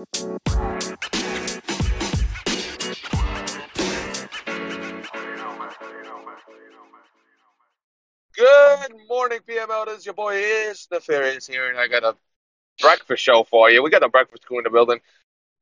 Good 0.00 0.06
morning, 9.08 9.40
PML. 9.46 9.84
This 9.86 9.98
is 9.98 10.06
your 10.06 10.14
boy 10.14 10.36
is 10.36 10.88
Nefarious 10.90 11.46
here, 11.46 11.68
and 11.68 11.78
I 11.78 11.86
got 11.88 12.02
a 12.02 12.16
breakfast 12.80 13.22
show 13.22 13.44
for 13.44 13.70
you. 13.70 13.82
We 13.82 13.90
got 13.90 14.02
a 14.02 14.08
breakfast 14.08 14.46
crew 14.46 14.56
in 14.56 14.64
the 14.64 14.70
building. 14.70 15.00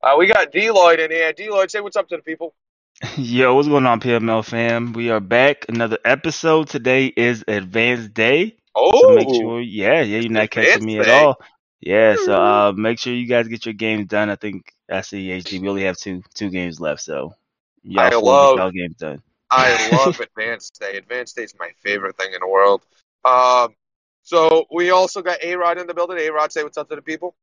Uh, 0.01 0.15
we 0.17 0.27
got 0.27 0.53
Deloitte 0.53 0.99
in 0.99 1.11
here. 1.11 1.33
Deloitte, 1.33 1.71
say 1.71 1.81
what's 1.81 1.97
up 1.97 2.07
to 2.07 2.15
the 2.15 2.23
people. 2.23 2.55
Yo, 3.17 3.53
what's 3.55 3.67
going 3.67 3.85
on, 3.85 3.99
PML 3.99 4.45
fam? 4.45 4.93
We 4.93 5.09
are 5.09 5.19
back. 5.19 5.65
Another 5.67 5.99
episode. 6.05 6.69
Today 6.69 7.07
is 7.07 7.43
Advanced 7.45 8.13
Day. 8.13 8.55
Oh, 8.73 9.01
So 9.01 9.15
make 9.15 9.35
sure, 9.35 9.59
yeah, 9.59 10.01
yeah, 10.01 10.19
you're 10.19 10.31
not 10.31 10.49
catching 10.49 10.85
me 10.85 10.99
at 10.99 11.09
all. 11.09 11.41
Yeah, 11.81 12.15
so 12.17 12.33
uh, 12.33 12.73
make 12.73 12.99
sure 12.99 13.13
you 13.13 13.25
guys 13.25 13.47
get 13.47 13.65
your 13.65 13.73
games 13.73 14.07
done. 14.07 14.29
I 14.29 14.35
think 14.35 14.73
at 14.89 15.05
CHD 15.05 15.61
we 15.61 15.69
only 15.69 15.83
have 15.83 15.97
two 15.97 16.21
two 16.33 16.49
games 16.49 16.79
left, 16.79 17.01
so 17.01 17.35
y'all 17.83 18.01
I 18.01 18.09
love- 18.15 18.55
get 18.57 18.61
y'all 18.61 18.71
games 18.71 18.95
done. 18.97 19.21
I 19.51 19.89
love 19.91 20.19
Advanced 20.37 20.79
Day. 20.79 20.97
Advanced 20.97 21.35
Day 21.35 21.43
is 21.43 21.55
my 21.59 21.71
favorite 21.79 22.17
thing 22.17 22.33
in 22.33 22.39
the 22.41 22.47
world. 22.47 22.83
Um, 23.25 23.73
so 24.21 24.65
we 24.71 24.91
also 24.91 25.21
got 25.23 25.43
A 25.43 25.55
Rod 25.55 25.79
in 25.79 25.87
the 25.87 25.93
building. 25.93 26.19
A 26.19 26.29
Rod, 26.29 26.51
say 26.51 26.63
what's 26.63 26.77
up 26.77 26.89
to 26.89 26.95
the 26.95 27.01
people. 27.01 27.35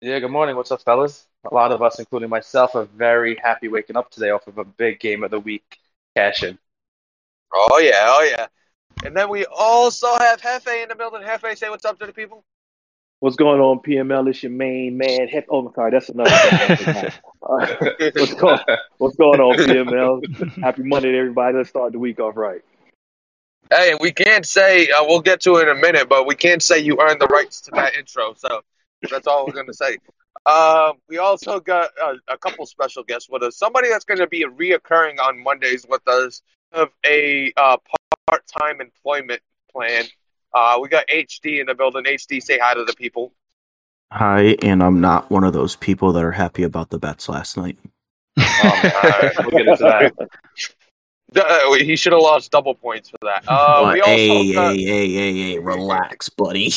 Yeah, 0.00 0.20
good 0.20 0.30
morning. 0.30 0.54
What's 0.54 0.70
up, 0.70 0.82
fellas? 0.82 1.26
A 1.50 1.52
lot 1.52 1.72
of 1.72 1.82
us, 1.82 1.98
including 1.98 2.28
myself, 2.28 2.76
are 2.76 2.84
very 2.84 3.34
happy 3.42 3.66
waking 3.66 3.96
up 3.96 4.10
today 4.12 4.30
off 4.30 4.46
of 4.46 4.58
a 4.58 4.64
big 4.64 5.00
game 5.00 5.24
of 5.24 5.32
the 5.32 5.40
week 5.40 5.78
cash 6.14 6.44
in. 6.44 6.56
Oh 7.52 7.78
yeah, 7.78 8.04
oh 8.08 8.22
yeah. 8.22 8.46
And 9.04 9.16
then 9.16 9.28
we 9.28 9.44
also 9.46 10.06
have 10.18 10.40
Hefe 10.40 10.82
in 10.82 10.88
the 10.88 10.94
building. 10.94 11.22
Hefe, 11.22 11.56
say 11.58 11.68
what's 11.68 11.84
up 11.84 11.98
to 11.98 12.06
the 12.06 12.12
people. 12.12 12.44
What's 13.20 13.34
going 13.34 13.60
on, 13.60 13.80
PML? 13.80 14.28
It's 14.28 14.44
your 14.44 14.52
main 14.52 14.96
man. 14.96 15.26
Heck, 15.26 15.46
oh, 15.50 15.66
I'm 15.66 15.74
sorry, 15.74 15.90
that's 15.90 16.08
another. 16.08 17.12
Uh, 17.40 17.66
what's, 18.14 18.34
going, 18.34 18.58
what's 18.98 19.16
going 19.16 19.40
on, 19.40 19.56
PML? 19.56 20.60
Happy 20.62 20.82
Monday, 20.82 21.12
to 21.12 21.18
everybody. 21.18 21.56
Let's 21.56 21.70
start 21.70 21.92
the 21.92 21.98
week 21.98 22.20
off 22.20 22.36
right. 22.36 22.60
Hey, 23.70 23.94
we 23.98 24.12
can't 24.12 24.44
say 24.44 24.90
uh, 24.90 25.04
we'll 25.06 25.20
get 25.20 25.40
to 25.42 25.56
it 25.56 25.68
in 25.68 25.74
a 25.74 25.80
minute, 25.80 26.10
but 26.10 26.26
we 26.26 26.34
can't 26.34 26.62
say 26.62 26.80
you 26.80 26.98
earned 27.00 27.20
the 27.20 27.26
rights 27.26 27.62
to 27.62 27.70
that 27.70 27.94
intro. 27.94 28.34
So 28.34 28.60
that's 29.08 29.26
all 29.26 29.46
we're 29.46 29.54
gonna 29.54 29.72
say. 29.72 29.98
Um, 30.44 30.94
we 31.08 31.18
also 31.18 31.60
got 31.60 31.90
uh, 32.02 32.14
a 32.28 32.36
couple 32.36 32.66
special 32.66 33.02
guests 33.02 33.28
with 33.30 33.42
us. 33.42 33.56
Somebody 33.56 33.88
that's 33.88 34.04
going 34.04 34.18
to 34.18 34.26
be 34.26 34.44
reoccurring 34.44 35.18
on 35.20 35.42
Mondays 35.42 35.86
with 35.88 36.06
us 36.08 36.42
of 36.72 36.88
a 37.06 37.52
uh, 37.56 37.76
part-time 38.28 38.80
employment 38.80 39.42
plan. 39.70 40.04
Uh, 40.52 40.78
we 40.80 40.88
got 40.88 41.06
HD 41.08 41.60
in 41.60 41.66
the 41.66 41.74
building. 41.74 42.04
HD, 42.04 42.42
say 42.42 42.58
hi 42.58 42.74
to 42.74 42.84
the 42.84 42.94
people. 42.94 43.32
Hi, 44.10 44.56
and 44.62 44.82
I'm 44.82 45.00
not 45.00 45.30
one 45.30 45.44
of 45.44 45.52
those 45.52 45.76
people 45.76 46.12
that 46.14 46.24
are 46.24 46.32
happy 46.32 46.62
about 46.62 46.88
the 46.90 46.98
bets 46.98 47.28
last 47.28 47.56
night. 47.56 47.78
Um, 48.38 48.44
alright, 48.64 49.32
we'll 49.38 49.50
get 49.50 49.68
into 49.68 49.84
that. 49.84 50.14
Uh, 51.36 51.74
he 51.74 51.94
should 51.94 52.14
have 52.14 52.22
lost 52.22 52.50
double 52.50 52.74
points 52.74 53.10
for 53.10 53.18
that. 53.22 53.44
Uh, 53.46 53.82
But 53.82 53.94
we 53.94 54.00
also 54.00 54.12
hey, 54.12 54.52
got, 54.54 54.74
hey, 54.74 54.84
hey, 54.84 55.12
hey, 55.12 55.42
hey, 55.42 55.58
relax, 55.58 56.30
buddy. 56.30 56.72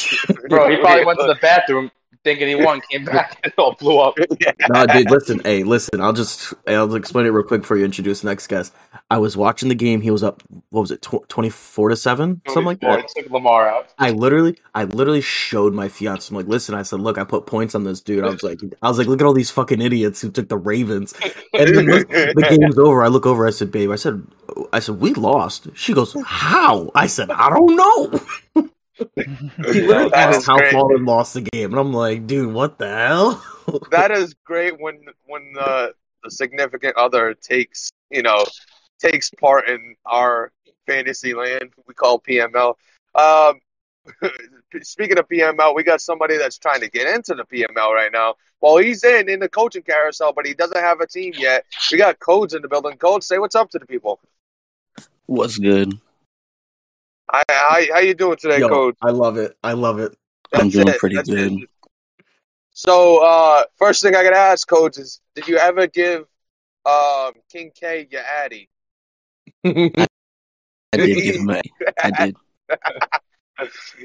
Bro, 0.50 0.72
he 0.72 0.78
probably 0.78 1.06
went 1.06 1.20
to 1.20 1.28
the 1.28 1.38
bathroom 1.42 1.90
thinking 2.24 2.48
he 2.48 2.56
won, 2.56 2.82
came 2.82 3.06
back, 3.06 3.40
and 3.44 3.52
it 3.52 3.60
all 3.60 3.74
blew 3.74 4.00
up. 4.00 4.16
no, 4.70 4.86
dude, 4.88 5.10
listen, 5.10 5.42
hey, 5.44 5.64
listen. 5.64 6.02
I'll 6.02 6.14
just 6.14 6.54
I'll 6.68 6.94
explain 6.96 7.26
it 7.26 7.30
real 7.30 7.44
quick 7.44 7.62
before 7.62 7.78
you 7.78 7.86
introduce 7.86 8.22
the 8.22 8.30
next 8.30 8.48
guest. 8.48 8.74
I 9.10 9.18
was 9.18 9.36
watching 9.36 9.70
the 9.70 9.76
game. 9.76 10.02
He 10.02 10.12
was 10.12 10.24
up. 10.24 10.44
What 10.70 10.82
was 10.82 10.92
it? 10.92 11.02
Twenty 11.02 11.50
four 11.50 11.90
to 11.90 11.96
seven, 11.96 12.42
something 12.48 12.66
like 12.66 12.80
that. 12.82 13.08
took 13.16 13.30
Lamar 13.30 13.68
out. 13.68 13.94
I 13.98 14.12
literally, 14.12 14.58
I 14.74 14.86
literally 14.86 15.22
showed 15.22 15.74
my 15.74 15.90
fiance. 15.90 16.30
I'm 16.30 16.38
like, 16.38 16.48
listen. 16.48 16.76
I 16.76 16.84
said, 16.84 17.00
look, 17.00 17.18
I 17.18 17.24
put 17.24 17.46
points 17.46 17.76
on 17.76 17.84
this 17.84 18.02
dude. 18.02 18.24
I 18.24 18.30
was 18.30 18.44
like, 18.44 18.60
I 18.82 18.88
was 18.88 18.98
like, 18.98 19.08
look 19.08 19.22
at 19.22 19.26
all 19.26 19.34
these 19.34 19.52
fucking 19.52 19.82
idiots 19.82 20.22
who 20.22 20.32
took 20.32 20.50
the 20.50 20.58
Ravens. 20.58 21.14
And 21.54 21.68
then 21.76 21.86
the, 21.86 22.34
the 22.36 22.58
game's 22.58 22.78
over. 22.78 23.04
I 23.04 23.08
look 23.08 23.26
over. 23.26 23.48
I 23.48 23.52
said, 23.52 23.72
babe. 23.72 23.92
I 23.92 23.96
said, 23.96 24.26
oh, 24.56 24.70
I 24.72 24.80
said, 24.80 25.00
we 25.00 25.14
lost. 25.14 25.68
She 25.76 25.94
goes, 25.94 26.16
how? 26.26 26.92
I 26.96 27.08
said, 27.08 27.30
I 27.32 27.50
don't 27.50 27.76
know. 27.76 28.66
He 29.16 29.82
literally 29.82 30.10
That 30.10 30.30
is 30.32 30.38
asked 30.38 30.48
how 30.48 30.58
great. 30.58 30.72
Fallen 30.72 31.06
lost 31.06 31.34
the 31.34 31.42
game, 31.42 31.72
and 31.72 31.80
I'm 31.80 31.94
like, 31.94 32.28
dude, 32.28 32.54
what 32.54 32.78
the 32.78 32.90
hell? 32.90 33.44
that 33.92 34.12
is 34.12 34.34
great 34.46 34.80
when 34.80 35.00
when 35.26 35.54
the, 35.54 35.94
the 36.24 36.32
significant 36.32 36.96
other 36.98 37.34
takes 37.34 37.92
you 38.10 38.22
know 38.22 38.46
takes 39.00 39.30
part 39.32 39.68
in 39.70 39.96
our 40.06 40.52
fantasy 40.88 41.34
land 41.34 41.72
we 41.88 41.94
call 41.94 42.20
PML. 42.20 42.76
Um, 43.16 43.60
speaking 44.82 45.18
of 45.18 45.28
PML, 45.28 45.76
we 45.76 45.84
got 45.84 46.02
somebody 46.02 46.38
that's 46.38 46.58
trying 46.58 46.82
to 46.82 46.90
get 46.90 47.08
into 47.08 47.36
the 47.36 47.44
PML 47.44 47.94
right 47.94 48.12
now. 48.12 48.36
Well, 48.62 48.78
he's 48.78 49.04
in 49.04 49.30
in 49.30 49.40
the 49.40 49.50
coaching 49.50 49.84
carousel, 49.84 50.34
but 50.34 50.46
he 50.46 50.54
doesn't 50.54 50.78
have 50.78 51.02
a 51.02 51.08
team 51.08 51.34
yet. 51.36 51.66
We 51.92 51.98
got 51.98 52.20
Codes 52.20 52.54
in 52.54 52.62
the 52.62 52.68
building. 52.68 52.98
Codes, 52.98 53.26
say 53.26 53.40
what's 53.40 53.56
up 53.56 53.70
to 53.72 53.80
the 53.80 53.86
people. 53.86 54.20
What's 55.26 55.58
good? 55.58 55.94
Hi, 57.30 57.44
how, 57.50 57.80
how 57.94 58.00
you 58.00 58.14
doing 58.14 58.38
today, 58.38 58.60
Yo, 58.60 58.68
Codes? 58.70 58.98
I 59.02 59.12
love 59.12 59.38
it. 59.38 59.58
I 59.64 59.74
love 59.74 60.00
it. 60.00 60.18
I'm 60.54 60.70
doing 60.70 60.88
it. 60.90 60.98
pretty 60.98 61.16
That's 61.16 61.30
good. 61.30 61.54
it. 61.54 61.70
So, 62.72 63.24
uh, 63.24 63.64
first 63.78 64.02
thing 64.02 64.16
I 64.16 64.24
gotta 64.24 64.38
ask, 64.38 64.68
Codes, 64.68 64.98
is 64.98 65.22
did 65.36 65.48
you 65.48 65.58
ever 65.58 65.88
give 65.88 66.26
um, 66.86 67.34
King 67.52 67.72
K 67.74 68.08
your 68.10 68.22
Addy? 68.22 68.70
I 69.66 70.08
did 70.98 71.24
give 71.24 71.36
him 71.36 71.50
a. 71.50 71.62
I 72.04 72.12
did. 72.12 72.36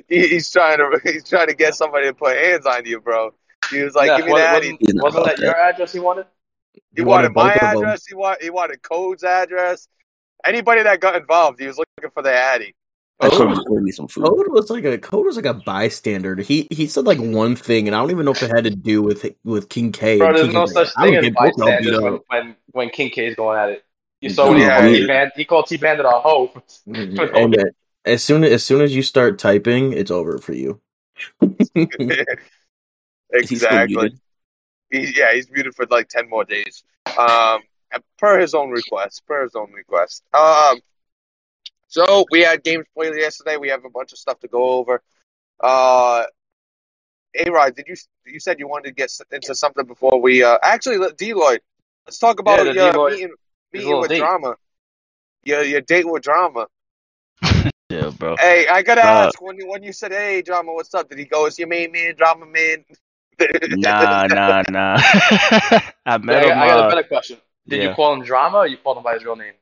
He- 0.09 0.29
he's 0.29 0.51
trying 0.53 0.77
to 0.77 1.01
he's 1.03 1.25
trying 1.27 1.47
to 1.47 1.55
get 1.55 1.75
somebody 1.75 2.09
to 2.09 2.13
put 2.15 2.37
hands 2.37 2.67
on 2.67 2.85
you, 2.85 3.01
bro. 3.01 3.33
He 3.71 3.83
was 3.83 3.95
like, 3.95 4.09
Yeah, 4.09 4.17
"Give 4.19 4.27
me 4.27 4.33
wa- 4.33 4.39
the 4.39 4.45
wasn't, 4.53 4.65
Addy." 4.65 4.77
You 4.81 4.95
know 4.95 5.03
wasn't 5.05 5.25
about 5.25 5.37
that 5.39 5.45
your 5.47 5.57
address 5.57 5.93
he 5.93 5.99
wanted? 5.99 6.27
He, 6.75 6.83
He 6.97 7.03
wanted, 7.03 7.35
wanted 7.35 7.35
my 7.35 7.55
both 7.55 7.55
of 7.57 7.61
them. 7.71 7.79
address. 7.79 8.07
He 8.07 8.15
wanted 8.15 8.43
he 8.43 8.51
wanted 8.51 8.83
Code's 8.83 9.25
address. 9.25 9.89
Anybody 10.45 10.83
that 10.83 11.01
got 11.01 11.17
involved, 11.17 11.59
he 11.59 11.67
was 11.67 11.79
looking 11.79 12.11
for 12.13 12.23
the 12.23 12.35
Addy. 12.35 12.75
I 13.21 13.29
Oh. 13.29 13.31
told 13.31 13.51
him 13.51 13.55
to 13.57 13.71
order 13.71 13.83
me 13.83 13.93
some 13.93 14.09
food. 14.09 14.25
Code 14.25 14.49
was 14.49 14.69
like 14.69 14.85
a 14.85 14.99
Code 14.99 15.25
was 15.25 15.37
like 15.37 15.47
a 15.47 15.55
bystander. 15.55 16.37
He 16.37 16.69
he 16.71 16.87
said 16.87 17.07
like 17.07 17.19
one 17.19 17.57
thing, 17.57 17.89
and 17.89 17.95
I 17.95 18.01
don't 18.01 18.11
even 18.11 18.27
know 18.27 18.33
if 18.33 18.43
it 18.43 18.51
had 18.55 18.65
to 18.65 18.71
do 18.71 19.03
with 19.03 19.25
with 19.45 19.69
King 19.71 19.91
K. 19.93 20.19
Bro, 20.19 20.29
and 20.29 20.37
there's 20.37 20.47
King 20.49 20.55
no 20.55 20.67
K. 20.67 20.73
such 20.73 20.89
I 20.97 21.03
thing 21.03 21.15
would 21.15 21.19
as 21.19 21.25
get 21.25 21.35
both 21.35 21.53
of 21.53 21.57
them 21.57 21.67
beat 21.79 21.91
bystanders 21.91 22.01
when, 22.01 22.21
when, 22.29 22.57
when 22.73 22.89
King 22.91 23.11
K 23.11 23.27
is 23.27 23.35
going 23.37 23.59
at 23.59 23.71
it. 23.71 23.85
You 24.21 24.29
saw 24.31 24.49
when 24.49 24.59
he 24.59 24.65
Yeah, 24.65 24.79
called 24.81 24.93
yeah. 24.93 25.01
T-Band, 25.01 25.33
he 25.37 25.45
called 25.45 25.67
T-Bandit 25.67 26.07
a 26.07 26.11
hoe. 26.11 26.63
And 26.87 27.59
uh, 27.59 27.65
as 28.05 28.23
soon 28.23 28.45
as 28.45 28.65
soon 28.65 28.81
as 28.83 28.95
you 28.95 29.03
start 29.03 29.39
typing, 29.39 29.93
it's 29.93 30.11
over 30.11 30.39
for 30.39 30.53
you. 30.53 30.81
Is 31.41 32.19
he 33.31 33.55
exactly. 33.55 33.97
muted? 33.97 34.21
He, 34.91 35.13
yeah, 35.17 35.33
he's 35.35 35.51
muted 35.51 35.75
for 35.75 35.87
like 35.91 36.09
ten 36.09 36.29
more 36.29 36.45
days. 36.45 36.85
Um, 37.19 37.61
per 38.19 38.39
his 38.39 38.55
own 38.55 38.71
request. 38.71 39.23
Per 39.27 39.43
his 39.43 39.55
own 39.55 39.73
request. 39.73 40.23
Um, 40.33 40.81
so 41.89 42.25
we 42.31 42.43
had 42.43 42.63
games 42.63 42.87
played 42.95 43.15
yesterday. 43.17 43.57
We 43.57 43.69
have 43.71 43.85
a 43.85 43.91
bunch 43.91 44.13
of 44.13 44.19
stuff 44.19 44.39
to 44.41 44.49
go 44.49 44.65
over. 44.79 45.03
Uh, 45.61 46.25
A 47.39 47.51
Rod, 47.51 47.75
did 47.75 47.87
you 47.89 47.97
you 48.27 48.41
said 48.41 48.59
you 48.59 48.69
wanted 48.69 48.89
to 48.91 48.95
get 48.95 49.11
into 49.31 49.55
something 49.55 49.87
before 49.87 50.21
we 50.21 50.43
uh 50.43 50.59
actually 50.63 50.99
let 50.99 51.17
Deloitte. 51.17 51.61
Let's 52.07 52.19
talk 52.19 52.41
about 52.41 52.59
Yeah, 52.59 52.65
the 52.65 52.75
your 52.75 52.93
Deloitte- 52.93 53.11
meeting, 53.13 53.35
his 53.73 53.85
meeting 53.85 54.01
with 54.01 54.09
date. 54.11 54.19
drama. 54.19 54.57
Your 55.45 55.63
your 55.63 55.81
date 55.81 56.07
with 56.11 56.23
drama. 56.23 56.67
Yeah, 57.89 58.11
bro. 58.19 58.35
Hey, 58.37 58.67
I 58.67 58.83
gotta 58.83 59.03
Uh, 59.05 59.27
ask 59.27 59.41
when 59.41 59.57
you 59.59 59.69
when 59.69 59.85
you 59.85 59.93
said, 59.93 60.11
"Hey, 60.11 60.43
drama, 60.43 60.73
what's 60.73 60.93
up?" 60.93 61.09
Did 61.09 61.19
he 61.19 61.25
go, 61.25 61.47
"Is 61.47 61.57
your 61.57 61.69
main 61.69 61.93
man, 61.93 62.17
drama 62.17 62.45
man"? 62.45 62.85
Nah, 63.69 64.27
nah, 64.27 64.63
nah. 64.69 64.97
I 64.99 65.83
I, 66.07 66.19
met 66.19 66.43
got, 66.43 66.51
him. 66.51 66.59
I 66.59 66.67
got 66.67 66.81
a 66.81 66.83
Uh, 66.83 66.89
better 66.91 67.03
question. 67.05 67.39
Did 67.69 67.83
yeah. 67.83 67.89
you 67.91 67.95
call 67.95 68.15
him 68.15 68.23
Drama 68.25 68.59
or 68.59 68.67
you 68.67 68.77
called 68.79 68.97
him 68.99 69.05
by 69.05 69.15
his 69.15 69.25
real 69.25 69.37
name? 69.37 69.55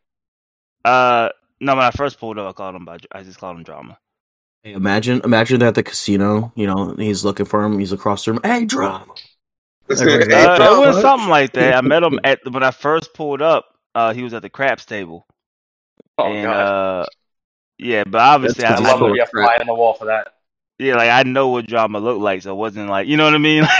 uh, 0.86 1.28
no, 1.60 1.74
when 1.76 1.84
I 1.84 1.90
first 1.90 2.18
pulled 2.18 2.38
up, 2.38 2.48
I 2.48 2.52
called 2.52 2.74
him 2.76 2.84
by. 2.84 2.98
I 3.12 3.22
just 3.22 3.38
called 3.38 3.56
him 3.56 3.62
drama. 3.62 3.98
Hey, 4.62 4.72
imagine 4.72 5.20
imagine 5.24 5.60
that 5.60 5.68
at 5.68 5.74
the 5.74 5.82
casino. 5.82 6.52
You 6.56 6.66
know, 6.66 6.94
he's 6.96 7.24
looking 7.24 7.46
for 7.46 7.62
him. 7.64 7.78
He's 7.78 7.92
across 7.92 8.24
the 8.24 8.32
room. 8.32 8.40
Hey, 8.42 8.64
drama. 8.64 9.12
Hey, 9.88 9.94
Uh, 9.96 10.82
it 10.82 10.86
was 10.86 11.00
something 11.00 11.28
like 11.28 11.52
that. 11.52 11.74
I 11.74 11.80
met 11.82 12.02
him 12.02 12.18
at 12.24 12.40
when 12.50 12.62
I 12.62 12.70
first 12.70 13.12
pulled 13.14 13.42
up. 13.42 13.66
Uh, 13.94 14.12
he 14.14 14.22
was 14.22 14.34
at 14.34 14.42
the 14.42 14.50
craps 14.50 14.84
table, 14.86 15.26
Oh, 16.18 16.32
and 16.32 16.44
God. 16.44 17.02
uh, 17.02 17.06
yeah, 17.78 18.04
but 18.04 18.20
obviously 18.20 18.64
I 18.64 18.74
I, 18.74 18.76
just 18.76 18.82
love 18.82 18.96
I 18.96 18.98
to 18.98 18.98
full 18.98 19.12
be 19.12 19.20
a 19.20 19.26
fly 19.26 19.56
on 19.60 19.66
the 19.66 19.74
wall 19.74 19.94
for 19.94 20.06
that. 20.06 20.34
yeah, 20.78 20.96
like 20.96 21.10
I 21.10 21.22
know 21.22 21.48
what 21.48 21.66
drama 21.66 21.98
looked 22.00 22.20
like, 22.20 22.42
so 22.42 22.52
it 22.52 22.56
wasn't 22.56 22.88
like 22.88 23.06
you 23.06 23.16
know 23.16 23.24
what 23.24 23.34
I 23.34 23.38
mean. 23.38 23.64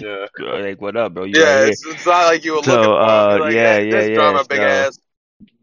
Yeah. 0.00 0.26
like 0.38 0.80
what 0.80 0.96
up, 0.96 1.14
bro? 1.14 1.24
You 1.24 1.40
Yeah, 1.40 1.60
right 1.60 1.68
it's, 1.68 1.84
it's 1.86 2.06
not 2.06 2.26
like 2.26 2.44
you 2.44 2.56
were 2.56 2.62
So, 2.62 2.72
looking 2.72 2.84
for 2.84 3.00
uh, 3.00 3.36
You're 3.36 3.40
like, 3.40 3.54
yeah, 3.54 3.74
hey, 3.74 3.84
yeah, 3.86 3.90
this 3.90 4.08
yeah, 4.10 4.14
drama, 4.14 4.44
big 4.48 4.58
so- 4.58 4.64
ass. 4.64 4.98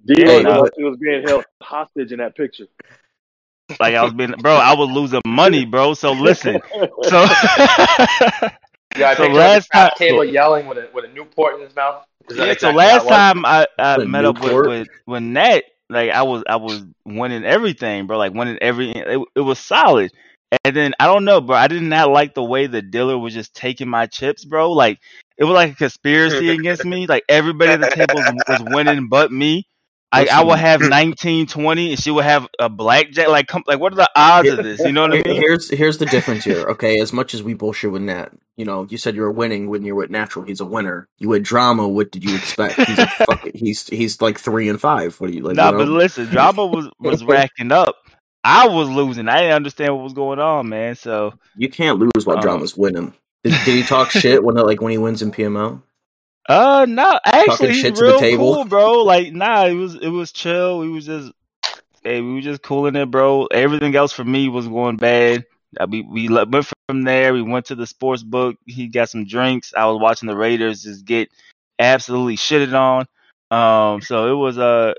D 0.06 0.16
Yeah, 0.18 0.28
looked 0.28 0.44
no. 0.44 0.70
he 0.78 0.84
was 0.84 0.98
being 0.98 1.24
held 1.24 1.46
hostage 1.62 2.12
in 2.12 2.20
that 2.20 2.36
picture. 2.36 2.66
Like 3.80 3.96
I 3.96 4.04
was 4.04 4.12
being, 4.14 4.32
bro. 4.42 4.54
I 4.56 4.74
was 4.76 4.90
losing 4.90 5.22
money, 5.26 5.66
bro. 5.66 5.94
So 5.94 6.12
listen, 6.12 6.60
so 7.04 7.26
Yeah, 8.98 9.08
I 9.12 9.16
So 9.16 9.24
picture 9.24 9.24
him 9.24 9.30
at 9.30 9.34
last 9.34 9.70
the 9.70 9.78
time- 9.78 9.92
table 9.98 10.26
yelling 10.26 10.68
with 10.68 10.78
a, 10.78 10.90
with 10.94 11.06
a 11.06 11.08
Newport 11.08 11.56
in 11.56 11.62
his 11.62 11.74
mouth. 11.76 12.04
Is 12.30 12.36
that 12.38 12.48
Yeah, 12.48 12.54
so 12.58 12.72
last 12.72 12.92
how 12.92 12.98
it 12.98 13.06
was? 13.06 13.18
time 13.18 13.46
I, 13.46 13.68
I 13.80 13.98
The 13.98 14.06
met 14.06 14.26
up 14.26 14.42
with, 14.42 14.68
with 14.68 14.88
with 15.08 15.24
Nat, 15.24 15.62
like 15.90 16.10
I 16.12 16.24
was 16.24 16.44
I 16.50 16.58
was 16.58 16.84
winning 17.06 17.46
everything, 17.46 18.08
bro. 18.08 18.18
Like 18.18 18.34
winning 18.34 18.58
every 18.62 18.92
it, 18.92 19.22
it 19.36 19.42
was 19.42 19.58
solid. 19.60 20.12
And 20.66 20.76
then 20.76 20.94
I 21.00 21.06
don't 21.08 21.24
know, 21.24 21.40
bro. 21.40 21.56
I 21.56 21.68
did 21.70 21.82
not 21.82 22.10
like 22.10 22.34
the 22.34 22.44
way 22.44 22.68
the 22.68 22.82
dealer 22.82 23.18
was 23.18 23.34
just 23.34 23.56
taking 23.56 23.88
my 23.88 24.06
chips, 24.06 24.44
bro. 24.44 24.74
Like 24.74 25.00
it 25.38 25.46
was 25.46 25.54
like 25.54 25.72
a 25.72 25.76
conspiracy 25.76 26.50
against 26.50 26.84
me. 26.84 27.08
Like 27.08 27.24
everybody 27.30 27.72
at 27.72 27.80
the 27.80 27.88
table 27.88 28.22
was, 28.26 28.44
was 28.48 28.62
winning 28.62 29.08
but 29.08 29.32
me. 29.32 29.66
Like 30.14 30.30
I 30.30 30.44
will 30.44 30.56
have 30.56 30.82
19, 30.90 31.48
20, 31.48 31.92
and 31.92 32.00
she 32.00 32.12
will 32.12 32.22
have 32.22 32.48
a 32.60 32.68
blackjack. 32.70 33.30
Like, 33.30 33.48
come, 33.48 33.64
like 33.66 33.80
what 33.80 33.94
are 33.94 33.98
the 33.98 34.10
odds 34.16 34.50
of 34.50 34.58
this? 34.64 34.80
You 34.80 34.92
know 34.92 35.04
what 35.04 35.14
I 35.14 35.22
mean? 35.24 35.42
Here's 35.42 35.70
here's 35.70 35.98
the 36.00 36.06
difference 36.06 36.44
here. 36.44 36.66
Okay, 36.72 37.00
as 37.00 37.12
much 37.12 37.34
as 37.34 37.44
we 37.44 37.54
bullshit 37.54 37.92
with 37.92 38.02
Nat, 38.02 38.32
you 38.56 38.66
know, 38.66 38.88
you 38.90 38.98
said 38.98 39.16
you 39.16 39.22
were 39.22 39.32
winning 39.32 39.70
when 39.70 39.84
you 39.84 39.94
were 39.96 40.04
with 40.04 40.10
Natural. 40.10 40.46
He's 40.46 40.62
a 40.62 40.66
winner. 40.66 41.08
You 41.18 41.32
had 41.32 41.44
drama. 41.44 41.88
What 41.88 42.12
did 42.12 42.24
you 42.24 42.36
expect? 42.36 42.76
He's 42.76 42.98
a 42.98 43.08
fucking, 43.26 43.54
he's 43.56 43.88
he's 43.88 44.22
like 44.22 44.40
three 44.40 44.70
and 44.70 44.80
five. 44.80 45.20
What 45.20 45.30
do 45.32 45.36
you 45.36 45.44
like? 45.44 45.56
Nah, 45.56 45.72
you 45.72 45.78
but 45.78 45.88
listen, 45.88 46.26
drama 46.28 46.66
was 46.66 46.90
was 47.00 47.24
racking 47.26 47.72
up. 47.72 47.96
I 48.44 48.68
was 48.68 48.90
losing. 48.90 49.28
I 49.28 49.42
didn't 49.42 49.56
understand 49.56 49.96
what 49.96 50.04
was 50.04 50.14
going 50.14 50.40
on, 50.40 50.70
man. 50.70 50.96
So 50.96 51.34
you 51.56 51.70
can't 51.70 52.00
lose 52.00 52.26
while 52.26 52.38
Um, 52.38 52.42
drama's 52.42 52.76
winning. 52.76 53.14
Did, 53.44 53.54
did 53.66 53.76
he 53.76 53.84
talk 53.84 54.12
shit 54.12 54.44
when 54.44 54.56
like 54.56 54.82
when 54.82 54.92
he 54.92 54.98
wins 54.98 55.22
in 55.22 55.32
PML? 55.32 55.82
Uh 56.50 56.86
no, 56.88 57.20
actually 57.24 57.74
shit 57.74 57.92
he's 57.92 58.00
to 58.00 58.06
the 58.06 58.12
real 58.12 58.20
table? 58.20 58.56
cool, 58.56 58.66
bro. 58.66 59.04
Like 59.04 59.34
nah, 59.34 59.66
it 59.66 59.74
was 59.74 59.96
it 59.96 60.10
was 60.10 60.32
chill. 60.32 60.80
We 60.80 60.90
was 60.90 61.06
just 61.06 61.32
hey, 62.04 62.22
we 62.22 62.34
were 62.34 62.42
just 62.42 62.62
cooling 62.62 62.96
it, 62.96 63.12
bro. 63.12 63.46
Everything 63.46 63.96
else 63.96 64.12
for 64.12 64.24
me 64.24 64.50
was 64.50 64.68
going 64.68 64.98
bad. 64.98 65.46
We 65.88 66.02
we 66.02 66.28
went 66.30 66.66
from 66.88 67.04
there. 67.04 67.34
We 67.34 67.42
went 67.42 67.68
to 67.68 67.76
the 67.76 67.88
sports 67.88 68.24
book. 68.24 68.58
He 68.66 68.88
got 68.88 69.10
some 69.10 69.26
drinks. 69.26 69.74
I 69.76 69.86
was 69.86 70.02
watching 70.02 70.28
the 70.28 70.36
Raiders 70.36 70.84
just 70.84 71.06
get 71.06 71.30
absolutely 71.80 72.38
shitted 72.38 72.74
on. 72.74 73.06
Um, 73.52 74.02
so 74.02 74.32
it 74.32 74.36
was 74.36 74.58
uh 74.58 74.94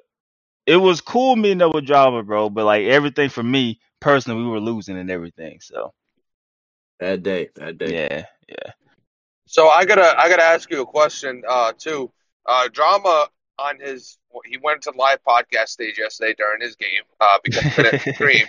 it 0.67 0.77
was 0.77 1.01
cool 1.01 1.37
meeting 1.37 1.63
up 1.63 1.75
with 1.75 1.87
drama, 1.87 2.23
bro. 2.23 2.49
But 2.51 2.65
like 2.65 2.85
everything 2.87 3.29
for 3.29 3.43
me 3.43 3.81
personally, 4.01 4.43
we 4.43 4.49
were 4.49 4.61
losing 4.61 4.97
and 4.97 5.11
everything. 5.11 5.59
So 5.61 5.93
Bad 6.99 7.25
day, 7.25 7.51
bad 7.55 7.79
day. 7.79 8.07
yeah, 8.09 8.27
yeah. 8.49 8.73
So 9.53 9.69
I 9.69 9.85
gotta 9.85 10.19
I 10.19 10.31
gotta 10.31 10.45
ask 10.45 10.71
you 10.71 10.81
a 10.81 10.87
question 10.87 11.43
uh, 11.47 11.75
too. 11.77 12.11
Uh, 12.47 12.69
drama 12.73 13.29
on 13.59 13.79
his 13.81 14.17
he 14.47 14.57
went 14.57 14.81
to 14.85 14.93
live 14.93 15.19
podcast 15.29 15.69
stage 15.69 15.99
yesterday 15.99 16.35
during 16.39 16.63
his 16.63 16.75
game 16.75 17.03
uh, 17.21 17.39
because 17.45 17.61
he 17.61 17.71
couldn't 17.71 18.01
stream. 18.15 18.47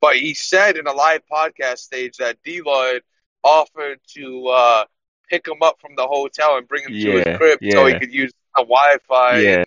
But 0.00 0.16
he 0.16 0.34
said 0.34 0.76
in 0.76 0.88
a 0.88 0.92
live 0.92 1.20
podcast 1.30 1.78
stage 1.78 2.16
that 2.16 2.38
D 2.44 2.60
Lloyd 2.60 3.02
offered 3.44 4.00
to 4.14 4.48
uh, 4.48 4.84
pick 5.30 5.46
him 5.46 5.62
up 5.62 5.80
from 5.80 5.92
the 5.96 6.08
hotel 6.08 6.56
and 6.56 6.66
bring 6.66 6.82
him 6.82 6.92
to 6.92 7.10
his 7.12 7.36
crib 7.36 7.60
so 7.70 7.86
he 7.86 7.96
could 8.00 8.12
use 8.12 8.32
the 8.56 8.62
Wi-Fi. 8.62 9.38
Yeah. 9.38 9.64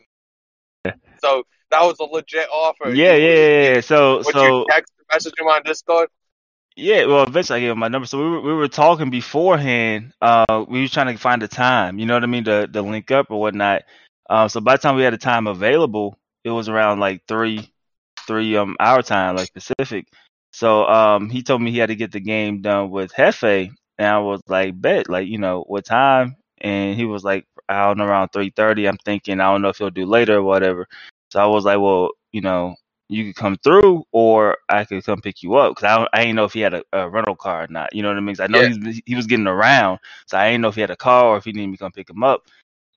So 1.20 1.44
that 1.72 1.84
was 1.84 1.96
a 2.02 2.04
legit 2.04 2.50
offer. 2.54 2.90
Yeah, 2.90 3.16
yeah, 3.16 3.34
yeah, 3.34 3.74
yeah. 3.76 3.80
So 3.80 4.18
Would 4.18 4.26
so 4.26 4.44
you 4.44 4.66
text 4.70 4.92
message 5.10 5.36
him 5.40 5.48
on 5.48 5.64
Discord? 5.64 6.10
Yeah, 6.76 7.06
well, 7.06 7.24
eventually 7.24 7.58
I 7.58 7.62
gave 7.62 7.72
him 7.72 7.80
my 7.80 7.88
number. 7.88 8.06
So 8.06 8.18
we 8.18 8.30
were 8.30 8.42
we 8.42 8.54
were 8.54 8.68
talking 8.68 9.10
beforehand. 9.10 10.14
Uh, 10.22 10.66
we 10.68 10.82
were 10.82 10.88
trying 10.90 11.14
to 11.16 11.18
find 11.22 11.42
a 11.44 11.48
time. 11.48 12.00
You 12.00 12.06
know 12.06 12.16
what 12.16 12.24
I 12.24 12.28
mean? 12.28 12.44
To 12.46 12.68
to 12.68 12.82
link 12.82 13.12
up 13.12 13.28
or 13.32 13.40
whatnot. 13.40 13.84
Um, 14.30 14.50
so 14.50 14.60
by 14.60 14.76
the 14.76 14.82
time 14.82 14.96
we 14.96 15.04
had 15.04 15.14
a 15.14 15.18
time 15.18 15.48
available, 15.48 16.18
it 16.44 16.50
was 16.50 16.68
around 16.68 17.00
like 17.00 17.22
three, 17.28 17.72
three 18.28 18.58
um 18.58 18.76
our 18.80 19.02
time, 19.02 19.38
like 19.38 19.54
Pacific. 19.54 20.08
So 20.52 20.86
um, 20.88 21.30
he 21.30 21.44
told 21.44 21.62
me 21.62 21.72
he 21.72 21.78
had 21.80 21.88
to 21.90 21.96
get 21.96 22.12
the 22.12 22.20
game 22.20 22.62
done 22.62 22.90
with 22.90 23.12
Hefe, 23.14 23.70
and 23.98 24.08
I 24.08 24.20
was 24.20 24.42
like, 24.48 24.80
bet, 24.80 25.10
like 25.10 25.28
you 25.28 25.38
know 25.38 25.64
what 25.68 25.86
time? 25.86 26.36
And 26.60 26.96
he 26.98 27.06
was 27.06 27.24
like, 27.24 27.46
I 27.70 27.86
don't 27.88 27.98
know, 28.00 28.06
around 28.06 28.30
three 28.30 28.50
thirty. 28.52 28.86
I'm 28.88 28.98
thinking, 28.98 29.40
I 29.40 29.50
don't 29.52 29.62
know 29.62 29.70
if 29.70 29.78
he'll 29.78 29.90
do 29.92 30.06
later 30.06 30.36
or 30.38 30.44
whatever. 30.44 30.88
So 31.32 31.40
I 31.40 31.46
was 31.48 31.64
like, 31.64 31.80
well, 31.80 32.10
you 32.34 32.42
know, 32.42 32.76
you 33.08 33.26
could 33.26 33.36
come 33.36 33.58
through 33.64 34.04
or 34.12 34.58
I 34.70 34.84
could 34.86 35.04
come 35.06 35.22
pick 35.22 35.44
you 35.44 35.56
up 35.56 35.72
because 35.76 35.84
I, 35.84 35.98
don't- 35.98 36.10
I 36.14 36.22
didn't 36.22 36.36
know 36.38 36.46
if 36.46 36.54
he 36.54 36.62
had 36.62 36.74
a, 36.74 36.84
a 36.94 37.10
rental 37.10 37.36
car 37.36 37.64
or 37.64 37.68
not. 37.70 37.94
You 37.94 38.02
know 38.02 38.10
what 38.10 38.18
I 38.18 38.22
mean? 38.22 38.36
'Cause 38.36 38.40
I 38.44 38.48
know 38.48 38.62
Yeah. 38.62 38.74
he's, 38.84 39.02
he 39.06 39.16
was 39.16 39.28
getting 39.28 39.48
around, 39.48 40.00
so 40.26 40.38
I 40.38 40.50
didn't 40.50 40.62
know 40.62 40.70
if 40.70 40.76
he 40.76 40.82
had 40.82 40.90
a 40.92 40.96
car 40.96 41.26
or 41.26 41.38
if 41.38 41.44
he 41.46 41.52
needed 41.52 41.68
me 41.68 41.78
to 41.78 41.84
come 41.84 41.92
pick 41.92 42.10
him 42.10 42.24
up. 42.24 42.44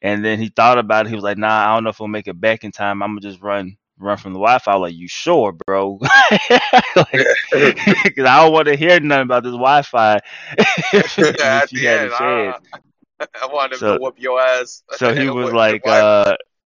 And 0.00 0.24
then 0.24 0.38
he 0.38 0.48
thought 0.48 0.78
about 0.78 1.06
it. 1.06 1.08
He 1.10 1.14
was 1.16 1.24
like, 1.24 1.38
"Nah, 1.38 1.70
I 1.70 1.74
don't 1.74 1.82
know 1.84 1.90
if 1.90 1.98
we'll 1.98 2.08
make 2.08 2.28
it 2.28 2.40
back 2.40 2.62
in 2.64 2.70
time. 2.70 3.02
I'm 3.02 3.10
gonna 3.10 3.20
just 3.20 3.42
run 3.42 3.76
run 3.98 4.16
from 4.16 4.32
the 4.32 4.38
Wi-Fi." 4.38 4.70
I 4.72 4.76
was 4.76 4.90
like, 4.90 4.96
"You 4.98 5.08
sure, 5.08 5.52
bro?" 5.66 5.98
Because 7.12 7.26
I 8.26 8.42
don't 8.42 8.52
want 8.52 8.68
to 8.68 8.76
hear 8.76 9.00
nothing 9.00 9.22
about 9.24 9.42
this 9.42 9.52
Wi-Fi. 9.52 10.20
if, 10.92 11.18
if 11.18 11.40
At 11.40 11.72
you 11.72 11.80
the 11.80 11.86
had 11.86 11.98
a 11.98 12.02
end, 12.02 12.12
chance. 12.18 12.66
uh, 13.20 13.26
I 13.42 13.46
wanted 13.46 13.78
So- 13.78 13.96
to 13.96 14.00
whoop 14.02 14.14
your 14.18 14.40
ass. 14.40 14.82
So 14.92 15.12
he 15.14 15.26
With 15.28 15.34
was 15.36 15.50
the 15.50 15.56
like, 15.56 15.82
Wi-Fi. 15.84 16.30
uh, 16.32 16.36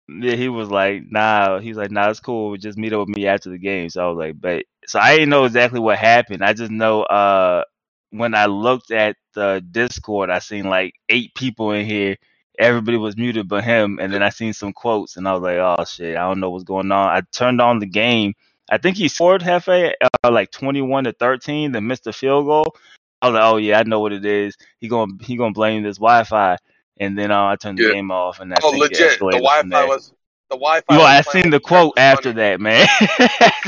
yeah, 0.09 0.37
he 0.37 0.49
was 0.49 0.71
like, 0.71 1.05
nah. 1.11 1.59
He 1.61 1.69
was 1.69 1.79
like, 1.79 1.91
nah, 1.91 2.11
it's 2.11 2.21
cool. 2.21 2.57
Just 2.57 2.79
meet 2.79 2.93
up 2.93 3.07
with 3.07 3.17
me 3.17 3.27
after 3.27 3.51
the 3.51 3.59
game. 3.59 3.91
So 3.91 4.05
I 4.05 4.09
was 4.09 4.19
like, 4.19 4.41
but 4.41 4.65
so 4.87 4.99
I 4.99 5.15
didn't 5.15 5.31
know 5.31 5.45
exactly 5.45 5.81
what 5.81 5.99
happened. 5.99 6.43
I 6.43 6.55
just 6.55 6.71
know, 6.71 7.03
uh, 7.03 7.65
when 8.11 8.35
I 8.35 8.47
looked 8.47 8.91
at 8.91 9.17
the 9.35 9.63
Discord, 9.71 10.31
I 10.31 10.39
seen 10.39 10.65
like 10.65 10.95
eight 11.09 11.35
people 11.35 11.73
in 11.73 11.87
here. 11.87 12.17
Everybody 12.59 12.97
was 12.97 13.17
muted 13.17 13.49
but 13.49 13.63
him, 13.65 13.99
and 14.01 14.13
then 14.13 14.23
I 14.23 14.31
seen 14.31 14.53
some 14.53 14.73
quotes, 14.73 15.17
and 15.17 15.29
I 15.29 15.33
was 15.33 15.43
like, 15.43 15.59
oh 15.59 15.85
shit, 15.85 16.17
I 16.17 16.23
don't 16.23 16.41
know 16.41 16.51
what's 16.51 16.65
going 16.65 16.91
on. 16.91 17.09
I 17.11 17.23
turned 17.33 17.61
on 17.61 17.79
the 17.79 17.87
game. 17.87 18.35
I 18.71 18.79
think 18.79 18.97
he 18.97 19.09
scored 19.09 19.43
Hefe 19.43 19.93
uh, 20.03 20.31
like 20.31 20.51
twenty 20.51 20.83
one 20.83 21.05
to 21.05 21.13
thirteen, 21.13 21.73
then 21.73 21.87
missed 21.87 22.05
the 22.05 22.13
field 22.13 22.47
goal. 22.47 22.75
I 23.23 23.29
was 23.29 23.35
like, 23.35 23.45
oh 23.45 23.57
yeah, 23.59 23.79
I 23.79 23.85
know 23.85 24.01
what 24.01 24.13
it 24.13 24.25
is. 24.25 24.57
He 24.81 24.89
gonna 24.89 25.13
he 25.23 25.37
gonna 25.37 25.53
blame 25.53 25.83
this 25.85 25.99
Wi-Fi. 25.99 26.57
And 27.01 27.17
then 27.17 27.31
uh, 27.31 27.47
I 27.47 27.57
turned 27.57 27.79
the 27.79 27.93
game 27.93 28.11
off, 28.11 28.41
and 28.41 28.53
I 28.53 28.57
oh, 28.63 28.71
legit. 28.71 29.19
The 29.19 29.31
Wi-Fi 29.31 29.85
was 29.85 30.13
the 30.51 30.57
Wi-Fi. 30.57 30.97
Well, 30.97 31.07
I 31.07 31.21
seen 31.21 31.51
the 31.51 31.61
quote 31.61 31.99
after 31.99 32.33
that, 32.33 32.61
man. 32.61 32.89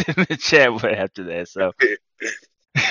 in 0.09 0.15
the 0.29 0.37
chat 0.41 0.69
after 0.85 1.25
that. 1.25 1.49
So 1.49 1.73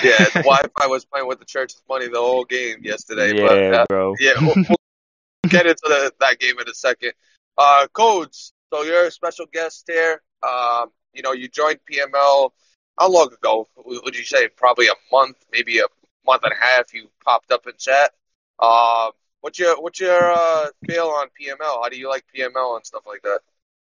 Yeah, 0.02 0.24
the 0.24 0.30
Wi-Fi 0.44 0.86
was 0.86 1.04
playing 1.04 1.26
with 1.26 1.38
the 1.38 1.44
church's 1.44 1.82
money 1.88 2.08
the 2.08 2.18
whole 2.18 2.44
game 2.44 2.78
yesterday. 2.82 3.34
yeah, 3.34 3.46
but 3.46 3.74
uh, 3.74 3.86
bro. 3.88 4.14
yeah, 4.20 4.32
we'll, 4.40 4.54
we'll 4.56 5.48
get 5.48 5.66
into 5.66 5.82
the, 5.84 6.12
that 6.20 6.38
game 6.38 6.58
in 6.58 6.68
a 6.68 6.74
second. 6.74 7.12
Uh, 7.56 7.86
codes. 7.92 8.52
So 8.72 8.82
you're 8.82 9.06
a 9.06 9.10
special 9.10 9.46
guest 9.52 9.84
here. 9.86 10.22
Um, 10.42 10.90
you 11.12 11.22
know, 11.22 11.32
you 11.32 11.48
joined 11.48 11.80
PML. 11.90 12.50
How 12.98 13.08
long 13.08 13.32
ago 13.32 13.68
would 13.76 14.16
you 14.16 14.24
say? 14.24 14.48
Probably 14.48 14.88
a 14.88 14.94
month, 15.10 15.36
maybe 15.50 15.78
a 15.78 15.86
month 16.26 16.44
and 16.44 16.52
a 16.52 16.64
half. 16.64 16.92
You 16.92 17.08
popped 17.24 17.50
up 17.50 17.66
in 17.66 17.72
chat. 17.78 18.12
Um, 18.58 19.10
what's 19.40 19.58
your 19.58 19.80
what's 19.80 20.00
your 20.00 20.32
uh, 20.32 20.66
feel 20.86 21.04
on 21.06 21.28
PML? 21.40 21.82
How 21.82 21.88
do 21.88 21.98
you 21.98 22.08
like 22.08 22.24
PML 22.36 22.76
and 22.76 22.86
stuff 22.86 23.02
like 23.06 23.22
that? 23.22 23.40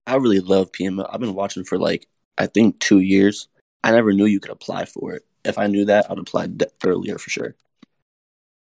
I 0.07 0.17
really 0.17 0.41
love 0.41 0.73
PML. 0.73 1.09
I've 1.13 1.21
been 1.21 1.35
watching 1.35 1.65
for 1.65 1.79
like 1.79 2.07
I 2.39 2.47
think 2.47 2.79
two 2.81 3.01
years. 3.01 3.49
I 3.83 3.93
never 3.93 4.13
knew 4.13 4.27
you 4.27 4.41
could 4.41 4.51
apply 4.51 4.85
for 4.85 5.15
it. 5.15 5.23
If 5.45 5.57
I 5.59 5.67
knew 5.67 5.87
that, 5.87 6.11
I'd 6.11 6.19
apply 6.19 6.49
earlier 6.85 7.17
for 7.19 7.31
sure. 7.31 7.55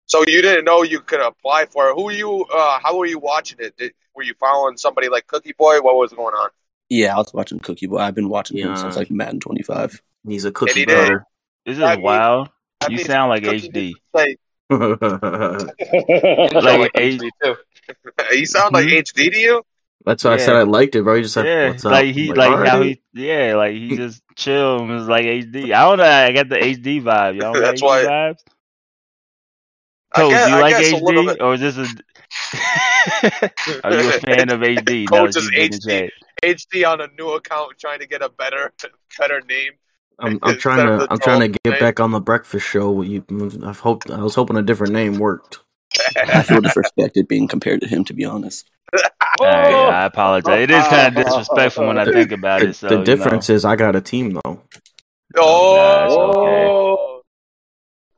So 0.08 0.24
you 0.28 0.42
didn't 0.42 0.66
know 0.66 0.84
you 0.84 1.00
could 1.00 1.22
apply 1.22 1.66
for 1.68 1.90
it. 1.90 1.96
Who 1.96 2.04
were 2.04 2.12
you? 2.12 2.46
Uh, 2.54 2.80
how 2.84 2.98
were 2.98 3.06
you 3.06 3.18
watching 3.20 3.58
it? 3.60 3.76
Did, 3.78 3.94
were 4.16 4.24
you 4.24 4.34
following 4.40 4.78
somebody 4.78 5.10
like 5.10 5.26
Cookie 5.28 5.54
Boy? 5.58 5.80
What 5.82 5.96
was 5.96 6.12
going 6.14 6.36
on? 6.36 6.50
Yeah, 6.90 7.16
I 7.16 7.18
was 7.18 7.34
watching 7.34 7.60
Cookie 7.60 7.88
Boy. 7.88 7.98
I've 7.98 8.14
been 8.14 8.30
watching 8.30 8.58
him 8.58 8.76
since 8.76 8.96
like 8.96 9.10
Madden 9.10 9.40
25. 9.40 10.02
He's 10.28 10.46
a 10.46 10.52
cookie 10.52 10.82
he 10.82 10.86
did. 10.86 10.96
cutter. 10.96 11.26
This 11.66 11.78
That 11.80 11.92
is 11.94 11.98
means- 11.98 12.04
wild. 12.04 12.50
That 12.82 12.92
You 12.92 12.98
sound 13.00 13.30
like 13.30 13.44
Cookie 13.44 13.70
HD. 13.70 13.92
Say, 13.94 13.94
Like 14.14 14.40
like 16.64 16.92
H- 16.96 17.20
HD 17.20 17.30
too. 17.44 17.56
you 18.32 18.46
sound 18.46 18.74
like. 18.74 18.86
Hmm? 18.86 18.92
HD 18.92 19.32
to 19.32 19.40
you? 19.40 19.64
That's 20.06 20.24
why 20.24 20.34
I 20.34 20.38
said 20.38 20.56
I 20.56 20.64
liked 20.64 20.96
it, 20.96 21.04
bro. 21.04 21.16
He 21.16 21.24
just 21.24 21.34
said, 21.34 21.46
Yeah, 21.46 21.70
"What's 21.70 21.86
up?" 21.86 21.92
like 21.92 22.14
he, 22.14 22.32
like 22.32 22.68
how 22.68 22.82
he, 22.82 23.02
yeah, 23.14 23.56
like 23.56 23.74
he 23.74 23.96
just 23.98 24.22
chill 24.36 24.80
and 24.82 24.90
was 24.90 25.08
like 25.08 25.26
HD. 25.26 25.74
I 25.74 25.82
don't 25.84 25.98
know. 25.98 26.04
I 26.04 26.32
got 26.32 26.48
the 26.50 26.58
HD 26.58 27.02
vibe. 27.02 27.42
Y'all 27.42 27.54
That's 27.60 27.82
HD 27.82 27.86
why- 27.86 28.04
vibes? 28.04 28.38
I 30.14 30.20
Coach, 30.22 30.32
guess, 30.32 30.46
do 30.46 30.52
you 30.52 30.58
I 30.58 30.62
like 30.62 30.78
guess 30.78 30.92
a 30.92 30.96
HD 30.96 31.26
bit. 31.28 31.42
or 31.42 31.54
is 31.56 31.62
this 31.62 31.78
a? 31.78 31.88
Are 33.84 33.94
you 33.94 34.10
a 34.10 34.12
fan 34.14 34.50
of 34.52 34.60
HD? 34.62 35.08
Coach 35.10 35.34
that 35.34 35.40
is 35.40 35.46
you 35.46 35.52
did 35.52 35.74
in 35.74 35.80
HD. 35.80 36.10
HD 36.82 36.88
on 36.92 37.02
a 37.02 37.08
new 37.18 37.30
account, 37.32 37.74
trying 37.80 38.00
to 38.00 38.08
get 38.08 38.22
a 38.22 38.30
better, 38.30 38.72
better 39.20 39.42
name. 39.42 39.74
I'm, 40.20 40.40
I'm 40.42 40.58
trying 40.58 40.86
to 40.86 41.08
I'm 41.10 41.20
trying 41.20 41.40
to 41.42 41.48
get 41.50 41.72
name. 41.72 41.80
back 41.80 42.00
on 42.00 42.12
the 42.12 42.22
breakfast 42.22 42.66
show. 42.66 43.02
You, 43.02 43.24
I've 43.66 43.80
hoped 43.80 44.10
I 44.10 44.22
was 44.22 44.36
hoping 44.36 44.58
a 44.58 44.62
different 44.62 44.94
name 44.94 45.20
worked. 45.20 45.60
I 46.18 46.44
feel 46.44 46.62
disrespected 46.62 47.28
being 47.28 47.48
compared 47.48 47.82
to 47.82 47.88
him, 47.88 48.04
to 48.06 48.14
be 48.14 48.26
honest. 48.26 48.70
All 49.40 49.46
right, 49.46 49.74
I 49.74 50.06
apologize. 50.06 50.62
It 50.62 50.72
is 50.72 50.84
kind 50.88 51.18
of 51.18 51.26
disrespectful 51.26 51.88
when 51.88 51.98
I 51.98 52.06
think 52.06 52.32
about 52.32 52.62
it. 52.62 52.76
So 52.76 52.88
the 52.88 52.98
you 53.00 53.04
difference 53.04 53.50
know. 53.50 53.56
is 53.56 53.66
I 53.66 53.76
got 53.76 53.96
a 53.96 54.02
team 54.02 54.32
though. 54.32 54.62
Oh, 55.38 57.22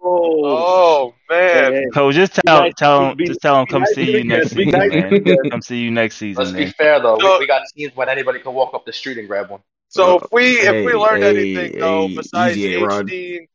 Oh, 0.10 0.54
oh 0.56 1.14
man. 1.30 1.74
Hey, 1.74 1.86
Coach, 1.94 2.16
just 2.16 2.40
tell 2.46 2.62
nice- 2.62 2.74
tell 2.78 3.12
him, 3.12 3.18
just 3.26 3.42
tell 3.42 3.60
him, 3.60 3.66
come 3.68 3.82
nice 3.82 3.94
see 3.96 4.12
you 4.12 4.24
next 4.24 4.52
season, 4.52 4.72
nice 4.80 4.92
man. 4.92 5.50
Come 5.50 5.62
see 5.62 5.78
you 5.80 5.92
next 5.92 6.18
season, 6.18 6.44
Let's 6.44 6.56
be 6.56 6.68
fair 6.68 7.02
though. 7.02 7.18
We, 7.18 7.40
we 7.40 7.48
got 7.48 7.68
scenes 7.70 7.96
when 7.96 8.08
anybody 8.08 8.40
can 8.40 8.54
walk 8.54 8.74
up 8.74 8.86
the 8.86 8.94
street 8.94 9.18
and 9.18 9.28
grab 9.28 9.50
one. 9.50 9.62
So 9.90 10.18
if 10.18 10.32
we 10.32 10.60
if 10.60 10.86
we 10.86 10.94
Hey, 10.94 10.98
learned 10.98 11.24
hey, 11.24 11.30
anything 11.40 11.80
though, 11.80 12.08
besides 12.16 12.58
easy, 12.58 12.76
HD, 12.76 13.48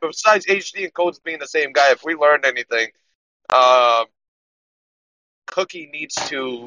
besides 0.00 0.46
HD 0.46 0.84
and 0.84 0.94
Codes 0.94 1.18
being 1.18 1.38
the 1.38 1.46
same 1.46 1.72
guy, 1.72 1.90
if 1.92 2.04
we 2.04 2.14
learned 2.14 2.44
anything, 2.44 2.88
um, 3.52 4.06
Cookie 5.46 5.90
needs 5.92 6.14
to 6.28 6.66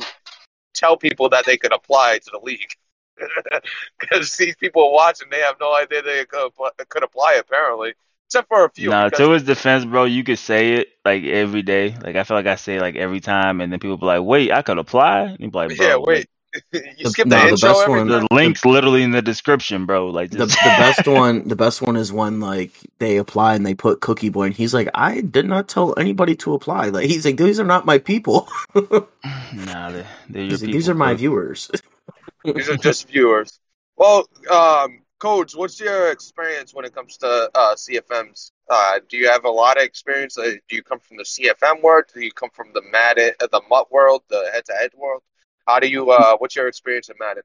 tell 0.74 0.98
people 0.98 1.30
that 1.30 1.46
they 1.46 1.58
could 1.58 1.74
apply 1.74 2.20
to 2.20 2.30
the 2.32 2.40
league. 2.40 2.70
Because 4.00 4.36
these 4.36 4.56
people 4.56 4.84
are 4.88 4.92
watching, 4.92 5.30
they 5.30 5.40
have 5.40 5.56
no 5.60 5.74
idea 5.76 6.02
they 6.02 6.26
could 6.26 6.48
apply, 6.48 6.70
could 6.90 7.04
apply 7.04 7.36
apparently. 7.36 7.94
except 8.28 8.48
for 8.48 8.66
a 8.66 8.70
few. 8.72 8.90
Nah, 8.90 9.06
because- 9.06 9.20
to 9.20 9.32
his 9.32 9.44
defense, 9.44 9.86
bro, 9.86 10.06
you 10.06 10.24
could 10.24 10.40
say 10.40 10.74
it 10.74 10.88
like 11.06 11.24
every 11.24 11.62
day. 11.62 11.96
Like 12.02 12.16
I 12.16 12.24
feel 12.24 12.36
like 12.36 12.48
I 12.48 12.56
say 12.56 12.76
it 12.78 12.82
like 12.82 12.96
every 12.96 13.20
time, 13.20 13.62
and 13.62 13.72
then 13.72 13.80
people 13.80 13.98
be 13.98 14.06
like, 14.06 14.22
"Wait, 14.24 14.52
I 14.52 14.62
could 14.62 14.78
apply." 14.80 15.22
And 15.22 15.40
you 15.40 15.52
be 15.52 15.58
like, 15.58 15.78
"Bro, 15.78 15.88
yeah, 15.88 15.96
like, 15.96 16.08
wait. 16.08 16.30
You 16.54 16.62
The- 16.72 17.24
no, 17.26 17.38
the 17.38 17.44
the 17.44 17.50
intro 17.50 17.70
best 17.70 17.88
one- 17.90 18.08
the 18.08 18.28
link's 18.32 18.66
literally 18.66 19.04
in 19.04 19.12
the 19.12 19.22
description, 19.22 19.86
bro. 19.86 20.08
Like, 20.08 20.32
the, 20.32 20.46
the 20.46 20.74
best 20.78 21.08
one 21.08 21.48
the 21.48 21.56
best 21.56 21.82
one 21.82 21.96
is 21.96 22.12
when 22.12 22.40
like 22.40 22.72
they 23.00 23.18
apply 23.18 23.56
and 23.56 23.66
they 23.66 23.74
put 23.74 24.02
cookie 24.02 24.30
boy 24.30 24.44
and 24.44 24.54
he's 24.54 24.74
like 24.74 24.90
i 24.94 25.22
did 25.22 25.46
not 25.46 25.68
tell 25.68 25.94
anybody 25.98 26.36
to 26.36 26.54
apply 26.54 26.88
like 26.90 27.06
he's 27.06 27.26
like 27.26 27.38
these 27.38 27.60
are 27.60 27.64
not 27.66 27.86
my 27.86 27.98
people 27.98 28.48
nah, 28.76 28.82
they're, 29.92 30.06
they're 30.30 30.44
your 30.44 30.52
like, 30.52 30.60
people, 30.60 30.74
these 30.74 30.90
are 30.90 30.94
my 30.94 31.14
bro. 31.14 31.18
viewers 31.18 31.72
These 32.46 32.70
are 32.70 32.78
just 32.78 33.08
viewers. 33.08 33.60
Well, 33.96 34.28
um, 34.52 35.00
Coach, 35.20 35.56
what's 35.56 35.80
your 35.80 36.12
experience 36.12 36.74
when 36.74 36.84
it 36.84 36.94
comes 36.94 37.16
to 37.18 37.50
uh, 37.56 37.76
CFMs? 37.76 38.52
Uh, 38.70 39.00
do 39.08 39.16
you 39.18 39.30
have 39.30 39.46
a 39.46 39.50
lot 39.50 39.78
of 39.78 39.84
experience? 39.84 40.38
Uh, 40.38 40.52
do 40.68 40.76
you 40.76 40.84
come 40.84 41.00
from 41.00 41.16
the 41.18 41.24
CFM 41.24 41.82
world? 41.82 42.06
Do 42.14 42.20
you 42.20 42.34
come 42.34 42.50
from 42.54 42.74
the 42.74 42.82
Madden, 42.92 43.32
uh, 43.42 43.48
the 43.50 43.62
MUT 43.70 43.90
world, 43.92 44.24
the 44.30 44.50
head-to-head 44.54 44.92
world? 44.98 45.22
How 45.68 45.80
do 45.80 45.88
you? 45.88 46.10
Uh, 46.12 46.38
what's 46.38 46.56
your 46.56 46.68
experience 46.68 47.10
in 47.10 47.16
Madden? 47.20 47.44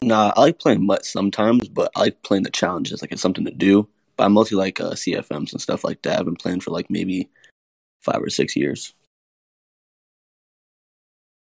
Nah, 0.00 0.32
I 0.36 0.40
like 0.42 0.58
playing 0.58 0.86
MUT 0.86 1.04
sometimes, 1.04 1.68
but 1.68 1.90
I 1.96 2.00
like 2.00 2.22
playing 2.22 2.44
the 2.44 2.50
challenges. 2.50 3.02
Like 3.02 3.12
it's 3.12 3.22
something 3.22 3.44
to 3.44 3.50
do. 3.50 3.88
But 4.16 4.24
I 4.24 4.28
mostly 4.28 4.56
like 4.56 4.80
uh, 4.80 4.92
CFMs 4.92 5.52
and 5.52 5.60
stuff 5.60 5.84
like 5.84 6.02
that. 6.02 6.18
I've 6.18 6.24
been 6.24 6.36
playing 6.36 6.60
for 6.60 6.70
like 6.70 6.90
maybe 6.90 7.28
five 8.00 8.22
or 8.22 8.30
six 8.30 8.56
years. 8.56 8.94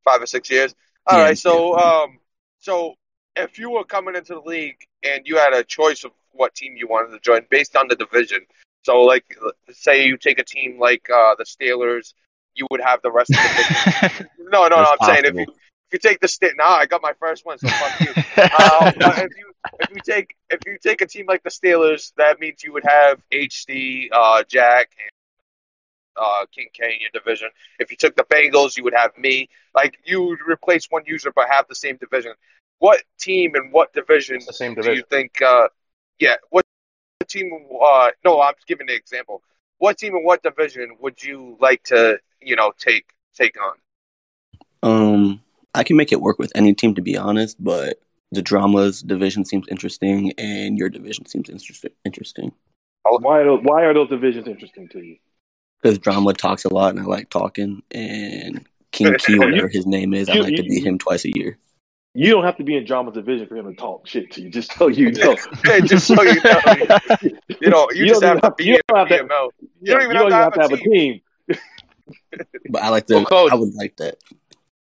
Five 0.03 0.21
or 0.21 0.25
six 0.25 0.49
years. 0.49 0.75
All 1.07 1.17
Yeah, 1.17 1.25
right. 1.25 1.37
So, 1.37 1.77
um, 1.77 2.19
so 2.59 2.95
if 3.35 3.57
you 3.57 3.69
were 3.71 3.83
coming 3.83 4.15
into 4.15 4.33
the 4.33 4.41
league 4.41 4.77
and 5.03 5.25
you 5.25 5.37
had 5.37 5.53
a 5.53 5.63
choice 5.63 6.03
of 6.03 6.11
what 6.31 6.55
team 6.55 6.75
you 6.77 6.87
wanted 6.87 7.11
to 7.11 7.19
join 7.19 7.45
based 7.49 7.75
on 7.75 7.87
the 7.87 7.95
division, 7.95 8.41
so 8.83 9.01
like, 9.01 9.37
say 9.71 10.05
you 10.05 10.17
take 10.17 10.39
a 10.39 10.43
team 10.43 10.79
like 10.79 11.09
uh, 11.09 11.35
the 11.37 11.45
Steelers, 11.45 12.13
you 12.55 12.67
would 12.69 12.81
have 12.81 13.01
the 13.01 13.11
rest 13.11 13.31
of 13.31 13.37
the 13.37 13.63
division. 13.63 14.29
No, 14.53 14.67
no, 14.67 14.75
no. 14.75 14.83
I'm 14.83 14.97
That's 14.99 15.05
saying 15.07 15.25
if 15.25 15.35
you 15.35 15.47
if 15.49 15.72
you 15.93 15.99
take 15.99 16.19
the 16.19 16.27
state, 16.27 16.53
now 16.57 16.69
I 16.69 16.85
got 16.85 17.01
my 17.01 17.13
first 17.19 17.45
one, 17.45 17.57
so 17.57 17.67
fuck 17.67 17.99
you. 18.01 18.09
Um, 18.09 18.93
but 18.99 19.19
if 19.19 19.37
you 19.37 19.53
if 19.79 19.89
you 19.91 20.01
take 20.03 20.35
if 20.49 20.59
you 20.65 20.77
take 20.81 21.01
a 21.01 21.05
team 21.05 21.25
like 21.27 21.43
the 21.43 21.49
Steelers, 21.49 22.13
that 22.17 22.39
means 22.39 22.63
you 22.63 22.73
would 22.73 22.83
have 22.83 23.21
HD, 23.31 24.09
uh, 24.11 24.43
Jack, 24.47 24.89
and 24.99 25.11
uh, 26.17 26.45
King 26.53 26.67
K 26.73 26.93
in 26.93 27.01
your 27.01 27.09
division. 27.13 27.49
If 27.79 27.91
you 27.91 27.97
took 27.97 28.15
the 28.15 28.23
Bengals, 28.23 28.77
you 28.77 28.83
would 28.83 28.93
have 28.93 29.17
me. 29.17 29.49
Like 29.75 29.97
you 30.05 30.23
would 30.23 30.39
replace 30.47 30.87
one 30.89 31.03
user 31.05 31.31
but 31.33 31.47
have 31.49 31.67
the 31.67 31.75
same 31.75 31.97
division. 31.97 32.33
What 32.79 33.01
team 33.19 33.55
and 33.55 33.71
what 33.71 33.93
division 33.93 34.37
It's 34.37 34.47
the 34.47 34.53
same 34.53 34.75
division. 34.75 34.93
do 34.93 34.97
you 34.97 35.05
think? 35.09 35.41
Uh, 35.41 35.69
yeah, 36.19 36.35
what 36.49 36.65
team? 37.27 37.51
Uh, 37.81 38.11
no, 38.25 38.41
I'm 38.41 38.53
giving 38.67 38.89
an 38.89 38.95
example. 38.95 39.41
What 39.77 39.97
team 39.97 40.15
and 40.15 40.25
what 40.25 40.43
division 40.43 40.97
would 40.99 41.23
you 41.23 41.57
like 41.59 41.83
to 41.85 42.19
you 42.41 42.55
know 42.55 42.73
take 42.77 43.05
take 43.35 43.55
on? 43.61 43.75
Um, 44.83 45.42
I 45.73 45.83
can 45.83 45.97
make 45.97 46.11
it 46.11 46.21
work 46.21 46.39
with 46.39 46.51
any 46.55 46.73
team 46.73 46.95
to 46.95 47.01
be 47.01 47.17
honest, 47.17 47.61
but 47.63 47.99
the 48.31 48.41
dramas 48.41 49.01
division 49.01 49.45
seems 49.45 49.67
interesting, 49.69 50.33
and 50.37 50.77
your 50.77 50.89
division 50.89 51.25
seems 51.25 51.49
interesting. 51.49 51.91
Interesting 52.05 52.51
Why 53.03 53.41
are 53.41 53.45
those, 53.45 53.59
why 53.63 53.83
are 53.83 53.93
those 53.93 54.09
divisions 54.09 54.47
interesting 54.47 54.87
to 54.89 54.99
you? 54.99 55.17
because 55.81 55.97
drama 55.99 56.33
talks 56.33 56.63
a 56.63 56.73
lot, 56.73 56.91
and 56.91 56.99
I 56.99 57.03
like 57.03 57.29
talking. 57.29 57.83
And 57.91 58.65
King 58.93 59.13
Key, 59.19 59.37
whatever 59.37 59.67
his 59.67 59.85
name 59.85 60.13
is, 60.13 60.29
I 60.29 60.33
You- 60.35 60.43
like 60.43 60.55
to 60.55 60.63
you- 60.63 60.69
beat 60.69 60.85
him 60.85 60.97
twice 60.97 61.25
a 61.25 61.31
year. 61.35 61.57
You 62.15 62.29
don't 62.29 62.43
have 62.43 62.57
to 62.57 62.63
be 62.63 62.77
in 62.77 62.85
drama's 62.85 63.15
division 63.15 63.47
for 63.47 63.55
him 63.57 63.65
to 63.65 63.73
talk 63.75 64.05
shit 64.07 64.31
to 64.33 64.41
you. 64.43 64.51
Just 64.51 64.71
so 64.77 64.87
you 64.87 65.11
know. 65.11 65.35
Hey, 65.65 65.81
just 65.81 66.05
so 66.05 66.21
you 66.21 66.35
know, 66.43 66.61
you 67.59 67.69
know, 67.71 67.87
you, 67.91 68.03
You 68.03 68.07
just 68.07 68.21
don't 68.21 68.33
have 68.35 68.41
to 68.41 68.47
have- 68.49 68.57
be 68.57 68.65
you 68.65 68.75
in 68.75 68.81
don't 68.87 68.97
have 68.99 69.07
to- 69.09 69.23
PML. 69.25 69.49
You 69.81 69.93
don't 69.93 70.03
even 70.03 70.31
have 70.31 70.53
to 70.53 70.61
have 70.61 70.71
a 70.71 70.77
team. 70.77 71.21
But 72.69 72.81
I 72.83 72.89
like 72.89 73.07
to. 73.07 73.15
Well, 73.15 73.25
Coach- 73.25 73.51
I 73.51 73.55
would 73.55 73.73
like 73.73 73.95
that. 73.97 74.15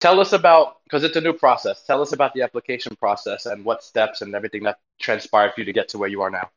Tell 0.04 0.20
us 0.20 0.34
about 0.34 0.84
because 0.84 1.06
it's 1.06 1.16
a 1.16 1.22
new 1.22 1.32
process. 1.32 1.82
Tell 1.84 2.02
us 2.02 2.12
about 2.12 2.34
the 2.34 2.42
application 2.42 2.94
process 2.98 3.46
and 3.46 3.64
what 3.64 3.86
steps 3.86 4.22
and 4.22 4.36
everything 4.36 4.64
that 4.64 4.80
transpired 5.00 5.54
for 5.54 5.62
you 5.62 5.66
to 5.66 5.72
get 5.72 5.88
to 5.88 5.98
where 5.98 6.10
you 6.10 6.22
are 6.24 6.30
now, 6.30 6.50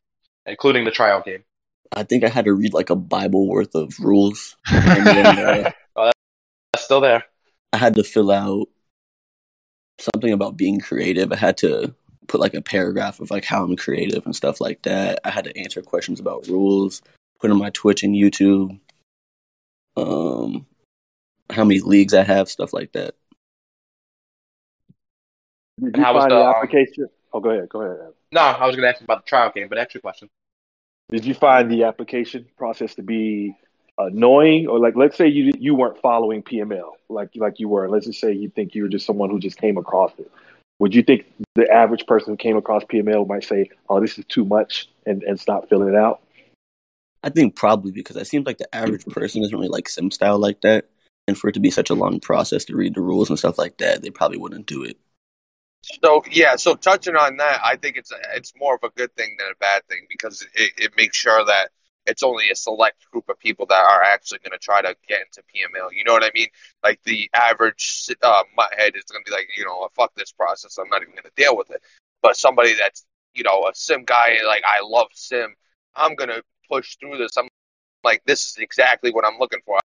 including 0.46 0.84
the 0.84 0.90
trial 0.90 1.22
game. 1.24 1.44
I 1.92 2.02
think 2.02 2.24
I 2.24 2.28
had 2.28 2.46
to 2.46 2.52
read 2.52 2.74
like 2.74 2.90
a 2.90 2.96
Bible 2.96 3.46
worth 3.46 3.76
of 3.76 4.00
rules, 4.00 4.56
and 4.66 5.06
then 5.06 5.66
uh, 5.94 6.10
That's 6.72 6.84
still 6.84 7.00
there. 7.00 7.22
I 7.72 7.76
had 7.76 7.94
to 7.94 8.02
fill 8.02 8.32
out 8.32 8.66
something 10.00 10.32
about 10.32 10.56
being 10.56 10.80
creative. 10.80 11.32
I 11.32 11.36
had 11.36 11.56
to 11.58 11.94
put 12.26 12.40
like 12.40 12.54
a 12.54 12.62
paragraph 12.62 13.20
of 13.20 13.30
like 13.30 13.44
how 13.44 13.62
I'm 13.62 13.76
creative 13.76 14.26
and 14.26 14.34
stuff 14.34 14.60
like 14.60 14.82
that. 14.82 15.20
I 15.22 15.30
had 15.30 15.44
to 15.44 15.56
answer 15.56 15.82
questions 15.82 16.18
about 16.18 16.48
rules, 16.48 17.00
put 17.38 17.52
on 17.52 17.58
my 17.58 17.70
Twitch 17.70 18.02
and 18.02 18.12
YouTube, 18.12 18.80
um, 19.96 20.66
how 21.48 21.62
many 21.62 21.78
leagues 21.78 22.12
I 22.12 22.24
have, 22.24 22.48
stuff 22.48 22.72
like 22.72 22.90
that. 22.90 23.14
Did 25.82 25.96
you 25.96 26.02
how 26.02 26.14
was 26.14 26.22
find 26.22 26.32
the, 26.32 26.36
the, 26.36 27.02
um. 27.02 27.08
Oh, 27.32 27.40
go 27.40 27.50
ahead. 27.50 27.68
Go 27.68 27.82
ahead. 27.82 28.12
No, 28.32 28.40
I 28.40 28.66
was 28.66 28.76
going 28.76 28.84
to 28.84 28.88
ask 28.88 29.00
you 29.00 29.04
about 29.04 29.24
the 29.24 29.28
trial 29.28 29.52
game, 29.54 29.68
but 29.68 29.78
extra 29.78 30.00
question. 30.00 30.28
Did 31.10 31.24
you 31.24 31.34
find 31.34 31.70
the 31.70 31.84
application 31.84 32.46
process 32.56 32.94
to 32.96 33.02
be 33.02 33.54
annoying, 33.98 34.66
or 34.66 34.78
like, 34.78 34.96
let's 34.96 35.16
say 35.16 35.28
you 35.28 35.52
you 35.58 35.74
weren't 35.74 36.00
following 36.00 36.42
PML 36.42 36.92
like 37.08 37.30
like 37.36 37.60
you 37.60 37.68
were. 37.68 37.88
Let's 37.88 38.06
just 38.06 38.20
say 38.20 38.32
you 38.32 38.50
think 38.50 38.74
you 38.74 38.82
were 38.82 38.88
just 38.88 39.06
someone 39.06 39.30
who 39.30 39.38
just 39.38 39.58
came 39.58 39.76
across 39.76 40.12
it. 40.18 40.30
Would 40.78 40.94
you 40.94 41.02
think 41.02 41.24
the 41.54 41.70
average 41.70 42.06
person 42.06 42.32
who 42.32 42.36
came 42.36 42.56
across 42.56 42.84
PML 42.84 43.26
might 43.26 43.44
say, 43.44 43.70
"Oh, 43.88 44.00
this 44.00 44.18
is 44.18 44.24
too 44.26 44.44
much," 44.44 44.88
and 45.06 45.22
and 45.22 45.38
stop 45.38 45.68
filling 45.68 45.88
it 45.88 45.94
out? 45.94 46.20
I 47.22 47.30
think 47.30 47.56
probably 47.56 47.92
because 47.92 48.16
it 48.16 48.26
seems 48.26 48.46
like 48.46 48.58
the 48.58 48.72
average 48.74 49.04
person 49.06 49.42
doesn't 49.42 49.56
really 49.56 49.68
like 49.68 49.88
sim 49.88 50.10
style 50.10 50.38
like 50.38 50.60
that. 50.60 50.86
And 51.28 51.36
for 51.36 51.48
it 51.48 51.54
to 51.54 51.60
be 51.60 51.70
such 51.70 51.90
a 51.90 51.94
long 51.94 52.20
process 52.20 52.64
to 52.66 52.76
read 52.76 52.94
the 52.94 53.00
rules 53.00 53.30
and 53.30 53.38
stuff 53.38 53.58
like 53.58 53.78
that, 53.78 54.02
they 54.02 54.10
probably 54.10 54.38
wouldn't 54.38 54.66
do 54.66 54.84
it. 54.84 54.96
So 56.02 56.22
yeah, 56.30 56.56
so 56.56 56.74
touching 56.74 57.14
on 57.16 57.36
that, 57.36 57.60
I 57.64 57.76
think 57.76 57.96
it's 57.96 58.12
it's 58.34 58.52
more 58.56 58.74
of 58.74 58.82
a 58.82 58.90
good 58.90 59.14
thing 59.14 59.36
than 59.38 59.48
a 59.52 59.56
bad 59.60 59.86
thing 59.88 60.06
because 60.08 60.42
it, 60.54 60.72
it 60.78 60.92
makes 60.96 61.16
sure 61.16 61.44
that 61.44 61.70
it's 62.06 62.22
only 62.22 62.50
a 62.50 62.56
select 62.56 63.08
group 63.10 63.28
of 63.28 63.38
people 63.38 63.66
that 63.66 63.84
are 63.84 64.02
actually 64.02 64.38
going 64.40 64.52
to 64.52 64.58
try 64.58 64.82
to 64.82 64.96
get 65.08 65.20
into 65.22 65.42
PML. 65.42 65.90
You 65.92 66.04
know 66.04 66.12
what 66.12 66.24
I 66.24 66.30
mean? 66.34 66.48
Like 66.82 67.00
the 67.04 67.30
average 67.34 68.08
uh, 68.22 68.42
head 68.76 68.94
is 68.96 69.04
going 69.04 69.24
to 69.24 69.30
be 69.30 69.34
like, 69.34 69.48
you 69.56 69.64
know, 69.64 69.88
fuck 69.94 70.14
this 70.14 70.32
process. 70.32 70.78
I'm 70.78 70.88
not 70.88 71.02
even 71.02 71.14
going 71.14 71.24
to 71.24 71.30
deal 71.36 71.56
with 71.56 71.70
it. 71.70 71.82
But 72.22 72.36
somebody 72.36 72.74
that's 72.74 73.04
you 73.34 73.44
know 73.44 73.66
a 73.68 73.74
sim 73.74 74.04
guy, 74.04 74.38
like 74.46 74.62
I 74.66 74.80
love 74.82 75.08
sim, 75.14 75.54
I'm 75.94 76.14
going 76.16 76.30
to 76.30 76.42
push 76.70 76.96
through 76.96 77.18
this. 77.18 77.36
I'm 77.36 77.48
like, 78.04 78.22
this 78.26 78.44
is 78.46 78.56
exactly 78.58 79.12
what 79.12 79.24
I'm 79.26 79.38
looking 79.38 79.60
for. 79.64 79.78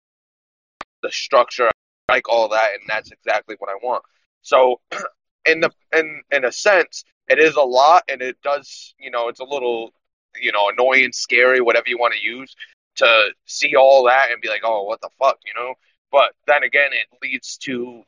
The 1.03 1.11
structure, 1.11 1.67
I 1.67 2.13
like 2.13 2.29
all 2.29 2.49
that, 2.49 2.71
and 2.73 2.83
that's 2.87 3.11
exactly 3.11 3.55
what 3.59 3.69
I 3.69 3.75
want. 3.83 4.03
So 4.41 4.81
in 5.45 5.61
the 5.61 5.71
in 5.95 6.21
in 6.31 6.45
a 6.45 6.51
sense, 6.51 7.03
it 7.27 7.39
is 7.39 7.55
a 7.55 7.61
lot, 7.61 8.03
and 8.09 8.21
it 8.21 8.37
does 8.41 8.93
you 8.99 9.11
know 9.11 9.27
it's 9.27 9.39
a 9.39 9.45
little 9.45 9.93
you 10.39 10.51
know 10.51 10.69
annoying, 10.69 11.11
scary, 11.11 11.61
whatever 11.61 11.89
you 11.89 11.97
want 11.97 12.13
to 12.13 12.21
use 12.21 12.55
to 12.95 13.29
see 13.45 13.75
all 13.75 14.05
that 14.05 14.31
and 14.31 14.41
be 14.41 14.49
like, 14.49 14.61
oh, 14.63 14.83
what 14.83 15.01
the 15.01 15.09
fuck, 15.19 15.37
you 15.45 15.53
know. 15.55 15.73
But 16.11 16.33
then 16.45 16.63
again, 16.63 16.91
it 16.91 17.07
leads 17.21 17.57
to 17.59 18.03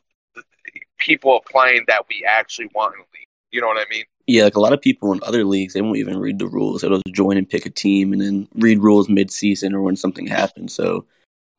people 0.98 1.36
applying 1.36 1.84
that 1.88 2.06
we 2.08 2.24
actually 2.26 2.68
want 2.74 2.94
in 2.94 3.00
the 3.00 3.06
league. 3.18 3.28
You 3.50 3.60
know 3.60 3.68
what 3.68 3.78
I 3.78 3.88
mean? 3.90 4.04
Yeah, 4.26 4.44
like 4.44 4.56
a 4.56 4.60
lot 4.60 4.72
of 4.72 4.80
people 4.80 5.12
in 5.12 5.20
other 5.22 5.44
leagues, 5.44 5.74
they 5.74 5.82
won't 5.82 5.98
even 5.98 6.18
read 6.18 6.38
the 6.38 6.46
rules. 6.46 6.80
They'll 6.80 7.00
just 7.06 7.14
join 7.14 7.36
and 7.36 7.48
pick 7.48 7.66
a 7.66 7.70
team 7.70 8.12
and 8.12 8.20
then 8.20 8.48
read 8.54 8.80
rules 8.80 9.08
mid 9.08 9.30
season 9.30 9.74
or 9.74 9.82
when 9.82 9.96
something 9.96 10.26
happens. 10.26 10.74
So 10.74 11.06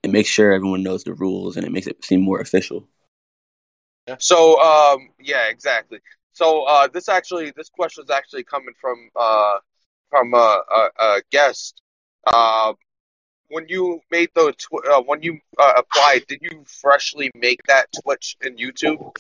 it 0.03 0.11
makes 0.11 0.29
sure 0.29 0.51
everyone 0.51 0.83
knows 0.83 1.03
the 1.03 1.13
rules 1.13 1.57
and 1.57 1.65
it 1.65 1.71
makes 1.71 1.87
it 1.87 2.03
seem 2.03 2.21
more 2.21 2.39
official. 2.39 2.87
So 4.19 4.59
um, 4.61 5.09
yeah, 5.19 5.47
exactly. 5.49 5.99
So 6.33 6.63
uh, 6.63 6.87
this 6.87 7.09
actually 7.09 7.51
this 7.55 7.69
question 7.69 8.03
is 8.03 8.09
actually 8.09 8.43
coming 8.43 8.73
from 8.79 9.09
uh, 9.15 9.57
from 10.09 10.33
a, 10.33 10.61
a, 10.71 10.89
a 10.99 11.21
guest. 11.31 11.81
Uh, 12.27 12.73
when 13.49 13.65
you 13.67 13.99
made 14.11 14.29
the 14.35 14.51
tw- 14.53 14.87
uh, 14.87 15.01
when 15.03 15.21
you 15.21 15.39
uh, 15.57 15.73
applied, 15.77 16.25
did 16.27 16.39
you 16.41 16.63
freshly 16.65 17.31
make 17.35 17.61
that 17.67 17.87
Twitch 18.03 18.35
and 18.41 18.57
YouTube? 18.57 19.11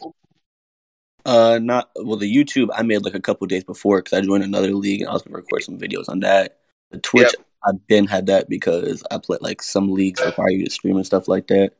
Uh, 1.25 1.59
not 1.61 1.89
well. 1.95 2.17
The 2.17 2.33
YouTube 2.33 2.69
I 2.73 2.83
made 2.83 3.03
like 3.03 3.15
a 3.15 3.19
couple 3.19 3.47
days 3.47 3.63
before 3.63 3.99
because 3.99 4.17
I 4.17 4.21
joined 4.21 4.43
another 4.43 4.71
league 4.71 5.01
and 5.01 5.09
I 5.09 5.13
was 5.13 5.23
gonna 5.23 5.37
record 5.37 5.63
some 5.63 5.79
videos 5.79 6.09
on 6.09 6.19
that. 6.19 6.59
The 6.91 6.99
Twitch 6.99 7.33
I've 7.67 7.87
been 7.87 8.05
had 8.05 8.27
that 8.27 8.47
because 8.47 9.03
I 9.09 9.17
play 9.17 9.39
like 9.41 9.61
some 9.61 9.91
leagues 9.91 10.23
require 10.23 10.49
you 10.49 10.65
to 10.65 10.71
stream 10.71 10.97
and 10.97 11.05
stuff 11.05 11.27
like 11.27 11.47
that. 11.47 11.71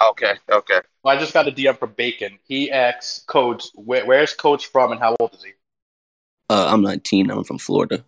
Okay, 0.00 0.34
okay. 0.48 0.80
Well, 1.02 1.16
I 1.16 1.20
just 1.20 1.32
got 1.32 1.48
a 1.48 1.52
DM 1.52 1.78
from 1.78 1.92
Bacon. 1.92 2.38
He 2.46 2.70
asks 2.70 3.20
Coach, 3.26 3.68
where, 3.74 4.04
where's 4.04 4.34
Coach 4.34 4.66
from 4.66 4.92
and 4.92 5.00
how 5.00 5.16
old 5.18 5.34
is 5.34 5.42
he? 5.42 5.52
Uh, 6.50 6.68
I'm 6.72 6.82
19. 6.82 7.30
I'm 7.30 7.44
from 7.44 7.58
Florida. 7.58 8.04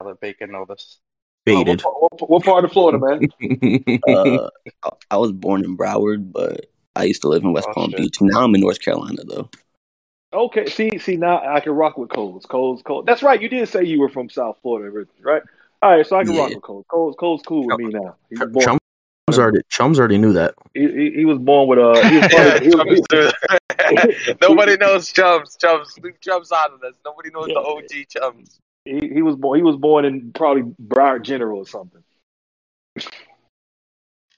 I'll 0.00 0.06
let 0.08 0.20
Bacon 0.20 0.52
know 0.52 0.64
this. 0.68 0.98
Baited. 1.44 1.80
What, 1.82 2.20
what, 2.20 2.30
what 2.30 2.44
part 2.44 2.64
of 2.64 2.72
Florida, 2.72 2.98
man? 2.98 3.28
Uh, 4.08 4.48
I- 4.84 4.90
I 5.10 5.16
was 5.16 5.32
born 5.32 5.64
in 5.64 5.76
Broward, 5.76 6.30
but 6.30 6.66
I 6.94 7.04
used 7.04 7.22
to 7.22 7.28
live 7.28 7.42
in 7.42 7.52
West 7.52 7.66
Oh, 7.70 7.74
Palm 7.74 7.90
shit. 7.90 7.98
Beach. 7.98 8.18
Now 8.20 8.44
I'm 8.44 8.54
in 8.54 8.60
North 8.60 8.80
Carolina 8.80 9.22
though. 9.24 9.50
Okay, 10.32 10.66
see, 10.66 10.98
see 10.98 11.16
now 11.16 11.42
I 11.44 11.60
can 11.60 11.72
rock 11.72 11.96
with 11.98 12.10
Coles. 12.10 12.44
Coles, 12.46 12.82
Coles. 12.82 13.04
That's 13.06 13.22
right. 13.22 13.40
You 13.40 13.48
did 13.48 13.66
say 13.68 13.84
you 13.84 13.98
were 13.98 14.10
from 14.10 14.28
South 14.28 14.58
Florida, 14.62 15.06
right? 15.22 15.42
All 15.82 15.96
right, 15.96 16.06
so 16.06 16.16
I 16.16 16.24
can 16.24 16.34
Yeah. 16.34 16.42
rock 16.42 16.50
with 16.54 16.62
Cole. 16.62 16.84
Cole's, 16.88 17.16
Cole's 17.18 17.42
cool 17.46 17.66
with 17.66 17.78
me 17.78 17.88
now. 17.92 18.16
He 18.30 18.36
was 18.36 18.50
born. 18.50 18.78
Chums 19.28 19.38
already 19.38 19.58
Chums 19.68 19.98
already 19.98 20.18
knew 20.18 20.32
that. 20.34 20.54
He, 20.74 20.80
he, 20.88 21.10
he 21.18 21.24
was 21.24 21.38
born 21.38 21.68
with 21.68 21.78
a. 21.78 22.08
He 22.08 22.18
was 22.18 22.32
Yeah, 22.32 22.58
he 22.60 22.68
was. 22.70 24.36
Nobody 24.40 24.76
knows 24.76 25.12
chums. 25.12 25.56
Chums. 25.56 25.98
Leave 26.02 26.20
chums 26.20 26.50
out 26.52 26.72
of 26.72 26.80
this. 26.80 26.94
Nobody 27.04 27.30
knows 27.30 27.46
the 27.46 27.58
OG 27.60 28.08
chums. 28.08 28.58
he, 28.84 29.08
he 29.14 29.22
was 29.22 29.36
born. 29.36 29.58
He 29.58 29.62
was 29.62 29.76
born 29.76 30.04
in 30.04 30.32
probably 30.32 30.62
Broward 30.82 31.22
General 31.22 31.58
or 31.60 31.66
something. 31.66 32.02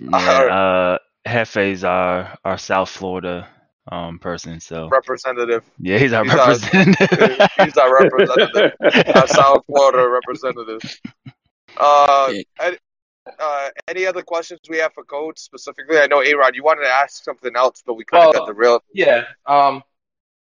Yeah, 0.02 0.16
uh, 0.16 0.98
Hefe's 1.28 1.84
our 1.84 2.38
our 2.44 2.56
South 2.56 2.88
Florida 2.88 3.46
um 3.92 4.18
person, 4.18 4.58
so 4.60 4.88
Representative. 4.88 5.62
yeah, 5.78 5.98
he's 5.98 6.12
our 6.14 6.24
he's 6.24 6.32
our- 6.34 6.48
representative. 6.52 7.48
He's 7.58 7.76
our 7.76 7.92
representative. 8.02 8.72
our 9.14 9.26
South 9.28 9.64
Florida 9.66 10.08
representative. 10.08 10.80
Uh, 11.76 12.32
Yeah. 12.32 12.70
Any, 13.38 13.48
uh, 13.48 13.70
any 13.88 14.06
other 14.06 14.22
questions 14.22 14.60
we 14.68 14.78
have 14.78 14.92
for 14.92 15.04
Coach 15.04 15.38
specifically? 15.38 15.98
I 15.98 16.06
know 16.06 16.22
A 16.22 16.34
Rod, 16.34 16.54
you 16.54 16.62
wanted 16.62 16.82
to 16.82 16.90
ask 16.90 17.24
something 17.24 17.54
else, 17.56 17.82
but 17.84 17.94
we 17.94 18.04
kind 18.04 18.24
of 18.24 18.34
Well, 18.34 18.40
got 18.40 18.46
the 18.46 18.54
real. 18.54 18.82
Yeah. 18.92 19.24
Um, 19.46 19.82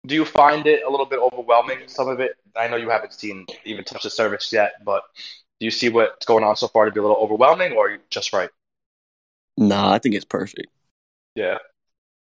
do 0.07 0.14
you 0.14 0.25
find 0.25 0.66
it 0.66 0.85
a 0.85 0.90
little 0.90 1.07
bit 1.07 1.19
overwhelming? 1.19 1.81
Some 1.87 2.09
of 2.09 2.21
it. 2.21 2.37
I 2.55 2.69
know 2.69 2.76
you 2.76 2.88
haven't 2.88 3.12
seen 3.12 3.47
even 3.64 3.85
touch 3.85 4.05
the 4.05 4.11
service 4.11 4.52
yet, 4.52 4.75
but 4.85 5.02
do 5.59 5.64
you 5.64 5.71
see 5.71 5.88
what's 5.88 6.26
going 6.26 6.45
on 6.45 6.57
so 6.57 6.69
far 6.69 6.85
to 6.85 6.93
be 6.93 7.00
a 7.00 7.02
little 7.02 7.16
overwhelming, 7.16 7.73
or 7.73 7.87
are 7.87 7.90
you 7.90 7.99
just 8.11 8.33
right? 8.33 8.50
Nah, 9.57 9.93
I 9.93 9.99
think 9.99 10.14
it's 10.14 10.25
perfect. 10.25 10.69
Yeah. 11.35 11.59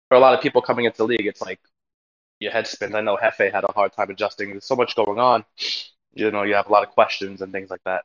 For 0.09 0.15
a 0.15 0.19
lot 0.19 0.33
of 0.33 0.41
people 0.41 0.61
coming 0.61 0.85
into 0.85 0.97
the 0.97 1.05
league, 1.05 1.25
it's 1.25 1.41
like 1.41 1.59
your 2.39 2.51
head 2.51 2.67
spins. 2.67 2.95
I 2.95 3.01
know 3.01 3.17
Hefe 3.17 3.51
had 3.51 3.63
a 3.63 3.71
hard 3.71 3.93
time 3.93 4.09
adjusting. 4.09 4.51
There's 4.51 4.65
so 4.65 4.75
much 4.75 4.95
going 4.95 5.19
on. 5.19 5.43
You 6.13 6.31
know, 6.31 6.43
you 6.43 6.55
have 6.55 6.67
a 6.67 6.71
lot 6.71 6.83
of 6.83 6.89
questions 6.89 7.41
and 7.41 7.51
things 7.51 7.69
like 7.69 7.83
that. 7.85 8.03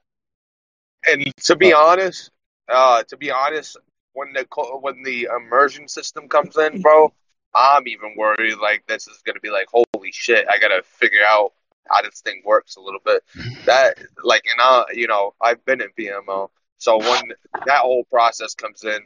And 1.09 1.33
to 1.45 1.57
be 1.57 1.73
honest, 1.73 2.31
uh, 2.69 3.03
to 3.05 3.17
be 3.17 3.31
honest, 3.31 3.77
when 4.15 4.33
the 4.33 4.47
when 4.81 5.03
the 5.03 5.29
immersion 5.37 5.89
system 5.89 6.29
comes 6.29 6.57
in, 6.57 6.81
bro, 6.81 7.13
I'm 7.55 7.87
even 7.89 8.15
worried. 8.17 8.57
Like 8.59 8.85
this 8.87 9.07
is 9.09 9.23
gonna 9.25 9.41
be 9.41 9.51
like, 9.51 9.67
holy 9.73 10.13
shit! 10.13 10.47
I 10.49 10.59
gotta 10.59 10.83
figure 10.83 11.25
out 11.27 11.53
how 11.89 12.03
this 12.03 12.21
thing 12.21 12.43
works 12.45 12.77
a 12.77 12.81
little 12.81 13.01
bit. 13.05 13.23
That 13.67 13.99
like, 14.25 14.43
and 14.51 14.61
I, 14.61 14.85
you 14.93 15.07
know, 15.07 15.35
I've 15.41 15.65
been 15.65 15.81
in 15.81 15.89
PML, 15.99 16.49
so 16.79 16.99
when 16.99 17.33
that 17.67 17.79
whole 17.79 18.05
process 18.05 18.55
comes 18.55 18.83
in, 18.83 19.01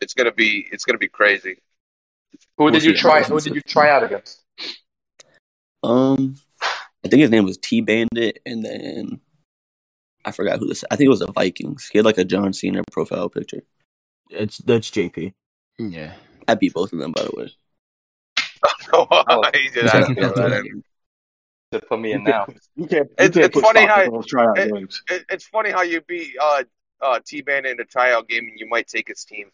it's 0.00 0.14
gonna 0.14 0.32
be 0.32 0.66
it's 0.72 0.84
gonna 0.84 0.98
be 0.98 1.08
crazy. 1.08 1.58
Who 2.56 2.70
did 2.70 2.84
you 2.84 2.94
try? 2.94 3.22
Who 3.22 3.40
did 3.40 3.54
you 3.54 3.60
try 3.62 3.90
out 3.90 4.02
against? 4.02 4.42
Um, 5.82 6.36
I 7.04 7.08
think 7.08 7.20
his 7.20 7.30
name 7.30 7.44
was 7.44 7.58
T 7.58 7.80
Bandit, 7.80 8.40
and 8.44 8.64
then 8.64 9.20
I 10.24 10.32
forgot 10.32 10.58
who 10.58 10.66
this. 10.68 10.84
I 10.90 10.96
think 10.96 11.06
it 11.06 11.10
was 11.10 11.20
the 11.20 11.32
Vikings. 11.32 11.88
He 11.92 11.98
had 11.98 12.04
like 12.04 12.18
a 12.18 12.24
John 12.24 12.52
Cena 12.52 12.82
profile 12.92 13.28
picture. 13.28 13.62
It's 14.30 14.58
that's 14.58 14.90
JP. 14.90 15.32
yeah, 15.78 16.12
I 16.46 16.54
beat 16.54 16.74
both 16.74 16.92
of 16.92 16.98
them, 16.98 17.12
by 17.12 17.22
the 17.22 17.30
way. 17.34 17.50
he 19.60 19.68
did 19.70 19.82
He's 19.84 19.92
that. 19.92 20.06
to 20.08 20.14
that's 20.14 20.36
what 20.38 20.52
I 20.52 20.60
that. 20.60 20.82
To 21.72 21.80
put 21.82 22.00
me 22.00 22.12
in 22.12 22.24
now. 22.24 22.46
You 22.76 22.86
can't. 22.86 23.08
You 23.10 23.24
It's- 23.26 23.30
can't 23.34 23.36
it's 23.56 23.60
funny 23.60 23.86
how- 23.86 24.02
in 24.02 24.12
those 24.12 24.26
tryout 24.26 24.58
it- 24.58 24.72
games. 24.72 25.02
It, 25.10 25.24
it's 25.30 25.46
funny 25.46 25.70
how 25.70 25.82
you 25.82 26.00
beat 26.02 26.34
uh, 26.42 26.64
uh, 27.02 27.20
T 27.26 27.42
Band 27.42 27.66
in 27.66 27.78
a 27.80 27.84
tryout 27.84 28.28
game 28.28 28.48
and 28.48 28.58
you 28.58 28.66
might 28.68 28.86
take 28.88 29.08
his 29.08 29.24
team. 29.24 29.50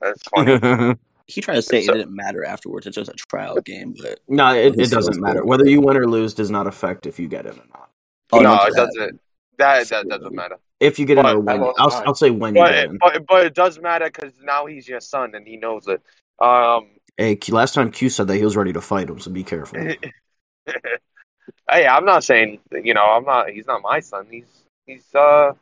That's 0.00 0.22
funny. 0.24 0.94
He 1.28 1.40
tried 1.40 1.56
to 1.56 1.62
say 1.62 1.82
So- 1.82 1.92
it 1.92 1.96
didn't 1.96 2.14
matter 2.14 2.44
afterwards. 2.44 2.86
It's 2.86 2.94
just 2.94 3.10
a 3.10 3.14
trial 3.14 3.60
game, 3.60 3.96
but 4.00 4.20
no, 4.28 4.54
it, 4.54 4.78
it 4.78 4.90
doesn't 4.90 5.20
matter 5.20 5.40
cool. 5.40 5.48
whether 5.48 5.66
you 5.68 5.80
win 5.80 5.96
or 5.96 6.06
lose. 6.06 6.34
Does 6.34 6.52
not 6.52 6.68
affect 6.68 7.04
if 7.04 7.18
you 7.18 7.26
get 7.26 7.46
it 7.46 7.54
or 7.54 7.64
not. 7.74 7.90
Oh, 8.32 8.38
no, 8.38 8.54
it 8.62 8.74
doesn't. 8.74 9.20
That 9.58 9.88
that 9.88 10.08
doesn't 10.08 10.34
matter. 10.34 10.56
If 10.80 10.98
you 10.98 11.06
get 11.06 11.16
in 11.18 11.22
But- 11.24 11.36
or 11.36 11.40
when, 11.40 11.60
Well, 11.60 11.74
I'll. 11.78 11.92
I'll 12.08 12.14
say 12.14 12.30
when 12.30 12.54
you 12.54 12.60
But 12.62 12.70
get 12.72 12.84
it, 12.84 12.90
in. 12.90 12.98
but 12.98 13.26
but 13.26 13.46
it 13.46 13.54
does 13.54 13.78
matter 13.78 14.06
because 14.06 14.32
now 14.42 14.66
he's 14.66 14.86
your 14.86 15.00
son 15.00 15.34
and 15.34 15.46
he 15.46 15.56
knows 15.56 15.88
it. 15.88 16.02
Um, 16.38 16.88
Hey, 17.16 17.38
last 17.48 17.72
time 17.72 17.90
Q 17.90 18.10
said 18.10 18.28
that 18.28 18.36
he 18.36 18.44
was 18.44 18.56
ready 18.56 18.74
to 18.74 18.80
fight 18.82 19.08
him, 19.08 19.18
so 19.18 19.30
be 19.30 19.42
careful. 19.42 19.78
hey, 20.68 21.86
I'm 21.86 22.04
not 22.04 22.24
saying 22.24 22.60
you 22.72 22.92
know 22.92 23.04
I'm 23.06 23.24
not. 23.24 23.48
He's 23.48 23.66
not 23.66 23.80
my 23.80 24.00
son. 24.00 24.26
He's 24.30 24.44
he's 24.84 25.14
uh 25.14 25.52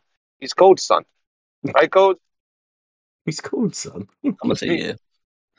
he's 0.40 0.52
Coach's 0.52 0.84
son, 0.86 1.04
right, 1.74 1.88
Coach? 1.90 2.18
He's 3.24 3.40
cool, 3.40 3.70
son. 3.70 4.08
I'm 4.24 4.36
gonna 4.42 4.56
say 4.56 4.96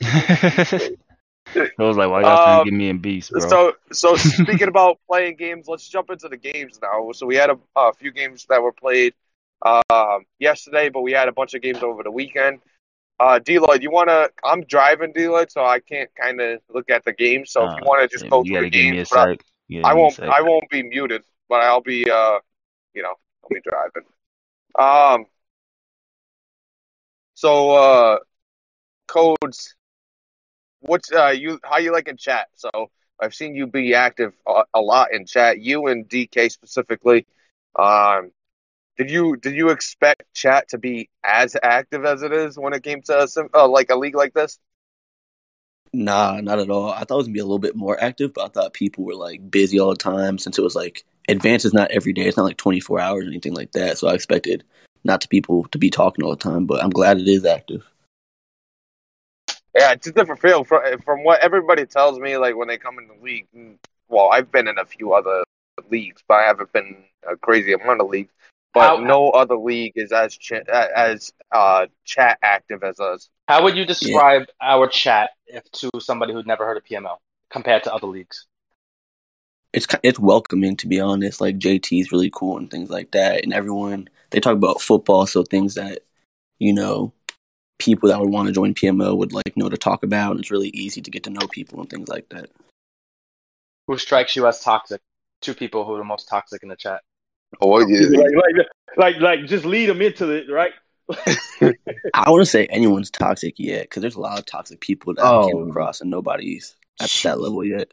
yeah. 0.00 0.88
I 1.78 1.82
was 1.84 1.96
like, 1.96 2.10
why 2.10 2.22
y'all 2.22 2.38
trying 2.38 2.58
Um, 2.58 2.60
to 2.60 2.70
get 2.70 2.74
me 2.76 2.88
in 2.88 2.98
beast, 2.98 3.34
bro? 3.34 3.50
So 3.50 3.74
so 3.92 4.16
speaking 4.16 4.68
about 4.68 4.98
playing 5.08 5.36
games, 5.36 5.66
let's 5.68 5.88
jump 5.88 6.10
into 6.10 6.28
the 6.28 6.36
games 6.36 6.78
now. 6.82 7.12
So 7.12 7.26
we 7.26 7.36
had 7.36 7.50
a, 7.50 7.58
a 7.76 7.92
few 7.94 8.12
games 8.12 8.46
that 8.48 8.62
were 8.62 8.72
played 8.72 9.14
um, 9.66 10.24
yesterday, 10.38 10.88
but 10.88 11.02
we 11.02 11.12
had 11.12 11.28
a 11.28 11.32
bunch 11.32 11.54
of 11.54 11.62
games 11.62 11.82
over 11.82 12.02
the 12.02 12.10
weekend. 12.10 12.60
Uh, 13.18 13.38
Deloitte, 13.42 13.82
you 13.82 13.90
want 13.90 14.08
to? 14.08 14.30
I'm 14.44 14.62
driving, 14.64 15.12
Deloitte, 15.12 15.50
so 15.50 15.64
I 15.64 15.80
can't 15.80 16.10
kind 16.14 16.40
of 16.40 16.60
look 16.72 16.90
at 16.90 17.04
the 17.04 17.12
game. 17.12 17.46
So 17.46 17.64
if 17.64 17.72
you 17.76 17.82
Uh, 17.82 17.86
want 17.86 18.02
to 18.02 18.08
just 18.14 18.24
Yeah, 18.24 18.30
go 18.30 18.44
through 18.44 18.60
the 18.60 18.68
me 18.70 18.70
games, 18.70 19.08
I, 19.12 19.26
sec. 19.30 19.40
You 19.68 19.80
gotta 19.80 19.90
I 19.90 19.94
give 19.94 19.96
me 19.96 20.02
a 20.02 20.04
won't. 20.04 20.20
I 20.28 20.42
won't 20.42 20.68
be 20.70 20.82
muted, 20.82 21.24
but 21.48 21.60
I'll 21.62 21.80
be. 21.82 22.10
Uh, 22.10 22.40
you 22.94 23.02
know, 23.02 23.14
I'll 23.42 23.50
be 23.50 23.60
driving. 23.60 24.04
Um. 24.78 25.26
So, 27.34 27.70
uh, 27.70 28.18
codes. 29.08 29.74
What's 30.86 31.12
uh 31.12 31.28
you? 31.28 31.58
How 31.64 31.78
you 31.78 31.92
like 31.92 32.08
in 32.08 32.16
chat? 32.16 32.48
So 32.54 32.70
I've 33.20 33.34
seen 33.34 33.54
you 33.54 33.66
be 33.66 33.94
active 33.94 34.32
a, 34.46 34.62
a 34.74 34.80
lot 34.80 35.12
in 35.12 35.26
chat. 35.26 35.60
You 35.60 35.86
and 35.88 36.08
DK 36.08 36.50
specifically. 36.50 37.26
Um, 37.78 38.30
did 38.96 39.10
you 39.10 39.36
did 39.36 39.54
you 39.54 39.70
expect 39.70 40.22
chat 40.32 40.68
to 40.70 40.78
be 40.78 41.10
as 41.24 41.56
active 41.62 42.04
as 42.04 42.22
it 42.22 42.32
is 42.32 42.56
when 42.58 42.72
it 42.72 42.82
came 42.82 43.02
to 43.02 43.24
a 43.24 43.58
uh, 43.58 43.68
like 43.68 43.90
a 43.90 43.96
league 43.96 44.14
like 44.14 44.32
this? 44.32 44.58
Nah, 45.92 46.40
not 46.40 46.58
at 46.58 46.70
all. 46.70 46.90
I 46.90 47.00
thought 47.00 47.14
it 47.14 47.16
was 47.16 47.26
gonna 47.26 47.34
be 47.34 47.40
a 47.40 47.44
little 47.44 47.58
bit 47.58 47.76
more 47.76 48.02
active, 48.02 48.32
but 48.34 48.44
I 48.44 48.48
thought 48.48 48.72
people 48.74 49.04
were 49.04 49.14
like 49.14 49.50
busy 49.50 49.78
all 49.80 49.90
the 49.90 49.96
time 49.96 50.38
since 50.38 50.58
it 50.58 50.62
was 50.62 50.74
like 50.74 51.04
advance 51.28 51.64
is 51.64 51.74
not 51.74 51.90
every 51.90 52.12
day. 52.12 52.26
It's 52.26 52.36
not 52.36 52.44
like 52.44 52.58
24 52.58 53.00
hours 53.00 53.24
or 53.24 53.28
anything 53.28 53.54
like 53.54 53.72
that. 53.72 53.98
So 53.98 54.08
I 54.08 54.14
expected 54.14 54.64
not 55.04 55.20
to 55.22 55.28
people 55.28 55.64
to 55.68 55.78
be 55.78 55.90
talking 55.90 56.24
all 56.24 56.30
the 56.30 56.36
time, 56.36 56.66
but 56.66 56.82
I'm 56.82 56.90
glad 56.90 57.18
it 57.18 57.28
is 57.28 57.44
active. 57.44 57.84
Yeah, 59.76 59.92
it's 59.92 60.06
a 60.06 60.12
different 60.12 60.40
feel 60.40 60.64
from 60.64 60.80
from 61.04 61.22
what 61.22 61.40
everybody 61.40 61.84
tells 61.84 62.18
me. 62.18 62.38
Like 62.38 62.56
when 62.56 62.66
they 62.68 62.78
come 62.78 62.98
in 62.98 63.08
the 63.08 63.22
league, 63.22 63.46
mm, 63.54 63.76
well, 64.08 64.30
I've 64.30 64.50
been 64.50 64.68
in 64.68 64.78
a 64.78 64.86
few 64.86 65.12
other 65.12 65.44
leagues, 65.90 66.22
but 66.26 66.34
I 66.34 66.42
haven't 66.44 66.72
been 66.72 67.04
a 67.30 67.36
crazy 67.36 67.74
amount 67.74 68.00
of 68.00 68.08
leagues. 68.08 68.32
But 68.72 68.88
How- 68.88 68.96
no 68.96 69.30
other 69.30 69.56
league 69.56 69.92
is 69.96 70.12
as 70.12 70.34
ch- 70.36 70.52
as 70.52 71.30
uh 71.52 71.86
chat 72.04 72.38
active 72.42 72.82
as 72.82 72.98
us. 73.00 73.28
How 73.48 73.62
would 73.64 73.76
you 73.76 73.84
describe 73.84 74.44
our 74.62 74.88
chat 74.88 75.30
if 75.46 75.70
to 75.72 75.90
somebody 76.00 76.32
who'd 76.32 76.46
never 76.46 76.64
heard 76.64 76.78
of 76.78 76.84
PML 76.84 77.18
compared 77.50 77.84
to 77.84 77.94
other 77.94 78.06
leagues? 78.06 78.46
It's 79.74 79.86
it's 80.02 80.18
welcoming 80.18 80.76
to 80.78 80.86
be 80.86 81.00
honest. 81.00 81.40
Like 81.40 81.58
JT 81.58 82.00
is 82.00 82.12
really 82.12 82.30
cool 82.34 82.56
and 82.56 82.70
things 82.70 82.88
like 82.88 83.10
that, 83.10 83.44
and 83.44 83.52
everyone 83.52 84.08
they 84.30 84.40
talk 84.40 84.54
about 84.54 84.80
football, 84.80 85.26
so 85.26 85.42
things 85.42 85.74
that 85.74 86.00
you 86.58 86.72
know 86.72 87.12
people 87.78 88.08
that 88.08 88.20
would 88.20 88.30
want 88.30 88.48
to 88.48 88.54
join 88.54 88.74
PML 88.74 89.16
would 89.16 89.32
like 89.32 89.56
know 89.56 89.68
to 89.68 89.76
talk 89.76 90.02
about. 90.02 90.32
And 90.32 90.40
it's 90.40 90.50
really 90.50 90.68
easy 90.68 91.00
to 91.00 91.10
get 91.10 91.24
to 91.24 91.30
know 91.30 91.46
people 91.50 91.80
and 91.80 91.88
things 91.90 92.08
like 92.08 92.28
that. 92.30 92.50
Who 93.86 93.98
strikes 93.98 94.34
you 94.36 94.46
as 94.46 94.60
toxic? 94.60 95.00
Two 95.42 95.54
people 95.54 95.84
who 95.84 95.94
are 95.94 95.98
the 95.98 96.04
most 96.04 96.28
toxic 96.28 96.62
in 96.62 96.68
the 96.68 96.76
chat. 96.76 97.02
Oh 97.60 97.68
Like, 97.68 97.86
like, 97.88 98.66
like, 98.96 99.16
like, 99.20 99.46
just 99.46 99.64
lead 99.64 99.86
them 99.86 100.02
into 100.02 100.30
it, 100.30 100.50
right? 100.50 100.72
I 102.14 102.30
wouldn't 102.30 102.48
say 102.48 102.66
anyone's 102.66 103.10
toxic 103.10 103.54
yet 103.58 103.82
because 103.82 104.00
there's 104.00 104.16
a 104.16 104.20
lot 104.20 104.38
of 104.38 104.46
toxic 104.46 104.80
people 104.80 105.14
that 105.14 105.24
I 105.24 105.28
Oh. 105.28 105.46
came 105.46 105.68
across, 105.70 106.00
and 106.00 106.10
nobody's 106.10 106.74
at 107.00 107.10
that 107.22 107.40
level 107.40 107.64
yet. 107.64 107.92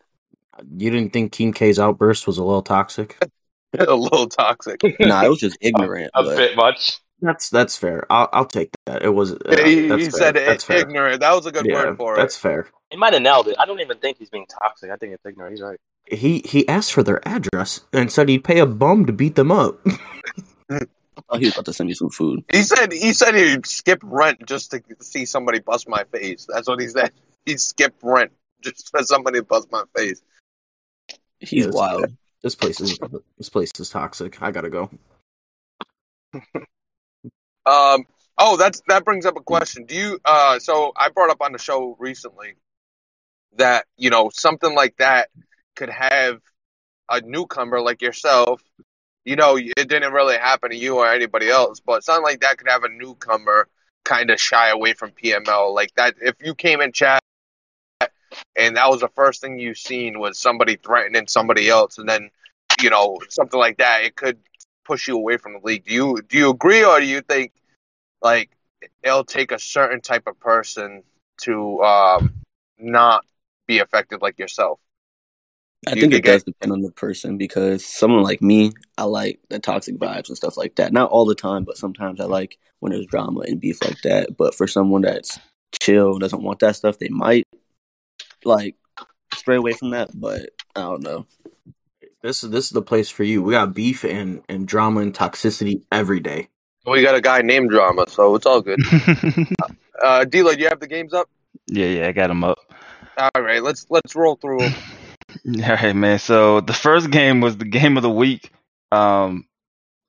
You 0.77 0.89
didn't 0.89 1.13
think 1.13 1.31
King 1.31 1.53
K's 1.53 1.79
outburst 1.79 2.25
was 2.25 2.37
a 2.37 2.43
little 2.43 2.61
toxic? 2.63 3.17
a 3.77 3.93
little 3.93 4.27
toxic. 4.27 4.81
nah, 4.99 5.23
it 5.23 5.29
was 5.29 5.39
just 5.39 5.57
ignorant. 5.61 6.11
A 6.13 6.23
but 6.23 6.37
bit 6.37 6.55
much. 6.55 6.99
That's 7.21 7.49
that's 7.49 7.77
fair. 7.77 8.05
I'll 8.09 8.29
I'll 8.33 8.45
take 8.45 8.69
that. 8.85 9.03
It 9.03 9.09
was. 9.09 9.33
Uh, 9.33 9.63
he 9.63 9.87
he 9.89 10.09
said 10.09 10.35
that's 10.35 10.63
it, 10.63 10.67
fair. 10.67 10.77
ignorant. 10.79 11.21
That 11.21 11.33
was 11.33 11.45
a 11.45 11.51
good 11.51 11.65
yeah, 11.65 11.75
word 11.75 11.97
for 11.97 12.15
that's 12.15 12.19
it. 12.19 12.23
That's 12.23 12.37
fair. 12.37 12.67
He 12.89 12.97
might 12.97 13.13
have 13.13 13.21
nailed 13.21 13.47
it. 13.47 13.55
I 13.59 13.65
don't 13.65 13.79
even 13.79 13.97
think 13.97 14.17
he's 14.17 14.29
being 14.29 14.45
toxic. 14.45 14.91
I 14.91 14.97
think 14.97 15.13
it's 15.13 15.25
ignorant. 15.25 15.53
He's 15.53 15.61
right. 15.61 15.79
He 16.05 16.39
he 16.45 16.67
asked 16.67 16.91
for 16.93 17.01
their 17.01 17.25
address 17.27 17.81
and 17.93 18.11
said 18.11 18.27
he'd 18.27 18.43
pay 18.43 18.59
a 18.59 18.65
bum 18.65 19.05
to 19.05 19.13
beat 19.13 19.35
them 19.35 19.51
up. 19.51 19.79
I 20.69 20.79
thought 21.29 21.39
he 21.39 21.45
was 21.45 21.53
about 21.53 21.65
to 21.65 21.73
send 21.73 21.87
me 21.87 21.93
some 21.93 22.09
food. 22.09 22.43
He 22.51 22.61
said 22.63 22.91
he 22.91 23.13
said 23.13 23.35
he'd 23.35 23.65
skip 23.65 23.99
rent 24.03 24.45
just 24.45 24.71
to 24.71 24.81
see 24.99 25.25
somebody 25.25 25.59
bust 25.59 25.87
my 25.87 26.03
face. 26.11 26.45
That's 26.49 26.67
what 26.67 26.81
he 26.81 26.87
said. 26.87 27.11
He'd 27.45 27.59
skip 27.59 27.93
rent 28.01 28.31
just 28.61 28.89
for 28.89 29.03
somebody 29.03 29.39
to 29.39 29.43
bust 29.45 29.69
my 29.69 29.83
face. 29.95 30.21
He's 31.39 31.65
Yes. 31.65 31.73
wild. 31.73 32.05
this 32.41 32.55
place 32.55 32.79
is 32.79 32.97
this 33.37 33.49
place 33.49 33.71
is 33.79 33.89
toxic. 33.89 34.41
I 34.41 34.51
gotta 34.51 34.69
go. 34.69 34.89
Um. 37.65 38.05
Oh, 38.37 38.57
that's 38.57 38.81
that 38.87 39.05
brings 39.05 39.25
up 39.25 39.37
a 39.37 39.41
question. 39.41 39.85
Do 39.85 39.95
you? 39.95 40.19
Uh. 40.25 40.59
So 40.59 40.91
I 40.95 41.09
brought 41.09 41.29
up 41.29 41.41
on 41.41 41.51
the 41.51 41.59
show 41.59 41.95
recently 41.99 42.55
that 43.57 43.85
you 43.97 44.09
know 44.09 44.29
something 44.33 44.73
like 44.73 44.97
that 44.97 45.29
could 45.75 45.89
have 45.89 46.39
a 47.09 47.21
newcomer 47.21 47.81
like 47.81 48.01
yourself 48.01 48.61
you 49.25 49.35
know, 49.35 49.57
it 49.57 49.87
didn't 49.87 50.13
really 50.13 50.37
happen 50.37 50.71
to 50.71 50.75
you 50.75 50.97
or 50.97 51.07
anybody 51.07 51.49
else, 51.49 51.79
but 51.79 52.03
something 52.03 52.23
like 52.23 52.41
that 52.41 52.57
could 52.57 52.67
have 52.67 52.83
a 52.83 52.89
newcomer 52.89 53.67
kind 54.03 54.29
of 54.29 54.39
shy 54.39 54.69
away 54.69 54.93
from 54.93 55.11
PML. 55.11 55.73
Like 55.73 55.93
that, 55.95 56.15
if 56.21 56.35
you 56.41 56.55
came 56.55 56.81
in 56.81 56.91
chat 56.91 57.21
and 58.55 58.75
that 58.75 58.89
was 58.89 59.01
the 59.01 59.09
first 59.09 59.41
thing 59.41 59.59
you 59.59 59.75
seen 59.75 60.19
was 60.19 60.39
somebody 60.39 60.75
threatening 60.75 61.27
somebody 61.27 61.69
else, 61.69 61.97
and 61.97 62.09
then 62.09 62.31
you 62.81 62.89
know 62.89 63.17
something 63.29 63.59
like 63.59 63.77
that, 63.77 64.03
it 64.03 64.15
could 64.15 64.39
push 64.85 65.07
you 65.07 65.15
away 65.15 65.37
from 65.37 65.53
the 65.53 65.59
league. 65.63 65.85
Do 65.85 65.93
you 65.93 66.21
do 66.27 66.37
you 66.37 66.49
agree, 66.49 66.83
or 66.83 66.99
do 66.99 67.05
you 67.05 67.21
think 67.21 67.51
like 68.21 68.49
it'll 69.01 69.23
take 69.25 69.51
a 69.51 69.59
certain 69.59 70.01
type 70.01 70.23
of 70.27 70.39
person 70.39 71.03
to 71.41 71.81
um, 71.83 72.33
not 72.77 73.25
be 73.67 73.79
affected 73.79 74.21
like 74.21 74.37
yourself? 74.39 74.79
I 75.85 75.91
You 75.95 76.01
think 76.01 76.13
it 76.13 76.15
think 76.15 76.25
it- 76.25 76.31
does 76.31 76.43
depend 76.43 76.71
on 76.71 76.81
the 76.81 76.91
person 76.91 77.37
because 77.37 77.85
someone 77.85 78.23
like 78.23 78.41
me, 78.41 78.71
I 78.97 79.03
like 79.03 79.39
the 79.49 79.59
toxic 79.59 79.97
vibes 79.97 80.29
and 80.29 80.37
stuff 80.37 80.55
like 80.57 80.75
that. 80.75 80.93
Not 80.93 81.11
all 81.11 81.25
the 81.25 81.35
time, 81.35 81.65
but 81.65 81.77
sometimes 81.77 82.21
I 82.21 82.25
like 82.25 82.57
when 82.79 82.91
there's 82.93 83.05
drama 83.05 83.41
and 83.41 83.59
beef 83.59 83.81
like 83.83 84.01
that. 84.03 84.37
But 84.37 84.55
for 84.55 84.65
someone 84.67 85.01
that's 85.01 85.39
chill, 85.81 86.19
doesn't 86.19 86.41
want 86.43 86.59
that 86.59 86.75
stuff, 86.77 86.99
they 86.99 87.09
might 87.09 87.45
like 88.45 88.75
stray 89.35 89.57
away 89.57 89.73
from 89.73 89.89
that. 89.91 90.11
But 90.13 90.51
I 90.75 90.81
don't 90.81 91.03
know. 91.03 91.25
This 92.23 92.43
is 92.43 92.49
this 92.51 92.65
is 92.65 92.71
the 92.71 92.81
place 92.81 93.09
for 93.09 93.23
you. 93.23 93.43
We 93.43 93.51
got 93.51 93.73
beef 93.73 94.05
and 94.05 94.41
and 94.47 94.65
drama 94.65 95.01
and 95.01 95.13
toxicity 95.13 95.83
every 95.91 96.21
day. 96.21 96.47
We 96.85 97.01
got 97.01 97.15
a 97.15 97.21
guy 97.21 97.41
named 97.41 97.69
Drama, 97.69 98.05
so 98.09 98.35
it's 98.35 98.45
all 98.45 98.61
good. 98.61 98.79
Uh, 100.01 100.25
Dila, 100.25 100.55
do 100.55 100.59
you 100.59 100.67
have 100.67 100.81
the 100.81 100.87
games 100.87 101.13
up? 101.13 101.29
yeah, 101.67 101.85
yeah, 101.85 102.07
I 102.07 102.11
got 102.11 102.27
them 102.27 102.43
up. 102.43 102.57
All 103.17 103.41
right, 103.41 103.63
let's 103.63 103.85
let's 103.89 104.15
roll 104.15 104.35
through 104.35 104.63
'em. 104.63 104.73
All 105.63 105.75
right, 105.75 105.95
man. 105.95 106.19
So 106.19 106.59
the 106.61 106.73
first 106.73 107.09
game 107.09 107.39
was 107.41 107.55
the 107.57 107.65
game 107.65 107.95
of 107.95 108.03
the 108.03 108.09
week. 108.09 108.51
Um, 108.91 109.45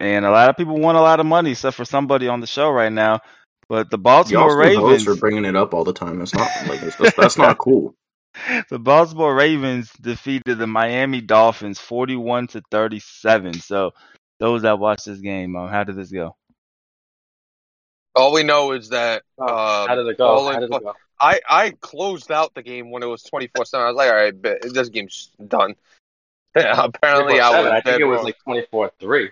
and 0.00 0.24
a 0.24 0.30
lot 0.30 0.48
of 0.48 0.56
people 0.56 0.78
won 0.78 0.96
a 0.96 1.00
lot 1.00 1.20
of 1.20 1.26
money, 1.26 1.52
except 1.52 1.76
for 1.76 1.84
somebody 1.84 2.28
on 2.28 2.40
the 2.40 2.46
show 2.46 2.70
right 2.70 2.92
now. 2.92 3.20
But 3.68 3.90
the 3.90 3.98
Y'all 3.98 4.02
Baltimore 4.02 4.50
still 4.50 4.58
Ravens, 4.58 5.04
hosts 5.04 5.08
are 5.08 5.16
bringing 5.16 5.44
it 5.44 5.54
up 5.54 5.74
all 5.74 5.84
the 5.84 5.92
time. 5.92 6.20
It's 6.20 6.34
not 6.34 6.50
like 6.66 6.82
it's, 6.82 6.96
that's, 6.96 7.16
that's 7.16 7.38
not 7.38 7.58
cool. 7.58 7.94
the 8.70 8.78
Baltimore 8.78 9.34
Ravens 9.34 9.90
defeated 10.00 10.58
the 10.58 10.66
Miami 10.66 11.20
Dolphins 11.20 11.78
41 11.78 12.48
to 12.48 12.62
37. 12.70 13.54
So 13.54 13.92
those 14.40 14.62
that 14.62 14.78
watched 14.78 15.06
this 15.06 15.20
game, 15.20 15.56
um, 15.56 15.68
how 15.68 15.84
did 15.84 15.96
this 15.96 16.10
go? 16.10 16.36
All 18.16 18.32
we 18.32 18.42
know 18.44 18.72
is 18.72 18.90
that 18.90 19.22
uh, 19.40 19.86
How 19.86 19.94
did 19.96 20.06
it 20.06 20.18
go? 20.18 20.44
How 20.44 20.60
did 20.60 20.70
it 20.72 20.84
go? 20.84 20.94
I 21.20 21.40
I 21.48 21.70
closed 21.80 22.30
out 22.30 22.54
the 22.54 22.62
game 22.62 22.90
when 22.90 23.02
it 23.02 23.06
was 23.06 23.22
twenty 23.22 23.48
four 23.54 23.64
seven. 23.64 23.86
I 23.86 23.90
was 23.90 23.96
like, 23.96 24.10
all 24.10 24.16
right, 24.16 24.42
bet, 24.42 24.62
this 24.62 24.88
game's 24.88 25.30
done. 25.46 25.74
Yeah, 26.56 26.84
apparently 26.84 27.40
I 27.40 27.50
was. 27.50 27.70
I 27.70 27.80
think 27.80 28.00
it 28.00 28.04
was 28.04 28.22
like 28.22 28.36
24 28.44 28.92
3. 29.00 29.30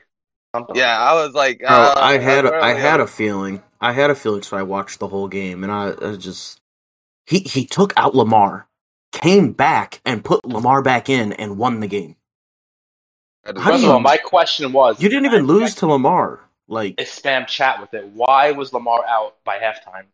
yeah, 0.74 0.98
I 0.98 1.14
was 1.14 1.34
like, 1.34 1.60
Bro, 1.60 1.68
uh, 1.68 1.94
I 1.96 2.18
had 2.18 2.44
a, 2.44 2.54
I 2.54 2.74
had 2.74 3.00
I- 3.00 3.04
a 3.04 3.06
feeling. 3.06 3.62
I 3.80 3.92
had 3.92 4.10
a 4.10 4.14
feeling, 4.14 4.42
so 4.42 4.56
I 4.56 4.62
watched 4.62 5.00
the 5.00 5.08
whole 5.08 5.26
game, 5.26 5.64
and 5.64 5.72
I, 5.72 5.92
I 6.00 6.16
just 6.16 6.60
he 7.26 7.40
he 7.40 7.66
took 7.66 7.92
out 7.96 8.14
Lamar, 8.14 8.66
came 9.12 9.52
back 9.52 10.00
and 10.04 10.24
put 10.24 10.44
Lamar 10.44 10.82
back 10.82 11.08
in, 11.08 11.32
and 11.34 11.56
won 11.58 11.80
the 11.80 11.86
game. 11.86 12.16
How 13.44 13.52
do 13.52 13.60
First 13.60 13.82
you- 13.82 13.88
of 13.88 13.94
all, 13.94 14.00
my 14.00 14.16
question 14.16 14.72
was 14.72 15.00
You 15.02 15.08
didn't 15.08 15.26
even 15.26 15.46
lose 15.46 15.74
to 15.76 15.86
Lamar. 15.86 16.40
Like 16.68 16.94
a 16.98 17.04
spam 17.04 17.46
chat 17.46 17.80
with 17.80 17.92
it. 17.92 18.06
Why 18.06 18.52
was 18.52 18.72
Lamar 18.72 19.04
out 19.06 19.36
by 19.44 19.58
halftime 19.58 20.04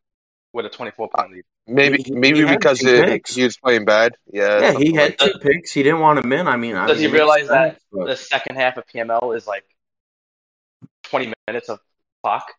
with 0.53 0.67
a 0.67 0.71
24 0.71 1.09
point 1.15 1.33
lead? 1.33 1.45
maybe 1.67 2.03
he- 2.03 2.13
maybe 2.13 2.39
he 2.41 2.47
because 2.47 2.83
it, 2.83 3.29
he 3.29 3.45
was 3.45 3.59
playing 3.59 3.85
bad. 3.85 4.17
Yeah, 4.33 4.61
yeah, 4.73 4.79
he 4.79 4.95
had 4.95 5.11
like 5.21 5.33
two 5.33 5.39
picks. 5.41 5.71
He 5.73 5.83
didn't 5.83 6.01
want 6.01 6.19
him 6.19 6.33
in. 6.33 6.49
I 6.49 6.57
mean, 6.57 6.75
I 6.75 6.87
Does 6.87 6.99
mean, 6.99 7.11
he 7.11 7.15
realize 7.15 7.49
that 7.49 7.79
but- 7.93 8.07
The 8.07 8.17
second 8.17 8.57
half 8.57 8.79
of 8.79 8.87
PML 8.87 9.37
is 9.37 9.47
like 9.47 9.65
20 11.05 11.33
minutes 11.47 11.69
of 11.69 11.79
clock. 12.23 12.55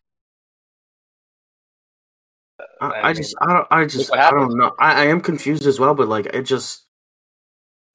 I, 2.82 3.10
I 3.10 3.14
just, 3.14 3.36
I 3.42 3.54
don't, 3.54 3.68
I 3.72 3.86
just, 3.86 4.14
I 4.14 4.32
don't 4.32 4.58
know. 4.58 4.74
I, 4.80 5.04
I 5.04 5.06
am 5.06 5.22
confused 5.22 5.66
as 5.66 5.80
well, 5.80 5.94
but 5.96 6.08
like, 6.08 6.28
it 6.28 6.44
just, 6.44 6.86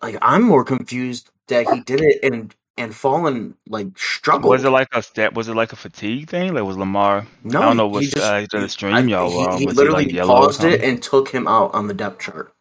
like, 0.03 0.17
I'm 0.23 0.43
more 0.43 0.65
confused 0.65 1.31
that 1.49 1.69
he 1.71 1.81
did 1.81 2.01
it 2.01 2.21
and 2.23 2.55
and 2.77 2.95
fallen 2.95 3.55
like 3.69 3.97
struggled. 3.97 4.51
Was 4.51 4.65
it 4.65 4.71
like 4.71 4.89
a 4.93 5.03
step? 5.03 5.35
Was 5.35 5.49
it 5.49 5.55
like 5.55 5.73
a 5.73 5.77
fatigue 5.77 6.29
thing? 6.29 6.55
Like 6.55 6.65
was 6.65 6.77
Lamar? 6.77 7.25
no, 7.45 7.61
I 7.61 7.65
don't 7.67 7.77
know 7.77 7.87
he 7.89 7.93
what 7.93 8.03
just- 8.05 8.17
uh, 8.17 8.47
the 8.51 8.69
stream 8.69 8.95
I- 8.95 9.01
y'all 9.03 9.31
he, 9.31 9.37
were 9.37 9.49
on. 9.51 9.59
he 9.59 9.67
Was 9.67 9.77
literally 9.77 10.03
he 10.05 10.09
like 10.09 10.15
yellow 10.17 10.35
paused 10.35 10.65
it 10.65 10.83
and 10.83 11.01
took 11.03 11.29
him 11.29 11.47
out 11.47 11.73
on 11.75 11.87
the 11.87 11.95
depth 11.95 12.21
chart. 12.21 12.53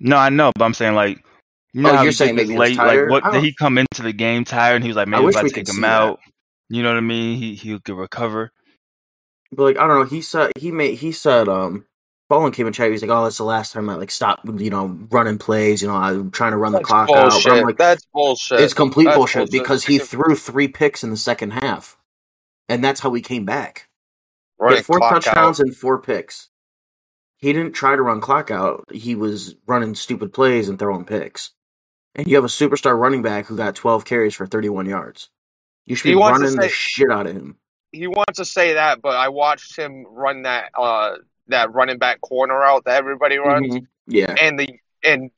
No, 0.00 0.16
I 0.16 0.30
know, 0.30 0.50
but 0.56 0.64
I'm 0.64 0.74
saying 0.74 0.94
like, 0.94 1.24
you 1.72 1.82
know 1.82 1.96
Oh, 1.96 2.02
you're 2.02 2.10
saying 2.12 2.34
maybe 2.34 2.58
late. 2.58 2.76
Like, 2.76 3.08
what 3.08 3.22
did 3.32 3.44
he 3.44 3.54
come 3.54 3.78
into 3.78 4.02
the 4.02 4.12
game 4.12 4.44
tired 4.44 4.76
and 4.76 4.84
he 4.84 4.88
was 4.88 4.96
like, 4.96 5.06
maybe 5.06 5.24
wish 5.24 5.34
if 5.36 5.40
I 5.40 5.42
we 5.44 5.50
take 5.50 5.68
him 5.68 5.76
see 5.76 5.80
that. 5.82 5.86
out, 5.92 6.20
you 6.68 6.82
know 6.82 6.88
what 6.90 6.96
I 6.98 7.00
mean? 7.00 7.36
He 7.38 7.54
he 7.54 7.78
could 7.78 7.96
recover. 7.96 8.50
But 9.52 9.64
like, 9.64 9.78
I 9.78 9.86
don't 9.86 9.98
know. 10.00 10.04
He 10.06 10.22
said 10.22 10.52
he 10.58 10.70
made 10.70 10.98
he 10.98 11.12
said 11.12 11.48
um. 11.48 11.86
Fallen 12.28 12.52
came 12.52 12.66
in 12.66 12.72
chat. 12.72 12.90
He's 12.90 13.02
like, 13.02 13.10
"Oh, 13.10 13.24
that's 13.24 13.36
the 13.36 13.44
last 13.44 13.74
time 13.74 13.90
I 13.90 13.94
like 13.96 14.10
stopped, 14.10 14.48
you 14.58 14.70
know, 14.70 14.98
running 15.10 15.36
plays. 15.36 15.82
You 15.82 15.88
know, 15.88 15.94
I'm 15.94 16.30
trying 16.30 16.52
to 16.52 16.56
run 16.56 16.72
the 16.72 16.78
That's 16.78 16.88
clock 16.88 17.10
out." 17.10 17.30
bullshit. 17.30 17.44
But 17.44 17.58
I'm 17.58 17.64
like, 17.64 17.76
That's 17.76 18.06
bullshit. 18.06 18.60
It's 18.60 18.72
complete 18.72 19.04
bullshit 19.12 19.50
bullshit. 19.50 19.52
because 19.52 19.84
he 19.84 19.98
threw 19.98 20.34
three 20.34 20.68
picks 20.68 21.04
in 21.04 21.10
the 21.10 21.18
second 21.18 21.50
half, 21.50 21.98
and 22.70 22.82
that's 22.82 23.00
how 23.00 23.12
he 23.12 23.20
came 23.20 23.44
back. 23.44 23.90
Running 24.58 24.82
four 24.82 24.98
clock 24.98 25.22
touchdowns 25.22 25.60
out. 25.60 25.66
and 25.66 25.76
four 25.76 26.00
picks. 26.00 26.48
He 27.36 27.52
didn't 27.52 27.72
try 27.72 27.96
to 27.96 28.02
run 28.02 28.22
clock 28.22 28.50
out. 28.50 28.86
He 28.90 29.14
was 29.14 29.56
running 29.66 29.94
stupid 29.94 30.32
plays 30.32 30.70
and 30.70 30.78
throwing 30.78 31.04
picks. 31.04 31.50
And 32.14 32.28
you 32.28 32.36
have 32.36 32.44
a 32.44 32.48
superstar 32.48 32.96
running 32.96 33.20
back 33.20 33.46
who 33.46 33.56
got 33.56 33.74
12 33.74 34.04
carries 34.04 34.34
for 34.34 34.46
31 34.46 34.86
yards. 34.86 35.28
You 35.84 35.96
should 35.96 36.08
He 36.08 36.14
be 36.14 36.20
running 36.20 36.56
the 36.56 36.68
shit 36.68 37.10
out 37.10 37.26
of 37.26 37.34
him. 37.34 37.56
He 37.92 38.06
wants 38.06 38.38
to 38.38 38.44
say 38.44 38.74
that, 38.74 39.02
but 39.02 39.16
I 39.16 39.28
watched 39.28 39.76
him 39.78 40.06
run 40.08 40.42
that 40.42 40.70
uh 40.76 41.16
that 41.48 41.72
running 41.72 41.98
back 41.98 42.20
corner 42.20 42.62
out 42.62 42.84
that 42.86 42.96
everybody 42.96 43.36
runs, 43.38 43.74
Mhm. 43.74 43.86
Yeah. 44.06 44.34
and 44.40 44.58
the 44.58 44.68
and 45.04 45.30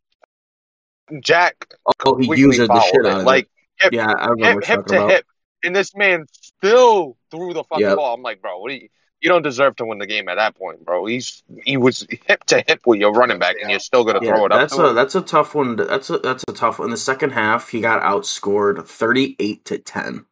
Jack 1.20 1.74
Oh, 2.06 2.16
he 2.16 2.26
used 2.36 2.60
the 2.60 2.80
shit 2.80 2.94
it. 3.00 3.06
out 3.06 3.20
of 3.20 3.24
like 3.26 3.48
it. 3.82 3.92
Yeah, 3.92 4.12
I 4.12 4.28
remember 4.28 4.60
hip, 4.64 4.78
hip 4.78 4.86
to 4.86 4.96
about. 4.98 5.10
hip, 5.10 5.26
and 5.64 5.74
this 5.76 5.94
man 5.94 6.26
still 6.30 7.16
threw 7.30 7.52
the 7.52 7.64
fucking 7.64 7.84
Yep. 7.84 7.96
ball. 7.96 8.14
I'm 8.14 8.22
like, 8.22 8.40
bro, 8.40 8.58
what 8.58 8.70
do 8.70 8.76
you? 8.76 8.88
You 9.20 9.30
don't 9.30 9.42
deserve 9.42 9.74
to 9.76 9.86
win 9.86 9.98
the 9.98 10.06
game 10.06 10.28
at 10.28 10.34
that 10.36 10.54
point, 10.54 10.84
bro. 10.84 11.06
He's 11.06 11.42
he 11.64 11.76
was 11.78 12.06
hip 12.26 12.44
to 12.44 12.62
hip 12.66 12.80
with 12.86 13.00
your 13.00 13.12
running 13.12 13.38
back, 13.38 13.56
and 13.60 13.70
you're 13.70 13.80
still 13.80 14.04
gonna 14.04 14.20
Yeah, 14.22 14.36
throw 14.36 14.44
it 14.46 14.52
up. 14.52 14.60
that's 14.60 14.78
a 14.78 14.88
him. 14.90 14.94
that's 14.94 15.14
a 15.14 15.22
tough 15.22 15.54
one. 15.54 15.76
to- 15.78 15.84
That's 15.84 16.10
a 16.10 16.18
that's 16.18 16.44
a 16.48 16.52
tough 16.52 16.78
one. 16.78 16.86
In 16.86 16.90
the 16.90 16.96
second 16.98 17.30
half, 17.30 17.70
he 17.70 17.80
got 17.80 18.02
outscored 18.02 18.86
thirty 18.86 19.34
eight 19.38 19.64
to 19.66 19.78
ten. 19.78 20.26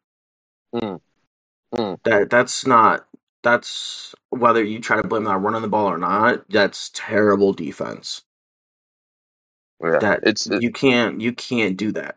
Mm. 0.75 1.01
Mm. 1.75 1.99
That 2.05 2.31
that's 2.31 2.67
not 2.67 3.07
that's 3.43 4.15
whether 4.31 4.63
you 4.63 4.81
try 4.81 5.01
to 5.01 5.07
blame 5.07 5.25
that 5.25 5.39
running 5.39 5.63
the 5.63 5.69
ball 5.69 5.87
or 5.87 5.99
not. 5.99 6.49
That's 6.49 6.91
terrible 6.95 7.53
defense. 7.53 8.23
Yeah, 9.83 9.99
That 9.99 10.21
it's 10.25 10.47
it, 10.47 10.63
you 10.63 10.71
can't 10.71 11.21
you 11.21 11.33
can't 11.33 11.77
do 11.77 11.93
that 11.93 12.17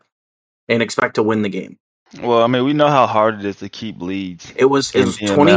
and 0.68 0.82
expect 0.82 1.16
to 1.16 1.22
win 1.22 1.42
the 1.42 1.48
game. 1.48 1.78
Well, 2.20 2.42
I 2.42 2.46
mean, 2.46 2.64
we 2.64 2.72
know 2.72 2.88
how 2.88 3.06
hard 3.06 3.40
it 3.40 3.44
is 3.44 3.56
to 3.56 3.68
keep 3.68 4.00
leads. 4.00 4.52
It 4.56 4.66
was 4.66 4.94
it 4.94 5.04
was 5.04 5.18
PML. 5.18 5.34
twenty 5.34 5.56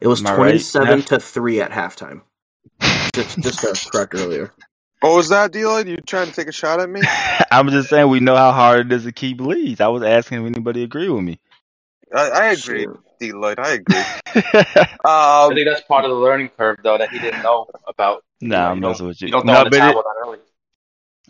it 0.00 0.06
was 0.06 0.20
Am 0.20 0.26
I 0.28 0.30
right, 0.30 0.36
twenty 0.36 0.58
seven 0.58 1.02
to 1.02 1.20
three 1.20 1.60
at 1.60 1.70
halftime. 1.70 2.22
Just 3.14 3.38
just 3.40 3.60
to 3.60 3.90
correct 3.90 4.14
earlier. 4.14 4.52
what 5.00 5.16
was 5.16 5.28
that, 5.28 5.52
Dylan? 5.52 5.86
You 5.88 5.96
trying 5.98 6.28
to 6.28 6.32
take 6.32 6.48
a 6.48 6.52
shot 6.52 6.80
at 6.80 6.88
me? 6.88 7.02
I'm 7.50 7.68
just 7.68 7.90
saying 7.90 8.08
we 8.08 8.20
know 8.20 8.36
how 8.36 8.52
hard 8.52 8.86
it 8.86 8.92
is 8.92 9.04
to 9.04 9.12
keep 9.12 9.40
leads. 9.40 9.80
I 9.80 9.88
was 9.88 10.02
asking 10.02 10.40
if 10.40 10.46
anybody 10.46 10.82
agree 10.82 11.10
with 11.10 11.22
me. 11.24 11.40
I, 12.14 12.30
I 12.30 12.44
agree, 12.52 12.84
Sure. 12.84 13.00
Deloitte. 13.20 13.58
I 13.58 13.72
agree. 13.74 13.96
I 15.04 15.44
Um, 15.48 15.54
think 15.54 15.68
that's 15.68 15.82
part 15.82 16.04
of 16.04 16.10
the 16.10 16.16
learning 16.16 16.50
curve, 16.56 16.78
though, 16.82 16.98
that 16.98 17.10
he 17.10 17.18
didn't 17.18 17.42
know 17.42 17.66
about. 17.86 18.24
nah, 18.40 18.70
I'm 18.70 18.76
you 18.76 18.82
don't, 18.82 18.90
messing 18.92 19.06
with 19.06 19.20
you. 19.22 19.26
you 19.28 19.32
don't 19.32 19.46
know 19.46 19.64
the 19.64 19.70
but 19.70 19.76
it, 19.76 19.78
that 19.80 20.04
early. 20.24 20.38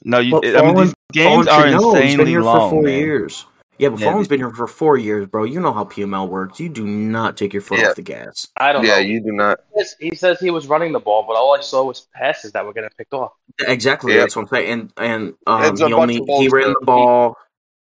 no, 0.04 0.18
you. 0.18 0.32
But 0.32 0.44
it- 0.44 0.56
I 0.56 0.62
mean, 0.62 0.76
these 0.76 0.94
games 1.12 1.46
Fallen 1.46 1.48
are 1.48 1.62
should 1.68 1.80
know. 1.80 1.94
He's 1.94 1.94
been 1.94 2.02
insanely 2.10 2.30
here 2.30 2.42
long, 2.42 2.56
for 2.70 2.70
four 2.76 2.82
man. 2.82 2.98
years. 2.98 3.46
Yeah, 3.78 3.88
but 3.88 4.00
Yeah, 4.00 4.10
Fallen's 4.10 4.28
been 4.28 4.40
here 4.40 4.50
for 4.50 4.66
four 4.66 4.98
years, 4.98 5.26
bro. 5.26 5.44
You 5.44 5.58
know 5.58 5.72
how 5.72 5.84
PML 5.84 6.28
works. 6.28 6.60
You 6.60 6.68
do 6.68 6.86
not 6.86 7.38
take 7.38 7.54
your 7.54 7.62
foot 7.62 7.78
Yeah. 7.78 7.88
off 7.88 7.96
the 7.96 8.02
gas. 8.02 8.46
I 8.56 8.72
don't 8.74 8.82
know. 8.82 8.88
yeah, 8.90 8.96
know. 8.96 9.00
you 9.06 9.20
do 9.22 9.32
not. 9.32 9.60
He 9.74 9.80
says- 9.82 9.96
He 10.00 10.14
says 10.16 10.38
he 10.40 10.50
was 10.50 10.66
running 10.66 10.92
the 10.92 11.00
ball, 11.00 11.24
but 11.26 11.34
all 11.34 11.56
I 11.56 11.60
saw 11.62 11.84
was 11.84 12.06
passes 12.14 12.52
that 12.52 12.64
were 12.66 12.74
getting 12.74 12.90
picked 12.98 13.14
off. 13.14 13.32
Exactly, 13.66 14.12
Yeah. 14.14 14.20
that's 14.20 14.36
what 14.36 14.42
I'm 14.42 14.48
saying. 14.48 14.70
And 14.70 14.92
and 14.98 15.34
um, 15.46 15.76
he 15.76 15.92
only 15.94 16.16
he 16.26 16.48
ran 16.48 16.74
the 16.78 16.80
ball 16.84 17.36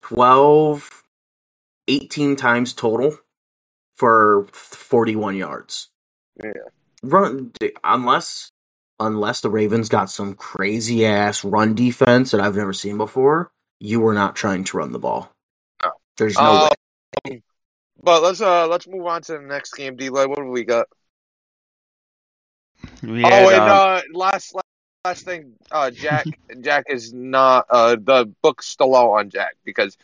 12, 0.04 1.04
18 1.88 2.36
times 2.36 2.74
total 2.74 3.17
for 3.97 4.47
41 4.53 5.36
yards. 5.36 5.89
Yeah. 6.41 6.51
Run 7.03 7.51
unless 7.83 8.51
unless 8.99 9.41
the 9.41 9.49
Ravens 9.49 9.89
got 9.89 10.10
some 10.10 10.33
crazy 10.33 11.05
ass 11.05 11.43
run 11.43 11.75
defense 11.75 12.31
that 12.31 12.41
I've 12.41 12.55
never 12.55 12.73
seen 12.73 12.97
before. 12.97 13.51
You 13.79 13.99
were 13.99 14.13
not 14.13 14.36
trying 14.36 14.63
to 14.65 14.77
run 14.77 14.91
the 14.91 14.99
ball. 14.99 15.31
No. 15.83 15.91
There's 16.17 16.36
no 16.36 16.41
Uh, 16.41 16.69
way. 17.25 17.43
But 18.01 18.23
let's 18.23 18.41
uh 18.41 18.67
let's 18.67 18.88
move 18.88 19.05
on 19.05 19.21
to 19.23 19.33
the 19.33 19.39
next 19.39 19.73
game, 19.73 19.97
Deloitte. 19.97 20.29
What 20.29 20.38
do 20.38 20.45
we 20.45 20.63
got? 20.63 20.88
We 23.03 23.23
oh, 23.23 23.29
had, 23.29 23.53
and 23.53 23.62
um, 23.62 23.69
uh, 23.69 24.01
last 24.13 24.55
last 25.05 25.25
thing, 25.25 25.53
uh, 25.71 25.91
Jack 25.91 26.25
Jack 26.62 26.86
is 26.89 27.13
not 27.13 27.65
uh 27.69 27.95
the 27.95 28.31
book's 28.41 28.67
still 28.67 28.95
out 28.95 29.12
on 29.12 29.29
Jack 29.29 29.55
because 29.63 29.97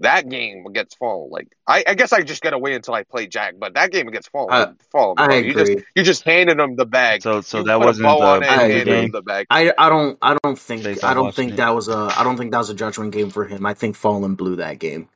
that 0.00 0.28
game 0.28 0.64
against 0.66 0.98
Fallen, 0.98 1.30
like 1.30 1.48
I, 1.66 1.84
I 1.86 1.94
guess 1.94 2.12
I 2.12 2.22
just 2.22 2.42
gotta 2.42 2.58
wait 2.58 2.74
until 2.74 2.94
I 2.94 3.04
play 3.04 3.26
Jack, 3.26 3.54
but 3.58 3.74
that 3.74 3.90
game 3.92 4.08
against 4.08 4.30
Fallen, 4.30 4.52
I- 4.52 4.72
Fallen, 4.90 5.14
I 5.18 5.26
bro, 5.26 5.36
you 5.38 5.54
just 5.54 5.72
you 5.94 6.02
just 6.02 6.22
handed 6.24 6.58
him 6.58 6.76
the 6.76 6.86
bag. 6.86 7.22
So 7.22 7.40
so 7.40 7.58
You 7.58 7.64
that 7.64 7.80
wasn't 7.80 8.04
bow 8.06 8.20
on 8.20 8.40
the 8.40 8.50
and 8.50 8.60
I 8.60 8.68
handed 8.68 9.12
the 9.12 9.22
bag. 9.22 9.46
I 9.50 9.72
I 9.78 9.88
don't 9.88 10.18
I 10.20 10.36
don't 10.42 10.58
think 10.58 10.84
Based 10.84 11.04
I 11.04 11.14
don't 11.14 11.34
think 11.34 11.52
it. 11.52 11.56
that 11.56 11.74
was 11.74 11.88
a 11.88 12.12
I 12.16 12.24
don't 12.24 12.36
think 12.36 12.50
that 12.52 12.58
was 12.58 12.70
a 12.70 12.74
judgment 12.74 13.12
game 13.12 13.30
for 13.30 13.44
him. 13.46 13.64
I 13.64 13.74
think 13.74 13.96
Fallen 13.96 14.34
blew 14.34 14.56
that 14.56 14.78
game. 14.78 15.08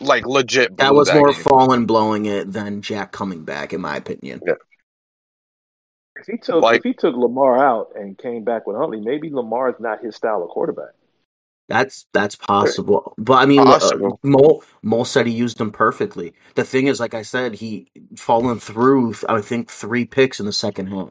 Like 0.00 0.24
legit. 0.26 0.76
That 0.76 0.90
blew 0.90 0.98
was 0.98 1.12
more 1.12 1.32
game. 1.32 1.42
Fallen 1.42 1.86
blowing 1.86 2.26
it 2.26 2.52
than 2.52 2.82
Jack 2.82 3.10
coming 3.12 3.44
back, 3.44 3.72
in 3.72 3.80
my 3.80 3.96
opinion. 3.96 4.40
If 6.16 6.26
he 6.26 6.36
took 6.36 6.62
Like- 6.62 6.78
if 6.78 6.82
he 6.84 6.94
took 6.94 7.14
Lamar 7.16 7.58
out 7.64 7.92
and 7.96 8.16
came 8.18 8.44
back 8.44 8.66
with 8.66 8.76
Huntley, 8.76 9.00
maybe 9.00 9.30
Lamar 9.30 9.70
is 9.70 9.76
not 9.80 10.02
his 10.02 10.16
style 10.16 10.42
of 10.42 10.48
quarterback. 10.50 10.90
That's 11.68 12.06
that's 12.14 12.34
possible, 12.34 13.14
but 13.18 13.34
I 13.34 13.46
mean, 13.46 13.60
uh, 13.60 13.64
Possible. 13.64 14.18
Mole 14.22 14.64
Mole 14.82 15.04
said 15.04 15.26
he 15.26 15.34
used 15.34 15.60
him 15.60 15.70
perfectly. 15.70 16.32
The 16.54 16.64
thing 16.64 16.86
is, 16.86 16.98
like 16.98 17.12
I 17.12 17.20
said, 17.20 17.54
he 17.54 17.88
fallen 18.16 18.58
through. 18.58 19.14
I 19.28 19.42
think 19.42 19.70
three 19.70 20.06
picks 20.06 20.40
in 20.40 20.46
the 20.46 20.52
second 20.52 20.86
half. 20.86 21.10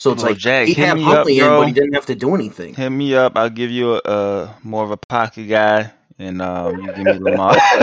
So 0.00 0.10
it's 0.10 0.24
Well, 0.24 0.32
like 0.32 0.38
Jack, 0.38 0.66
he 0.66 0.74
hit 0.74 0.88
had 0.88 0.96
me 0.96 1.04
up, 1.04 1.08
Huntley 1.08 1.38
in, 1.38 1.46
but 1.46 1.68
he 1.68 1.72
didn't 1.72 1.92
have 1.92 2.06
to 2.06 2.16
do 2.16 2.34
anything. 2.34 2.74
Hit 2.74 2.90
me 2.90 3.14
up. 3.14 3.36
I'll 3.36 3.48
give 3.48 3.70
you 3.70 3.94
a, 3.94 4.00
a 4.04 4.56
more 4.64 4.82
of 4.82 4.90
a 4.90 4.96
pocket 4.96 5.44
guy, 5.44 5.92
and 6.18 6.42
um, 6.42 6.80
you 6.80 6.92
give 6.94 7.04
me 7.04 7.18
Lamar. 7.20 7.54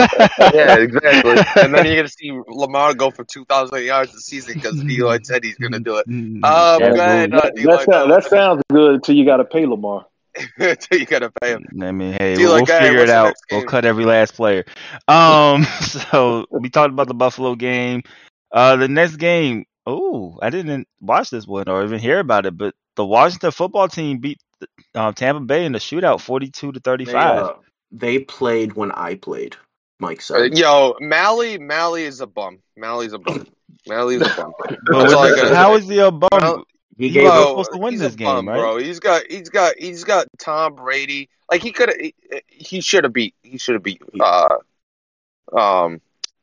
yeah, 0.52 0.76
exactly. 0.76 1.62
and 1.62 1.74
then 1.74 1.86
you're 1.86 1.96
gonna 1.96 2.08
see 2.08 2.38
Lamar 2.48 2.92
go 2.92 3.10
for 3.10 3.24
two 3.24 3.46
thousand 3.46 3.82
yards 3.82 4.12
this 4.12 4.26
season 4.26 4.56
because 4.56 4.84
Eli 4.84 5.20
said 5.22 5.42
he's 5.42 5.56
gonna 5.56 5.80
do 5.80 5.96
it. 5.96 6.04
Um, 6.10 6.42
Yeah, 6.42 6.78
go 6.78 6.94
ahead, 7.00 7.34
uh, 7.34 7.40
that, 7.40 7.58
Eli. 7.58 7.76
that, 7.76 7.84
sound, 7.86 8.10
that 8.10 8.24
sounds 8.24 8.62
good 8.70 8.96
until 8.96 9.16
you 9.16 9.24
got 9.24 9.38
to 9.38 9.44
pay 9.46 9.64
Lamar. 9.64 10.04
you 10.92 11.06
gotta 11.06 11.30
pay 11.40 11.50
him. 11.50 11.64
I 11.82 11.92
mean, 11.92 12.12
hey, 12.12 12.36
we'll, 12.36 12.52
like, 12.52 12.66
we'll 12.68 12.78
hey, 12.78 12.88
figure 12.88 13.02
it 13.02 13.10
out. 13.10 13.34
We'll 13.50 13.64
cut 13.64 13.84
every 13.84 14.04
last 14.04 14.34
player. 14.34 14.64
Um, 15.08 15.64
so 15.80 16.46
we 16.50 16.70
talked 16.70 16.92
about 16.92 17.08
the 17.08 17.14
Buffalo 17.14 17.54
game. 17.54 18.02
Uh, 18.52 18.76
the 18.76 18.88
next 18.88 19.16
game. 19.16 19.64
Oh, 19.86 20.38
I 20.42 20.50
didn't 20.50 20.86
watch 21.00 21.30
this 21.30 21.46
one 21.46 21.68
or 21.68 21.82
even 21.84 21.98
hear 21.98 22.18
about 22.20 22.46
it, 22.46 22.56
but 22.56 22.74
the 22.96 23.04
Washington 23.04 23.50
football 23.50 23.88
team 23.88 24.18
beat 24.18 24.38
um, 24.94 25.14
Tampa 25.14 25.40
Bay 25.40 25.64
in 25.64 25.72
the 25.72 25.78
shootout, 25.78 26.20
forty-two 26.20 26.72
to 26.72 26.78
They, 26.78 26.82
thirty-five. 26.82 27.42
uh, 27.42 27.52
they 27.90 28.18
played 28.20 28.74
when 28.74 28.92
I 28.92 29.14
played. 29.14 29.56
Mike 29.98 30.18
Uh, 30.18 30.22
said. 30.22 30.56
Yo, 30.58 30.96
Mally, 31.00 31.58
Mally 31.58 32.04
is 32.04 32.20
a 32.20 32.26
bum. 32.26 32.58
Mally's 32.76 33.12
a 33.12 33.18
bum. 33.18 33.46
Mally's 33.88 34.22
a 34.22 34.34
bum. 34.36 34.52
But 34.58 34.78
That's 34.86 35.12
all 35.14 35.24
I 35.24 35.30
gotta 35.36 35.54
how 35.54 35.76
say. 35.76 35.82
is 35.82 35.88
he 35.88 35.98
a 35.98 36.10
bum? 36.10 36.28
Mal- 36.40 36.64
He 37.00 37.08
He 37.08 37.14
gave 37.14 37.24
was 37.24 37.32
up. 37.32 37.48
supposed 37.48 37.72
to 37.72 37.78
win 37.78 37.92
he's 37.94 38.00
this 38.00 38.14
a 38.14 38.16
game, 38.16 38.26
bum, 38.26 38.48
right? 38.48 38.58
bro. 38.58 38.76
He's 38.76 39.00
got, 39.00 39.22
he's 39.30 39.48
got, 39.48 39.74
he's 39.78 40.04
got 40.04 40.26
Tom 40.38 40.74
Brady. 40.74 41.28
Like 41.50 41.62
he 41.62 41.72
could 41.72 41.88
have, 41.88 41.98
he, 41.98 42.14
he 42.48 42.80
should 42.80 43.04
have 43.04 43.12
beat, 43.12 43.34
he 43.42 43.58
should 43.58 43.74
have 43.74 43.82
beat, 43.82 44.00
uh, 44.20 44.56
um, 45.56 46.00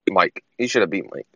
Mike. 0.09 0.43
He 0.57 0.67
should 0.67 0.81
have 0.81 0.89
beat 0.89 1.05
Mike. 1.13 1.27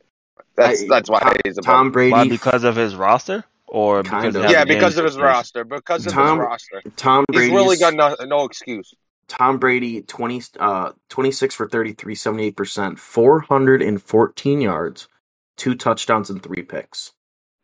That's 0.55 0.83
I- 0.83 0.87
that's 0.89 1.09
why 1.09 1.19
Tom, 1.19 1.35
he's 1.45 1.57
a 1.57 1.61
bum. 1.61 1.73
Tom 1.75 1.91
Brady. 1.91 2.11
Why? 2.11 2.27
Because 2.27 2.63
of 2.63 2.75
his 2.75 2.95
roster, 2.95 3.43
or 3.67 4.03
because 4.03 4.35
of. 4.35 4.43
of 4.43 4.51
Yeah, 4.51 4.65
because 4.65 4.97
of 4.97 5.05
his 5.05 5.15
took 5.15 5.23
roster. 5.23 5.63
Because 5.63 6.05
of 6.05 6.13
Tom- 6.13 6.39
his 6.39 6.45
roster. 6.45 6.81
Tom 6.97 7.25
He's 7.31 7.37
Brady. 7.39 7.53
really 7.55 7.77
got 7.77 7.93
no, 7.93 8.15
no 8.25 8.43
excuse. 8.45 8.93
Tom 9.27 9.59
Brady 9.59 10.01
20 10.01 10.41
uh 10.59 10.91
26 11.07 11.55
for 11.55 11.69
33 11.69 12.15
78% 12.15 12.99
414 12.99 14.61
yards 14.61 15.07
two 15.55 15.73
touchdowns 15.75 16.29
and 16.29 16.43
three 16.43 16.63
picks 16.63 17.13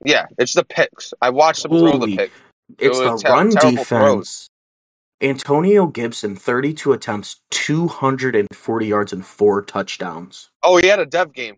Yeah, 0.06 0.26
it's 0.38 0.54
the 0.54 0.64
picks. 0.64 1.14
I 1.22 1.30
watched 1.32 1.66
him 1.66 1.72
throw 1.72 1.92
the 1.94 1.98
Holy- 2.00 2.18
pick. 2.18 2.32
it's 2.80 3.00
It 3.00 3.04
the 3.04 3.18
ter- 3.18 3.30
run 3.34 3.50
defense 3.50 4.50
Antonio 5.22 5.88
Gibson 5.88 6.36
32 6.36 6.94
attempts 6.94 7.42
240 7.50 8.86
yards 8.86 9.14
and 9.14 9.26
four 9.26 9.62
touchdowns 9.64 10.52
Oh, 10.64 10.78
he 10.78 10.88
had 10.88 11.00
a 11.00 11.06
dev 11.06 11.34
game. 11.34 11.58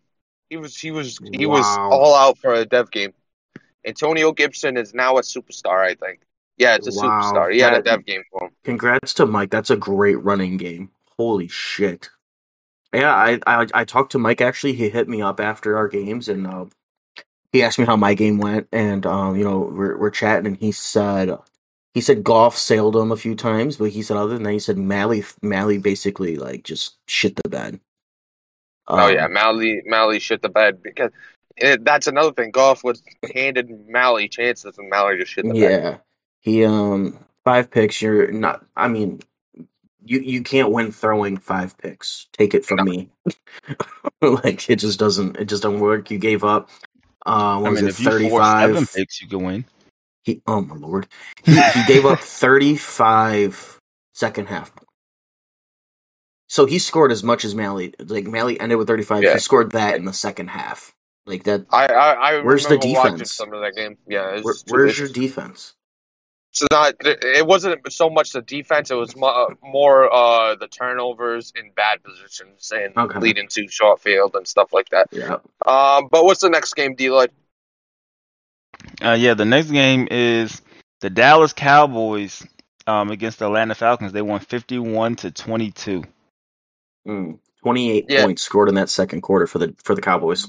He 0.49 0.57
was 0.57 0.77
he 0.77 0.91
was 0.91 1.19
he 1.33 1.45
was 1.45 1.65
all 1.79 2.15
out 2.15 2.37
for 2.37 2.53
a 2.53 2.65
dev 2.65 2.89
game. 2.91 3.13
Antonio 3.85 4.31
Gibson 4.31 4.77
is 4.77 4.93
now 4.93 5.17
a 5.17 5.21
superstar, 5.21 5.79
I 5.85 5.95
think. 5.95 6.21
Yeah, 6.57 6.75
it's 6.75 6.87
a 6.87 6.91
Wow, 6.91 7.21
superstar. 7.33 7.53
He 7.53 7.59
had 7.59 7.73
a 7.73 7.81
dev 7.81 8.05
game 8.05 8.23
for 8.31 8.45
him. 8.45 8.51
congrats 8.63 9.13
to 9.15 9.25
Mike 9.25 9.49
that's 9.51 9.69
a 9.69 9.77
great 9.77 10.21
running 10.23 10.57
game 10.57 10.91
holy 11.17 11.47
shit 11.49 12.09
yeah 12.93 13.13
I 13.13 13.39
I, 13.45 13.67
I 13.73 13.83
talked 13.83 14.13
to 14.13 14.19
Mike 14.19 14.39
actually 14.41 14.73
he 14.73 14.89
hit 14.89 15.09
me 15.09 15.21
up 15.21 15.39
after 15.41 15.75
our 15.75 15.87
games 15.89 16.29
and 16.29 16.47
uh, 16.47 16.65
he 17.53 17.63
asked 17.63 17.79
me 17.79 17.85
how 17.85 17.95
my 17.95 18.13
game 18.13 18.37
went 18.39 18.67
and 18.71 19.05
um 19.05 19.35
you 19.35 19.43
know 19.43 19.59
we're 19.59 19.97
we're 19.97 20.09
chatting 20.11 20.47
and 20.47 20.57
he 20.57 20.71
said 20.71 21.37
he 21.93 22.01
said 22.01 22.23
golf 22.23 22.57
sailed 22.57 22.95
him 22.95 23.11
a 23.11 23.17
few 23.17 23.35
times 23.35 23.77
but 23.77 23.91
he 23.91 24.01
said 24.01 24.17
other 24.17 24.33
than 24.35 24.43
that 24.43 24.53
he 24.53 24.59
said 24.59 24.77
Mally 24.77 25.23
Mally 25.41 25.77
basically 25.77 26.37
like 26.37 26.63
just 26.63 26.97
shit 27.07 27.35
the 27.37 27.49
bed 27.49 27.79
oh 28.97 29.07
Um, 29.07 29.13
yeah, 29.13 29.27
Mally 29.27 29.81
Mally 29.85 30.19
shit 30.19 30.41
the 30.41 30.49
bed 30.49 30.83
because 30.83 31.11
it, 31.57 31.83
that's 31.85 32.07
another 32.07 32.33
thing. 32.33 32.51
Golf 32.51 32.83
was 32.83 33.03
handed 33.33 33.69
Mally 33.89 34.29
chances 34.29 34.77
and 34.77 34.89
Mally 34.89 35.17
just 35.17 35.31
shit 35.31 35.47
the 35.47 35.55
bed. 35.55 35.79
yeah 35.85 35.97
he 36.41 36.65
um 36.65 37.19
five 37.45 37.71
picks 37.71 38.01
you're 38.01 38.31
not 38.31 38.65
I 38.75 38.87
mean 38.87 39.21
you 40.05 40.19
you 40.19 40.43
can't 40.43 40.71
win 40.71 40.91
throwing 40.91 41.37
five 41.37 41.77
picks 41.77 42.27
take 42.33 42.53
it 42.53 42.65
from 42.65 42.83
me 42.83 43.09
like 44.21 44.69
it 44.69 44.77
just 44.77 44.99
doesn't 44.99 45.37
it 45.37 45.45
just 45.45 45.63
doesn't 45.63 45.79
work 45.79 46.11
you 46.11 46.17
gave 46.19 46.43
up 46.43 46.69
uh 47.25 47.59
what 47.59 47.67
I 47.67 47.71
was 47.71 47.81
mean, 47.81 47.87
it 47.89 47.91
if 47.91 47.99
you 47.99 48.09
35 48.09 48.69
seven 48.69 48.85
picks, 48.85 49.21
you 49.21 49.27
can 49.27 49.43
win. 49.43 49.65
He, 50.23 50.41
oh 50.47 50.61
my 50.61 50.75
lord, 50.75 51.07
he, 51.43 51.59
he 51.59 51.83
gave 51.85 52.05
up 52.05 52.19
35 52.19 53.79
second 54.13 54.47
half. 54.47 54.71
So 56.47 56.65
he 56.65 56.79
scored 56.79 57.11
as 57.11 57.23
much 57.23 57.45
as 57.45 57.53
Mally. 57.55 57.93
Like 57.99 58.25
Mally 58.25 58.59
ended 58.59 58.77
with 58.77 58.87
35. 58.87 59.23
Yeah. 59.23 59.33
He 59.33 59.39
scored 59.39 59.71
that 59.71 59.95
in 59.95 60.05
the 60.05 60.13
second 60.13 60.47
half. 60.49 60.93
Like 61.25 61.43
that. 61.43 61.65
I 61.71 61.85
I, 61.87 62.13
I 62.13 62.41
Where's 62.41 62.63
the 62.65 62.77
remember 62.77 62.99
watching 62.99 63.13
defense? 63.13 63.35
some 63.35 63.53
of 63.53 63.61
that 63.61 63.75
game. 63.75 63.97
Yeah, 64.07 64.41
Where, 64.41 64.55
where's 64.67 64.97
your 64.97 65.09
defense? 65.09 65.75
So 66.51 66.65
not 66.71 66.95
it 66.99 67.45
wasn't 67.45 67.91
so 67.93 68.09
much 68.09 68.31
the 68.31 68.41
defense; 68.41 68.89
it 68.89 68.95
was 68.95 69.15
more 69.15 70.11
uh, 70.11 70.55
the 70.55 70.67
turnovers 70.67 71.53
in 71.55 71.71
bad 71.75 72.03
positions 72.03 72.71
and 72.75 72.97
Okay. 72.97 73.19
leading 73.19 73.47
to 73.49 73.67
short 73.67 74.01
field 74.01 74.35
and 74.35 74.47
stuff 74.47 74.73
like 74.73 74.89
that. 74.89 75.07
Yeah. 75.11 75.37
Um, 75.65 76.07
but 76.11 76.25
what's 76.25 76.41
the 76.41 76.49
next 76.49 76.73
game, 76.73 76.95
D? 76.95 77.09
Lloyd? 77.11 77.31
Uh, 79.01 79.15
yeah, 79.19 79.35
the 79.35 79.45
next 79.45 79.69
game 79.69 80.07
is 80.09 80.61
the 81.01 81.09
Dallas 81.09 81.53
Cowboys 81.53 82.45
um, 82.87 83.11
against 83.11 83.39
the 83.39 83.45
Atlanta 83.45 83.75
Falcons. 83.75 84.11
They 84.11 84.21
won 84.23 84.39
fifty-one 84.39 85.17
to 85.17 85.31
twenty-two. 85.31 86.03
Mm. 87.07 87.39
28 87.63 88.05
Yeah. 88.07 88.23
points 88.23 88.41
scored 88.41 88.69
in 88.69 88.75
that 88.75 88.89
second 88.89 89.21
quarter 89.21 89.45
for 89.45 89.59
the 89.59 89.75
for 89.83 89.93
the 89.93 90.01
Cowboys. 90.01 90.47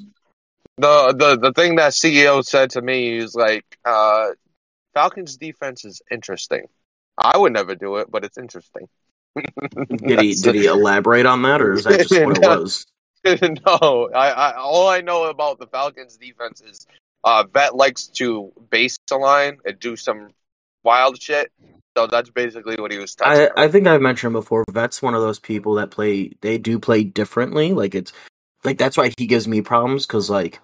The 0.79 1.13
the 1.13 1.37
the 1.39 1.53
thing 1.53 1.77
that 1.77 1.93
CEO 1.93 2.45
said 2.45 2.71
to 2.71 2.83
me 2.83 3.19
is 3.19 3.35
like, 3.35 3.65
uh, 3.85 4.29
Falcons 4.95 5.37
defense 5.37 5.85
is 5.85 6.03
interesting. 6.11 6.67
I 7.19 7.37
would 7.37 7.53
never 7.53 7.75
do 7.75 7.97
it, 7.97 8.11
but 8.11 8.25
it's 8.25 8.39
interesting. 8.39 8.89
Did 9.37 10.21
he 10.21 10.35
did 10.35 10.57
he 10.57 10.67
elaborate 10.67 11.25
on 11.25 11.43
that, 11.43 11.63
or 11.63 11.75
is 11.75 11.85
that 11.85 12.01
just 12.01 12.25
what 12.25 12.37
it 12.37 12.43
was? 12.49 12.85
no, 13.25 14.11
I, 14.13 14.31
I 14.31 14.57
all 14.57 14.89
I 14.89 15.03
know 15.03 15.25
about 15.27 15.61
the 15.61 15.69
Falcons 15.69 16.17
defense 16.17 16.61
is 16.63 16.85
uh, 17.23 17.45
Vet 17.53 17.77
likes 17.77 18.09
to 18.09 18.53
base 18.71 18.99
the 19.09 19.19
line 19.19 19.59
and 19.65 19.79
do 19.79 19.95
some 19.95 20.31
wild 20.83 21.23
shit. 21.23 21.53
So 21.97 22.09
that's 22.09 22.31
basically 22.31 22.77
what 22.77 22.91
he 22.91 22.99
was. 22.99 23.17
I, 23.21 23.51
I 23.57 23.69
think 23.69 23.87
I've 23.87 24.01
mentioned 24.01 24.33
before. 24.33 24.65
Vet's 24.71 25.03
one 25.03 25.15
of 25.15 25.21
those 25.21 25.39
people 25.39 25.75
that 25.75 25.91
play. 25.91 26.33
They 26.41 26.59
do 26.59 26.81
play 26.81 27.05
differently. 27.05 27.73
Like 27.73 27.95
it's 27.95 28.13
like 28.65 28.79
that's 28.79 28.97
why 28.97 29.13
he 29.17 29.27
gives 29.27 29.47
me 29.47 29.61
problems 29.61 30.07
because 30.07 30.29
like 30.29 30.61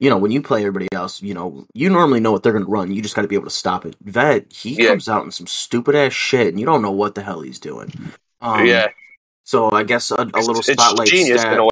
you 0.00 0.08
know 0.10 0.16
when 0.18 0.30
you 0.30 0.40
play 0.42 0.60
everybody 0.60 0.88
else, 0.92 1.22
you 1.22 1.34
know 1.34 1.66
you 1.74 1.88
normally 1.90 2.20
know 2.20 2.32
what 2.32 2.42
they're 2.42 2.52
gonna 2.52 2.64
run. 2.66 2.92
You 2.92 3.02
just 3.02 3.14
got 3.16 3.22
to 3.22 3.28
be 3.28 3.34
able 3.34 3.46
to 3.46 3.50
stop 3.50 3.84
it. 3.86 3.96
Vet 4.02 4.52
he 4.52 4.74
Yeah. 4.74 4.90
comes 4.90 5.08
out 5.08 5.24
in 5.24 5.30
some 5.30 5.46
stupid 5.46 5.94
ass 5.94 6.12
shit, 6.12 6.48
and 6.48 6.60
you 6.60 6.66
don't 6.66 6.82
know 6.82 6.90
what 6.92 7.14
the 7.14 7.22
hell 7.22 7.40
he's 7.40 7.58
doing. 7.58 7.92
Um, 8.40 8.64
yeah, 8.66 8.88
So 9.44 9.70
I 9.72 9.82
guess 9.82 10.10
a, 10.10 10.14
a 10.14 10.24
little 10.40 10.58
it's 10.58 10.72
spotlight 10.72 11.08
genius 11.08 11.40
stat. 11.40 11.52
in 11.54 11.58
a 11.58 11.64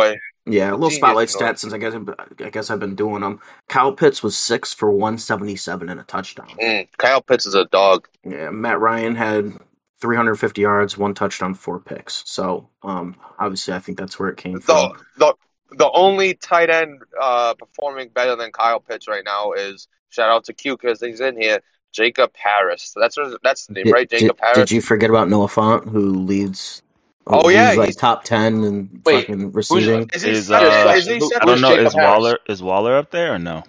way. 0.00 0.20
Yeah, 0.48 0.70
a 0.70 0.72
little 0.72 0.90
Genius 0.90 0.96
spotlight 0.96 1.28
in 1.34 1.34
a 1.42 1.44
way. 1.44 1.46
stat 1.48 1.58
since 1.58 1.72
I 1.72 1.78
guess 1.78 1.94
I 2.40 2.50
guess 2.50 2.70
I've 2.70 2.78
been 2.80 2.94
doing 2.94 3.20
them. 3.22 3.40
Kyle 3.68 3.92
Pitts 3.92 4.22
was 4.22 4.36
six 4.36 4.72
for 4.72 4.90
one 4.90 5.18
seventy 5.18 5.56
seven 5.56 5.88
and 5.88 5.98
a 6.00 6.04
touchdown. 6.04 6.48
Mm, 6.62 6.86
Kyle 6.98 7.20
Pitts 7.20 7.46
is 7.46 7.54
a 7.54 7.64
dog. 7.66 8.06
Yeah, 8.24 8.50
Matt 8.50 8.78
Ryan 8.80 9.16
had 9.16 9.52
350 10.00 10.60
yards, 10.60 10.96
one 10.98 11.14
touchdown, 11.14 11.54
four 11.54 11.80
picks. 11.80 12.22
So, 12.26 12.68
um, 12.82 13.16
obviously, 13.38 13.72
I 13.74 13.78
think 13.78 13.98
that's 13.98 14.18
where 14.18 14.28
it 14.28 14.36
came 14.36 14.54
The 14.54 14.60
from. 14.60 14.92
the 15.18 15.34
the 15.70 15.90
only 15.92 16.34
tight 16.34 16.70
end 16.70 17.02
uh, 17.20 17.54
performing 17.54 18.08
better 18.10 18.36
than 18.36 18.52
Kyle 18.52 18.80
Pitts 18.80 19.08
right 19.08 19.24
now 19.24 19.52
is 19.52 19.88
shout 20.10 20.30
out 20.30 20.44
to 20.44 20.52
Q 20.52 20.76
because 20.76 21.00
he's 21.00 21.20
in 21.20 21.40
here. 21.40 21.60
Jacob 21.92 22.30
Harris. 22.36 22.92
That's 22.94 23.16
that's 23.42 23.66
the 23.66 23.72
name, 23.74 23.84
Did, 23.84 23.92
right? 23.92 24.10
Jacob 24.10 24.36
did, 24.36 24.40
Harris. 24.44 24.58
did 24.58 24.70
you 24.70 24.80
forget 24.82 25.08
about 25.08 25.28
Noah 25.30 25.48
Font, 25.48 25.88
who 25.88 26.10
leads? 26.24 26.82
Oh, 27.26 27.44
who's 27.44 27.54
yeah, 27.54 27.70
like 27.72 27.86
he's- 27.86 27.96
top 27.96 28.22
ten 28.24 28.62
and 28.64 29.00
fucking 29.04 29.52
receiving. 29.52 30.08
Is 30.12 30.22
he 30.22 30.30
Is, 30.32 30.46
second? 30.48 30.68
uh, 30.68 30.92
is 30.92 31.06
he 31.06 31.14
who- 31.18 31.28
second? 31.28 31.42
I 31.48 31.52
don't 31.52 31.60
know. 31.62 31.68
Jacob 31.70 31.86
Is 31.86 31.94
Harris? 31.94 32.08
Waller 32.10 32.38
is 32.48 32.62
Waller 32.62 32.96
up 32.98 33.10
there 33.10 33.32
or 33.34 33.38
no? 33.38 33.62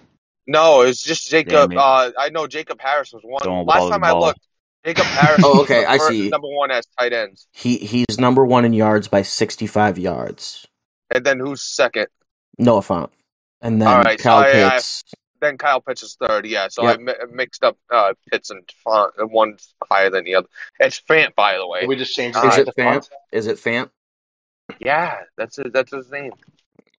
No, 0.45 0.81
it's 0.81 1.01
just 1.01 1.29
Jacob. 1.29 1.73
Uh, 1.75 2.11
I 2.19 2.29
know 2.29 2.47
Jacob 2.47 2.79
Harris 2.81 3.13
was 3.13 3.21
one. 3.23 3.41
Throwing 3.41 3.65
Last 3.65 3.89
time 3.89 4.03
I 4.03 4.11
ball. 4.11 4.21
looked, 4.21 4.39
Jacob 4.85 5.05
Harris. 5.05 5.41
Oh, 5.43 5.53
was 5.53 5.61
okay, 5.63 5.81
the 5.81 5.89
I 5.89 5.97
first- 5.97 6.09
see. 6.09 6.29
Number 6.29 6.47
one 6.49 6.69
as 6.71 6.85
tight 6.99 7.13
ends, 7.13 7.47
He 7.51 7.77
he's 7.77 8.19
number 8.19 8.45
one 8.45 8.65
in 8.65 8.73
yards 8.73 9.07
by 9.07 9.21
65 9.21 9.97
yards. 9.97 10.67
And 11.13 11.25
then 11.25 11.39
who's 11.39 11.61
second? 11.61 12.07
Noah 12.57 12.81
Font. 12.81 13.11
And 13.61 13.81
then 13.81 13.87
All 13.87 14.01
right, 14.01 14.19
so 14.19 14.23
Kyle 14.23 14.37
I- 14.39 14.65
I- 14.67 14.69
Pitts. 14.71 15.03
Then 15.39 15.55
Kyle 15.59 15.79
Pitts 15.81 16.01
is 16.01 16.17
third. 16.19 16.47
Yeah, 16.47 16.67
so 16.67 16.81
Yep. 16.83 16.97
I 16.99 17.01
mi- 17.01 17.13
mixed 17.31 17.63
up 17.63 17.77
uh, 17.91 18.13
Pitts 18.31 18.49
and 18.49 18.67
Font. 18.83 19.13
and 19.19 19.31
One's 19.31 19.75
higher 19.83 20.09
than 20.09 20.23
the 20.25 20.33
other. 20.33 20.47
It's 20.79 20.99
Fant, 20.99 21.35
by 21.35 21.57
the 21.57 21.67
way. 21.67 21.85
We 21.85 21.95
just 21.95 22.15
changed 22.15 22.37
Is 22.39 22.53
Is 22.53 22.57
it 22.57 22.65
to 22.65 22.71
Fant? 22.71 22.93
font. 22.93 23.09
Is 23.31 23.45
it 23.47 23.57
Fant? 23.57 23.89
Yeah, 24.79 25.19
that's 25.37 25.57
his, 25.57 25.71
that's 25.71 25.91
his 25.91 26.09
name. 26.11 26.33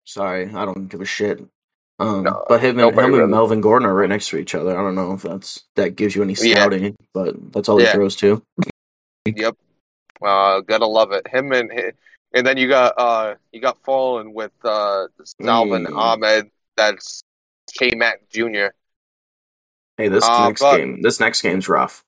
Sorry, 0.05 0.47
I 0.55 0.65
don't 0.65 0.87
give 0.87 1.01
a 1.01 1.05
shit. 1.05 1.41
Um, 1.99 2.23
No, 2.23 2.45
but 2.49 2.61
him 2.61 2.79
and 2.79 2.97
him 2.97 3.15
and 3.15 3.31
Melvin 3.31 3.61
Gordon 3.61 3.89
are 3.89 3.95
right 3.95 4.09
next 4.09 4.29
to 4.29 4.37
each 4.39 4.55
other. 4.55 4.71
I 4.79 4.83
don't 4.83 4.95
know 4.95 5.15
if 5.15 5.23
that's 5.23 5.65
that 5.75 5.97
gives 5.97 6.15
you 6.15 6.23
any 6.23 6.35
Yeah. 6.35 6.55
scouting, 6.61 6.97
but 7.13 7.35
that's 7.53 7.69
all 7.69 7.79
he 7.79 7.85
Yeah. 7.87 7.93
throws 7.93 8.15
to. 8.17 8.41
Yep. 9.27 9.57
Uh, 10.23 10.61
gotta 10.61 10.87
love 10.87 11.11
it. 11.11 11.27
Him 11.27 11.51
and 11.53 11.73
and 12.35 12.47
then 12.47 12.57
you 12.57 12.69
got 12.69 12.95
uh 12.99 13.35
you 13.53 13.61
got 13.61 13.79
Fallen 13.85 14.33
with 14.35 14.53
uh 14.65 15.07
Salvon 15.41 15.87
Mm. 15.87 15.97
Ahmed. 15.97 16.51
That's 16.77 17.23
K 17.77 17.91
Mac 17.95 18.29
Jr. 18.31 18.69
Hey, 19.97 20.09
this 20.09 20.25
Uh, 20.25 20.49
next 20.49 20.61
but- 20.61 20.77
game, 20.77 21.03
this 21.03 21.19
next 21.21 21.43
game's 21.43 21.69
rough. 21.69 22.05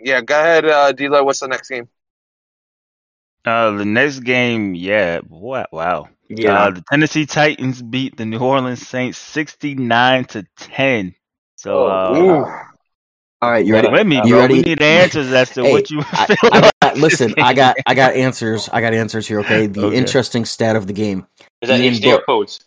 Yeah, 0.00 0.20
go 0.20 0.38
ahead, 0.38 0.64
uh, 0.66 0.92
D'Lo. 0.92 1.24
What's 1.24 1.40
the 1.40 1.48
next 1.48 1.68
game? 1.68 1.88
Uh, 3.44 3.72
the 3.72 3.84
next 3.84 4.20
game, 4.20 4.74
yeah, 4.74 5.20
wow, 5.28 5.66
wow. 5.72 6.08
Yeah, 6.28 6.64
Uh, 6.64 6.70
the 6.70 6.84
Tennessee 6.90 7.26
Titans 7.26 7.82
beat 7.82 8.16
the 8.16 8.24
New 8.24 8.38
Orleans 8.38 8.86
Saints 8.86 9.18
sixty-nine 9.18 10.24
to 10.26 10.46
ten. 10.56 11.14
So, 11.56 11.84
Oh, 11.86 11.90
uh, 12.44 12.64
all 13.42 13.50
right, 13.50 13.64
you 13.64 13.74
ready? 13.74 13.88
with 13.88 14.06
me, 14.06 14.16
You 14.24 14.30
bro. 14.30 14.38
ready? 14.40 14.54
We 14.54 14.62
need 14.62 14.82
answers 14.82 15.30
as 15.32 15.50
to 15.50 15.62
Hey, 15.62 15.72
what 15.72 15.90
you 15.90 16.00
I, 16.12 16.26
feel. 16.26 16.50
I 16.52 16.58
about 16.58 16.73
got, 16.94 17.02
listen, 17.02 17.34
I 17.38 17.54
got 17.54 17.76
I 17.86 17.94
got 17.94 18.14
answers. 18.14 18.68
I 18.72 18.80
got 18.80 18.94
answers 18.94 19.26
here. 19.28 19.40
Okay, 19.40 19.66
the 19.66 19.86
Okay. 19.86 19.96
interesting 19.96 20.44
stat 20.44 20.76
of 20.76 20.86
the 20.86 20.92
game. 20.92 21.26
Is 21.62 21.68
that 21.68 21.80
Ian 21.80 21.94
HD 21.94 22.06
or 22.12 22.16
Book. 22.18 22.26
codes? 22.26 22.64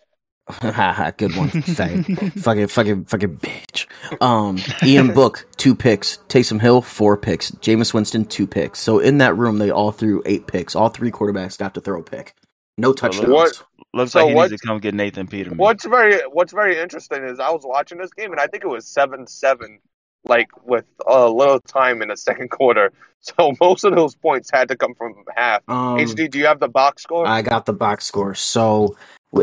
Good 1.18 1.36
one. 1.36 1.50
Fag. 1.50 2.40
fucking, 2.42 2.68
fucking, 2.68 3.06
fucking 3.06 3.38
bitch. 3.40 3.86
Um, 4.22 4.58
Ian 4.82 5.14
Book, 5.14 5.46
two 5.58 5.76
picks. 5.76 6.20
Taysom 6.30 6.62
Hill, 6.62 6.82
four 6.82 7.18
picks. 7.18 7.52
Jameis 7.52 7.94
Winston, 7.94 8.24
two 8.24 8.48
picks. 8.48 8.80
So 8.80 9.00
in 9.00 9.18
that 9.18 9.36
room, 9.36 9.58
they 9.58 9.72
all 9.72 9.92
threw 9.92 10.24
eight 10.26 10.48
picks. 10.48 10.74
All 10.76 10.88
three 10.88 11.12
quarterbacks 11.12 11.58
got 11.58 11.74
to 11.74 11.82
throw 11.82 12.00
a 12.00 12.04
pick. 12.04 12.34
No 12.78 12.94
touchdowns. 12.94 13.28
What- 13.30 13.64
Looks 13.94 14.12
So 14.12 14.20
like 14.20 14.30
he 14.30 14.36
what- 14.36 14.52
needs 14.52 14.62
to 14.62 14.68
come 14.68 14.80
get 14.80 14.94
Nathan 14.94 15.28
Peterman. 15.28 15.58
What's 15.58 15.86
very 15.86 16.18
What's 16.32 16.52
very 16.54 16.78
interesting 16.78 17.24
is 17.24 17.40
I 17.40 17.50
was 17.50 17.64
watching 17.66 17.98
this 17.98 18.12
game 18.14 18.32
and 18.32 18.40
I 18.40 18.46
think 18.48 18.64
it 18.64 18.68
was 18.68 18.86
seven 18.86 19.26
seven, 19.26 19.80
like 20.28 20.50
with 20.66 20.86
a 21.08 21.30
little 21.30 21.60
time 21.62 22.02
in 22.02 22.10
the 22.10 22.18
second 22.30 22.50
quarter. 22.50 22.92
So 23.22 23.54
most 23.60 23.84
of 23.84 23.96
those 23.96 24.16
points 24.16 24.50
had 24.52 24.68
to 24.70 24.76
come 24.78 24.94
from 24.94 25.16
half. 25.36 25.62
Um, 25.68 25.98
HD, 25.98 26.30
do 26.30 26.40
you 26.40 26.46
have 26.46 26.60
the 26.60 26.70
box 26.70 27.04
score? 27.04 27.26
I 27.26 27.42
got 27.42 27.66
the 27.66 27.74
box 27.74 28.06
score. 28.06 28.36
So 28.36 28.96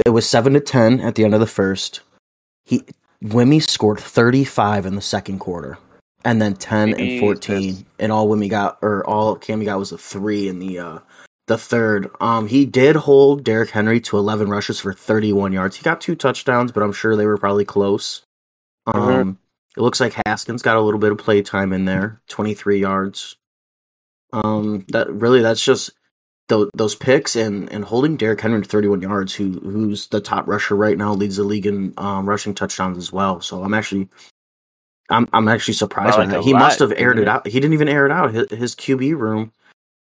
it 0.06 0.10
was 0.10 0.28
seven 0.28 0.54
to 0.54 0.60
ten 0.60 1.00
at 1.00 1.16
the 1.16 1.24
end 1.24 1.34
of 1.34 1.40
the 1.40 1.46
first. 1.46 2.00
He 2.64 2.84
Wimmy 3.22 3.62
scored 3.62 4.00
thirty 4.00 4.44
five 4.44 4.86
in 4.86 4.94
the 4.94 5.02
second 5.02 5.38
quarter, 5.40 5.78
and 6.24 6.40
then 6.40 6.54
ten 6.54 6.94
and 6.94 7.20
fourteen, 7.20 7.84
and 7.98 8.12
all 8.12 8.28
Wimmy 8.28 8.48
got 8.48 8.78
or 8.80 9.04
all 9.06 9.36
Cammy 9.36 9.64
got 9.64 9.78
was 9.78 9.92
a 9.92 9.98
three 9.98 10.48
in 10.48 10.60
the 10.60 10.78
uh 10.78 10.98
the 11.46 11.58
third. 11.58 12.10
Um, 12.20 12.46
he 12.46 12.64
did 12.64 12.96
hold 12.96 13.44
Derrick 13.44 13.70
Henry 13.70 14.00
to 14.02 14.16
eleven 14.16 14.48
rushes 14.48 14.80
for 14.80 14.92
thirty 14.94 15.32
one 15.32 15.52
yards. 15.52 15.76
He 15.76 15.82
got 15.82 16.00
two 16.00 16.14
touchdowns, 16.14 16.72
but 16.72 16.82
I'm 16.82 16.92
sure 16.92 17.16
they 17.16 17.26
were 17.26 17.38
probably 17.38 17.64
close. 17.66 18.22
Um, 18.86 19.02
Mhm. 19.02 19.36
It 19.76 19.80
looks 19.80 20.00
like 20.00 20.14
Haskins 20.26 20.62
got 20.62 20.76
a 20.76 20.80
little 20.80 21.00
bit 21.00 21.12
of 21.12 21.18
play 21.18 21.42
time 21.42 21.72
in 21.72 21.84
there, 21.84 22.20
twenty 22.28 22.54
three 22.54 22.80
yards. 22.80 23.36
Um, 24.32 24.84
that 24.88 25.10
really 25.12 25.42
that's 25.42 25.64
just 25.64 25.90
those 26.48 26.68
those 26.74 26.94
picks 26.94 27.36
and 27.36 27.70
and 27.72 27.84
holding 27.84 28.16
Derrick 28.16 28.40
Henry 28.40 28.60
to 28.62 28.68
31 28.68 29.00
yards, 29.02 29.34
who 29.34 29.52
who's 29.60 30.08
the 30.08 30.20
top 30.20 30.46
rusher 30.46 30.76
right 30.76 30.98
now, 30.98 31.12
leads 31.14 31.36
the 31.36 31.44
league 31.44 31.66
in 31.66 31.94
um, 31.96 32.28
rushing 32.28 32.54
touchdowns 32.54 32.98
as 32.98 33.12
well. 33.12 33.40
So 33.40 33.62
I'm 33.62 33.74
actually, 33.74 34.08
I'm 35.08 35.28
I'm 35.32 35.48
actually 35.48 35.74
surprised 35.74 36.16
By 36.16 36.24
like 36.24 36.30
that. 36.30 36.42
He 36.42 36.52
must 36.52 36.80
have 36.80 36.92
aired 36.96 37.18
it 37.18 37.22
it? 37.22 37.28
out. 37.28 37.46
He 37.46 37.60
didn't 37.60 37.74
even 37.74 37.88
air 37.88 38.06
it 38.06 38.12
out. 38.12 38.34
His, 38.34 38.50
his 38.50 38.74
QB 38.74 39.16
room, 39.18 39.52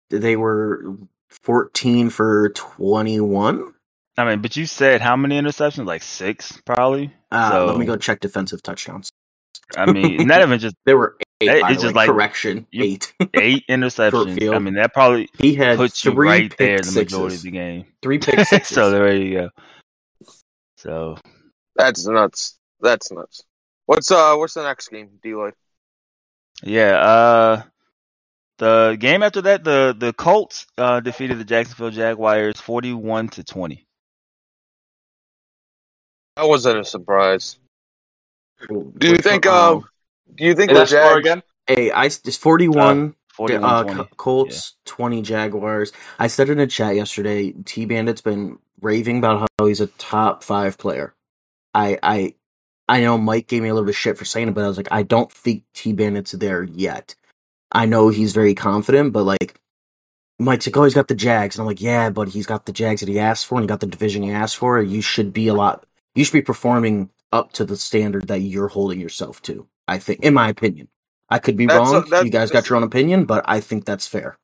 they 0.09 0.35
were 0.35 0.95
14 1.29 2.09
for 2.09 2.49
21. 2.49 3.73
I 4.17 4.25
mean, 4.25 4.41
but 4.41 4.55
you 4.55 4.65
said 4.65 5.01
how 5.01 5.15
many 5.15 5.39
interceptions? 5.39 5.85
Like 5.85 6.01
six, 6.01 6.59
probably. 6.65 7.13
Uh, 7.31 7.51
So- 7.51 7.65
let 7.67 7.77
me 7.77 7.85
go 7.85 7.95
check 7.95 8.19
defensive 8.21 8.63
touchdowns. 8.63 9.09
I 9.77 9.91
mean, 9.91 10.27
not 10.27 10.41
even 10.41 10.59
just 10.59 10.75
There 10.85 10.97
were 10.97 11.17
eight. 11.41 11.49
It- 11.49 11.61
by 11.61 11.71
it's 11.71 11.81
the 11.81 11.87
just 11.87 11.95
way. 11.95 12.01
like- 12.01 12.07
correction, 12.09 12.67
you- 12.71 12.83
eight. 12.83 13.13
eight 13.33 13.63
interceptions. 13.69 14.55
I 14.55 14.59
mean, 14.59 14.75
that 14.75 14.93
probably 14.93 15.29
he 15.39 15.53
had 15.55 15.77
puts 15.77 16.03
you 16.05 16.11
three 16.11 16.27
right 16.27 16.49
pick 16.49 16.57
there 16.57 16.79
the 16.79 16.91
majority 16.91 17.35
of 17.35 17.41
the 17.41 17.51
game. 17.51 17.85
Three 18.01 18.19
pick 18.19 18.39
sixes. 18.47 18.73
so 18.75 18.89
there 18.91 19.13
you 19.15 19.33
go. 19.39 19.49
So 20.77 21.17
That's 21.75 22.05
nuts. 22.07 22.57
That's 22.79 23.11
nuts. 23.11 23.43
What's 23.85 24.11
uh 24.11 24.35
What's 24.35 24.53
the 24.53 24.63
next 24.63 24.87
game, 24.89 25.09
D'Lo? 25.23 25.51
yeah, 26.63 26.95
uh, 26.97 27.63
the 28.59 28.95
game 28.99 29.21
after 29.23 29.41
that, 29.41 29.63
the 29.63 29.95
the 29.97 30.13
Colts 30.13 30.65
uh, 30.77 31.01
defeated 31.01 31.37
the 31.39 31.43
Jacksonville 31.43 31.89
Jaguars 31.91 32.59
forty-one 32.61 33.27
to 33.29 33.43
twenty. 33.43 33.85
That 36.37 36.47
wasn't 36.47 36.79
a 36.79 36.85
surprise. 36.85 37.57
Do 38.67 38.93
Do 38.97 39.09
you 39.09 39.17
think? 39.17 39.45
Um, 39.45 39.85
do 40.33 40.45
you 40.45 40.55
think 40.55 40.71
Say 40.71 40.77
the 40.77 40.85
Jags? 40.85 41.17
again? 41.17 41.43
Hey, 41.67 41.91
I 41.91 42.05
it's 42.05 42.37
41 42.37 43.15
41 43.33 43.63
uh, 43.63 43.83
20. 43.83 43.97
Co- 43.97 44.09
Colts, 44.17 44.75
20 44.85 45.21
Jaguars. 45.21 45.91
I 46.19 46.27
said 46.27 46.49
in 46.49 46.59
a 46.59 46.67
chat 46.67 46.95
yesterday, 46.95 47.51
T 47.51 47.85
Bandit's 47.85 48.21
been 48.21 48.59
raving 48.81 49.17
about 49.17 49.49
how 49.59 49.65
he's 49.65 49.81
a 49.81 49.87
top 49.87 50.43
five 50.43 50.77
player. 50.77 51.13
I 51.73 51.99
I 52.01 52.35
I 52.87 53.01
know 53.01 53.17
Mike 53.17 53.47
gave 53.47 53.61
me 53.61 53.69
a 53.69 53.73
little 53.73 53.85
bit 53.85 53.95
of 53.95 53.97
shit 53.97 54.17
for 54.17 54.25
saying 54.25 54.49
it, 54.49 54.53
but 54.53 54.63
I 54.63 54.67
was 54.67 54.77
like, 54.77 54.91
I 54.91 55.03
don't 55.03 55.31
think 55.31 55.63
T 55.73 55.93
Bandit's 55.93 56.31
there 56.31 56.63
yet. 56.63 57.15
I 57.71 57.85
know 57.85 58.09
he's 58.09 58.33
very 58.33 58.53
confident, 58.53 59.11
but 59.11 59.23
like 59.23 59.59
Mike's 60.39 60.67
like, 60.67 60.77
oh, 60.77 60.83
he's 60.83 60.93
got 60.93 61.07
the 61.07 61.15
Jags, 61.15 61.55
and 61.55 61.61
I'm 61.61 61.67
like, 61.67 61.81
yeah, 61.81 62.09
but 62.09 62.29
he's 62.29 62.45
got 62.45 62.65
the 62.65 62.73
Jags 62.73 63.01
that 63.01 63.09
he 63.09 63.19
asked 63.19 63.45
for, 63.45 63.55
and 63.55 63.63
he 63.63 63.67
got 63.67 63.79
the 63.79 63.87
division 63.87 64.23
he 64.23 64.31
asked 64.31 64.57
for. 64.57 64.81
You 64.81 65.01
should 65.01 65.33
be 65.33 65.47
a 65.47 65.53
lot. 65.53 65.85
You 66.13 66.23
should 66.23 66.33
be 66.33 66.41
performing 66.41 67.09
up 67.35 67.51
to 67.53 67.65
the 67.65 67.77
standard 67.77 68.27
that 68.27 68.39
you're 68.39 68.67
holding 68.67 68.99
yourself 68.99 69.41
to. 69.43 69.67
I 69.87 69.97
think, 69.99 70.21
in 70.23 70.33
my 70.33 70.49
opinion. 70.49 70.87
I 71.29 71.39
could 71.39 71.57
be 71.57 71.65
That's- 71.65 71.91
wrong. 71.91 72.03
that's- 72.03 72.23
you 72.25 72.31
guys 72.31 72.51
got 72.51 72.69
your 72.69 72.77
own 72.77 72.83
opinion, 72.83 73.25
but 73.25 73.43
I 73.47 73.59
think 73.59 73.85
that's 73.85 74.07
fair. 74.07 74.37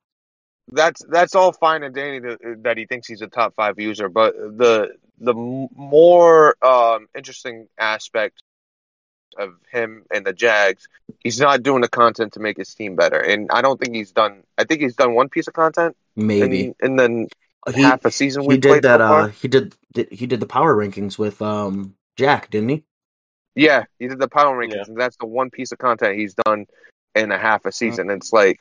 That's 0.70 1.02
that's 1.08 1.34
all 1.34 1.52
fine 1.52 1.82
and 1.82 1.94
dandy 1.94 2.20
to, 2.20 2.56
that 2.62 2.76
he 2.76 2.86
thinks 2.86 3.06
he's 3.08 3.20
a 3.22 3.26
top 3.26 3.54
five 3.56 3.78
user, 3.78 4.08
but 4.08 4.34
the 4.36 4.94
the 5.18 5.34
more 5.34 6.56
um, 6.64 7.06
interesting 7.16 7.68
aspect 7.78 8.42
of 9.38 9.54
him 9.70 10.04
and 10.14 10.24
the 10.26 10.32
Jags, 10.32 10.86
he's 11.20 11.40
not 11.40 11.62
doing 11.62 11.80
the 11.82 11.88
content 11.88 12.32
to 12.34 12.40
make 12.40 12.56
his 12.56 12.72
team 12.74 12.96
better, 12.96 13.18
and 13.18 13.48
I 13.52 13.62
don't 13.62 13.80
think 13.80 13.94
he's 13.94 14.12
done. 14.12 14.42
I 14.58 14.64
think 14.64 14.80
he's 14.82 14.94
done 14.96 15.14
one 15.14 15.28
piece 15.28 15.48
of 15.48 15.54
content, 15.54 15.96
Maybe 16.16 16.64
in, 16.66 16.74
and 16.80 16.98
then 16.98 17.28
he 17.74 17.82
half 17.82 18.04
a 18.04 18.10
season 18.10 18.44
we 18.44 18.54
he 18.54 18.60
did 18.60 18.82
that. 18.84 18.98
so. 19.00 19.04
Uh, 19.04 19.26
he 19.28 19.48
did 19.48 19.74
th- 19.94 20.08
he 20.10 20.26
did 20.26 20.40
the 20.40 20.46
power 20.46 20.74
rankings 20.76 21.18
with 21.18 21.40
um 21.42 21.94
Jack, 22.16 22.50
didn't 22.50 22.68
he? 22.70 22.84
Yeah, 23.54 23.84
he 23.98 24.08
did 24.08 24.18
the 24.18 24.28
power 24.28 24.56
rankings, 24.56 24.74
Yeah. 24.74 24.84
and 24.88 25.00
that's 25.00 25.16
the 25.18 25.26
one 25.26 25.50
piece 25.50 25.72
of 25.72 25.78
content 25.78 26.18
he's 26.18 26.34
done 26.46 26.66
in 27.14 27.30
a 27.30 27.38
half 27.38 27.64
a 27.64 27.68
uh-huh. 27.68 27.70
season. 27.72 28.10
It's 28.10 28.32
like, 28.32 28.60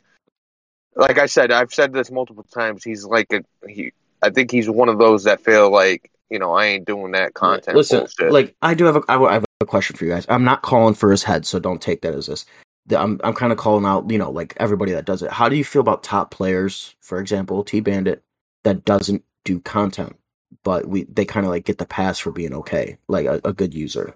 like 0.96 1.18
I 1.18 1.26
said, 1.26 1.52
I've 1.52 1.74
said 1.74 1.94
this 1.94 2.12
multiple 2.12 2.44
times. 2.44 2.84
He's 2.84 3.06
like 3.06 3.32
a 3.32 3.44
he. 3.68 3.94
I 4.22 4.30
think 4.30 4.52
he's 4.52 4.70
one 4.70 4.90
of 4.90 5.00
those 5.00 5.24
that 5.24 5.42
feel 5.42 5.72
like 5.72 6.12
you 6.30 6.40
know 6.40 6.54
I 6.54 6.66
ain't 6.68 6.86
doing 6.86 7.14
that 7.14 7.34
content. 7.34 7.78
Listen, 7.78 8.00
bullshit. 8.00 8.32
like 8.32 8.56
I 8.62 8.74
do 8.74 8.86
have 8.86 8.98
a 8.98 9.02
I 9.08 9.14
w- 9.14 9.30
I 9.30 9.34
have 9.36 9.46
a 9.62 9.66
question 9.66 9.96
for 9.96 10.06
you 10.06 10.12
guys. 10.12 10.26
I'm 10.28 10.44
not 10.44 10.62
calling 10.62 10.94
for 10.94 11.10
his 11.10 11.24
head, 11.24 11.46
so 11.46 11.60
don't 11.60 11.82
take 11.82 12.02
that 12.02 12.14
as 12.14 12.28
this. 12.28 12.46
I'm 12.90 13.22
I'm 13.24 13.34
kind 13.34 13.52
of 13.52 13.58
calling 13.58 13.86
out, 13.86 14.10
you 14.10 14.18
know, 14.18 14.32
like 14.32 14.54
everybody 14.58 14.92
that 14.92 15.06
does 15.06 15.22
it. 15.22 15.32
How 15.32 15.48
do 15.48 15.56
you 15.56 15.64
feel 15.64 15.82
about 15.82 16.04
top 16.04 16.32
players, 16.32 16.96
for 17.00 17.20
example, 17.20 17.64
T 17.64 17.80
Bandit, 17.80 18.24
that 18.64 18.84
doesn't 18.86 19.24
do 19.46 19.60
content, 19.60 20.18
but 20.64 20.88
we 20.88 21.04
they 21.04 21.26
kind 21.26 21.46
of 21.46 21.52
like 21.52 21.66
get 21.66 21.78
the 21.78 21.86
pass 21.86 22.20
for 22.20 22.32
being 22.32 22.54
okay, 22.54 22.98
like 23.08 23.26
a, 23.26 23.42
a 23.44 23.54
good 23.54 23.74
user. 23.74 24.16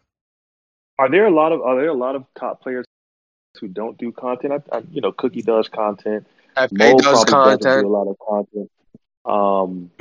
Are 0.97 1.09
there 1.09 1.25
a 1.25 1.31
lot 1.31 1.51
of 1.51 1.61
are 1.61 1.75
there 1.75 1.89
a 1.89 1.93
lot 1.93 2.15
of 2.15 2.25
top 2.35 2.61
players 2.61 2.85
who 3.59 3.67
don't 3.67 3.97
do 3.97 4.11
content? 4.11 4.63
I, 4.71 4.77
I, 4.77 4.81
you 4.91 5.01
know, 5.01 5.11
Cookie 5.11 5.41
does 5.41 5.67
content. 5.69 6.27
FA 6.55 6.69
Mo 6.71 6.97
does 6.97 7.25
probably 7.25 7.57
doesn't 7.57 7.59
do 7.59 7.63
content. 7.63 7.85
a 7.85 7.89
lot 7.89 8.07
of 8.07 8.17
content. 8.19 8.71
Um, 9.25 9.91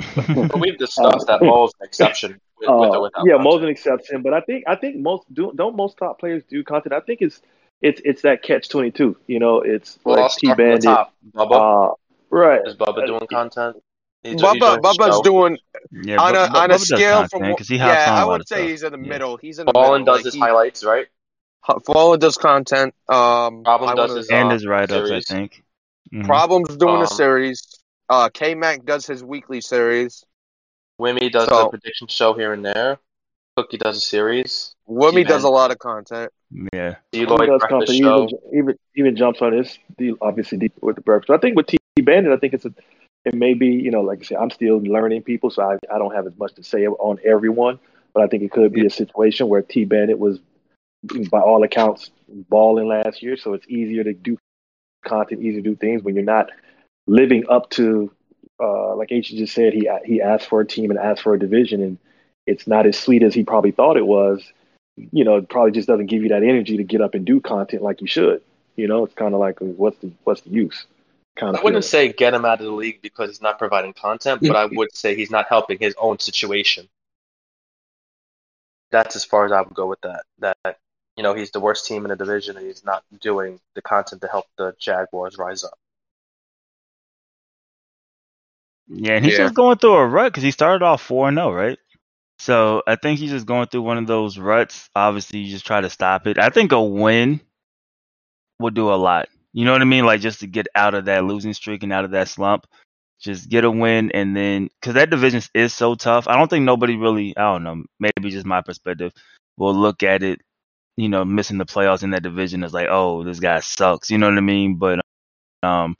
we've 0.59 0.77
discussed 0.77 1.27
that 1.27 1.41
Mo's 1.41 1.71
an 1.79 1.85
exception 1.87 2.39
with, 2.59 2.69
with 2.69 2.69
uh, 2.69 2.99
or 2.99 3.11
yeah, 3.25 3.33
content. 3.33 3.43
Mo's 3.43 3.63
an 3.63 3.69
exception, 3.69 4.21
but 4.21 4.33
I 4.33 4.41
think 4.41 4.65
I 4.67 4.75
think 4.75 4.97
most 4.97 5.31
do 5.33 5.51
don't 5.55 5.75
most 5.75 5.97
top 5.97 6.19
players 6.19 6.43
do 6.49 6.63
content. 6.63 6.93
I 6.93 6.99
think 6.99 7.21
it's 7.21 7.41
it's 7.81 8.01
it's 8.05 8.21
that 8.21 8.43
catch 8.43 8.69
twenty 8.69 8.91
two. 8.91 9.17
You 9.27 9.39
know, 9.39 9.61
it's 9.61 9.99
Well, 10.03 10.21
like 10.21 10.31
T 10.33 10.47
start 10.47 10.57
from 10.57 10.67
the 10.67 10.79
Bandit. 10.79 11.07
Bubba 11.33 11.89
Uh, 11.89 11.93
right. 12.29 12.61
is 12.65 12.75
Bubba 12.75 13.05
doing 13.05 13.27
content? 13.27 13.77
He's, 14.25 14.33
he's 14.33 14.41
Bubba, 14.41 14.59
doing 14.59 14.81
Bubba's 14.81 15.15
show. 15.17 15.21
doing 15.23 15.57
Yeah, 15.91 16.17
on 16.17 16.29
a 16.35 16.39
Bub- 16.39 16.53
Bub- 16.53 16.55
on 16.63 16.71
a 16.71 16.79
scale 16.79 17.13
content, 17.21 17.31
from 17.31 17.55
'cause 17.55 17.67
he 17.67 17.77
hops 17.77 17.93
yeah, 17.93 18.11
on 18.11 18.17
I 18.17 18.21
a 18.21 18.25
lot 18.25 18.31
would 18.39 18.47
say 18.47 18.55
stuff. 18.55 18.67
he's 18.69 18.83
in 18.83 18.91
the 18.93 18.97
Yeah. 18.99 19.07
middle. 19.09 19.37
He's 19.37 19.59
in 19.59 19.65
the 19.67 19.71
Fallen 19.73 20.01
middle. 20.01 20.15
does 20.15 20.17
Like, 20.19 20.25
his 20.25 20.33
he- 20.33 20.39
highlights, 20.39 20.83
right? 20.83 21.07
Fallen 21.85 22.19
does 22.19 22.37
content. 22.37 22.93
Um, 23.09 23.63
Problem 23.63 23.89
I 23.89 23.95
does 23.95 24.09
wanna- 24.09 24.19
his 24.19 24.29
and 24.29 24.47
uh, 24.49 24.51
his 24.53 24.65
write 24.67 24.91
ups, 24.91 25.05
I 25.05 25.07
series. 25.07 25.27
think. 25.27 25.63
Mhm. 26.13 26.25
Problems 26.25 26.75
doing 26.77 26.97
Um, 26.97 27.01
a 27.03 27.07
series. 27.07 27.79
Uh, 28.09 28.29
K 28.33 28.53
Mac 28.55 28.85
does 28.85 29.07
his 29.07 29.23
weekly 29.23 29.61
series. 29.61 30.23
Wimmy 31.01 31.31
does 31.31 31.47
So- 31.49 31.63
the 31.63 31.69
prediction 31.69 32.07
show 32.07 32.33
here 32.33 32.53
and 32.53 32.63
there. 32.63 32.99
Cookie 33.57 33.77
does 33.77 33.97
a 33.97 34.01
series. 34.01 34.75
Wimmy 34.87 35.11
T-Man. 35.11 35.25
does 35.27 35.43
a 35.43 35.49
lot 35.49 35.71
of 35.71 35.79
content. 35.79 36.31
Yeah. 36.73 36.95
Eloy 37.13 37.13
He 37.13 37.25
does 37.25 37.37
breakfast 37.47 37.69
company, 37.69 37.99
show. 37.99 38.23
even, 38.25 38.39
even 38.53 38.79
even 38.97 39.15
jumps 39.15 39.41
on 39.41 39.53
his 39.53 39.79
deal, 39.97 40.17
obviously 40.21 40.57
deep 40.57 40.73
with 40.81 40.97
the 40.97 41.01
breakfast. 41.01 41.27
But 41.29 41.35
I 41.35 41.37
think 41.39 41.55
with 41.55 41.67
T 41.67 41.77
Bandit, 42.01 42.31
I 42.33 42.37
think 42.37 42.53
it's 42.53 42.65
a 42.65 42.73
it 43.25 43.33
may 43.33 43.53
be 43.53 43.67
you 43.67 43.91
know 43.91 44.01
like 44.01 44.19
I 44.19 44.23
said, 44.23 44.37
I'm 44.37 44.49
still 44.49 44.77
learning 44.77 45.23
people, 45.23 45.49
so 45.49 45.63
I, 45.63 45.77
I 45.93 45.97
don't 45.97 46.13
have 46.13 46.27
as 46.27 46.37
much 46.37 46.53
to 46.55 46.63
say 46.63 46.87
on 46.87 47.19
everyone. 47.23 47.79
But 48.13 48.23
I 48.23 48.27
think 48.27 48.43
it 48.43 48.51
could 48.51 48.71
be 48.71 48.85
a 48.85 48.89
situation 48.89 49.49
where 49.49 49.61
T 49.61 49.83
Bandit 49.83 50.17
was, 50.17 50.39
by 51.29 51.41
all 51.41 51.63
accounts, 51.63 52.11
balling 52.29 52.87
last 52.87 53.21
year, 53.21 53.35
so 53.35 53.53
it's 53.53 53.67
easier 53.67 54.03
to 54.03 54.13
do 54.13 54.37
content, 55.05 55.41
easier 55.41 55.61
to 55.61 55.69
do 55.69 55.75
things 55.75 56.01
when 56.01 56.15
you're 56.15 56.23
not 56.23 56.49
living 57.07 57.45
up 57.49 57.69
to 57.71 58.11
uh, 58.61 58.95
like 58.95 59.11
H 59.11 59.29
just 59.29 59.53
said. 59.53 59.73
He 59.73 59.89
he 60.05 60.21
asked 60.21 60.47
for 60.47 60.61
a 60.61 60.65
team 60.65 60.91
and 60.91 60.99
asked 60.99 61.23
for 61.23 61.33
a 61.33 61.39
division, 61.39 61.81
and 61.81 61.97
it's 62.47 62.67
not 62.67 62.85
as 62.85 62.97
sweet 62.97 63.23
as 63.23 63.33
he 63.33 63.43
probably 63.43 63.71
thought 63.71 63.97
it 63.97 64.07
was 64.07 64.53
you 65.11 65.23
know, 65.23 65.37
it 65.37 65.49
probably 65.49 65.71
just 65.71 65.87
doesn't 65.87 66.05
give 66.07 66.23
you 66.23 66.29
that 66.29 66.43
energy 66.43 66.77
to 66.77 66.83
get 66.83 67.01
up 67.01 67.15
and 67.15 67.25
do 67.25 67.41
content 67.41 67.83
like 67.83 68.01
you 68.01 68.07
should. 68.07 68.41
You 68.75 68.87
know, 68.87 69.03
it's 69.05 69.13
kind 69.13 69.33
of 69.33 69.39
like 69.39 69.59
what's 69.59 69.97
the 69.99 70.11
what's 70.23 70.41
the 70.41 70.49
use? 70.49 70.85
Kind 71.35 71.57
I 71.57 71.61
wouldn't 71.63 71.83
say 71.85 72.13
get 72.13 72.33
him 72.33 72.45
out 72.45 72.59
of 72.59 72.65
the 72.65 72.71
league 72.71 73.01
because 73.01 73.29
he's 73.29 73.41
not 73.41 73.59
providing 73.59 73.93
content, 73.93 74.43
but 74.47 74.55
I 74.55 74.65
would 74.65 74.95
say 74.95 75.15
he's 75.15 75.31
not 75.31 75.47
helping 75.47 75.79
his 75.79 75.95
own 75.97 76.19
situation. 76.19 76.89
That's 78.91 79.15
as 79.15 79.25
far 79.25 79.45
as 79.45 79.51
I 79.51 79.61
would 79.61 79.73
go 79.73 79.87
with 79.87 80.01
that. 80.01 80.23
That 80.39 80.79
you 81.17 81.23
know 81.23 81.33
he's 81.33 81.51
the 81.51 81.59
worst 81.59 81.85
team 81.85 82.05
in 82.05 82.09
the 82.09 82.15
division 82.15 82.57
and 82.57 82.65
he's 82.65 82.85
not 82.85 83.03
doing 83.21 83.59
the 83.75 83.81
content 83.81 84.21
to 84.21 84.27
help 84.27 84.45
the 84.57 84.75
Jaguars 84.79 85.37
rise 85.37 85.63
up. 85.63 85.77
Yeah, 88.87 89.13
and 89.15 89.25
he's 89.25 89.35
Yeah. 89.35 89.37
just 89.37 89.55
going 89.55 89.77
through 89.77 89.95
a 89.95 90.07
rut 90.07 90.31
because 90.31 90.43
he 90.43 90.51
started 90.51 90.83
off 90.85 91.01
four 91.01 91.27
and 91.27 91.37
zero, 91.37 91.53
right? 91.53 91.79
So 92.39 92.83
I 92.87 92.95
think 92.95 93.19
he's 93.19 93.31
just 93.31 93.45
going 93.45 93.67
through 93.67 93.83
one 93.83 93.97
of 93.97 94.07
those 94.07 94.37
ruts. 94.37 94.89
Obviously, 94.95 95.39
you 95.39 95.51
just 95.51 95.65
try 95.65 95.81
to 95.81 95.89
stop 95.89 96.27
it. 96.27 96.37
I 96.37 96.49
think 96.49 96.71
a 96.71 96.81
win 96.81 97.41
would 98.59 98.73
do 98.73 98.91
a 98.93 98.95
lot. 98.95 99.29
You 99.55 99.63
know 99.63 99.71
what 99.71 99.81
I 99.81 99.85
mean? 99.85 100.05
Like 100.05 100.19
just 100.19 100.41
to 100.41 100.47
get 100.47 100.67
out 100.75 100.95
of 100.95 101.05
that 101.05 101.23
losing 101.23 101.53
streak 101.53 101.81
and 101.83 101.93
out 101.93 102.03
of 102.03 102.11
that 102.11 102.27
slump. 102.27 102.67
Just 103.21 103.49
get 103.49 103.63
a 103.63 103.71
win 103.71 104.11
and 104.11 104.35
then 104.35 104.67
because 104.81 104.95
that 104.95 105.09
division 105.09 105.41
is 105.53 105.73
so 105.73 105.95
tough. 105.95 106.27
I 106.27 106.35
don't 106.35 106.49
think 106.49 106.65
nobody 106.65 106.97
really. 106.97 107.35
I 107.37 107.53
don't 107.53 107.63
know. 107.63 107.83
Maybe 107.97 108.31
just 108.31 108.45
my 108.45 108.59
perspective 108.59 109.13
will 109.57 109.73
look 109.73 110.03
at 110.03 110.23
it. 110.23 110.41
You 110.97 111.07
know, 111.07 111.23
missing 111.23 111.57
the 111.57 111.65
playoffs 111.65 112.03
in 112.03 112.09
that 112.09 112.21
division 112.21 112.65
is 112.65 112.73
like, 112.73 112.87
oh, 112.89 113.23
this 113.23 113.39
guy 113.39 113.61
sucks. 113.61 114.11
You 114.11 114.17
know 114.17 114.27
what 114.27 114.37
I 114.37 114.41
mean? 114.41 114.75
But 114.75 114.99
um, 115.63 115.95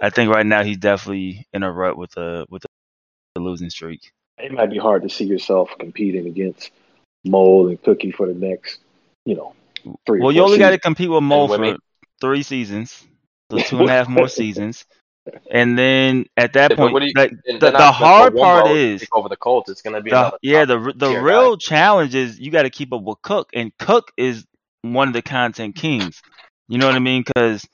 I 0.00 0.10
think 0.10 0.32
right 0.32 0.46
now 0.46 0.62
he's 0.62 0.78
definitely 0.78 1.48
in 1.52 1.64
a 1.64 1.72
rut 1.72 1.98
with 1.98 2.16
a 2.16 2.46
with 2.48 2.64
a 3.34 3.40
losing 3.40 3.70
streak. 3.70 4.12
It 4.38 4.52
might 4.52 4.70
be 4.70 4.78
hard 4.78 5.02
to 5.02 5.08
see 5.08 5.24
yourself 5.24 5.70
competing 5.80 6.28
against 6.28 6.70
Mole 7.24 7.68
and 7.68 7.82
Cookie 7.82 8.12
for 8.12 8.28
the 8.28 8.34
next, 8.34 8.78
you 9.24 9.34
know, 9.34 9.54
three. 10.06 10.20
or 10.20 10.26
Well, 10.26 10.32
you 10.32 10.42
only 10.42 10.58
got 10.58 10.70
to 10.70 10.78
compete 10.78 11.10
with 11.10 11.24
Mo 11.24 11.42
And 11.42 11.50
for 11.50 11.58
women. 11.58 11.78
Three 12.20 12.42
seasons, 12.42 13.06
so 13.50 13.58
two 13.60 13.80
and 13.80 13.88
a 13.88 13.92
half 13.92 14.08
more 14.08 14.28
seasons, 14.28 14.84
and 15.50 15.78
then 15.78 16.26
at 16.36 16.54
that 16.54 16.74
Yeah, 16.76 16.76
point, 16.76 16.98
you- 17.00 17.14
like, 17.14 17.32
the, 17.58 17.72
the 17.72 17.92
hard 17.92 18.36
part 18.36 18.66
is 18.66 19.08
over 19.12 19.28
the 19.28 19.36
Colts. 19.36 19.70
It's 19.70 19.82
going 19.82 19.94
to 19.94 20.00
be 20.02 20.12
the, 20.12 20.32
yeah, 20.42 20.64
the 20.64 20.92
the 20.96 21.12
real 21.14 21.56
guy. 21.56 21.58
challenge 21.58 22.14
is 22.14 22.38
you 22.38 22.50
got 22.50 22.62
to 22.62 22.70
keep 22.70 22.92
up 22.92 23.02
with 23.02 23.20
Cook, 23.22 23.50
and 23.54 23.72
Cook 23.78 24.10
is 24.16 24.44
one 24.82 25.08
of 25.08 25.14
the 25.14 25.22
content 25.22 25.76
kings. 25.76 26.22
You 26.68 26.78
know 26.78 26.86
what 26.86 26.96
I 26.96 27.00
mean? 27.00 27.22
Because 27.26 27.66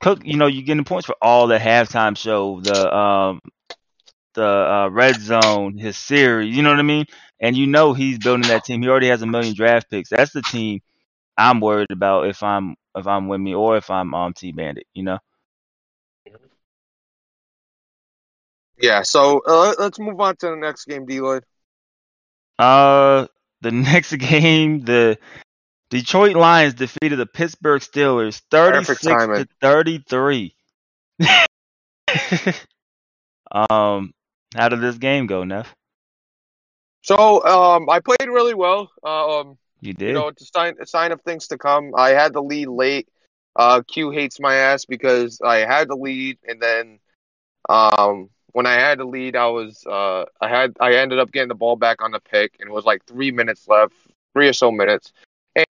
Cook, 0.00 0.20
you 0.24 0.36
know, 0.36 0.46
you're 0.46 0.64
getting 0.64 0.84
points 0.84 1.06
for 1.06 1.16
all 1.22 1.46
the 1.46 1.58
halftime 1.58 2.16
show, 2.16 2.60
the 2.60 2.94
um, 2.94 3.40
the 4.34 4.46
uh, 4.46 4.88
red 4.90 5.20
zone, 5.20 5.76
his 5.78 5.96
series. 5.96 6.54
You 6.56 6.62
know 6.62 6.70
what 6.70 6.78
I 6.78 6.82
mean? 6.82 7.06
And 7.40 7.56
you 7.56 7.66
know 7.66 7.92
he's 7.92 8.18
building 8.18 8.48
that 8.48 8.64
team. 8.64 8.82
He 8.82 8.88
already 8.88 9.08
has 9.08 9.22
a 9.22 9.26
million 9.26 9.54
draft 9.54 9.90
picks. 9.90 10.10
That's 10.10 10.32
the 10.32 10.42
team 10.42 10.80
I'm 11.36 11.60
worried 11.60 11.90
about 11.90 12.28
if 12.28 12.42
I'm 12.42 12.76
if 12.96 13.06
I'm 13.06 13.28
with 13.28 13.40
me 13.40 13.54
or 13.54 13.76
if 13.76 13.90
I'm 13.90 14.14
um 14.14 14.32
T 14.32 14.52
Bandit. 14.52 14.86
You 14.94 15.02
know? 15.04 15.18
Yeah. 18.78 19.02
So 19.02 19.42
uh, 19.46 19.74
let's 19.78 19.98
move 19.98 20.20
on 20.20 20.36
to 20.36 20.46
the 20.48 20.56
next 20.56 20.86
game, 20.86 21.06
D 21.06 21.20
Lloyd. 21.20 21.44
Uh, 22.58 23.26
the 23.60 23.70
next 23.72 24.14
game, 24.16 24.84
the 24.84 25.18
Detroit 25.90 26.36
Lions 26.36 26.74
defeated 26.74 27.16
the 27.16 27.26
Pittsburgh 27.26 27.80
Steelers, 27.80 28.42
thirty-six 28.50 29.00
to 29.02 29.46
thirty-three. 29.60 30.54
um, 33.70 34.12
how 34.54 34.68
did 34.68 34.80
this 34.80 34.98
game 34.98 35.26
go, 35.26 35.44
Neff? 35.44 35.74
So 37.02 37.44
um, 37.44 37.88
I 37.88 38.00
played 38.00 38.28
really 38.28 38.54
well. 38.54 38.90
Uh, 39.04 39.40
um, 39.40 39.58
You 39.86 39.94
did. 39.94 40.08
you 40.08 40.14
know, 40.14 40.28
it's 40.28 40.42
a 40.42 40.46
sign, 40.46 40.74
a 40.80 40.86
sign 40.86 41.12
of 41.12 41.22
things 41.22 41.48
to 41.48 41.58
come. 41.58 41.92
I 41.96 42.10
had 42.10 42.32
the 42.32 42.42
lead 42.42 42.66
late. 42.66 43.08
Uh, 43.54 43.82
Q 43.86 44.10
hates 44.10 44.40
my 44.40 44.56
ass 44.56 44.84
because 44.84 45.40
I 45.40 45.58
had 45.58 45.88
the 45.88 45.94
lead, 45.94 46.38
and 46.46 46.60
then 46.60 46.98
um, 47.68 48.28
when 48.52 48.66
I 48.66 48.74
had 48.74 48.98
the 48.98 49.04
lead, 49.04 49.36
I 49.36 49.46
was 49.46 49.84
uh, 49.86 50.24
I 50.40 50.48
had 50.48 50.76
I 50.80 50.94
ended 50.94 51.18
up 51.20 51.30
getting 51.30 51.48
the 51.48 51.54
ball 51.54 51.76
back 51.76 52.02
on 52.02 52.10
the 52.10 52.20
pick, 52.20 52.56
and 52.58 52.68
it 52.68 52.72
was 52.72 52.84
like 52.84 53.04
three 53.06 53.30
minutes 53.30 53.68
left, 53.68 53.94
three 54.34 54.48
or 54.48 54.52
so 54.52 54.72
minutes. 54.72 55.12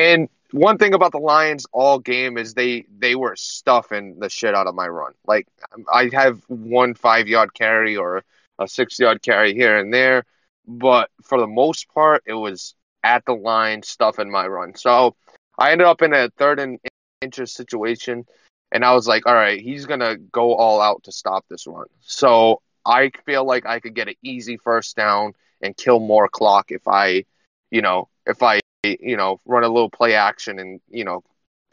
And 0.00 0.28
one 0.50 0.78
thing 0.78 0.94
about 0.94 1.12
the 1.12 1.18
Lions 1.18 1.66
all 1.72 1.98
game 1.98 2.38
is 2.38 2.54
they 2.54 2.86
they 2.98 3.14
were 3.14 3.36
stuffing 3.36 4.18
the 4.18 4.30
shit 4.30 4.54
out 4.54 4.66
of 4.66 4.74
my 4.74 4.88
run. 4.88 5.12
Like 5.26 5.46
I 5.92 6.08
have 6.12 6.40
one 6.48 6.94
five 6.94 7.28
yard 7.28 7.52
carry 7.52 7.96
or 7.96 8.24
a 8.58 8.66
six 8.66 8.98
yard 8.98 9.22
carry 9.22 9.52
here 9.52 9.78
and 9.78 9.92
there, 9.92 10.24
but 10.66 11.10
for 11.22 11.38
the 11.38 11.46
most 11.46 11.88
part, 11.92 12.22
it 12.26 12.34
was 12.34 12.74
at 13.06 13.24
the 13.26 13.34
line 13.34 13.82
stuff 13.82 14.18
in 14.18 14.30
my 14.30 14.46
run. 14.46 14.74
So 14.74 15.16
I 15.58 15.72
ended 15.72 15.86
up 15.86 16.02
in 16.02 16.12
a 16.12 16.30
third 16.30 16.58
and 16.60 16.78
inches 17.22 17.54
situation, 17.54 18.26
and 18.72 18.84
I 18.84 18.94
was 18.94 19.06
like, 19.08 19.26
all 19.26 19.34
right, 19.34 19.60
he's 19.60 19.86
gonna 19.86 20.16
go 20.16 20.54
all 20.54 20.80
out 20.80 21.04
to 21.04 21.12
stop 21.12 21.46
this 21.48 21.66
run. 21.66 21.86
So 22.00 22.60
I 22.84 23.10
feel 23.24 23.44
like 23.46 23.66
I 23.66 23.80
could 23.80 23.94
get 23.94 24.08
an 24.08 24.16
easy 24.22 24.56
first 24.58 24.96
down 24.96 25.34
and 25.62 25.76
kill 25.76 26.00
more 26.00 26.28
clock 26.28 26.70
if 26.70 26.86
I, 26.88 27.24
you 27.70 27.82
know, 27.82 28.08
if 28.26 28.42
I, 28.42 28.60
you 28.84 29.16
know, 29.16 29.38
run 29.46 29.64
a 29.64 29.68
little 29.68 29.90
play 29.90 30.14
action 30.14 30.58
and 30.58 30.80
you 30.90 31.04
know, 31.04 31.22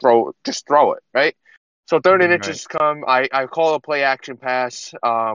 throw 0.00 0.32
just 0.44 0.66
throw 0.66 0.92
it 0.92 1.02
right. 1.12 1.36
So 1.86 2.00
third 2.00 2.22
and 2.22 2.32
Right. 2.32 2.32
inches 2.32 2.66
come. 2.66 3.04
I 3.06 3.28
I 3.32 3.46
call 3.46 3.74
a 3.74 3.80
play 3.80 4.02
action 4.04 4.36
pass. 4.36 4.94
Um, 5.02 5.34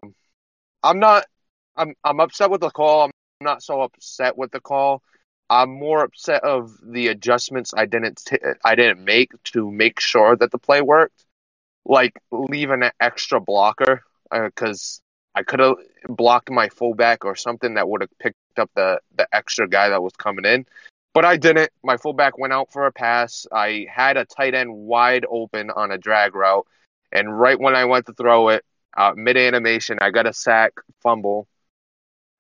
I'm 0.84 1.00
not. 1.00 1.26
I'm 1.76 1.94
I'm 2.04 2.20
upset 2.20 2.50
with 2.52 2.62
the 2.62 2.72
call. 2.72 3.04
I'm 3.04 3.12
not 3.42 3.64
so 3.64 3.82
upset 3.82 4.38
with 4.38 4.52
the 4.52 4.62
call. 4.62 5.02
I'm 5.50 5.72
more 5.72 6.04
upset 6.04 6.44
of 6.44 6.72
the 6.84 7.08
adjustments 7.08 7.74
I 7.76 7.86
didn't 7.86 8.22
t- 8.26 8.38
I 8.64 8.76
didn't 8.76 9.04
make 9.04 9.32
to 9.46 9.70
make 9.72 10.00
sure 10.00 10.36
that 10.36 10.52
the 10.52 10.60
play 10.60 10.82
worked. 10.82 11.26
Like 11.86 12.14
leaving 12.32 12.84
an 12.84 12.92
extra 13.00 13.40
blocker 13.40 14.04
because 14.32 15.02
I 15.34 15.44
could 15.44 15.60
have 15.60 15.76
blocked 16.08 16.52
my 16.52 16.70
fullback 16.70 17.26
or 17.26 17.36
something 17.36 17.76
that 17.76 17.90
would 17.90 18.02
have 18.02 18.20
picked 18.20 18.38
up 18.58 18.70
the 18.76 19.00
the 19.16 19.28
extra 19.34 19.68
guy 19.68 19.90
that 19.90 20.04
was 20.04 20.14
coming 20.14 20.46
in. 20.46 20.66
But 21.14 21.26
I 21.26 21.38
didn't. 21.38 21.72
My 21.84 21.98
fullback 21.98 22.38
went 22.38 22.54
out 22.54 22.72
for 22.72 22.86
a 22.86 22.92
pass. 22.92 23.48
I 23.52 23.88
had 23.92 24.18
a 24.18 24.26
tight 24.26 24.54
end 24.54 24.72
wide 24.74 25.26
open 25.30 25.72
on 25.72 25.92
a 25.92 25.98
drag 25.98 26.36
route, 26.36 26.68
and 27.12 27.40
right 27.40 27.60
when 27.60 27.76
I 27.76 27.86
went 27.86 28.06
to 28.06 28.14
throw 28.14 28.50
it, 28.50 28.64
uh, 28.96 29.14
mid 29.16 29.38
animation, 29.38 29.98
I 30.02 30.12
got 30.12 30.28
a 30.28 30.34
sack, 30.34 30.74
fumble. 31.02 31.48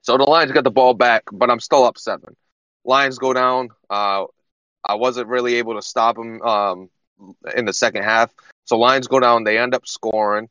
So 0.03 0.17
the 0.17 0.23
Lions 0.23 0.51
got 0.51 0.63
the 0.63 0.71
ball 0.71 0.93
back, 0.93 1.23
but 1.31 1.49
I'm 1.49 1.59
still 1.59 1.83
up 1.83 1.97
seven. 1.97 2.35
Lions 2.83 3.17
go 3.17 3.33
down. 3.33 3.69
Uh, 3.89 4.25
I 4.83 4.95
wasn't 4.95 5.27
really 5.27 5.55
able 5.55 5.75
to 5.75 5.81
stop 5.81 6.15
them 6.15 6.41
um, 6.41 6.89
in 7.55 7.65
the 7.65 7.73
second 7.73 8.03
half. 8.03 8.33
So 8.65 8.77
Lions 8.77 9.07
go 9.07 9.19
down. 9.19 9.43
They 9.43 9.57
end 9.57 9.73
up 9.73 9.87
scoring, 9.87 10.49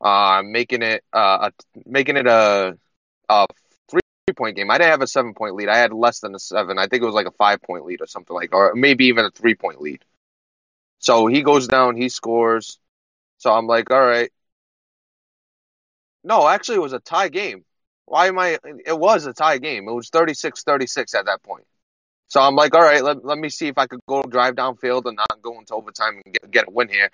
uh, 0.00 0.42
making 0.44 0.82
it 0.82 1.04
uh, 1.12 1.50
a, 1.50 1.80
making 1.86 2.16
it 2.16 2.26
a, 2.26 2.76
a 3.28 3.46
three 3.88 4.00
point 4.34 4.56
game. 4.56 4.70
I 4.70 4.78
didn't 4.78 4.90
have 4.90 5.02
a 5.02 5.06
seven 5.06 5.34
point 5.34 5.54
lead. 5.54 5.68
I 5.68 5.76
had 5.76 5.92
less 5.92 6.20
than 6.20 6.34
a 6.34 6.38
seven. 6.38 6.78
I 6.78 6.86
think 6.86 7.02
it 7.02 7.06
was 7.06 7.14
like 7.14 7.26
a 7.26 7.32
five 7.32 7.62
point 7.62 7.84
lead 7.84 8.00
or 8.00 8.06
something 8.06 8.34
like, 8.34 8.54
or 8.54 8.74
maybe 8.74 9.06
even 9.06 9.24
a 9.24 9.30
three 9.30 9.54
point 9.54 9.80
lead. 9.80 10.04
So 10.98 11.26
he 11.26 11.42
goes 11.42 11.68
down. 11.68 11.96
He 11.96 12.08
scores. 12.08 12.78
So 13.38 13.52
I'm 13.52 13.66
like, 13.66 13.90
all 13.90 14.00
right. 14.00 14.30
No, 16.24 16.46
actually, 16.46 16.76
it 16.76 16.82
was 16.82 16.92
a 16.92 17.00
tie 17.00 17.28
game. 17.28 17.64
Why 18.06 18.26
am 18.28 18.38
I? 18.38 18.58
It 18.86 18.98
was 18.98 19.26
a 19.26 19.32
tie 19.32 19.58
game. 19.58 19.88
It 19.88 19.92
was 19.92 20.08
36 20.10 20.64
36 20.64 21.14
at 21.14 21.26
that 21.26 21.42
point. 21.42 21.64
So 22.28 22.40
I'm 22.40 22.56
like, 22.56 22.74
all 22.74 22.82
right, 22.82 23.04
let, 23.04 23.24
let 23.24 23.36
me 23.38 23.50
see 23.50 23.68
if 23.68 23.76
I 23.76 23.86
could 23.86 24.00
go 24.08 24.22
drive 24.22 24.54
downfield 24.54 25.04
and 25.04 25.16
not 25.16 25.42
go 25.42 25.58
into 25.58 25.74
overtime 25.74 26.20
and 26.24 26.34
get, 26.34 26.50
get 26.50 26.68
a 26.68 26.70
win 26.70 26.88
here. 26.88 27.10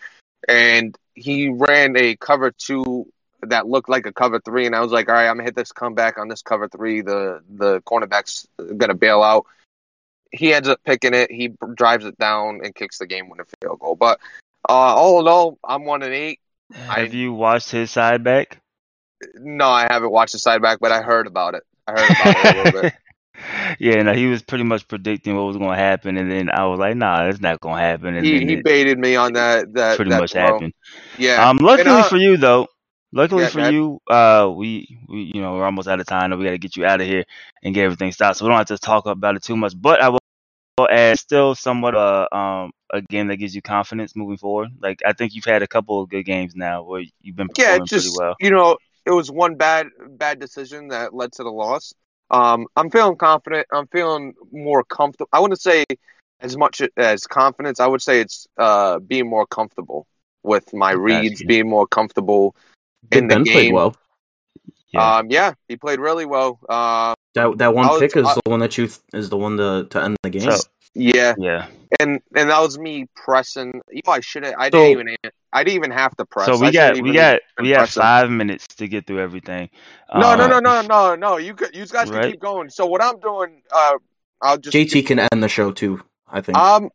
And 0.48 0.96
he 1.14 1.48
ran 1.48 1.96
a 1.96 2.14
cover 2.16 2.52
two 2.52 3.06
that 3.42 3.66
looked 3.66 3.88
like 3.88 4.06
a 4.06 4.12
cover 4.12 4.40
three, 4.40 4.66
and 4.66 4.74
I 4.74 4.80
was 4.80 4.92
like, 4.92 5.08
all 5.08 5.14
right, 5.14 5.28
I'm 5.28 5.34
gonna 5.36 5.44
hit 5.44 5.56
this 5.56 5.72
comeback 5.72 6.18
on 6.18 6.28
this 6.28 6.42
cover 6.42 6.68
three. 6.68 7.02
The 7.02 7.40
the 7.48 7.80
cornerback's 7.82 8.46
gonna 8.76 8.94
bail 8.94 9.22
out. 9.22 9.46
He 10.30 10.52
ends 10.54 10.68
up 10.68 10.80
picking 10.84 11.14
it. 11.14 11.30
He 11.32 11.52
drives 11.74 12.04
it 12.04 12.18
down 12.18 12.60
and 12.62 12.74
kicks 12.74 12.98
the 12.98 13.06
game 13.06 13.28
winning 13.28 13.46
field 13.60 13.78
goal. 13.80 13.96
But 13.96 14.20
uh, 14.68 14.72
all 14.72 15.20
in 15.20 15.28
all, 15.28 15.58
I'm 15.64 15.84
one 15.84 16.02
and 16.02 16.12
eight. 16.14 16.40
I- 16.88 17.00
Have 17.00 17.14
you 17.14 17.32
watched 17.32 17.70
his 17.70 17.90
side 17.90 18.22
back? 18.22 18.60
No, 19.34 19.68
I 19.68 19.86
haven't 19.90 20.10
watched 20.10 20.32
the 20.32 20.38
side 20.38 20.62
back, 20.62 20.78
but 20.80 20.92
I 20.92 21.02
heard 21.02 21.26
about 21.26 21.54
it. 21.54 21.62
I 21.86 21.92
heard 21.92 22.10
about 22.10 22.36
it 22.36 22.44
a 22.44 22.50
little 22.50 22.82
bit. 22.82 22.92
yeah, 23.78 24.02
no, 24.02 24.12
he 24.12 24.26
was 24.26 24.42
pretty 24.42 24.64
much 24.64 24.86
predicting 24.88 25.36
what 25.36 25.46
was 25.46 25.56
going 25.56 25.70
to 25.70 25.76
happen, 25.76 26.16
and 26.16 26.30
then 26.30 26.50
I 26.50 26.66
was 26.66 26.78
like, 26.78 26.96
"Nah, 26.96 27.26
it's 27.28 27.40
not 27.40 27.60
going 27.60 27.76
to 27.76 27.82
happen." 27.82 28.14
And 28.16 28.26
He 28.26 28.44
he 28.46 28.56
baited 28.56 28.98
me 28.98 29.16
on 29.16 29.34
that. 29.34 29.72
That 29.74 29.96
pretty 29.96 30.10
that 30.10 30.18
much 30.18 30.32
throw. 30.32 30.42
happened. 30.42 30.72
Yeah. 31.16 31.48
Um, 31.48 31.58
luckily 31.58 31.90
uh, 31.90 32.02
for 32.02 32.16
you 32.16 32.36
though, 32.36 32.68
luckily 33.12 33.44
Yeah, 33.44 33.48
for 33.48 33.60
you, 33.60 34.00
uh, 34.08 34.50
we 34.54 34.98
we 35.08 35.30
you 35.34 35.40
know 35.40 35.54
we're 35.54 35.64
almost 35.64 35.88
out 35.88 36.00
of 36.00 36.06
time. 36.06 36.32
and 36.32 36.38
We 36.40 36.46
got 36.46 36.52
to 36.52 36.58
get 36.58 36.76
you 36.76 36.84
out 36.86 37.00
of 37.00 37.06
here 37.06 37.24
and 37.62 37.74
get 37.74 37.84
everything 37.84 38.12
stopped, 38.12 38.38
so 38.38 38.44
we 38.44 38.50
don't 38.50 38.58
have 38.58 38.66
to 38.68 38.78
talk 38.78 39.06
about 39.06 39.36
it 39.36 39.42
too 39.42 39.56
much. 39.56 39.74
But 39.80 40.02
I 40.02 40.08
will 40.10 40.18
add 40.90 41.18
still 41.18 41.54
somewhat 41.54 41.94
a 41.94 42.34
um 42.36 42.72
a 42.92 43.02
game 43.02 43.28
that 43.28 43.36
gives 43.36 43.54
you 43.54 43.62
confidence 43.62 44.16
moving 44.16 44.38
forward. 44.38 44.70
Like 44.80 45.02
I 45.06 45.12
think 45.12 45.34
you've 45.34 45.44
had 45.44 45.62
a 45.62 45.68
couple 45.68 46.00
of 46.02 46.08
good 46.08 46.24
games 46.24 46.54
now 46.56 46.82
where 46.84 47.02
you've 47.22 47.36
been 47.36 47.48
yeah, 47.56 47.76
performing 47.76 47.82
it's 47.82 47.90
just 47.90 48.08
pretty 48.08 48.10
well. 48.10 48.36
you 48.40 48.50
know, 48.50 48.76
it 49.08 49.12
was 49.12 49.30
one 49.30 49.54
bad 49.56 49.86
bad 50.24 50.38
decision 50.38 50.88
that 50.88 51.14
led 51.14 51.32
to 51.32 51.42
the 51.42 51.50
loss. 51.50 51.94
Um, 52.30 52.66
I'm 52.76 52.90
feeling 52.90 53.16
confident. 53.16 53.66
I'm 53.72 53.86
feeling 53.88 54.34
more 54.52 54.84
comfortable. 54.84 55.30
I 55.32 55.40
wouldn't 55.40 55.60
say 55.60 55.84
as 56.40 56.56
much 56.56 56.82
as 56.96 57.26
confidence. 57.26 57.80
I 57.80 57.86
would 57.86 58.02
say 58.02 58.20
it's 58.20 58.46
uh 58.58 58.98
being 58.98 59.28
more 59.28 59.46
comfortable 59.46 60.06
with 60.42 60.72
my 60.74 60.92
Got 60.92 61.00
reads, 61.00 61.40
you. 61.40 61.46
being 61.46 61.68
more 61.68 61.86
comfortable 61.86 62.54
Big 63.08 63.22
in 63.22 63.28
the 63.28 63.34
game. 63.36 63.52
played 63.54 63.72
well. 63.72 63.96
Yeah. 64.92 65.16
Um, 65.16 65.30
yeah, 65.30 65.54
he 65.68 65.76
played 65.76 66.00
really 66.00 66.26
well. 66.26 66.58
Uh, 66.68 67.14
That 67.34 67.58
that 67.58 67.74
one 67.74 67.86
was- 67.88 68.00
pick 68.00 68.16
is 68.16 68.26
I- 68.26 68.34
the 68.34 68.50
one 68.50 68.60
that 68.60 68.76
you 68.78 68.86
th- 68.86 69.00
is 69.12 69.28
the 69.30 69.36
one 69.36 69.56
to 69.58 69.86
to 69.90 70.02
end 70.02 70.16
the 70.22 70.30
game. 70.30 70.50
So 70.50 70.58
yeah, 70.94 71.34
yeah. 71.38 71.66
and 72.00 72.20
and 72.34 72.50
that 72.50 72.60
was 72.60 72.78
me 72.78 73.06
pressing. 73.14 73.80
You 73.90 74.00
know, 74.06 74.12
I 74.12 74.20
should 74.20 74.44
have. 74.44 74.54
I 74.58 74.70
So- 74.70 74.78
didn't 74.78 75.08
even. 75.08 75.32
I 75.50 75.64
didn't 75.64 75.76
even 75.76 75.90
have 75.92 76.14
to 76.18 76.26
press. 76.26 76.46
So 76.46 76.56
I 76.56 76.60
we 76.60 76.70
got 76.72 77.00
we 77.00 77.12
got 77.12 77.40
we 77.58 77.70
have 77.70 77.78
pressing. 77.78 78.02
five 78.02 78.30
minutes 78.30 78.66
to 78.76 78.86
get 78.88 79.06
through 79.06 79.20
everything. 79.20 79.70
No, 80.14 80.36
no, 80.36 80.44
Uh, 80.44 80.46
no, 80.48 80.60
no, 80.60 80.82
no, 80.82 81.14
no. 81.14 81.36
You 81.38 81.54
could, 81.54 81.74
you 81.74 81.86
guys 81.86 82.10
can 82.10 82.30
keep 82.30 82.40
going. 82.40 82.68
So 82.68 82.84
what 82.84 83.02
I'm 83.02 83.18
doing, 83.20 83.62
uh, 83.72 83.94
I'll 84.42 84.58
just 84.58 84.76
JT 84.76 85.06
can 85.06 85.18
end 85.20 85.42
the 85.42 85.48
show 85.48 85.72
too. 85.72 86.02
I 86.28 86.42
think. 86.42 86.58
Um, 86.58 86.90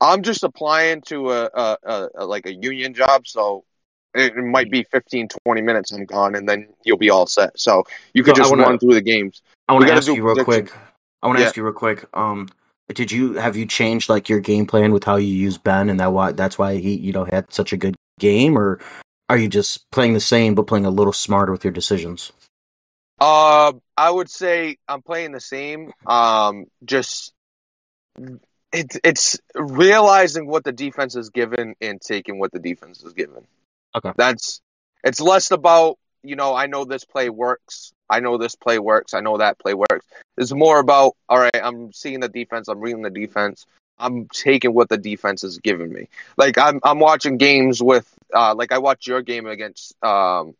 I'm 0.00 0.22
just 0.22 0.42
applying 0.42 1.02
to 1.02 1.30
a, 1.30 1.50
a, 1.54 1.76
a, 1.84 2.08
a 2.16 2.26
like 2.26 2.46
a 2.46 2.52
union 2.52 2.94
job, 2.94 3.26
so 3.28 3.64
it, 4.14 4.36
it 4.36 4.42
might 4.42 4.70
be 4.70 4.82
15, 4.90 5.28
20 5.46 5.60
minutes. 5.62 5.92
I'm 5.92 6.04
gone, 6.04 6.34
and 6.34 6.48
then 6.48 6.68
you'll 6.84 6.98
be 6.98 7.10
all 7.10 7.26
set. 7.26 7.58
So 7.58 7.84
you 8.12 8.24
could 8.24 8.34
So 8.36 8.42
just 8.42 8.50
wanna- 8.50 8.64
run 8.64 8.78
through 8.80 8.94
the 8.94 9.00
games. 9.00 9.40
I 9.68 9.74
want 9.74 9.86
to 9.86 9.92
ask 9.92 10.08
you 10.08 10.24
real 10.26 10.42
quick. 10.44 10.72
I 11.22 11.26
want 11.28 11.36
to 11.38 11.42
Yeah. 11.42 11.46
ask 11.46 11.56
you 11.56 11.62
real 11.62 11.72
quick. 11.72 12.04
Um, 12.12 12.48
did 12.92 13.12
you 13.12 13.34
have 13.34 13.56
you 13.56 13.66
changed 13.66 14.08
like 14.08 14.28
your 14.28 14.40
game 14.40 14.66
plan 14.66 14.92
with 14.92 15.04
how 15.04 15.16
you 15.16 15.34
use 15.34 15.58
Ben, 15.58 15.90
and 15.90 16.00
that 16.00 16.12
why 16.12 16.32
that's 16.32 16.58
why 16.58 16.76
he 16.76 16.94
you 16.96 17.12
know 17.12 17.24
had 17.24 17.52
such 17.52 17.72
a 17.72 17.76
good 17.76 17.96
game, 18.18 18.58
or 18.58 18.80
are 19.28 19.36
you 19.36 19.48
just 19.48 19.90
playing 19.90 20.14
the 20.14 20.20
same 20.20 20.54
but 20.54 20.66
playing 20.66 20.86
a 20.86 20.90
little 20.90 21.12
smarter 21.12 21.52
with 21.52 21.64
your 21.64 21.72
decisions? 21.72 22.32
Uh, 23.20 23.72
I 23.96 24.10
would 24.10 24.28
say 24.28 24.78
I'm 24.88 25.02
playing 25.02 25.32
the 25.32 25.40
same. 25.40 25.92
Um, 26.06 26.66
just 26.84 27.32
it's 28.72 28.98
it's 29.04 29.40
realizing 29.54 30.46
what 30.46 30.64
the 30.64 30.72
defense 30.72 31.14
is 31.14 31.30
given 31.30 31.74
and 31.80 32.00
taking 32.00 32.38
what 32.38 32.52
the 32.52 32.58
defense 32.58 33.02
is 33.02 33.12
given. 33.12 33.46
Okay. 33.94 34.12
That's 34.16 34.60
it's 35.04 35.20
less 35.20 35.50
about 35.50 35.98
you 36.22 36.36
know 36.36 36.54
I 36.54 36.66
know 36.66 36.84
this 36.84 37.04
play 37.04 37.28
works. 37.28 37.92
I 38.08 38.20
know 38.20 38.38
this 38.38 38.56
play 38.56 38.78
works. 38.78 39.14
I 39.14 39.20
know 39.20 39.38
that 39.38 39.58
play 39.58 39.74
works. 39.74 40.06
It's 40.36 40.52
more 40.52 40.78
about 40.78 41.16
all 41.28 41.38
right. 41.38 41.60
I'm 41.62 41.92
seeing 41.92 42.20
the 42.20 42.28
defense. 42.28 42.68
I'm 42.68 42.80
reading 42.80 43.02
the 43.02 43.10
defense. 43.10 43.66
I'm 43.98 44.26
taking 44.28 44.74
what 44.74 44.88
the 44.88 44.98
defense 44.98 45.44
is 45.44 45.58
giving 45.58 45.92
me. 45.92 46.08
Like 46.36 46.58
I'm 46.58 46.80
I'm 46.82 46.98
watching 46.98 47.36
games 47.36 47.82
with 47.82 48.12
uh 48.34 48.54
like 48.54 48.72
I 48.72 48.78
watched 48.78 49.06
your 49.06 49.22
game 49.22 49.46
against 49.46 49.94
um 50.02 50.54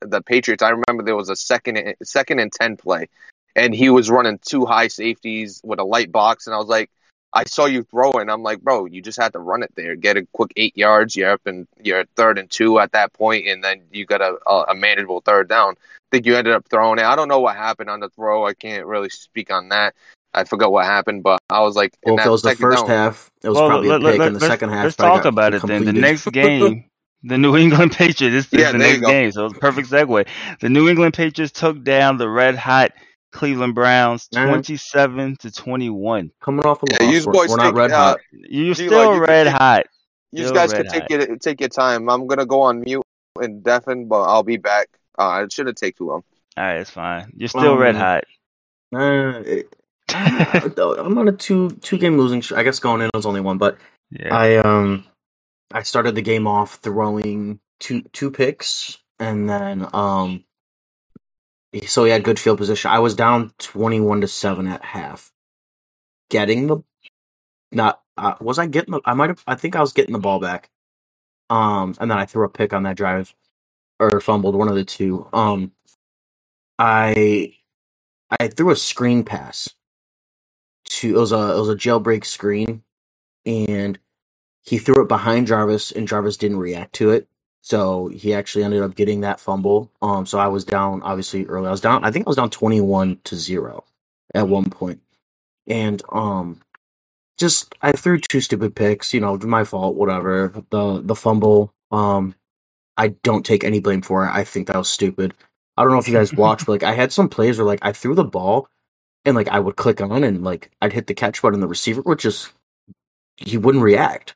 the 0.00 0.22
Patriots. 0.22 0.62
I 0.62 0.70
remember 0.70 1.04
there 1.04 1.16
was 1.16 1.30
a 1.30 1.36
second 1.36 1.94
second 2.02 2.38
and 2.40 2.52
ten 2.52 2.76
play, 2.76 3.08
and 3.54 3.74
he 3.74 3.90
was 3.90 4.10
running 4.10 4.38
two 4.38 4.64
high 4.64 4.88
safeties 4.88 5.60
with 5.64 5.78
a 5.78 5.84
light 5.84 6.10
box, 6.10 6.46
and 6.46 6.54
I 6.54 6.58
was 6.58 6.68
like, 6.68 6.90
I 7.32 7.44
saw 7.44 7.66
you 7.66 7.84
throw 7.84 8.12
it, 8.18 8.22
and 8.22 8.30
I'm 8.30 8.42
like, 8.42 8.60
bro, 8.60 8.86
you 8.86 9.00
just 9.02 9.20
had 9.20 9.32
to 9.34 9.38
run 9.38 9.62
it 9.62 9.72
there, 9.76 9.94
get 9.94 10.16
a 10.16 10.26
quick 10.32 10.52
eight 10.56 10.76
yards. 10.76 11.14
You're 11.14 11.30
up 11.30 11.42
and 11.46 11.68
you're 11.82 12.00
at 12.00 12.08
third 12.16 12.38
and 12.38 12.50
two 12.50 12.78
at 12.80 12.92
that 12.92 13.12
point, 13.12 13.46
and 13.46 13.62
then 13.62 13.82
you 13.92 14.04
got 14.04 14.20
a, 14.20 14.36
a, 14.48 14.62
a 14.70 14.74
manageable 14.74 15.20
third 15.24 15.48
down. 15.48 15.74
I 15.78 16.16
think 16.16 16.26
you 16.26 16.34
ended 16.36 16.54
up 16.54 16.66
throwing 16.68 16.98
it. 16.98 17.04
I 17.04 17.14
don't 17.14 17.28
know 17.28 17.38
what 17.40 17.54
happened 17.56 17.88
on 17.88 18.00
the 18.00 18.08
throw. 18.08 18.44
I 18.46 18.54
can't 18.54 18.84
really 18.86 19.10
speak 19.10 19.52
on 19.52 19.68
that. 19.68 19.94
I 20.34 20.44
forgot 20.44 20.72
what 20.72 20.84
happened, 20.86 21.22
but 21.22 21.38
I 21.50 21.60
was 21.60 21.76
like, 21.76 21.92
Well, 22.04 22.14
if 22.16 22.18
that 22.18 22.26
it 22.26 22.30
was 22.30 22.42
the 22.42 22.54
first 22.56 22.78
down- 22.78 22.88
half, 22.88 23.30
it 23.42 23.48
was 23.48 23.56
Well, 23.58 23.68
probably 23.68 23.88
let- 23.90 24.02
a 24.02 24.10
pick. 24.10 24.18
let- 24.18 24.28
in 24.28 24.34
the 24.34 24.40
second 24.40 24.70
half, 24.70 24.84
Let's 24.84 24.96
talk 24.96 25.22
got 25.22 25.28
about 25.28 25.54
it 25.54 25.62
then. 25.62 25.84
The 25.84 25.92
next 25.92 26.26
game, 26.32 26.84
the 27.22 27.38
New 27.38 27.56
England 27.56 27.92
Patriots. 27.92 28.34
This, 28.34 28.46
this 28.48 28.60
Yeah, 28.60 28.66
is 28.68 28.72
the 28.72 28.78
there 28.78 28.88
next 28.98 29.06
game, 29.06 29.32
so 29.32 29.46
it's 29.46 29.56
a 29.56 29.60
perfect 29.60 29.88
segue. 29.90 30.26
The 30.60 30.68
New 30.68 30.88
England 30.88 31.14
Patriots 31.14 31.52
took 31.52 31.82
down 31.84 32.16
the 32.16 32.28
red 32.28 32.56
hot 32.56 32.92
Cleveland 33.32 33.74
Browns, 33.74 34.28
twenty-seven 34.28 35.36
to 35.36 35.50
twenty-one. 35.52 36.30
coming 36.40 36.66
off 36.66 36.82
a 36.82 36.86
Yeah, 36.90 37.04
loss. 37.04 37.12
yous 37.14 37.26
We're, 37.26 37.32
boys 37.32 37.50
we're 37.50 37.56
not 37.56 37.74
red 37.74 37.90
hot. 37.90 38.18
You're 38.32 38.74
G-Lo, 38.74 38.88
still 38.88 39.14
you 39.14 39.20
red 39.24 39.46
hot. 39.46 39.86
You 40.32 40.44
Still 40.44 40.54
guys 40.54 40.72
can 40.72 40.86
take 40.86 41.02
hot. 41.02 41.10
your 41.10 41.36
take 41.36 41.60
your 41.60 41.68
time. 41.68 42.08
I'm 42.08 42.26
gonna 42.26 42.46
go 42.46 42.60
on 42.62 42.80
mute 42.80 43.02
and 43.40 43.62
deafen, 43.62 44.06
but 44.08 44.22
I'll 44.22 44.42
be 44.42 44.56
back. 44.56 44.88
Uh, 45.18 45.42
it 45.44 45.52
shouldn't 45.52 45.76
take 45.78 45.96
too 45.96 46.06
long. 46.06 46.22
All 46.56 46.64
right, 46.64 46.76
it's 46.80 46.90
fine. 46.90 47.32
You're 47.36 47.48
still 47.48 47.76
red 47.76 47.96
Um, 47.96 48.00
hot. 48.00 48.24
Uh, 48.94 49.42
I'm 50.14 51.18
on 51.18 51.28
a 51.28 51.32
two 51.32 51.70
two 51.82 51.98
game 51.98 52.16
losing. 52.18 52.40
Sh- 52.40 52.52
I 52.52 52.62
guess 52.62 52.78
going 52.78 53.00
in 53.00 53.06
it 53.06 53.16
was 53.16 53.26
only 53.26 53.40
one, 53.40 53.58
but 53.58 53.78
Yeah. 54.10 54.34
I 54.34 54.56
um 54.56 55.04
I 55.72 55.82
started 55.82 56.14
the 56.16 56.22
game 56.22 56.46
off 56.46 56.74
throwing 56.82 57.60
two 57.78 58.02
two 58.12 58.30
picks 58.30 58.98
and 59.20 59.48
then 59.48 59.86
um 59.92 60.44
so 61.86 62.04
he 62.04 62.10
had 62.10 62.24
good 62.24 62.38
field 62.38 62.58
position. 62.58 62.90
I 62.90 62.98
was 62.98 63.14
down 63.14 63.52
twenty 63.58 64.00
one 64.00 64.20
to 64.22 64.28
seven 64.28 64.66
at 64.66 64.84
half. 64.84 65.32
Getting 66.30 66.66
the 66.66 66.78
not 67.72 68.02
uh, 68.16 68.34
was 68.40 68.58
I 68.58 68.66
getting 68.66 68.92
the 68.92 69.00
I 69.04 69.14
might 69.14 69.30
have 69.30 69.42
I 69.46 69.54
think 69.54 69.76
I 69.76 69.80
was 69.80 69.92
getting 69.92 70.12
the 70.12 70.18
ball 70.18 70.40
back. 70.40 70.70
Um 71.50 71.94
and 72.00 72.10
then 72.10 72.18
I 72.18 72.26
threw 72.26 72.44
a 72.44 72.48
pick 72.48 72.72
on 72.72 72.84
that 72.84 72.96
drive 72.96 73.34
or 74.00 74.20
fumbled 74.20 74.54
one 74.56 74.68
of 74.68 74.74
the 74.74 74.84
two. 74.84 75.28
Um 75.32 75.72
I 76.78 77.54
I 78.40 78.48
threw 78.48 78.70
a 78.70 78.76
screen 78.76 79.24
pass 79.24 79.68
to 80.86 81.16
it 81.16 81.18
was 81.18 81.32
a 81.32 81.36
it 81.56 81.60
was 81.60 81.68
a 81.68 81.76
jailbreak 81.76 82.24
screen 82.24 82.82
and 83.46 83.98
he 84.62 84.78
threw 84.78 85.02
it 85.02 85.08
behind 85.08 85.46
Jarvis 85.46 85.92
and 85.92 86.08
Jarvis 86.08 86.36
didn't 86.36 86.58
react 86.58 86.94
to 86.94 87.10
it. 87.10 87.28
So 87.62 88.08
he 88.08 88.34
actually 88.34 88.64
ended 88.64 88.82
up 88.82 88.94
getting 88.96 89.22
that 89.22 89.40
fumble. 89.40 89.90
Um 90.02 90.26
so 90.26 90.38
I 90.38 90.48
was 90.48 90.64
down 90.64 91.02
obviously 91.02 91.46
early. 91.46 91.68
I 91.68 91.72
was 91.72 91.80
down 91.82 92.04
I 92.04 92.10
think 92.12 92.26
I 92.26 92.30
was 92.30 92.36
down 92.36 92.50
21 92.50 93.20
to 93.24 93.36
0 93.36 93.84
at 94.34 94.48
one 94.48 94.70
point. 94.70 95.00
And 95.68 96.02
um 96.10 96.60
just 97.38 97.74
I 97.82 97.92
threw 97.92 98.18
two 98.20 98.40
stupid 98.40 98.74
picks, 98.76 99.14
you 99.14 99.20
know, 99.20 99.38
my 99.38 99.64
fault, 99.64 99.96
whatever. 99.96 100.52
The 100.70 101.02
the 101.02 101.16
fumble 101.16 101.74
um 101.92 102.34
I 102.96 103.08
don't 103.08 103.46
take 103.46 103.64
any 103.64 103.80
blame 103.80 104.02
for 104.02 104.24
it. 104.26 104.30
I 104.32 104.44
think 104.44 104.68
that 104.68 104.76
was 104.78 104.88
stupid. 104.90 105.34
I 105.76 105.82
don't 105.82 105.92
know 105.92 105.98
if 105.98 106.08
you 106.08 106.14
guys 106.14 106.34
watched, 106.34 106.66
but 106.66 106.72
like 106.72 106.82
I 106.84 106.94
had 106.94 107.12
some 107.12 107.28
plays 107.28 107.58
where 107.58 107.66
like 107.66 107.80
I 107.82 107.92
threw 107.92 108.14
the 108.14 108.24
ball 108.24 108.68
and 109.24 109.36
like 109.36 109.48
I 109.48 109.60
would 109.60 109.76
click 109.76 110.00
on 110.00 110.24
and 110.24 110.44
like 110.44 110.70
I'd 110.82 110.92
hit 110.94 111.06
the 111.08 111.14
catch 111.14 111.42
button, 111.42 111.60
the 111.60 111.68
receiver 111.68 112.02
would 112.02 112.20
just 112.20 112.52
he 113.36 113.58
wouldn't 113.58 113.84
react. 113.84 114.34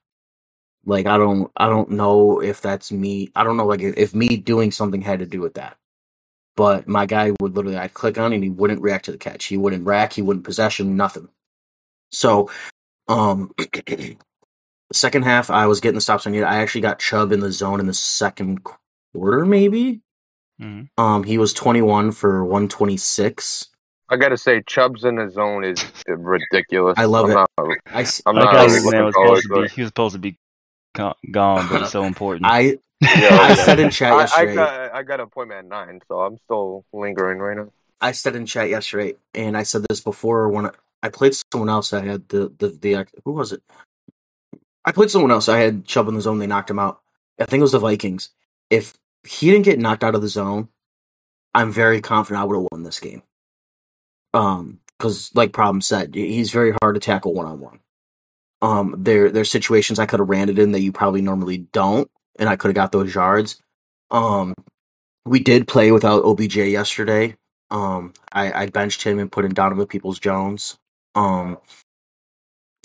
Like 0.87 1.07
I 1.07 1.17
don't 1.19 1.51
I 1.57 1.69
don't 1.69 1.91
know 1.91 2.41
if 2.43 2.61
that's 2.61 2.93
me. 2.93 3.31
I 3.35 3.45
don't 3.45 3.57
know 3.57 3.67
like 3.67 3.81
if, 3.81 3.97
if 3.97 4.15
me 4.15 4.37
doing 4.37 4.71
something 4.71 5.01
had 5.03 5.21
to 5.21 5.27
do 5.27 5.41
with 5.41 5.55
that. 5.55 5.77
But 6.57 6.87
my 6.87 7.07
guy 7.07 7.33
would 7.41 7.57
literally 7.57 7.77
I'd 7.77 7.95
click 7.95 8.19
on 8.19 8.33
and 8.33 8.43
he 8.45 8.51
wouldn't 8.51 8.83
react 8.83 9.07
to 9.07 9.13
the 9.13 9.19
catch. 9.19 9.47
He 9.47 9.57
wouldn't 9.57 9.87
rack, 9.87 10.13
he 10.13 10.23
wouldn't 10.23 10.45
possession, 10.45 10.97
nothing. 10.97 11.29
So 12.13 12.51
um 13.09 13.51
the 13.59 14.17
second 14.93 15.23
half 15.25 15.51
I 15.51 15.67
was 15.67 15.81
getting 15.81 15.97
the 15.97 16.01
stops 16.01 16.27
I 16.27 16.31
needed. 16.31 16.45
I 16.47 16.57
actually 16.57 16.83
got 16.83 16.99
Chubb 16.99 17.33
in 17.33 17.41
the 17.41 17.53
zone 17.53 17.81
in 17.81 17.87
the 17.87 17.95
second 17.95 18.61
quarter, 19.15 19.45
maybe. 19.47 20.01
Mhm. 20.61 20.89
Um 20.99 21.25
he 21.25 21.39
was 21.39 21.53
twenty 21.53 21.83
one 21.83 22.13
for 22.13 22.45
one 22.45 22.69
twenty 22.69 22.97
six. 22.97 23.69
I 24.11 24.17
gotta 24.17 24.37
say, 24.37 24.63
Chubb's 24.67 25.05
in 25.05 25.17
the 25.17 25.31
zone 25.31 25.65
is 25.65 25.85
ridiculous. 26.07 26.95
I 26.99 27.07
love 27.07 27.25
I'm 27.25 27.31
it. 27.31 27.35
Not, 27.35 27.51
I, 27.87 28.03
s- 28.03 28.23
I'm 28.27 28.37
not 28.37 28.53
how 28.53 28.63
really 28.65 28.75
this 28.75 28.85
looking 28.85 28.99
man 29.01 29.07
was 29.07 29.15
supposed 29.15 29.43
to 29.43 29.49
to 29.49 29.63
be. 29.63 29.69
He 29.71 29.81
was 29.81 29.89
supposed 29.89 30.13
to 30.13 30.19
be 30.19 30.33
go- 30.33 30.37
gone, 30.95 31.69
but 31.69 31.83
it's 31.83 31.93
so 31.93 32.05
important. 32.07 32.47
I 32.47 32.79
Yeah, 33.01 33.35
I 33.35 33.55
said 33.55 33.81
in 33.81 33.91
chat 33.91 34.13
I, 34.13 34.17
I 34.17 34.21
yesterday. 34.21 34.55
got 34.55 34.95
I 34.95 35.03
got 35.03 35.21
an 35.21 35.27
appointment 35.27 35.59
at 35.59 35.67
nine, 35.67 36.01
so 36.09 36.21
I'm 36.21 36.39
still 36.45 36.85
lingering 36.93 37.39
right 37.39 37.57
now. 37.57 37.69
I 38.01 38.13
said 38.13 38.37
in 38.37 38.47
chat 38.47 38.69
yesterday, 38.69 39.15
and 39.35 39.57
I 39.57 39.63
said 39.63 39.85
this 39.89 40.01
before 40.01 40.49
when 40.49 40.67
I, 40.67 40.71
I 41.03 41.09
played 41.09 41.35
someone 41.53 41.69
else. 41.69 41.93
I 41.93 42.05
had 42.05 42.29
the 42.29 42.53
the 42.59 42.69
the 42.69 43.07
who 43.25 43.33
was 43.33 43.53
it? 43.53 43.63
I 44.85 44.93
played 44.93 45.11
someone 45.11 45.31
else. 45.31 45.49
I 45.49 45.59
had 45.59 45.87
Chubb 45.87 46.09
in 46.09 46.15
the 46.15 46.21
zone. 46.21 46.39
They 46.39 46.47
knocked 46.47 46.71
him 46.71 46.79
out. 46.79 47.01
I 47.39 47.47
think 47.47 47.61
it 47.61 47.63
was 47.63 47.73
the 47.73 47.79
Vikings. 47.79 48.31
If 48.71 48.95
he 49.27 49.51
didn't 49.51 49.65
get 49.65 49.79
knocked 49.79 50.05
out 50.05 50.15
of 50.15 50.23
the 50.23 50.29
zone, 50.29 50.69
I'm 51.55 51.73
very 51.73 52.01
confident 52.01 52.43
I 52.43 52.45
would 52.45 52.57
have 52.57 52.69
won 52.71 52.83
this 52.83 53.01
game. 53.01 53.23
Um, 54.35 54.81
because 54.99 55.31
like 55.35 55.53
problem 55.53 55.81
said, 55.81 56.15
he's 56.15 56.51
very 56.51 56.75
hard 56.83 56.95
to 56.95 57.01
tackle 57.01 57.35
one 57.35 57.47
on 57.47 57.61
one. 57.61 57.81
Um, 58.65 58.95
there 58.97 59.31
there's 59.31 59.51
situations 59.51 59.99
I 59.99 60.07
could 60.07 60.21
have 60.21 60.29
ran 60.31 60.49
it 60.49 60.59
in 60.59 60.73
that 60.73 60.81
you 60.81 60.91
probably 60.91 61.21
normally 61.21 61.59
don't, 61.59 62.11
and 62.39 62.49
I 62.49 62.57
could 62.57 62.69
have 62.69 62.75
got 62.75 62.93
those 62.93 63.15
yards. 63.15 63.61
Um, 64.11 64.55
we 65.27 65.41
did 65.41 65.69
play 65.69 65.93
without 65.93 66.25
OBJ 66.25 66.57
yesterday. 66.57 67.37
Um, 67.71 68.15
I, 68.33 68.63
I 68.63 68.67
benched 68.69 69.03
him 69.03 69.19
and 69.19 69.31
put 69.31 69.45
in 69.45 69.53
Donovan 69.53 69.87
Peoples 69.87 70.19
Jones. 70.19 70.79
Um, 71.15 71.59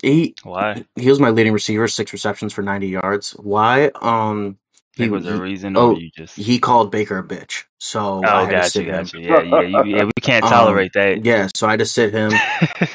he 0.01 0.35
Why? 0.43 0.83
he 0.97 1.07
was 1.07 1.21
my 1.21 1.29
leading 1.29 1.53
receiver, 1.53 1.87
six 1.87 2.11
receptions 2.11 2.51
for 2.51 2.61
ninety 2.61 2.87
yards. 2.89 3.31
Why? 3.31 3.89
Um, 4.01 4.57
he 4.97 5.07
was 5.07 5.27
a 5.27 5.39
reason, 5.39 5.77
or 5.77 5.93
oh 5.93 5.97
you 5.97 6.11
just? 6.13 6.35
he 6.35 6.59
called 6.59 6.91
Baker 6.91 7.19
a 7.19 7.23
bitch, 7.23 7.63
so 7.79 8.21
I 8.25 8.43
Oh, 8.43 8.45
to 8.47 8.51
gotcha, 8.51 8.83
gotcha. 8.83 9.17
Yeah, 9.17 9.43
yeah, 9.43 9.61
you, 9.61 9.95
yeah. 9.95 10.03
We 10.03 10.11
can't 10.21 10.43
Um, 10.45 10.51
tolerate 10.51 10.91
that. 10.93 11.23
yeah, 11.23 11.47
so 11.55 11.67
I 11.67 11.71
had 11.71 11.79
to 11.79 11.85
sit 11.85 12.11
him. 12.13 12.33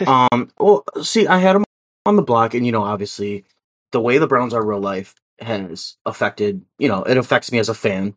Um, 0.06 0.50
well, 0.58 0.84
see, 1.02 1.26
I 1.26 1.38
had 1.38 1.56
him 1.56 1.64
on 2.06 2.16
the 2.16 2.22
block, 2.22 2.54
and 2.54 2.64
you 2.66 2.72
know, 2.72 2.82
obviously, 2.82 3.44
the 3.92 4.00
way 4.00 4.18
the 4.18 4.26
Browns 4.26 4.54
are 4.54 4.64
real 4.64 4.80
life 4.80 5.14
has 5.40 5.96
affected. 6.06 6.64
You 6.78 6.88
know, 6.88 7.02
it 7.02 7.16
affects 7.16 7.50
me 7.52 7.58
as 7.58 7.68
a 7.68 7.74
fan. 7.74 8.14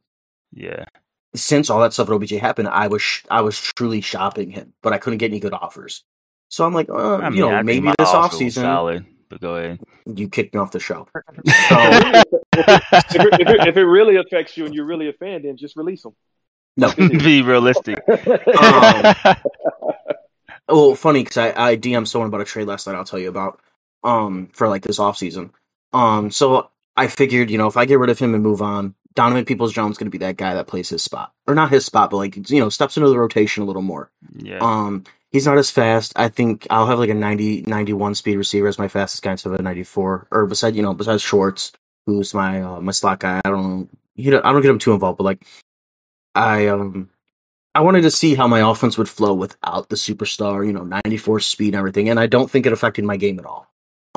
yeah. 0.54 0.86
Since 1.36 1.70
all 1.70 1.82
that 1.82 1.94
stuff 1.94 2.10
at 2.10 2.14
OBJ 2.14 2.32
happened, 2.32 2.68
I 2.70 2.88
was 2.88 3.02
sh- 3.02 3.24
I 3.30 3.42
was 3.42 3.60
truly 3.60 4.02
shopping 4.02 4.50
him, 4.50 4.74
but 4.82 4.94
I 4.94 4.98
couldn't 4.98 5.20
get 5.20 5.30
any 5.30 5.40
good 5.40 5.54
offers. 5.54 6.04
So 6.50 6.66
I'm 6.66 6.74
like, 6.74 6.90
uh, 6.90 7.18
I 7.18 7.30
mean, 7.30 7.40
you 7.40 7.42
know, 7.42 7.50
I 7.50 7.58
think 7.58 7.66
maybe 7.66 7.94
this 8.00 8.10
offer 8.10 8.36
was 8.44 8.56
offseason 8.56 8.62
solid, 8.62 9.06
but 9.30 9.42
go 9.42 9.56
ahead. 9.58 9.80
you 10.06 10.30
kicked 10.30 10.56
me 10.56 10.62
off 10.62 10.72
the 10.72 10.80
show. 10.80 11.08
if, 11.46 12.26
it, 12.56 13.42
if, 13.42 13.50
it, 13.50 13.68
if 13.68 13.78
it 13.78 13.86
really 13.86 14.16
affects 14.16 14.58
you 14.58 14.66
and 14.66 14.74
you're 14.74 14.86
really 14.86 15.10
a 15.10 15.14
fan, 15.14 15.44
then 15.44 15.58
just 15.58 15.76
release 15.76 16.02
them. 16.04 16.16
no, 16.78 16.92
Be 16.96 17.42
realistic. 17.42 18.00
Um, 18.08 19.16
well, 20.70 20.96
funny 20.96 21.24
because 21.24 21.38
I 21.38 21.72
I 21.72 21.78
DM'd 21.78 22.08
someone 22.08 22.30
about 22.30 22.42
a 22.42 22.46
trade 22.46 22.68
last 22.68 22.88
night. 22.88 22.96
I'll 22.96 23.04
tell 23.06 23.20
you 23.20 23.30
about 23.30 23.60
um 24.08 24.50
for 24.54 24.68
like 24.68 24.84
this 24.84 25.00
offseason. 25.00 25.52
Um, 25.94 26.32
so 26.32 26.70
I 26.96 27.08
figured, 27.08 27.52
you 27.52 27.58
know, 27.58 27.68
if 27.68 27.78
I 27.78 27.86
get 27.86 28.00
rid 28.00 28.10
of 28.10 28.20
him 28.20 28.34
and 28.34 28.44
move 28.44 28.62
on, 28.62 28.96
Donovan 29.14 29.46
Peoples 29.46 29.74
Jones 29.74 29.94
is 29.94 29.98
going 29.98 30.08
to 30.08 30.18
be 30.18 30.26
that 30.26 30.38
guy 30.38 30.54
that 30.54 30.68
plays 30.68 30.90
his 30.90 31.04
spot, 31.04 31.34
or 31.48 31.56
not 31.56 31.72
his 31.72 31.86
spot, 31.86 32.10
but 32.10 32.18
like 32.18 32.50
you 32.50 32.60
know, 32.60 32.70
steps 32.70 32.98
into 32.98 33.10
the 33.10 33.20
rotation 33.20 33.64
a 33.64 33.66
little 33.66 33.82
more. 33.82 34.12
yeah. 34.36 34.60
Um, 34.62 35.04
he's 35.32 35.46
not 35.46 35.58
as 35.58 35.72
fast. 35.72 36.14
I 36.16 36.30
think 36.30 36.68
I'll 36.70 36.88
have 36.88 37.00
like 37.00 37.10
a 37.10 37.16
90, 37.16 37.64
91 37.64 38.16
speed 38.16 38.38
receiver 38.38 38.68
as 38.68 38.80
my 38.80 38.88
fastest 38.88 39.24
guy 39.24 39.32
instead 39.32 39.54
of 39.54 39.60
a 39.60 39.64
94. 39.64 40.28
Or 40.32 40.46
beside, 40.46 40.76
you 40.76 40.82
know, 40.82 40.94
besides 40.94 41.22
Schwartz, 41.22 41.72
who's 42.06 42.34
my 42.34 42.62
uh, 42.62 42.80
my 42.80 42.92
slot 42.92 43.20
guy. 43.20 43.42
I 43.44 43.50
don't 43.50 43.90
he 44.16 44.30
don't, 44.30 44.46
I 44.46 44.52
don't 44.52 44.62
get 44.62 44.72
him 44.72 44.80
too 44.80 44.94
involved, 44.94 45.18
but 45.18 45.26
like 45.26 45.46
I 46.34 46.68
um 46.68 47.10
I 47.76 47.82
wanted 47.82 48.02
to 48.02 48.12
see 48.12 48.34
how 48.34 48.48
my 48.48 48.68
offense 48.68 48.98
would 48.98 49.10
flow 49.10 49.34
without 49.36 49.90
the 49.90 49.96
superstar, 49.96 50.66
you 50.66 50.74
know, 50.74 50.84
94 51.06 51.42
speed 51.42 51.68
and 51.68 51.76
everything, 51.76 52.10
and 52.10 52.20
I 52.20 52.26
don't 52.26 52.50
think 52.50 52.66
it 52.66 52.74
affected 52.74 53.06
my 53.06 53.18
game 53.18 53.38
at 53.40 53.46
all. 53.46 53.68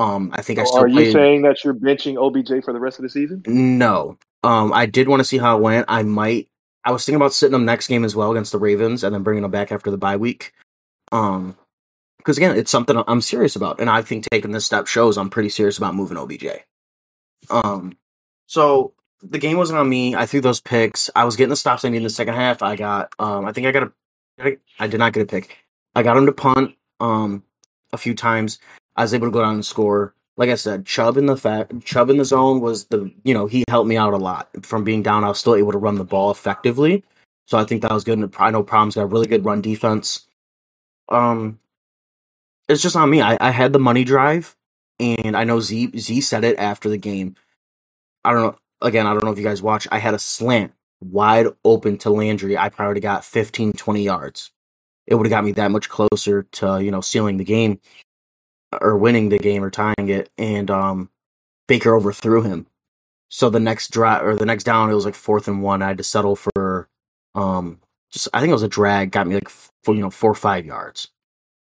Um, 0.01 0.30
I 0.32 0.40
think 0.40 0.59
I 0.59 0.64
So 0.64 0.70
still 0.70 0.82
are 0.84 0.88
you 0.88 1.12
saying 1.12 1.42
that 1.42 1.62
you're 1.62 1.74
benching 1.74 2.16
OBJ 2.16 2.64
for 2.64 2.72
the 2.72 2.80
rest 2.80 2.98
of 2.98 3.03
the 3.03 3.11
season? 3.11 3.42
No. 3.46 4.16
Um, 4.42 4.72
I 4.72 4.86
did 4.86 5.09
want 5.09 5.20
to 5.20 5.24
see 5.24 5.36
how 5.36 5.59
it 5.59 5.61
went. 5.61 5.84
I 5.88 6.03
might. 6.03 6.48
I 6.84 6.92
was 6.92 7.05
thinking 7.05 7.16
about 7.16 7.34
sitting 7.34 7.55
him 7.55 7.66
next 7.66 7.88
game 7.88 8.05
as 8.05 8.16
well 8.16 8.30
against 8.30 8.53
the 8.53 8.59
Ravens, 8.59 9.05
and 9.05 9.14
then 9.14 9.22
bringing 9.22 9.44
him 9.44 9.51
back 9.51 9.70
after 9.70 9.90
the 9.90 9.98
bye 9.98 10.16
week. 10.16 10.55
Um, 11.12 11.55
because 12.16 12.38
again, 12.38 12.57
it's 12.57 12.70
something 12.70 13.03
I'm 13.07 13.20
serious 13.20 13.57
about, 13.57 13.78
and 13.78 13.90
I 13.90 14.01
think 14.01 14.24
taking 14.30 14.53
this 14.53 14.64
step 14.64 14.86
shows 14.86 15.18
I'm 15.18 15.28
pretty 15.28 15.51
serious 15.51 15.76
about 15.76 15.94
moving 15.94 16.16
OBJ. 16.16 16.46
Um, 17.51 17.98
so 18.46 18.94
the 19.22 19.38
game 19.38 19.59
wasn't 19.59 19.78
on 19.78 19.88
me. 19.88 20.14
I 20.14 20.24
threw 20.24 20.40
those 20.40 20.61
picks. 20.61 21.11
I 21.14 21.24
was 21.24 21.36
getting 21.36 21.51
the 21.51 21.57
stops 21.57 21.84
I 21.84 21.88
needed 21.88 21.98
in 21.98 22.05
the 22.05 22.11
second 22.11 22.34
half. 22.34 22.62
I 22.62 22.76
got. 22.76 23.12
Um, 23.18 23.44
I 23.44 23.53
think 23.53 23.66
I 23.66 23.72
got 23.72 23.92
a. 24.38 24.57
I 24.78 24.86
did 24.86 24.98
not 24.98 25.12
get 25.12 25.24
a 25.24 25.26
pick. 25.26 25.59
I 25.94 26.03
got 26.03 26.16
him 26.16 26.24
to 26.24 26.32
punt. 26.32 26.74
Um, 27.01 27.42
a 27.92 27.98
few 27.98 28.14
times. 28.14 28.59
I 28.97 29.03
was 29.03 29.14
able 29.14 29.28
to 29.28 29.32
go 29.32 29.43
down 29.43 29.55
and 29.55 29.64
score 29.64 30.14
like 30.41 30.49
I 30.49 30.55
said, 30.55 30.86
Chubb 30.86 31.18
in 31.18 31.26
the 31.26 31.36
fact 31.36 31.84
Chubb 31.84 32.09
in 32.09 32.16
the 32.16 32.24
zone 32.24 32.62
was 32.62 32.86
the 32.86 33.12
you 33.24 33.34
know 33.34 33.47
he 33.47 33.62
helped 33.68 33.86
me 33.86 33.99
out 33.99 34.14
a 34.14 34.16
lot 34.16 34.49
from 34.62 34.84
being 34.84 35.03
down. 35.03 35.22
I 35.22 35.28
was 35.28 35.38
still 35.38 35.55
able 35.55 35.70
to 35.70 35.76
run 35.78 35.97
the 35.97 36.05
ball 36.05 36.30
effectively, 36.30 37.05
so 37.47 37.59
I 37.59 37.64
think 37.64 37.82
that 37.82 37.93
was 37.93 38.05
good. 38.05 38.18
And 38.18 38.34
I 38.38 38.51
know 38.51 38.62
Problems 38.62 38.95
got 38.95 39.12
really 39.12 39.26
good 39.26 39.45
run 39.45 39.61
defense. 39.61 40.26
Um, 41.11 41.59
it's 42.70 42.80
just 42.80 42.97
on 42.97 43.11
me. 43.11 43.20
I, 43.20 43.36
I 43.38 43.51
had 43.51 43.74
the 43.74 43.78
money 43.78 44.03
drive, 44.03 44.57
and 44.99 45.36
I 45.36 45.45
know 45.45 45.61
Z 45.61 45.99
Z 45.99 46.22
said 46.22 46.43
it 46.45 46.59
after 46.59 46.88
the 46.88 46.97
game. 46.97 47.34
I 48.24 48.32
don't 48.32 48.43
know. 48.43 48.57
Again, 48.80 49.07
I 49.07 49.12
don't 49.12 49.24
know 49.24 49.32
if 49.32 49.38
you 49.38 49.45
guys 49.45 49.61
watch. 49.61 49.86
I 49.93 49.99
had 49.99 50.14
a 50.14 50.18
slant 50.18 50.72
wide 51.03 51.49
open 51.66 51.99
to 51.99 52.09
Landry. 52.09 52.57
I 52.57 52.70
probably 52.70 53.03
got 53.03 53.26
15, 53.26 53.74
20 53.74 54.03
yards. 54.03 54.53
It 55.07 55.16
would 55.16 55.26
have 55.26 55.30
got 55.30 55.45
me 55.45 55.53
that 55.53 55.70
much 55.70 55.91
closer 55.91 56.45
to 56.45 56.82
you 56.82 56.91
know 56.91 57.03
sealing 57.03 57.36
the 57.36 57.45
game 57.45 57.78
or 58.80 58.96
winning 58.96 59.28
the 59.28 59.38
game 59.38 59.64
or 59.64 59.70
tying 59.70 60.08
it, 60.08 60.30
and 60.38 60.70
um, 60.70 61.10
Baker 61.66 61.94
overthrew 61.94 62.42
him. 62.42 62.66
So 63.28 63.48
the 63.48 63.60
next 63.60 63.92
drive 63.92 64.24
or 64.24 64.36
the 64.36 64.46
next 64.46 64.64
down, 64.64 64.90
it 64.90 64.94
was 64.94 65.04
like 65.04 65.14
fourth 65.14 65.48
and 65.48 65.62
one. 65.62 65.82
I 65.82 65.88
had 65.88 65.98
to 65.98 66.04
settle 66.04 66.36
for 66.36 66.88
um, 67.34 67.80
just 68.10 68.28
I 68.34 68.40
think 68.40 68.50
it 68.50 68.54
was 68.54 68.62
a 68.62 68.68
drag, 68.68 69.12
got 69.12 69.26
me 69.26 69.34
like 69.34 69.48
four, 69.48 69.94
you 69.94 70.00
know 70.00 70.10
four 70.10 70.30
or 70.30 70.34
five 70.34 70.66
yards. 70.66 71.08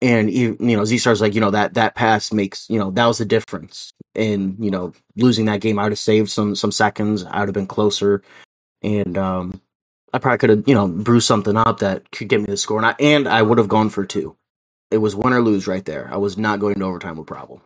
And 0.02 0.30
you 0.30 0.56
know 0.60 0.84
Z 0.84 0.98
Star's 0.98 1.22
like 1.22 1.34
you 1.34 1.40
know 1.40 1.50
that 1.50 1.74
that 1.74 1.94
pass 1.94 2.30
makes 2.32 2.68
you 2.68 2.78
know 2.78 2.90
that 2.92 3.06
was 3.06 3.18
the 3.18 3.24
difference 3.24 3.94
in 4.14 4.56
you 4.58 4.70
know 4.70 4.92
losing 5.16 5.46
that 5.46 5.62
game. 5.62 5.78
I 5.78 5.84
would 5.84 5.92
have 5.92 5.98
saved 5.98 6.30
some 6.30 6.54
some 6.54 6.72
seconds. 6.72 7.24
I 7.24 7.40
would 7.40 7.48
have 7.48 7.54
been 7.54 7.66
closer, 7.66 8.22
and 8.82 9.16
um, 9.16 9.62
I 10.12 10.18
probably 10.18 10.38
could 10.38 10.50
have 10.50 10.64
you 10.68 10.74
know 10.74 10.86
bruised 10.88 11.26
something 11.26 11.56
up 11.56 11.78
that 11.78 12.10
could 12.10 12.28
get 12.28 12.40
me 12.40 12.46
the 12.46 12.58
score. 12.58 12.76
And 12.76 12.86
I 12.86 12.94
and 13.00 13.26
I 13.26 13.40
would 13.40 13.56
have 13.56 13.68
gone 13.68 13.88
for 13.88 14.04
two 14.04 14.36
it 14.90 14.98
was 14.98 15.16
win 15.16 15.32
or 15.34 15.42
lose 15.42 15.66
right 15.68 15.84
there. 15.84 16.08
I 16.12 16.18
was 16.18 16.38
not 16.38 16.60
going 16.60 16.76
to 16.76 16.84
overtime 16.86 17.16
with 17.16 17.26
problem. 17.28 17.62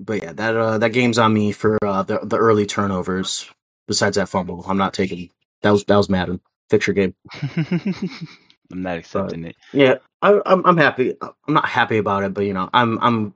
But 0.00 0.22
yeah, 0.22 0.32
that 0.34 0.56
uh, 0.56 0.78
that 0.78 0.90
game's 0.92 1.18
on 1.18 1.32
me 1.34 1.52
for 1.52 1.78
uh, 1.84 2.02
the 2.02 2.20
the 2.22 2.36
early 2.38 2.66
turnovers. 2.66 3.48
Besides 3.88 4.16
that 4.16 4.28
fumble, 4.28 4.64
I'm 4.68 4.78
not 4.78 4.94
taking 4.94 5.30
that 5.62 5.70
was 5.70 5.84
that 5.84 5.96
was 5.96 6.08
Madden. 6.10 6.40
Fix 6.70 6.86
your 6.86 6.94
game. 6.94 7.14
I'm 8.72 8.82
not 8.82 8.98
accepting 8.98 9.44
it. 9.46 9.56
Yeah, 9.72 9.96
I, 10.22 10.40
I'm 10.46 10.66
I'm 10.66 10.78
happy. 10.78 11.14
I'm 11.22 11.54
not 11.54 11.66
happy 11.66 11.98
about 11.98 12.24
it, 12.24 12.34
but 12.34 12.46
you 12.46 12.54
know, 12.54 12.70
I'm 12.74 12.98
I'm 13.00 13.34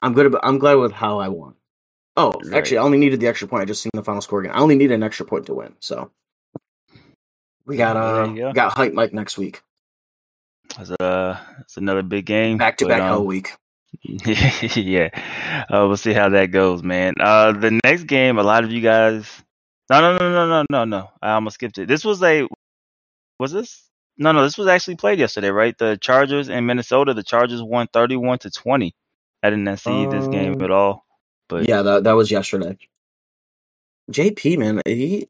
I'm 0.00 0.14
good. 0.14 0.26
About, 0.26 0.42
I'm 0.44 0.58
glad 0.58 0.74
with 0.76 0.92
how 0.92 1.20
I 1.20 1.28
won. 1.28 1.54
Oh, 2.16 2.42
Right. 2.42 2.52
actually, 2.52 2.78
I 2.78 2.82
only 2.82 2.98
needed 2.98 3.20
the 3.20 3.28
extra 3.28 3.48
point. 3.48 3.62
I 3.62 3.66
just 3.66 3.82
seen 3.82 3.90
the 3.94 4.04
final 4.04 4.22
score 4.22 4.40
again. 4.42 4.52
I 4.54 4.60
only 4.60 4.76
needed 4.76 4.94
an 4.94 5.04
extra 5.04 5.26
point 5.26 5.46
to 5.46 5.54
win. 5.54 5.74
So 5.80 6.12
we 7.66 7.76
got 7.76 7.96
uh 7.96 8.34
go. 8.34 8.54
got 8.54 8.76
hype 8.76 8.94
Mike 8.94 9.12
next 9.14 9.38
week. 9.38 9.62
It's, 10.78 10.90
uh, 10.90 11.38
it's 11.60 11.76
another 11.76 12.02
big 12.02 12.26
game. 12.26 12.58
Back 12.58 12.76
to 12.78 12.86
back 12.86 13.00
um, 13.00 13.08
hell 13.08 13.24
week. 13.26 13.52
yeah, 14.02 15.08
uh, 15.70 15.86
we'll 15.88 15.96
see 15.96 16.12
how 16.12 16.28
that 16.28 16.46
goes, 16.50 16.82
man. 16.82 17.14
Uh, 17.18 17.52
the 17.52 17.80
next 17.84 18.04
game, 18.04 18.38
a 18.38 18.42
lot 18.42 18.64
of 18.64 18.70
you 18.70 18.80
guys. 18.80 19.26
No, 19.90 20.00
no, 20.00 20.18
no, 20.18 20.30
no, 20.30 20.46
no, 20.46 20.64
no, 20.70 20.84
no. 20.84 21.10
I 21.22 21.32
almost 21.32 21.54
skipped 21.54 21.78
it. 21.78 21.88
This 21.88 22.04
was 22.04 22.22
a. 22.22 22.46
Was 23.40 23.52
this? 23.52 23.84
No, 24.18 24.32
no. 24.32 24.42
This 24.42 24.58
was 24.58 24.66
actually 24.66 24.96
played 24.96 25.18
yesterday, 25.18 25.48
right? 25.50 25.76
The 25.78 25.96
Chargers 26.00 26.48
in 26.48 26.66
Minnesota. 26.66 27.14
The 27.14 27.22
Chargers 27.22 27.62
won 27.62 27.88
thirty-one 27.92 28.38
to 28.40 28.50
twenty. 28.50 28.94
I 29.42 29.50
did 29.50 29.60
not 29.60 29.78
see 29.78 30.06
this 30.06 30.26
game 30.28 30.54
Um, 30.54 30.62
at 30.62 30.70
all. 30.70 31.06
But 31.48 31.68
Yeah, 31.68 31.82
that 31.82 32.04
that 32.04 32.12
was 32.12 32.30
yesterday. 32.30 32.76
JP 34.10 34.58
man, 34.58 34.82
he, 34.86 35.28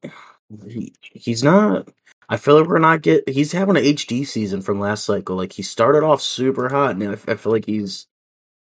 he 0.66 0.94
he's 1.02 1.42
not. 1.44 1.88
I 2.28 2.36
feel 2.36 2.58
like 2.58 2.68
we're 2.68 2.78
not 2.78 3.02
get. 3.02 3.28
He's 3.28 3.52
having 3.52 3.76
an 3.76 3.84
HD 3.84 4.26
season 4.26 4.60
from 4.60 4.80
last 4.80 5.04
cycle. 5.04 5.36
Like 5.36 5.52
he 5.54 5.62
started 5.62 6.02
off 6.04 6.20
super 6.20 6.68
hot, 6.68 6.90
and 6.96 7.02
I, 7.04 7.12
I 7.32 7.36
feel 7.36 7.52
like 7.52 7.66
he's. 7.66 8.06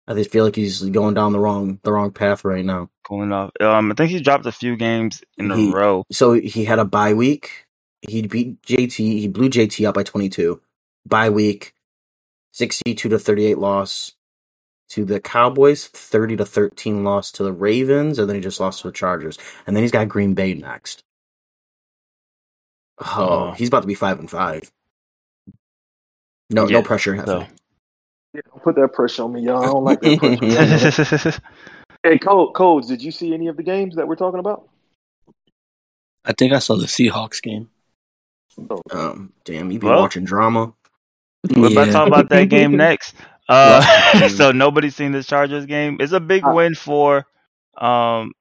I 0.08 0.14
just 0.14 0.30
feel 0.32 0.44
like 0.44 0.56
he's 0.56 0.82
going 0.82 1.14
down 1.14 1.32
the 1.32 1.38
wrong 1.38 1.78
the 1.84 1.92
wrong 1.92 2.10
path 2.10 2.44
right 2.44 2.64
now. 2.64 2.90
cooling 3.04 3.32
off. 3.32 3.52
Um, 3.60 3.92
I 3.92 3.94
think 3.94 4.10
he 4.10 4.20
dropped 4.20 4.46
a 4.46 4.52
few 4.52 4.76
games 4.76 5.22
in 5.38 5.50
a 5.50 5.56
He- 5.56 5.70
row. 5.72 6.04
So 6.10 6.32
he 6.32 6.64
had 6.64 6.80
a 6.80 6.84
bye 6.84 7.14
week. 7.14 7.66
He 8.08 8.22
beat 8.26 8.60
JT. 8.62 8.96
He 8.96 9.28
blew 9.28 9.48
JT 9.48 9.86
up 9.86 9.94
by 9.94 10.02
twenty 10.02 10.28
two. 10.28 10.60
Bye 11.06 11.30
week, 11.30 11.72
sixty 12.52 12.94
two 12.96 13.08
to 13.10 13.18
thirty 13.18 13.46
eight 13.46 13.58
loss 13.58 14.12
to 14.90 15.04
the 15.04 15.20
Cowboys, 15.20 15.86
thirty 15.86 16.36
to 16.36 16.44
thirteen 16.44 17.04
loss 17.04 17.30
to 17.32 17.44
the 17.44 17.52
Ravens, 17.52 18.18
and 18.18 18.28
then 18.28 18.34
he 18.34 18.42
just 18.42 18.58
lost 18.58 18.80
to 18.82 18.88
the 18.88 18.92
Chargers. 18.92 19.38
And 19.68 19.76
then 19.76 19.84
he's 19.84 19.92
got 19.92 20.08
Green 20.08 20.34
Bay 20.34 20.52
next. 20.54 21.04
Oh, 23.04 23.28
Oh. 23.48 23.52
he's 23.52 23.68
about 23.68 23.80
to 23.82 23.86
be 23.86 23.94
five 23.94 24.18
and 24.18 24.30
five. 24.30 24.70
No, 26.50 26.66
Yeah, 26.68 26.78
no 26.78 26.82
pressure. 26.82 27.16
So. 27.26 27.40
Hefe. 27.40 27.48
Yeah, 28.34 28.40
don't 28.50 28.62
put 28.62 28.76
that 28.76 28.92
pressure 28.94 29.24
on 29.24 29.32
me, 29.32 29.42
y'all. 29.42 29.62
I 29.62 29.66
don't 29.66 29.84
like 29.84 30.00
that 30.00 30.18
pressure. 31.20 31.40
hey, 32.02 32.18
Code, 32.18 32.54
Codes, 32.54 32.88
did 32.88 33.02
you 33.02 33.10
see 33.10 33.34
any 33.34 33.48
of 33.48 33.56
the 33.56 33.62
games 33.62 33.96
that 33.96 34.06
we're 34.08 34.16
talking 34.16 34.40
about? 34.40 34.68
I 36.24 36.32
think 36.32 36.52
I 36.52 36.58
saw 36.58 36.76
the 36.76 36.86
Seahawks 36.86 37.42
game. 37.42 37.68
um, 38.92 39.32
damn, 39.44 39.70
you 39.70 39.78
be 39.78 39.86
Well, 39.86 40.00
watching 40.00 40.24
drama. 40.24 40.72
We're 41.56 41.72
about 41.72 41.86
to 41.86 41.92
talk 41.92 42.06
about 42.06 42.28
that 42.28 42.48
game 42.48 42.76
next. 42.76 43.14
Uh, 43.48 44.28
so 44.28 44.52
nobody's 44.52 44.94
seen 44.94 45.12
this 45.12 45.26
Chargers 45.26 45.66
game. 45.66 45.96
It's 46.00 46.12
a 46.12 46.20
big 46.20 46.44
Uh, 46.46 46.52
win 46.54 46.74
for 46.74 47.26
um 47.76 48.32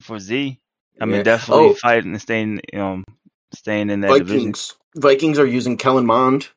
for 0.00 0.18
Z. 0.18 0.58
I 1.00 1.04
mean, 1.04 1.16
Yeah. 1.16 1.22
definitely 1.24 1.66
Oh. 1.70 1.74
fighting 1.74 2.12
and 2.12 2.22
staying 2.22 2.60
um 2.74 3.04
staying 3.54 3.90
in 3.90 4.00
that 4.00 4.18
division. 4.18 4.38
Vikings. 4.38 4.76
Vikings 4.96 5.38
are 5.38 5.46
using 5.46 5.76
Kellen 5.76 6.06
Mond. 6.06 6.48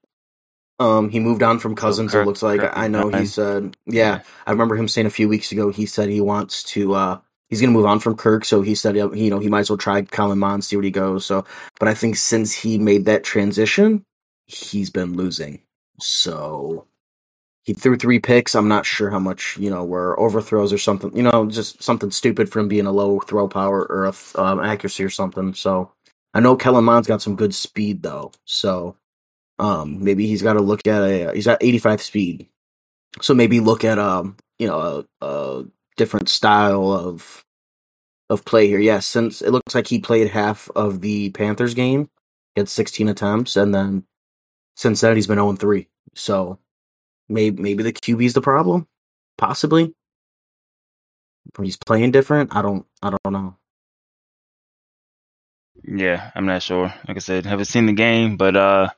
Um, 0.79 1.09
he 1.09 1.19
moved 1.19 1.43
on 1.43 1.59
from 1.59 1.75
Cousins. 1.75 2.11
Kirk- 2.11 2.23
it 2.23 2.27
looks 2.27 2.43
like 2.43 2.59
Kirk 2.61 2.73
I 2.75 2.87
know 2.87 3.09
he 3.09 3.25
said. 3.25 3.77
Yeah, 3.85 4.21
I 4.45 4.51
remember 4.51 4.75
him 4.75 4.87
saying 4.87 5.07
a 5.07 5.11
few 5.11 5.29
weeks 5.29 5.51
ago. 5.51 5.69
He 5.71 5.85
said 5.85 6.09
he 6.09 6.21
wants 6.21 6.63
to 6.65 6.93
uh 6.93 7.19
he's 7.49 7.61
gonna 7.61 7.73
move 7.73 7.85
on 7.85 7.99
from 7.99 8.17
Kirk, 8.17 8.45
so 8.45 8.61
he 8.61 8.75
said 8.75 8.95
you 8.95 9.29
know 9.29 9.39
he 9.39 9.49
might 9.49 9.61
as 9.61 9.69
well 9.69 9.77
try 9.77 10.01
Kellen 10.01 10.39
Mond, 10.39 10.65
see 10.65 10.75
where 10.75 10.83
he 10.83 10.91
goes. 10.91 11.25
So, 11.25 11.45
but 11.79 11.87
I 11.87 11.93
think 11.93 12.17
since 12.17 12.53
he 12.53 12.77
made 12.77 13.05
that 13.05 13.23
transition, 13.23 14.03
he's 14.47 14.89
been 14.89 15.15
losing. 15.15 15.61
So 15.99 16.87
he 17.63 17.73
threw 17.73 17.97
three 17.97 18.19
picks. 18.19 18.55
I'm 18.55 18.67
not 18.67 18.85
sure 18.85 19.09
how 19.11 19.19
much 19.19 19.57
you 19.57 19.69
know 19.69 19.85
were 19.85 20.19
overthrows 20.19 20.73
or 20.73 20.77
something. 20.77 21.15
You 21.15 21.23
know, 21.23 21.47
just 21.49 21.81
something 21.83 22.11
stupid 22.11 22.51
from 22.51 22.67
being 22.67 22.85
a 22.87 22.91
low 22.91 23.21
throw 23.21 23.47
power 23.47 23.85
or 23.85 24.05
a, 24.05 24.13
um, 24.41 24.59
accuracy 24.59 25.03
or 25.05 25.09
something. 25.09 25.53
So 25.53 25.91
I 26.35 26.41
know 26.41 26.57
Kellen 26.57 26.83
Mond's 26.83 27.07
got 27.07 27.21
some 27.21 27.37
good 27.37 27.55
speed 27.55 28.03
though. 28.03 28.33
So 28.43 28.97
um, 29.57 30.03
maybe 30.03 30.27
he's 30.27 30.41
got 30.41 30.53
to 30.53 30.61
look 30.61 30.85
at 30.85 31.01
a. 31.01 31.31
He's 31.33 31.45
got 31.45 31.63
85 31.63 32.01
speed. 32.01 32.49
So 33.21 33.33
maybe 33.33 33.61
look 33.61 33.85
at 33.85 33.97
um, 33.97 34.35
you 34.59 34.67
know, 34.67 35.05
a, 35.21 35.25
a 35.25 35.65
different 35.95 36.27
style 36.27 36.91
of 36.91 37.45
of 38.29 38.43
play 38.43 38.67
here. 38.67 38.79
Yes, 38.79 39.05
since 39.05 39.41
it 39.41 39.51
looks 39.51 39.73
like 39.73 39.87
he 39.87 39.99
played 39.99 40.29
half 40.29 40.69
of 40.75 40.99
the 40.99 41.29
Panthers 41.29 41.73
game, 41.73 42.09
he 42.53 42.61
had 42.61 42.69
16 42.69 43.07
attempts, 43.07 43.55
and 43.55 43.73
then 43.73 44.05
since 44.75 45.01
then 45.01 45.15
he's 45.15 45.27
been 45.27 45.37
0 45.37 45.53
3. 45.53 45.87
So 46.15 46.59
maybe 47.29 47.61
maybe 47.61 47.83
the 47.83 47.93
QB's 47.93 48.33
the 48.33 48.41
problem, 48.41 48.87
possibly. 49.37 49.93
He's 51.61 51.77
playing 51.77 52.11
different. 52.11 52.53
I 52.53 52.61
don't. 52.61 52.85
I 53.01 53.11
don't 53.11 53.33
know. 53.33 53.55
Yeah, 55.87 56.31
I'm 56.35 56.45
not 56.45 56.63
sure. 56.63 56.93
Like 57.07 57.17
I 57.17 57.19
said, 57.19 57.45
haven't 57.45 57.65
seen 57.65 57.85
the 57.85 57.93
game, 57.93 58.37
but 58.37 58.55
uh, 58.55 58.89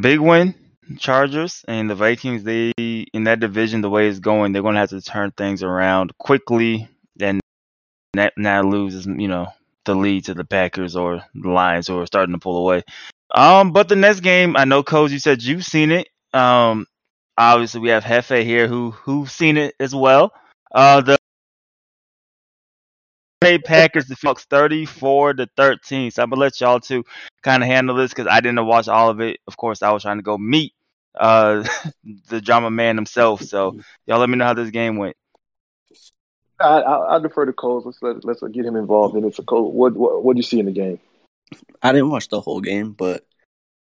big 0.00 0.18
win, 0.20 0.54
Chargers 0.98 1.64
and 1.68 1.88
the 1.88 1.94
Vikings. 1.94 2.42
They 2.42 2.72
in 2.76 3.24
that 3.24 3.40
division, 3.40 3.80
the 3.80 3.90
way 3.90 4.08
it's 4.08 4.18
going, 4.18 4.52
they're 4.52 4.62
going 4.62 4.74
to 4.74 4.80
have 4.80 4.90
to 4.90 5.00
turn 5.00 5.30
things 5.30 5.62
around 5.62 6.16
quickly, 6.18 6.88
and 7.20 7.40
that 8.14 8.32
now 8.36 8.62
loses, 8.62 9.06
you 9.06 9.28
know, 9.28 9.48
the 9.84 9.94
lead 9.94 10.24
to 10.26 10.34
the 10.34 10.44
Packers 10.44 10.96
or 10.96 11.22
the 11.34 11.50
Lions, 11.50 11.86
who 11.86 11.98
are 12.00 12.06
starting 12.06 12.34
to 12.34 12.40
pull 12.40 12.56
away. 12.56 12.82
Um, 13.34 13.72
but 13.72 13.88
the 13.88 13.96
next 13.96 14.20
game, 14.20 14.56
I 14.56 14.64
know, 14.64 14.82
Coach, 14.82 15.12
you 15.12 15.18
said 15.18 15.42
you've 15.42 15.64
seen 15.64 15.90
it. 15.92 16.08
Um, 16.32 16.86
obviously 17.36 17.80
we 17.80 17.90
have 17.90 18.04
Hefe 18.04 18.44
here 18.44 18.66
who 18.68 18.90
who've 18.90 19.30
seen 19.30 19.56
it 19.56 19.74
as 19.80 19.94
well. 19.94 20.32
Uh, 20.74 21.00
the 21.00 21.16
Packers 23.40 24.06
the 24.06 24.16
Fox 24.16 24.44
34 24.46 25.34
to 25.34 25.48
13. 25.56 26.10
So 26.10 26.22
I'm 26.22 26.30
gonna 26.30 26.40
let 26.40 26.60
y'all 26.60 26.80
two 26.80 27.04
kind 27.42 27.62
of 27.62 27.68
handle 27.68 27.96
this 27.96 28.10
because 28.10 28.26
I 28.26 28.40
didn't 28.40 28.64
watch 28.66 28.88
all 28.88 29.10
of 29.10 29.20
it. 29.20 29.40
Of 29.46 29.56
course, 29.56 29.82
I 29.82 29.92
was 29.92 30.02
trying 30.02 30.18
to 30.18 30.22
go 30.22 30.38
meet 30.38 30.72
uh 31.14 31.64
the 32.28 32.40
drama 32.40 32.70
man 32.70 32.96
himself. 32.96 33.42
So 33.42 33.78
y'all 34.06 34.18
let 34.18 34.30
me 34.30 34.36
know 34.36 34.46
how 34.46 34.54
this 34.54 34.70
game 34.70 34.96
went. 34.96 35.16
I, 36.60 36.80
I, 36.80 37.16
I 37.16 37.18
defer 37.18 37.46
to 37.46 37.52
Coles. 37.52 37.84
Let's 37.84 38.00
let, 38.00 38.24
let's 38.24 38.40
get 38.52 38.64
him 38.64 38.76
involved 38.76 39.16
in 39.16 39.24
it. 39.24 39.34
So, 39.34 39.42
Cole, 39.42 39.72
what 39.72 39.94
what 39.94 40.24
what 40.24 40.34
do 40.34 40.38
you 40.38 40.44
see 40.44 40.60
in 40.60 40.66
the 40.66 40.72
game? 40.72 41.00
I 41.82 41.92
didn't 41.92 42.10
watch 42.10 42.28
the 42.28 42.40
whole 42.40 42.60
game, 42.60 42.92
but 42.92 43.26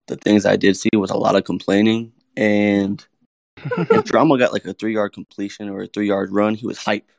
the 0.07 0.15
things 0.15 0.45
I 0.45 0.55
did 0.55 0.77
see 0.77 0.89
was 0.95 1.11
a 1.11 1.17
lot 1.17 1.35
of 1.35 1.43
complaining. 1.43 2.13
And 2.37 3.05
if 3.57 4.05
Drama 4.05 4.37
got 4.37 4.53
like 4.53 4.65
a 4.65 4.73
three 4.73 4.93
yard 4.93 5.13
completion 5.13 5.69
or 5.69 5.83
a 5.83 5.87
three 5.87 6.07
yard 6.07 6.31
run, 6.31 6.55
he 6.55 6.65
was 6.65 6.77
hype, 6.77 7.09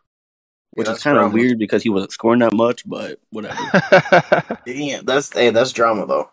which 0.72 0.88
Yeah, 0.88 0.92
is 0.92 1.02
kind 1.02 1.18
of 1.18 1.32
weird 1.32 1.58
because 1.58 1.82
he 1.82 1.90
wasn't 1.90 2.12
scoring 2.12 2.40
that 2.40 2.52
much. 2.54 2.88
But 2.88 3.20
whatever. 3.30 3.56
Yeah, 4.66 5.00
that's 5.04 5.32
hey, 5.32 5.50
that's 5.50 5.72
drama 5.72 6.06
though. 6.06 6.30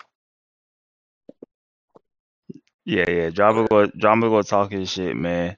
yeah, 2.85 3.09
yeah. 3.09 3.29
Drama 3.29 3.67
go 3.67 3.87
drama 3.87 4.29
go 4.29 4.41
talking 4.41 4.85
shit, 4.85 5.15
man. 5.15 5.57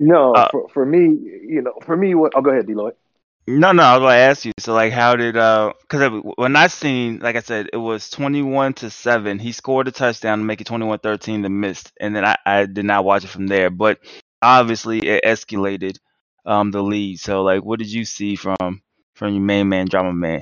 No, 0.00 0.34
Uh, 0.34 0.48
for 0.50 0.68
for 0.70 0.84
me, 0.86 1.00
you 1.48 1.62
know, 1.62 1.74
for 1.84 1.96
me, 1.96 2.14
what? 2.14 2.32
Oh, 2.34 2.42
go 2.42 2.50
ahead, 2.50 2.66
D 2.66 2.74
Lloyd. 2.74 2.94
No, 3.46 3.72
no, 3.72 3.82
I 3.82 3.96
was 3.98 4.02
gonna 4.04 4.14
ask 4.14 4.44
you. 4.46 4.52
So, 4.58 4.72
like, 4.72 4.92
how 4.92 5.16
did 5.16 5.36
uh? 5.36 5.74
Because 5.82 6.22
when 6.36 6.56
I 6.56 6.68
seen, 6.68 7.18
like 7.18 7.36
I 7.36 7.40
said, 7.40 7.68
it 7.72 7.76
was 7.76 8.08
twenty-one 8.08 8.72
to 8.74 8.90
seven. 8.90 9.38
He 9.38 9.52
scored 9.52 9.86
a 9.88 9.92
touchdown 9.92 10.38
to 10.38 10.44
make 10.44 10.62
it 10.62 10.66
21-13 10.66 11.42
to 11.42 11.50
missed, 11.50 11.92
and 12.00 12.16
then 12.16 12.24
I, 12.24 12.36
I 12.46 12.66
did 12.66 12.86
not 12.86 13.04
watch 13.04 13.24
it 13.24 13.28
from 13.28 13.46
there. 13.46 13.68
But 13.68 13.98
obviously, 14.40 15.00
it 15.06 15.24
escalated 15.24 15.98
um 16.44 16.70
the 16.70 16.82
lead. 16.82 17.20
So, 17.20 17.42
like, 17.42 17.64
what 17.64 17.78
did 17.78 17.90
you 17.92 18.04
see 18.04 18.36
from 18.36 18.82
from 19.14 19.32
your 19.34 19.42
main 19.42 19.68
man, 19.68 19.86
drama 19.86 20.12
man? 20.12 20.40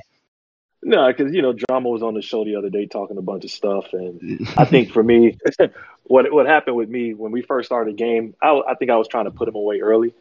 No, 0.85 1.07
because 1.07 1.33
you 1.33 1.41
know, 1.41 1.53
Drama 1.53 1.89
was 1.89 2.03
on 2.03 2.13
the 2.13 2.21
show 2.21 2.43
the 2.43 2.55
other 2.55 2.69
day 2.69 2.85
talking 2.87 3.17
a 3.17 3.21
bunch 3.21 3.45
of 3.45 3.51
stuff, 3.51 3.93
and 3.93 4.47
I 4.57 4.65
think 4.65 4.91
for 4.91 5.01
me, 5.03 5.37
what 6.03 6.31
what 6.31 6.45
happened 6.45 6.75
with 6.75 6.89
me 6.89 7.13
when 7.13 7.31
we 7.31 7.41
first 7.41 7.67
started 7.67 7.93
the 7.93 7.97
game, 7.97 8.35
I, 8.41 8.49
I 8.67 8.75
think 8.75 8.91
I 8.91 8.97
was 8.97 9.07
trying 9.07 9.25
to 9.25 9.31
put 9.31 9.47
him 9.47 9.55
away 9.55 9.79
early, 9.79 10.13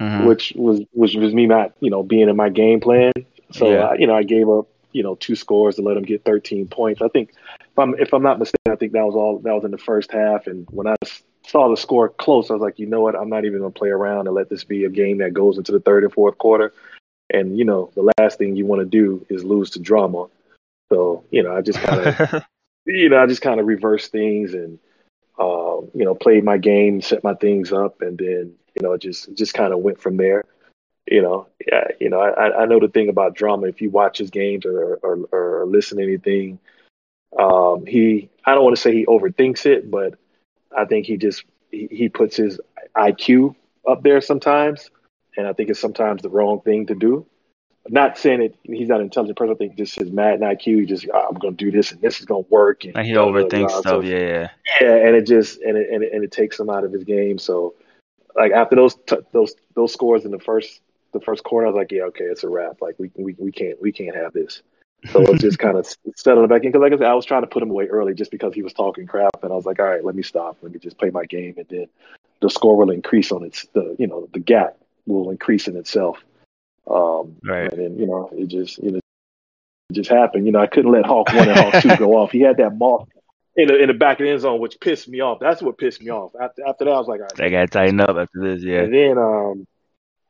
Mhm. 0.00 0.26
which 0.26 0.52
was 0.56 0.80
which 0.92 1.14
was 1.14 1.32
me 1.34 1.46
not 1.46 1.72
you 1.80 1.90
know 1.90 2.02
being 2.02 2.28
in 2.28 2.36
my 2.36 2.48
game 2.48 2.80
plan. 2.80 3.12
So 3.52 3.70
Yeah. 3.70 3.84
I, 3.86 3.94
you 3.94 4.06
know, 4.06 4.14
I 4.14 4.24
gave 4.24 4.48
up 4.48 4.66
you 4.92 5.02
know 5.04 5.14
two 5.14 5.36
scores 5.36 5.76
to 5.76 5.82
let 5.82 5.96
him 5.96 6.02
get 6.04 6.24
13 6.24 6.66
points. 6.66 7.00
I 7.00 7.08
think 7.08 7.30
if 7.60 7.78
I'm 7.78 7.94
if 7.98 8.12
I'm 8.12 8.22
not 8.22 8.38
mistaken, 8.40 8.72
I 8.72 8.76
think 8.76 8.92
that 8.92 9.04
was 9.06 9.14
all 9.14 9.38
that 9.38 9.54
was 9.54 9.64
in 9.64 9.70
the 9.70 9.78
first 9.78 10.10
half. 10.12 10.46
And 10.48 10.66
when 10.70 10.88
I 10.88 10.96
saw 11.48 11.68
the 11.68 11.76
score 11.76 12.10
close, 12.10 12.50
I 12.50 12.54
was 12.54 12.62
like, 12.62 12.78
you 12.78 12.86
know 12.86 13.00
what, 13.00 13.16
I'm 13.16 13.30
not 13.30 13.44
even 13.44 13.60
gonna 13.60 13.70
play 13.70 13.88
around 13.88 14.26
and 14.26 14.36
let 14.36 14.48
this 14.48 14.64
be 14.64 14.84
a 14.84 14.90
game 14.90 15.18
that 15.18 15.34
goes 15.34 15.58
into 15.58 15.72
the 15.72 15.80
third 15.80 16.04
and 16.04 16.12
fourth 16.12 16.38
quarter. 16.38 16.72
And 17.30 17.58
you 17.58 17.64
know, 17.64 17.90
the 17.94 18.10
last 18.18 18.38
thing 18.38 18.56
you 18.56 18.66
want 18.66 18.80
to 18.80 18.86
do 18.86 19.24
is 19.28 19.44
lose 19.44 19.70
to 19.70 19.80
drama. 19.80 20.26
So 20.90 21.24
you 21.30 21.42
know, 21.42 21.56
I 21.56 21.62
just 21.62 21.78
kind 21.80 22.06
of 22.06 22.44
you 22.86 23.08
know, 23.08 23.18
I 23.18 23.26
just 23.26 23.42
kind 23.42 23.60
of 23.60 23.66
reversed 23.66 24.12
things 24.12 24.54
and, 24.54 24.78
um, 25.38 25.88
you 25.94 26.04
know, 26.04 26.14
played 26.14 26.42
my 26.42 26.58
game, 26.58 27.00
set 27.00 27.22
my 27.22 27.34
things 27.34 27.72
up, 27.72 28.00
and 28.00 28.18
then, 28.18 28.54
you 28.74 28.82
know, 28.82 28.96
just 28.96 29.34
just 29.34 29.54
kind 29.54 29.72
of 29.72 29.80
went 29.80 30.00
from 30.00 30.16
there. 30.16 30.44
You 31.06 31.22
know, 31.22 31.46
yeah, 31.66 31.84
you 32.00 32.10
know, 32.10 32.20
I, 32.20 32.62
I 32.62 32.66
know 32.66 32.80
the 32.80 32.88
thing 32.88 33.08
about 33.08 33.34
drama. 33.34 33.66
If 33.66 33.80
you 33.80 33.90
watch 33.90 34.18
his 34.18 34.30
games 34.30 34.66
or 34.66 34.96
or, 35.02 35.18
or 35.32 35.66
listen 35.66 35.98
to 35.98 36.04
anything, 36.04 36.58
um, 37.38 37.86
he 37.86 38.28
I 38.44 38.54
don't 38.54 38.64
want 38.64 38.76
to 38.76 38.82
say 38.82 38.92
he 38.92 39.06
overthinks 39.06 39.64
it, 39.64 39.90
but 39.90 40.18
I 40.76 40.84
think 40.84 41.06
he 41.06 41.16
just 41.16 41.44
he, 41.70 41.88
he 41.90 42.08
puts 42.08 42.36
his 42.36 42.60
IQ 42.96 43.54
up 43.86 44.02
there 44.02 44.20
sometimes, 44.20 44.90
and 45.36 45.46
I 45.46 45.52
think 45.52 45.70
it's 45.70 45.80
sometimes 45.80 46.22
the 46.22 46.30
wrong 46.30 46.60
thing 46.60 46.86
to 46.86 46.94
do 46.94 47.26
not 47.90 48.18
saying 48.18 48.40
that 48.40 48.54
he's 48.62 48.88
not 48.88 49.00
an 49.00 49.06
intelligent 49.06 49.38
person. 49.38 49.54
I 49.54 49.56
think 49.56 49.76
just 49.76 49.98
his 49.98 50.10
mad 50.10 50.40
IQ. 50.40 50.80
He 50.80 50.86
just 50.86 51.06
"Ah, 51.12 51.26
I'm 51.28 51.38
going 51.38 51.56
to 51.56 51.64
do 51.64 51.70
this 51.70 51.92
and 51.92 52.00
this 52.00 52.20
is 52.20 52.26
going 52.26 52.44
to 52.44 52.50
work. 52.50 52.84
And 52.84 52.94
like 52.94 53.06
he 53.06 53.12
overthinks 53.12 53.68
blah." 53.68 53.80
stuff. 53.80 53.84
So, 53.84 54.00
Yeah, 54.00 54.18
yeah. 54.18 54.48
yeah, 54.80 54.96
and 55.06 55.16
it 55.16 55.26
just 55.26 55.60
and 55.62 55.76
it, 55.76 55.88
and 55.90 56.02
it 56.02 56.12
and 56.12 56.24
it 56.24 56.32
takes 56.32 56.58
him 56.58 56.70
out 56.70 56.84
of 56.84 56.92
his 56.92 57.04
game. 57.04 57.38
So 57.38 57.74
like 58.36 58.52
after 58.52 58.76
those 58.76 58.94
t- 59.06 59.16
those 59.32 59.54
those 59.74 59.92
scores 59.92 60.24
in 60.24 60.30
the 60.30 60.38
first 60.38 60.80
the 61.12 61.20
first 61.20 61.44
quarter, 61.44 61.66
I 61.66 61.70
was 61.70 61.76
like, 61.76 61.92
yeah, 61.92 62.02
okay, 62.04 62.24
it's 62.24 62.44
a 62.44 62.48
wrap. 62.48 62.80
Like 62.80 62.96
we 62.98 63.10
we 63.16 63.34
we 63.38 63.52
can't 63.52 63.80
we 63.80 63.92
can't 63.92 64.16
have 64.16 64.32
this. 64.32 64.62
So 65.06 65.22
it's 65.22 65.42
just 65.48 65.58
kind 65.58 65.76
of 65.76 65.86
settling 66.16 66.48
back 66.48 66.64
in 66.64 66.70
because 66.70 66.80
like 66.82 66.92
I 66.92 66.96
said, 66.96 67.06
I 67.06 67.14
was 67.14 67.24
trying 67.24 67.42
to 67.42 67.46
put 67.46 67.62
him 67.62 67.70
away 67.70 67.86
early 67.86 68.14
just 68.14 68.30
because 68.30 68.54
he 68.54 68.62
was 68.62 68.72
talking 68.72 69.06
crap, 69.06 69.42
and 69.42 69.52
I 69.52 69.56
was 69.56 69.66
like, 69.66 69.78
all 69.78 69.86
right, 69.86 70.04
let 70.04 70.14
me 70.14 70.22
stop. 70.22 70.58
Let 70.62 70.72
me 70.72 70.78
just 70.78 70.98
play 70.98 71.10
my 71.10 71.24
game, 71.24 71.54
and 71.56 71.66
then 71.68 71.86
the 72.40 72.50
score 72.50 72.76
will 72.76 72.90
increase 72.90 73.32
on 73.32 73.44
its 73.44 73.66
the 73.74 73.96
you 73.98 74.06
know 74.06 74.28
the 74.32 74.40
gap 74.40 74.76
will 75.06 75.30
increase 75.30 75.68
in 75.68 75.76
itself. 75.76 76.18
Um, 76.90 77.36
Right. 77.44 77.72
and 77.72 77.80
then 77.80 77.98
you 77.98 78.06
know 78.06 78.30
it 78.32 78.46
just 78.48 78.78
you 78.82 78.92
know 78.92 78.98
it 78.98 79.94
just 79.94 80.10
happened. 80.10 80.46
You 80.46 80.52
know 80.52 80.60
I 80.60 80.66
couldn't 80.66 80.92
let 80.92 81.06
Hawk 81.06 81.32
one 81.32 81.48
and 81.48 81.58
Hawk 81.58 81.82
two 81.82 81.96
go 81.96 82.16
off. 82.16 82.30
He 82.30 82.40
had 82.40 82.56
that 82.58 82.76
Moss 82.76 83.06
in 83.56 83.68
the 83.68 83.78
in 83.78 83.88
the 83.88 83.94
back 83.94 84.20
of 84.20 84.24
the 84.24 84.30
end 84.30 84.40
zone, 84.40 84.60
which 84.60 84.78
pissed 84.80 85.08
me 85.08 85.20
off. 85.20 85.38
That's 85.40 85.60
what 85.60 85.78
pissed 85.78 86.00
me 86.00 86.10
off. 86.10 86.32
After 86.40 86.66
after 86.66 86.84
that, 86.84 86.90
I 86.92 86.98
was 86.98 87.08
like, 87.08 87.20
all 87.20 87.26
right. 87.26 87.36
They 87.36 87.50
got 87.50 87.62
to 87.62 87.66
tighten 87.66 88.00
up 88.00 88.16
after 88.16 88.40
this. 88.40 88.62
Yeah. 88.62 88.82
And 88.82 88.94
then 88.94 89.18
um 89.18 89.66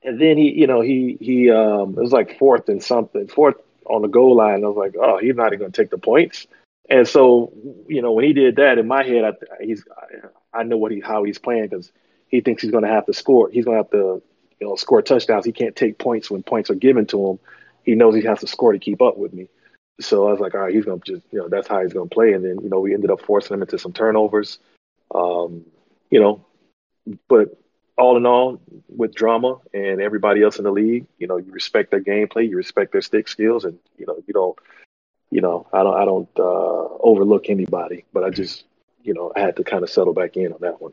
and 0.03 0.21
then 0.21 0.37
he 0.39 0.53
you 0.53 0.67
know 0.67 0.81
he 0.81 1.17
he 1.21 1.51
um 1.51 1.91
it 1.91 2.01
was 2.01 2.13
like 2.13 2.39
fourth 2.39 2.69
and 2.69 2.83
something 2.83 3.29
fourth 3.29 3.57
on 3.89 4.03
the 4.03 4.09
goal 4.09 4.37
line. 4.37 4.65
I 4.65 4.69
was 4.69 4.77
like, 4.77 4.95
oh, 5.01 5.19
he's 5.19 5.37
not 5.37 5.49
even 5.49 5.61
going 5.61 5.73
to 5.73 5.83
take 5.83 5.91
the 5.91 5.99
points. 5.99 6.47
And 6.89 7.07
so 7.07 7.53
you 7.87 8.01
know 8.03 8.13
when 8.13 8.25
he 8.25 8.33
did 8.33 8.57
that 8.57 8.79
in 8.79 8.87
my 8.87 9.05
head, 9.05 9.25
I 9.25 9.33
he's 9.63 9.85
I 10.53 10.63
know 10.63 10.79
what 10.79 10.93
he 10.93 11.01
how 11.01 11.25
he's 11.25 11.39
playing 11.39 11.69
because 11.69 11.93
he 12.29 12.41
thinks 12.41 12.63
he's 12.63 12.71
going 12.71 12.85
to 12.85 12.91
have 12.91 13.07
to 13.07 13.13
score. 13.13 13.51
He's 13.51 13.65
going 13.65 13.77
to 13.77 13.83
have 13.83 13.91
to 13.91 14.23
you 14.61 14.67
know 14.67 14.77
score 14.77 15.03
touchdowns. 15.03 15.45
He 15.45 15.53
can't 15.53 15.77
take 15.77 15.99
points 15.99 16.31
when 16.31 16.43
points 16.43 16.71
are 16.71 16.75
given 16.75 17.07
to 17.07 17.31
him. 17.31 17.39
He 17.83 17.95
knows 17.95 18.15
he 18.15 18.23
has 18.23 18.41
to 18.41 18.47
score 18.47 18.73
to 18.73 18.79
keep 18.79 19.03
up 19.03 19.19
with 19.19 19.33
me. 19.33 19.49
So 20.01 20.29
I 20.29 20.31
was 20.31 20.41
like, 20.41 20.55
all 20.55 20.61
right, 20.63 20.75
he's 20.75 20.85
going 20.85 21.01
to 21.01 21.13
just 21.13 21.27
you 21.31 21.41
know 21.41 21.49
that's 21.49 21.69
how 21.69 21.83
he's 21.83 21.93
going 21.93 22.09
to 22.09 22.15
play. 22.15 22.33
And 22.33 22.45
then 22.45 22.59
you 22.63 22.71
know 22.71 22.81
we 22.81 22.95
ended 22.95 23.11
up 23.11 23.21
forcing 23.21 23.55
him 23.55 23.63
into 23.63 23.79
some 23.79 23.93
turnovers. 23.93 24.59
Um, 25.15 25.67
you 26.11 26.21
know, 26.21 26.45
but 27.29 27.59
all 27.99 28.17
in 28.17 28.27
all, 28.27 28.61
with 28.89 29.15
drama 29.15 29.57
and 29.75 30.01
everybody 30.01 30.43
else 30.43 30.59
in 30.59 30.65
the 30.65 30.71
league, 30.71 31.07
you 31.19 31.27
know, 31.27 31.37
you 31.37 31.53
respect 31.53 31.91
their 31.91 32.03
gameplay, 32.03 32.49
you 32.49 32.57
respect 32.57 32.93
their 32.93 33.03
stick 33.03 33.29
skills, 33.29 33.65
and 33.65 33.79
you 33.99 34.07
know, 34.07 34.23
you 34.27 34.33
don't, 34.33 34.59
you 35.31 35.41
know, 35.41 35.67
I 35.73 35.83
don't, 35.83 35.97
I 35.97 36.05
don't 36.05 36.29
uh, 36.39 36.89
overlook 37.01 37.51
anybody, 37.51 38.05
but 38.13 38.25
I 38.25 38.31
just, 38.31 38.65
you 39.03 39.15
know, 39.15 39.33
I 39.35 39.41
had 39.41 39.57
to 39.57 39.65
kind 39.65 39.83
of 39.83 39.91
settle 39.91 40.15
back 40.15 40.37
in 40.37 40.53
on 40.53 40.61
that 40.61 40.81
one. 40.81 40.93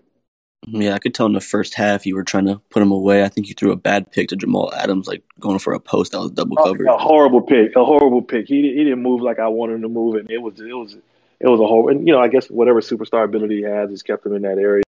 Yeah, 0.68 0.95
I 0.95 0.99
could 0.99 1.14
tell 1.14 1.28
in 1.28 1.34
the 1.34 1.41
first 1.41 1.76
half 1.76 2.08
you 2.08 2.16
were 2.16 2.24
trying 2.24 2.47
to 2.47 2.60
put 2.72 2.82
him 2.82 2.91
away. 2.91 3.24
I 3.24 3.30
think 3.30 3.47
you 3.47 3.53
threw 3.53 3.72
a 3.72 3.76
bad 3.76 4.12
pick 4.12 4.30
to 4.30 4.36
Jamal 4.36 4.74
Adams, 4.74 5.08
like 5.08 5.22
going 5.39 5.60
for 5.60 5.74
a 5.74 5.80
post 5.80 6.14
that 6.14 6.20
was 6.20 6.32
double 6.32 6.58
covered. 6.58 6.88
A 6.88 6.97
horrible 6.97 7.41
pick, 7.41 7.76
a 7.76 7.86
horrible 7.86 8.24
pick. 8.24 8.47
He 8.47 8.64
he 8.74 8.84
didn't 8.84 9.03
move 9.03 9.22
like 9.22 9.38
I 9.38 9.47
wanted 9.47 9.76
him 9.76 9.82
to 9.84 9.89
move, 9.89 10.16
and 10.16 10.32
it 10.32 10.39
was 10.39 10.60
it 10.60 10.74
was 10.74 10.97
it 11.39 11.47
was 11.47 11.60
a 11.60 11.68
horrible. 11.68 11.89
And 11.89 12.08
you 12.08 12.14
know, 12.14 12.20
I 12.20 12.30
guess 12.30 12.47
whatever 12.47 12.82
superstar 12.82 13.26
ability 13.26 13.58
he 13.58 13.62
has 13.64 13.91
has 13.91 14.01
kept 14.01 14.26
him 14.26 14.34
in 14.34 14.41
that 14.41 14.58
area. 14.58 14.84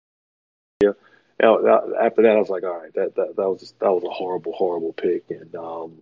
After 1.44 2.22
that, 2.24 2.36
I 2.36 2.40
was 2.40 2.50
like, 2.50 2.64
all 2.64 2.80
right, 2.80 2.94
that 2.96 3.16
that, 3.16 3.36
that 3.36 3.50
was 3.50 3.60
just, 3.60 3.80
that 3.80 3.92
was 3.92 4.04
a 4.04 4.10
horrible, 4.10 4.54
horrible 4.54 4.94
pick. 4.94 5.24
And 5.30 5.54
um, 5.56 6.02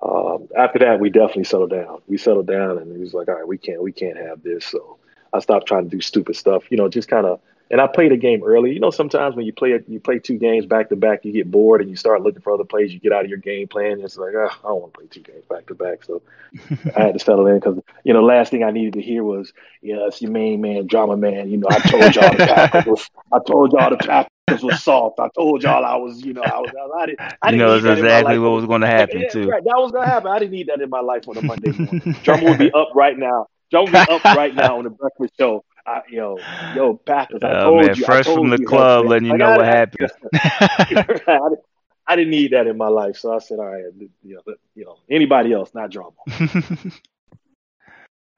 um, 0.00 0.48
after 0.56 0.78
that, 0.80 1.00
we 1.00 1.10
definitely 1.10 1.44
settled 1.44 1.70
down. 1.70 2.02
We 2.06 2.16
settled 2.18 2.46
down, 2.46 2.78
and 2.78 2.92
he 2.92 2.98
was 2.98 3.14
like, 3.14 3.28
all 3.28 3.34
right, 3.34 3.48
we 3.48 3.58
can't 3.58 3.82
we 3.82 3.92
can't 3.92 4.16
have 4.16 4.42
this. 4.42 4.64
So 4.64 4.98
I 5.32 5.40
stopped 5.40 5.66
trying 5.66 5.90
to 5.90 5.96
do 5.96 6.00
stupid 6.00 6.36
stuff. 6.36 6.70
You 6.70 6.76
know, 6.76 6.88
just 6.88 7.08
kind 7.08 7.26
of. 7.26 7.40
And 7.70 7.80
I 7.80 7.86
played 7.86 8.12
a 8.12 8.16
game 8.16 8.42
early. 8.44 8.72
You 8.72 8.80
know, 8.80 8.90
sometimes 8.90 9.36
when 9.36 9.44
you 9.44 9.52
play 9.52 9.78
you 9.88 10.00
play 10.00 10.18
two 10.18 10.38
games 10.38 10.64
back 10.64 10.88
to 10.88 10.96
back, 10.96 11.24
you 11.24 11.32
get 11.32 11.50
bored 11.50 11.80
and 11.80 11.90
you 11.90 11.96
start 11.96 12.22
looking 12.22 12.40
for 12.40 12.52
other 12.52 12.64
plays. 12.64 12.92
You 12.92 13.00
get 13.00 13.12
out 13.12 13.24
of 13.24 13.28
your 13.28 13.38
game 13.38 13.68
plan. 13.68 13.92
And 13.92 14.04
it's 14.04 14.16
like, 14.16 14.32
oh, 14.34 14.48
I 14.48 14.68
don't 14.68 14.80
want 14.80 14.94
to 14.94 14.98
play 14.98 15.06
two 15.08 15.20
games 15.20 15.44
back 15.48 15.66
to 15.66 15.74
back. 15.74 16.04
So 16.04 16.22
I 16.96 17.02
had 17.02 17.14
to 17.14 17.18
settle 17.18 17.46
in 17.46 17.56
because 17.56 17.78
you 18.04 18.14
know, 18.14 18.22
last 18.22 18.50
thing 18.50 18.64
I 18.64 18.70
needed 18.70 18.94
to 18.94 19.02
hear 19.02 19.22
was, 19.22 19.52
"Yeah, 19.82 20.06
it's 20.06 20.22
your 20.22 20.30
main 20.30 20.60
man, 20.60 20.86
drama 20.86 21.16
man." 21.16 21.50
You 21.50 21.58
know, 21.58 21.68
I 21.70 21.78
told 21.80 22.14
y'all 22.14 22.32
the 22.32 22.84
was, 22.86 23.10
I 23.32 23.38
told 23.46 23.72
y'all 23.72 23.90
the 23.90 23.96
Packers 23.98 24.62
was 24.62 24.82
soft. 24.82 25.20
I 25.20 25.28
told 25.36 25.62
y'all 25.62 25.84
I 25.84 25.96
was, 25.96 26.24
you 26.24 26.32
know, 26.32 26.42
I 26.42 26.58
was, 26.60 26.70
I 26.96 27.06
didn't, 27.06 27.20
I 27.20 27.50
You 27.50 27.50
didn't 27.50 27.58
know 27.58 27.74
need 27.74 27.84
that 27.84 27.98
in 27.98 28.04
exactly 28.04 28.38
what 28.38 28.50
was 28.52 28.64
going 28.64 28.80
to 28.82 28.86
happen 28.86 29.20
yeah, 29.20 29.28
too. 29.28 29.48
Right, 29.48 29.62
that 29.62 29.76
was 29.76 29.92
gonna 29.92 30.06
happen. 30.06 30.30
I 30.30 30.38
didn't 30.38 30.52
need 30.52 30.68
that 30.68 30.80
in 30.80 30.88
my 30.88 31.00
life 31.00 31.28
on 31.28 31.36
a 31.36 31.42
Monday 31.42 31.72
morning. 31.72 32.16
Drama 32.22 32.44
would 32.44 32.58
be 32.58 32.72
up 32.72 32.88
right 32.94 33.18
now. 33.18 33.46
Drama 33.70 33.90
would 33.92 34.06
be 34.06 34.12
up 34.12 34.24
right 34.24 34.54
now 34.54 34.78
on 34.78 34.84
the 34.84 34.90
breakfast 34.90 35.34
show. 35.38 35.64
I, 35.88 36.02
yo, 36.10 36.48
yo, 36.70 36.94
Packers. 36.96 37.44
I 37.44 37.54
Oh 37.54 37.70
told 37.70 37.72
man, 37.72 37.96
you. 37.96 38.04
Fresh 38.04 38.32
from 38.32 38.50
the 38.50 38.58
you, 38.58 38.66
club, 38.66 39.06
letting 39.06 39.26
you 39.28 39.32
Like, 39.32 39.40
know 39.40 39.50
I- 39.50 39.56
what 39.56 39.66
happened. 39.66 40.10
I 40.90 40.90
didn't, 41.48 41.60
I 42.06 42.16
didn't 42.16 42.30
need 42.30 42.52
that 42.52 42.66
in 42.66 42.76
my 42.76 42.88
life, 42.88 43.16
so 43.16 43.34
I 43.34 43.38
said, 43.38 43.58
all 43.58 43.66
right, 43.66 43.84
you 44.22 44.34
know, 44.34 44.42
you 44.74 44.84
know, 44.84 44.98
anybody 45.10 45.52
else, 45.52 45.74
not 45.74 45.90
drama. 45.90 46.16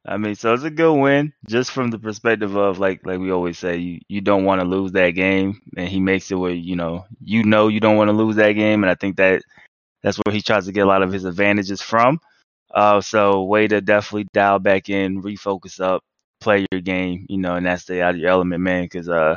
I 0.06 0.16
mean, 0.16 0.34
so 0.34 0.54
it's 0.54 0.64
a 0.64 0.70
good 0.70 0.94
win, 0.94 1.32
just 1.48 1.70
from 1.72 1.90
the 1.90 1.98
perspective 1.98 2.56
of 2.56 2.78
like 2.78 3.00
like 3.04 3.18
we 3.20 3.30
always 3.30 3.58
say, 3.58 3.76
you, 3.76 4.00
you 4.08 4.20
don't 4.20 4.44
want 4.44 4.60
to 4.60 4.66
lose 4.66 4.92
that 4.92 5.10
game, 5.10 5.60
and 5.76 5.88
he 5.88 6.00
makes 6.00 6.30
it 6.30 6.36
where 6.36 6.52
you 6.52 6.76
know 6.76 7.04
you 7.20 7.44
know 7.44 7.68
you 7.68 7.80
don't 7.80 7.96
want 7.96 8.08
to 8.08 8.12
lose 8.16 8.36
that 8.36 8.52
game, 8.52 8.82
and 8.82 8.90
I 8.90 8.94
think 8.94 9.16
that 9.16 9.42
that's 10.02 10.18
where 10.18 10.32
he 10.34 10.42
tries 10.42 10.66
to 10.66 10.72
get 10.72 10.84
a 10.84 10.88
lot 10.88 11.02
of 11.02 11.12
his 11.12 11.24
advantages 11.24 11.80
from. 11.82 12.20
Uh, 12.74 13.00
so 13.00 13.44
way 13.44 13.66
to 13.68 13.80
definitely 13.80 14.26
dial 14.32 14.58
back 14.58 14.88
in, 14.88 15.22
refocus 15.22 15.80
up, 15.80 16.02
play 16.40 16.66
your 16.72 16.80
game, 16.82 17.26
you 17.28 17.38
know, 17.38 17.56
and 17.56 17.66
that's 17.66 17.84
the 17.86 18.02
out 18.02 18.14
of 18.16 18.20
your 18.20 18.30
element, 18.30 18.62
man, 18.62 18.84
because 18.84 19.08
uh 19.08 19.36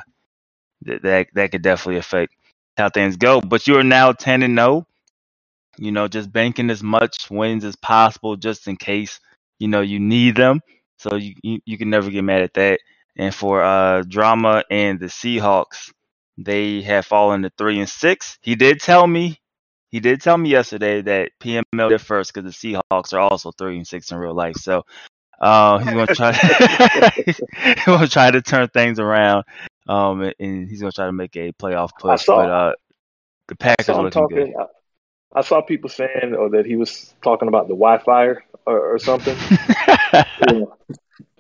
th- 0.86 1.02
that 1.04 1.28
that 1.36 1.52
could 1.52 1.64
definitely 1.64 1.98
affect 2.00 2.36
how 2.78 2.90
things 2.90 3.18
go. 3.18 3.42
But 3.42 3.68
you 3.68 3.78
are 3.78 3.84
now 3.84 4.14
ten 4.14 4.44
and 4.44 4.58
zero, 4.58 4.88
you 5.78 5.92
know, 5.92 6.08
just 6.08 6.32
banking 6.34 6.70
as 6.70 6.84
much 6.84 7.30
wins 7.32 7.66
as 7.66 7.76
possible, 7.78 8.38
just 8.38 8.68
in 8.68 8.78
case 8.78 9.20
you 9.60 9.68
know 9.70 9.82
you 9.82 10.00
need 10.00 10.38
them. 10.38 10.62
So 11.00 11.16
you 11.16 11.36
you, 11.44 11.60
you 11.66 11.78
can 11.78 11.90
never 11.90 12.12
get 12.12 12.24
mad 12.24 12.44
at 12.44 12.56
that. 12.56 12.80
And 13.18 13.36
for 13.36 13.64
uh 13.64 14.04
drama 14.08 14.64
and 14.72 15.00
the 15.00 15.08
Seahawks, 15.08 15.92
they 16.38 16.82
have 16.84 17.06
fallen 17.06 17.44
to 17.44 17.52
three 17.58 17.80
and 17.80 17.90
six. 17.90 18.38
He 18.42 18.56
did 18.56 18.82
tell 18.82 19.08
me 19.08 19.40
he 19.92 20.00
did 20.02 20.22
tell 20.22 20.38
me 20.38 20.50
yesterday 20.50 21.02
that 21.04 21.32
PML 21.42 21.90
did 21.90 22.02
first 22.02 22.34
because 22.34 22.60
the 22.62 22.76
Seahawks 22.92 23.14
are 23.14 23.20
also 23.20 23.52
three 23.52 23.78
and 23.78 23.88
six 23.88 24.12
in 24.12 24.18
real 24.18 24.36
life. 24.36 24.58
So 24.58 24.84
uh, 25.44 25.78
he's 25.80 25.94
gonna 25.94 26.16
try 26.16 26.32
he's 27.26 27.42
gonna 27.86 28.08
try 28.08 28.32
to 28.32 28.42
turn 28.42 28.68
things 28.70 29.00
around. 29.00 29.44
Um 29.88 30.22
and- 30.22 30.36
and 30.40 30.70
he's 30.70 30.80
gonna 30.82 30.92
try 30.92 31.06
to 31.08 31.12
make 31.12 31.36
a 31.36 31.52
playoff 31.54 31.90
push. 32.00 32.26
saw- 32.26 32.36
but 32.38 32.50
uh 32.50 32.74
the 33.50 33.56
I 33.60 33.76
Packers 33.76 33.88
looking 33.98 34.28
good. 34.30 34.54
talking. 34.54 34.56
I, 34.58 35.40
I 35.40 35.42
saw 35.42 35.62
people 35.62 35.90
saying 35.90 36.36
or 36.38 36.50
that 36.52 36.66
he 36.66 36.76
was 36.76 37.14
talking 37.24 37.48
about 37.48 37.68
the 37.68 37.74
Wi-Fi 37.76 38.26
or, 38.66 38.94
or 38.94 39.00
something. 39.00 39.36
Yeah. 40.14 40.66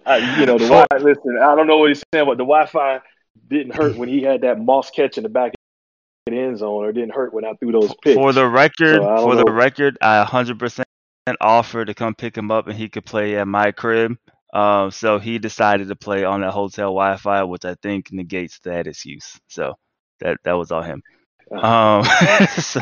I, 0.05 0.17
you 0.39 0.45
know, 0.45 0.57
the 0.57 0.67
Wi. 0.67 0.85
Listen, 0.99 1.37
I 1.41 1.55
don't 1.55 1.67
know 1.67 1.77
what 1.77 1.89
he's 1.89 2.03
saying, 2.13 2.25
but 2.25 2.37
the 2.37 2.43
Wi-Fi 2.43 2.99
didn't 3.47 3.75
hurt 3.75 3.95
when 3.95 4.09
he 4.09 4.21
had 4.23 4.41
that 4.41 4.59
Moss 4.59 4.89
catch 4.89 5.17
in 5.17 5.23
the 5.23 5.29
back 5.29 5.49
of 5.51 6.33
the 6.33 6.37
end 6.39 6.57
zone, 6.57 6.83
or 6.83 6.91
didn't 6.91 7.11
hurt 7.13 7.33
when 7.33 7.45
I 7.45 7.53
threw 7.53 7.71
those 7.71 7.93
picks. 8.03 8.15
For 8.15 8.33
the 8.33 8.47
record, 8.47 8.97
So, 9.01 9.17
for 9.23 9.35
the 9.35 9.45
record, 9.51 9.97
I 10.01 10.25
100% 10.25 10.83
offered 11.41 11.85
to 11.85 11.93
come 11.93 12.15
pick 12.15 12.37
him 12.37 12.51
up 12.51 12.67
and 12.67 12.77
he 12.77 12.89
could 12.89 13.05
play 13.05 13.37
at 13.37 13.47
my 13.47 13.71
crib. 13.71 14.17
Um, 14.53 14.91
so 14.91 15.17
he 15.19 15.39
decided 15.39 15.87
to 15.87 15.95
play 15.95 16.23
on 16.23 16.41
that 16.41 16.51
hotel 16.51 16.87
Wi-Fi, 16.89 17.43
which 17.43 17.65
I 17.65 17.75
think 17.81 18.11
negates 18.11 18.59
that 18.59 18.87
excuse. 18.87 19.39
So 19.47 19.73
that 20.19 20.37
that 20.43 20.53
was 20.53 20.71
all 20.71 20.83
him. 20.83 21.01
Um, 21.51 22.03
so 22.59 22.81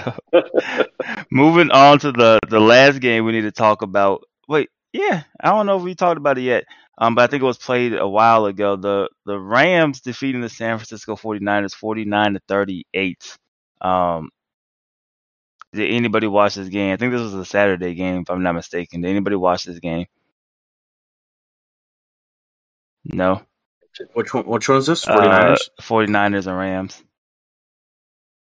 moving 1.32 1.72
on 1.72 2.00
to 2.00 2.12
the 2.12 2.40
the 2.50 2.60
last 2.60 3.00
game 3.00 3.26
we 3.26 3.32
need 3.32 3.42
to 3.42 3.52
talk 3.52 3.82
about. 3.82 4.24
Wait, 4.50 4.70
yeah, 4.92 5.24
I 5.40 5.50
don't 5.50 5.66
know 5.66 5.78
if 5.78 5.84
we 5.84 5.96
talked 5.96 6.18
about 6.18 6.38
it 6.38 6.42
yet. 6.42 6.66
Um, 6.98 7.16
but 7.16 7.24
I 7.24 7.28
think 7.28 7.42
it 7.42 7.46
was 7.46 7.58
played 7.58 7.94
a 7.94 8.08
while 8.08 8.46
ago. 8.46 8.76
The 8.76 9.10
the 9.26 9.40
Rams 9.40 10.02
defeating 10.02 10.42
the 10.42 10.50
San 10.50 10.78
Francisco 10.78 11.16
49ers 11.16 11.74
49 11.74 12.34
to 12.34 12.40
38. 12.48 13.38
Um, 13.82 14.30
did 15.74 15.92
anybody 15.92 16.28
watch 16.28 16.56
this 16.56 16.68
game? 16.70 16.94
I 16.94 16.98
think 16.98 17.12
this 17.14 17.22
was 17.22 17.34
a 17.34 17.46
Saturday 17.46 17.94
game, 17.94 18.22
if 18.22 18.30
I'm 18.30 18.44
not 18.44 18.54
mistaken. 18.56 19.02
Did 19.02 19.10
anybody 19.10 19.36
watch 19.36 19.64
this 19.64 19.80
game? 19.80 20.06
No. 23.06 23.42
Which 24.14 24.34
one? 24.34 24.46
Which 24.46 24.70
one 24.70 24.78
is 24.78 24.88
this? 24.88 25.08
Uh, 25.08 25.18
49ers? 25.18 25.58
49ers 25.82 26.48
and 26.48 26.58
Rams. 26.58 27.04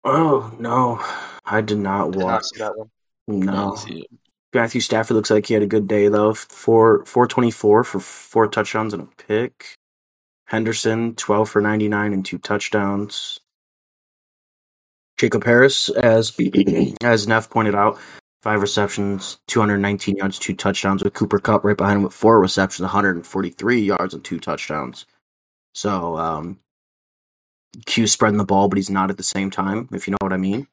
oh 0.03 0.53
no, 0.59 0.99
I 1.45 1.61
did 1.61 1.77
not 1.77 2.11
Did 2.11 2.19
not 2.19 2.25
watch. 2.25 2.45
see 2.45 2.59
that 2.59 2.77
one. 2.77 2.89
No, 3.27 3.75
see. 3.75 4.07
Matthew 4.53 4.81
Stafford 4.81 5.15
looks 5.15 5.29
like 5.29 5.45
he 5.45 5.53
had 5.53 5.63
a 5.63 5.67
good 5.67 5.87
day 5.87 6.07
though. 6.09 6.33
Four 6.33 7.05
four 7.05 7.27
twenty 7.27 7.51
four 7.51 7.83
for 7.83 7.99
four 7.99 8.47
touchdowns 8.47 8.93
and 8.93 9.03
a 9.03 9.23
pick. 9.23 9.75
Henderson 10.45 11.15
twelve 11.15 11.49
for 11.49 11.61
ninety 11.61 11.87
nine 11.87 12.13
and 12.13 12.25
two 12.25 12.37
touchdowns. 12.39 13.39
Jacob 15.17 15.43
Harris, 15.43 15.89
as 15.89 16.35
as 17.03 17.27
Neff 17.27 17.49
pointed 17.49 17.75
out, 17.75 17.99
five 18.43 18.61
receptions, 18.61 19.39
two 19.47 19.59
hundred 19.59 19.79
nineteen 19.79 20.15
yards, 20.17 20.39
two 20.39 20.55
touchdowns. 20.55 21.03
With 21.03 21.13
Cooper 21.13 21.39
Kupp 21.39 21.63
right 21.63 21.77
behind 21.77 21.97
him 21.97 22.03
with 22.03 22.13
four 22.13 22.39
receptions, 22.39 22.81
one 22.81 22.91
hundred 22.91 23.15
and 23.15 23.25
forty 23.25 23.49
three 23.49 23.81
yards 23.81 24.13
and 24.13 24.23
two 24.23 24.39
touchdowns. 24.39 25.05
So 25.73 26.17
um, 26.17 26.59
Q 27.85 28.07
spreading 28.07 28.37
the 28.37 28.45
ball, 28.45 28.67
but 28.67 28.77
he's 28.77 28.89
not 28.89 29.09
at 29.09 29.17
the 29.17 29.23
same 29.23 29.49
time. 29.51 29.89
If 29.91 30.07
you 30.07 30.11
know 30.11 30.17
what 30.21 30.33
I 30.33 30.37
mean. 30.37 30.67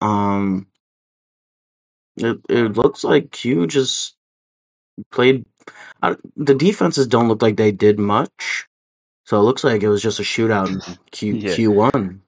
Um, 0.00 0.66
it 2.16 2.40
it 2.48 2.76
looks 2.76 3.04
like 3.04 3.30
Q 3.30 3.66
just 3.66 4.16
played. 5.10 5.44
I, 6.02 6.16
the 6.36 6.54
defenses 6.54 7.06
don't 7.06 7.28
look 7.28 7.40
like 7.40 7.56
they 7.56 7.72
did 7.72 7.98
much, 7.98 8.66
so 9.24 9.38
it 9.38 9.44
looks 9.44 9.64
like 9.64 9.82
it 9.82 9.88
was 9.88 10.02
just 10.02 10.20
a 10.20 10.24
shootout. 10.24 10.68
And 10.68 10.98
Q 11.10 11.36
Yeah. 11.36 11.54
Q 11.54 11.70
won. 11.70 12.22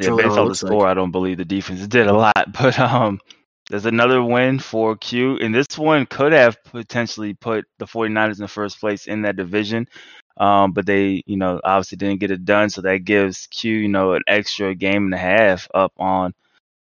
Yeah, 0.00 0.10
based 0.10 0.38
on 0.38 0.48
the 0.48 0.50
looks 0.50 0.62
like. 0.62 0.70
score, 0.70 0.86
I 0.86 0.94
don't 0.94 1.12
believe 1.12 1.38
the 1.38 1.44
defense 1.44 1.86
did 1.86 2.06
a 2.08 2.12
lot. 2.12 2.34
But 2.60 2.78
um, 2.78 3.20
there's 3.70 3.86
another 3.86 4.22
win 4.22 4.58
for 4.58 4.96
Q, 4.96 5.38
and 5.38 5.54
this 5.54 5.78
one 5.78 6.06
could 6.06 6.32
have 6.32 6.62
potentially 6.64 7.34
put 7.34 7.66
the 7.78 7.86
49ers 7.86 8.36
in 8.36 8.42
the 8.42 8.48
first 8.48 8.80
place 8.80 9.06
in 9.06 9.22
that 9.22 9.36
division. 9.36 9.86
Um, 10.38 10.72
but 10.72 10.86
they, 10.86 11.22
you 11.26 11.36
know, 11.36 11.60
obviously 11.64 11.98
didn't 11.98 12.20
get 12.20 12.30
it 12.30 12.44
done, 12.44 12.70
so 12.70 12.82
that 12.82 13.04
gives 13.04 13.46
Q, 13.48 13.74
you 13.74 13.88
know, 13.88 14.14
an 14.14 14.22
extra 14.26 14.74
game 14.74 15.04
and 15.04 15.14
a 15.14 15.18
half 15.18 15.68
up 15.74 15.92
on 15.98 16.34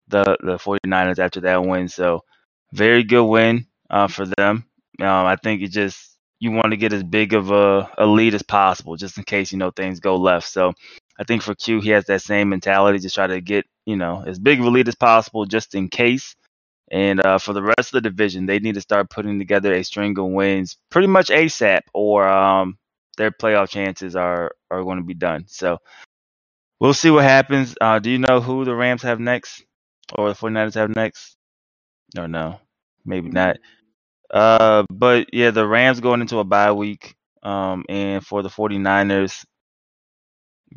the 0.08 0.36
the 0.42 0.58
49ers 0.58 1.18
after 1.18 1.40
that 1.42 1.64
win. 1.64 1.88
So 1.88 2.24
very 2.72 3.04
good 3.04 3.24
win 3.26 3.66
uh, 3.90 4.08
for 4.08 4.26
them. 4.26 4.64
Um, 5.00 5.26
I 5.26 5.36
think 5.36 5.62
it 5.62 5.68
just 5.70 6.16
you 6.40 6.50
want 6.52 6.70
to 6.72 6.76
get 6.76 6.92
as 6.92 7.04
big 7.04 7.34
of 7.34 7.50
a, 7.50 7.90
a 7.98 8.06
lead 8.06 8.34
as 8.34 8.42
possible, 8.42 8.96
just 8.96 9.18
in 9.18 9.24
case 9.24 9.52
you 9.52 9.58
know 9.58 9.70
things 9.70 10.00
go 10.00 10.16
left. 10.16 10.48
So 10.48 10.72
I 11.22 11.24
think 11.24 11.42
for 11.42 11.54
Q, 11.54 11.80
he 11.80 11.90
has 11.90 12.06
that 12.06 12.22
same 12.22 12.48
mentality, 12.48 12.98
just 12.98 13.14
try 13.14 13.28
to 13.28 13.40
get 13.40 13.64
you 13.86 13.96
know 13.96 14.24
as 14.26 14.40
big 14.40 14.58
of 14.58 14.66
a 14.66 14.70
lead 14.70 14.88
as 14.88 14.96
possible, 14.96 15.46
just 15.46 15.76
in 15.76 15.88
case. 15.88 16.34
And 16.90 17.24
uh, 17.24 17.38
for 17.38 17.52
the 17.52 17.62
rest 17.62 17.94
of 17.94 18.02
the 18.02 18.10
division, 18.10 18.46
they 18.46 18.58
need 18.58 18.74
to 18.74 18.80
start 18.80 19.08
putting 19.08 19.38
together 19.38 19.72
a 19.72 19.84
string 19.84 20.18
of 20.18 20.26
wins 20.26 20.76
pretty 20.90 21.06
much 21.06 21.28
ASAP, 21.28 21.82
or 21.94 22.28
um, 22.28 22.76
their 23.18 23.30
playoff 23.30 23.68
chances 23.68 24.16
are 24.16 24.50
are 24.68 24.82
going 24.82 24.98
to 24.98 25.04
be 25.04 25.14
done. 25.14 25.44
So 25.46 25.78
we'll 26.80 26.92
see 26.92 27.10
what 27.10 27.22
happens. 27.24 27.76
Uh, 27.80 28.00
do 28.00 28.10
you 28.10 28.18
know 28.18 28.40
who 28.40 28.64
the 28.64 28.74
Rams 28.74 29.02
have 29.02 29.20
next, 29.20 29.64
or 30.18 30.28
the 30.28 30.34
49ers 30.34 30.74
have 30.74 30.90
next? 30.90 31.36
Or 32.18 32.26
no, 32.26 32.58
maybe 33.06 33.30
not. 33.30 33.58
Uh, 34.34 34.84
but 34.90 35.32
yeah, 35.32 35.52
the 35.52 35.68
Rams 35.68 36.00
going 36.00 36.20
into 36.20 36.40
a 36.40 36.44
bye 36.44 36.72
week. 36.72 37.14
Um, 37.44 37.84
and 37.88 38.26
for 38.26 38.42
the 38.42 38.48
49ers, 38.48 39.44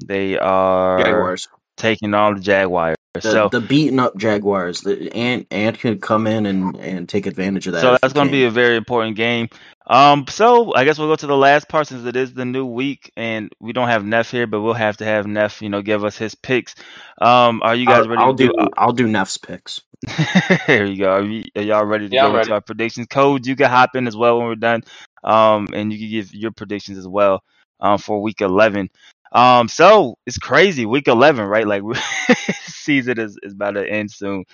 they 0.03 0.37
are 0.37 1.03
Jaguars. 1.03 1.47
taking 1.77 2.13
on 2.13 2.35
the 2.35 2.41
Jaguars. 2.41 2.95
The, 3.13 3.21
so 3.21 3.49
the 3.49 3.61
beaten 3.61 3.99
up 3.99 4.17
Jaguars. 4.17 4.81
The 4.81 5.13
Ant 5.15 5.47
Ant 5.51 5.79
could 5.79 6.01
come 6.01 6.27
in 6.27 6.45
and, 6.45 6.75
and 6.77 7.07
take 7.07 7.27
advantage 7.27 7.67
of 7.67 7.73
that. 7.73 7.81
So 7.81 7.97
that's 8.01 8.13
going 8.13 8.27
to 8.27 8.31
be 8.31 8.43
a 8.45 8.49
very 8.49 8.75
important 8.75 9.15
game. 9.15 9.47
Um, 9.87 10.25
so 10.27 10.73
I 10.73 10.83
guess 10.83 10.97
we'll 10.97 11.07
go 11.07 11.15
to 11.15 11.27
the 11.27 11.37
last 11.37 11.69
part 11.69 11.87
since 11.87 12.05
it 12.05 12.15
is 12.15 12.33
the 12.33 12.45
new 12.45 12.65
week, 12.65 13.11
and 13.15 13.51
we 13.59 13.71
don't 13.71 13.87
have 13.87 14.03
Neff 14.03 14.31
here, 14.31 14.47
but 14.47 14.61
we'll 14.61 14.73
have 14.73 14.97
to 14.97 15.05
have 15.05 15.27
Neff, 15.27 15.61
you 15.61 15.69
know, 15.69 15.81
give 15.81 16.03
us 16.03 16.17
his 16.17 16.35
picks. 16.35 16.75
Um, 17.21 17.61
are 17.63 17.75
you 17.75 17.85
guys 17.85 18.03
I'll, 18.03 18.09
ready 18.09 18.21
I'll 18.21 18.35
to 18.35 18.47
do 18.47 18.53
I'll 18.77 18.93
do 18.93 19.07
Neff's 19.07 19.37
picks. 19.37 19.81
there 20.67 20.85
you 20.85 20.97
go. 20.97 21.11
Are, 21.11 21.23
you, 21.23 21.43
are 21.55 21.61
y'all 21.61 21.85
ready 21.85 22.09
to 22.09 22.15
Yeah, 22.15 22.23
go 22.23 22.33
I'm 22.33 22.39
into 22.39 22.53
our 22.53 22.61
predictions? 22.61 23.07
Code, 23.07 23.45
you 23.45 23.55
can 23.55 23.69
hop 23.69 23.95
in 23.95 24.07
as 24.07 24.17
well 24.17 24.39
when 24.39 24.47
we're 24.47 24.55
done, 24.55 24.83
um, 25.23 25.67
and 25.73 25.93
you 25.93 25.99
can 25.99 26.09
give 26.09 26.33
your 26.33 26.51
predictions 26.51 26.97
as 26.97 27.07
well 27.07 27.43
um, 27.79 27.97
for 27.97 28.21
week 28.21 28.41
11. 28.41 28.89
Um, 29.35 29.67
so 29.67 30.17
it's 30.25 30.37
crazy. 30.37 30.85
Week 30.85 31.07
eleven, 31.07 31.45
right? 31.45 31.67
Like 31.67 31.83
season 32.65 33.19
is, 33.19 33.37
is 33.43 33.53
about 33.53 33.71
to 33.71 33.87
end 33.87 34.09
soon. 34.09 34.45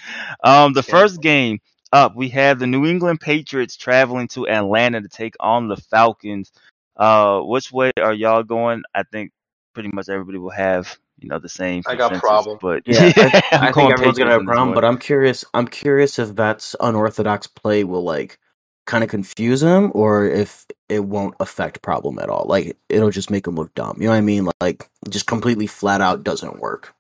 Um, 0.44 0.74
the 0.74 0.84
first 0.84 1.22
game 1.22 1.60
up, 1.94 2.16
we 2.16 2.30
have 2.30 2.60
the 2.60 2.68
New 2.68 2.86
England 2.86 3.22
Patriots 3.22 3.78
traveling 3.78 4.28
to 4.30 4.48
Atlanta 4.50 5.02
to 5.02 5.08
take 5.08 5.36
on 5.40 5.68
the 5.68 5.78
Falcons. 5.78 6.52
Uh, 6.98 7.42
which 7.42 7.72
way 7.72 7.92
are 8.02 8.14
y'all 8.14 8.44
going? 8.44 8.82
I 8.96 9.04
think 9.04 9.32
pretty 9.74 9.90
much 9.94 10.10
everybody 10.10 10.40
will 10.40 10.50
have 10.50 10.98
you 11.20 11.30
know 11.30 11.38
the 11.38 11.50
same. 11.50 11.84
I 11.86 11.96
got 11.96 12.14
problem. 12.16 12.58
but 12.60 12.82
Yeah, 12.86 13.12
I, 13.16 13.44
I'm 13.52 13.64
I 13.66 13.72
think 13.72 13.92
everyone's 13.92 14.18
gonna 14.18 14.32
have 14.32 14.42
a 14.42 14.46
problem, 14.46 14.74
but 14.74 14.84
I'm 14.84 14.98
curious. 14.98 15.46
I'm 15.54 15.68
curious 15.68 16.18
if 16.18 16.36
that's 16.36 16.76
unorthodox 16.80 17.46
play 17.46 17.84
will 17.84 18.04
like 18.04 18.40
kind 18.88 19.04
of 19.04 19.12
confuse 19.12 19.62
him, 19.62 19.92
or 19.94 20.26
if 20.26 20.66
it 20.92 21.06
won't 21.06 21.36
affect 21.40 21.82
problem 21.82 22.20
at 22.20 22.30
all. 22.30 22.46
Like 22.48 22.78
it'll 22.90 23.12
just 23.12 23.32
make 23.32 23.48
him 23.48 23.56
look 23.56 23.74
dumb. 23.76 23.98
You 24.00 24.06
know 24.06 24.12
what 24.12 24.18
I 24.18 24.22
mean? 24.22 24.50
Like 24.62 24.90
just 25.10 25.28
completely 25.28 25.68
flat 25.68 26.02
out 26.02 26.24
doesn't 26.24 26.60
work. 26.60 26.94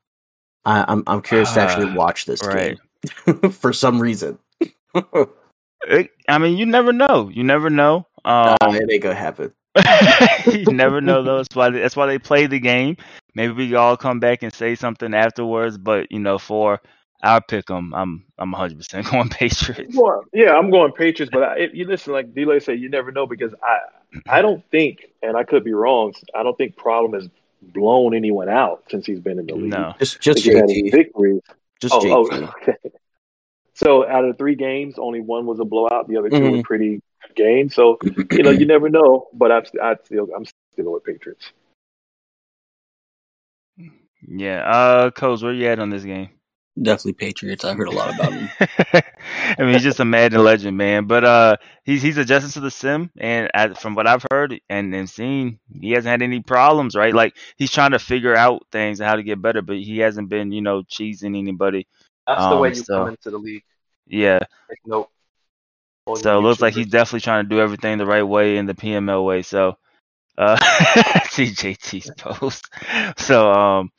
I, 0.65 0.85
I'm 0.87 1.03
I'm 1.07 1.21
curious 1.21 1.53
to 1.53 1.61
actually 1.61 1.85
Ah, 1.85 1.95
watch 1.95 2.25
this 2.25 2.41
right. 2.41 2.47
game 2.47 2.79
for 3.51 3.73
some 3.73 4.01
reason. 4.01 4.39
It- 5.87 6.11
I 6.27 6.37
mean, 6.37 6.57
you 6.57 6.65
never 6.65 6.91
know. 6.93 7.29
You 7.33 7.43
never 7.43 7.69
know. 7.69 8.05
Um, 8.25 8.55
Nah, 8.61 8.73
it 8.73 8.89
ain't 8.91 9.03
gonna 9.03 9.15
happen. 9.15 9.53
you 10.45 10.67
never 10.67 11.01
know 11.01 11.23
though. 11.23 11.37
That's 11.37 11.55
why 11.55 11.69
they, 11.69 11.79
that's 11.79 11.95
why 11.95 12.05
they 12.07 12.19
play 12.19 12.45
the 12.47 12.59
game. 12.59 12.97
Maybe 13.35 13.53
we 13.53 13.75
all 13.75 13.97
come 13.97 14.19
back 14.19 14.43
and 14.43 14.53
say 14.53 14.75
something 14.75 15.13
afterwards. 15.13 15.77
But 15.77 16.11
you 16.11 16.19
know, 16.19 16.37
for 16.37 16.81
our 17.23 17.41
pick 17.41 17.69
'em, 17.69 17.93
I'm 17.93 18.25
I'm 18.37 18.51
100 18.51 18.77
percent 18.77 19.07
going 19.11 19.29
Patriots. 19.29 19.95
Well, 19.95 20.23
yeah, 20.33 20.53
I'm 20.53 20.71
going 20.71 20.91
Patriots, 20.93 21.31
but 21.31 21.43
I, 21.43 21.57
if 21.59 21.73
you 21.73 21.85
listen, 21.85 22.13
like 22.13 22.33
Delay 22.33 22.59
said, 22.59 22.79
you 22.79 22.89
never 22.89 23.11
know 23.11 23.25
because 23.27 23.53
I, 23.63 23.77
I 24.37 24.41
don't 24.41 24.63
think, 24.71 24.99
and 25.21 25.37
I 25.37 25.43
could 25.43 25.63
be 25.63 25.73
wrong. 25.73 26.13
I 26.35 26.43
don't 26.43 26.57
think 26.57 26.75
Problem 26.75 27.13
has 27.19 27.29
blown 27.61 28.15
anyone 28.15 28.49
out 28.49 28.83
since 28.89 29.05
he's 29.05 29.19
been 29.19 29.37
in 29.39 29.45
the 29.45 29.55
league. 29.55 29.69
No, 29.71 29.93
Just 29.99 30.21
just 30.21 30.43
think 30.45 30.69
he's 30.69 30.83
JT. 30.83 30.91
victories. 30.91 31.41
Just 31.79 31.95
Oh, 31.95 31.99
oh, 32.11 32.29
JT. 32.29 32.49
okay. 32.61 32.77
So 33.73 34.07
out 34.07 34.25
of 34.25 34.33
the 34.33 34.37
three 34.37 34.55
games, 34.55 34.95
only 34.97 35.21
one 35.21 35.45
was 35.45 35.59
a 35.59 35.65
blowout. 35.65 36.07
The 36.07 36.17
other 36.17 36.29
2 36.29 36.35
were 36.41 36.57
Mhm. 36.57 36.63
pretty 36.63 37.01
good 37.27 37.35
games. 37.35 37.73
So 37.75 37.97
you 38.31 38.43
know, 38.43 38.51
you 38.51 38.65
never 38.65 38.89
know. 38.89 39.27
But 39.33 39.51
I'm, 39.51 39.63
I 39.81 39.95
still, 40.03 40.27
I'm 40.35 40.45
still 40.73 40.91
with 40.93 41.03
Patriots. 41.03 41.51
yeah. 44.27 44.63
Uh, 44.69 45.11
coach, 45.11 45.41
where 45.41 45.53
you 45.53 45.67
at 45.67 45.79
on 45.79 45.89
this 45.89 46.03
game? 46.03 46.29
Definitely 46.81 47.13
Patriots. 47.13 47.65
I've 47.65 47.77
heard 47.77 47.89
a 47.89 47.91
lot 47.91 48.13
about 48.15 48.31
him. 48.31 48.49
I 48.93 49.55
mean, 49.59 49.73
he's 49.73 49.83
just 49.83 49.99
a 49.99 50.05
Madden 50.05 50.43
legend, 50.43 50.77
man. 50.77 51.05
But 51.05 51.25
uh, 51.25 51.57
he's 51.83 52.01
he's 52.01 52.17
adjusted 52.17 52.53
to 52.53 52.59
the 52.61 52.71
sim, 52.71 53.11
and 53.17 53.49
I, 53.53 53.73
from 53.73 53.93
what 53.93 54.07
I've 54.07 54.25
heard 54.31 54.59
and, 54.69 54.95
and 54.95 55.09
seen, 55.09 55.59
he 55.81 55.91
hasn't 55.91 56.09
had 56.09 56.21
any 56.21 56.39
problems, 56.39 56.95
right? 56.95 57.13
Like 57.13 57.35
he's 57.57 57.71
trying 57.71 57.91
to 57.91 57.99
figure 57.99 58.35
out 58.35 58.65
things 58.71 58.99
and 59.01 59.07
how 59.09 59.17
to 59.17 59.23
get 59.23 59.41
better, 59.41 59.61
but 59.61 59.77
he 59.77 59.99
hasn't 59.99 60.29
been, 60.29 60.51
you 60.53 60.61
know, 60.61 60.81
cheesing 60.83 61.37
anybody. 61.37 61.87
That's 62.25 62.45
the 62.47 62.57
way 62.57 62.69
Um, 62.69 62.73
you 62.75 62.83
so- 62.83 62.97
come 62.99 63.07
into 63.09 63.31
the 63.31 63.37
league. 63.37 63.63
Yeah. 64.07 64.39
Like, 64.69 64.79
nope. 64.85 65.09
All 66.05 66.15
So 66.15 66.37
it 66.37 66.41
looks 66.41 66.61
like 66.61 66.73
he's 66.73 66.87
definitely 66.87 67.21
trying 67.21 67.45
to 67.45 67.49
do 67.49 67.59
everything 67.61 67.97
the 67.97 68.05
right 68.05 68.23
way 68.23 68.57
in 68.57 68.65
the 68.65 68.73
PML 68.73 69.23
way. 69.25 69.41
So 69.41 69.77
uh 70.41 70.57
see 71.29 71.47
JT's 71.47 72.11
post. 72.17 72.69
So 73.19 73.51
um 73.53 73.91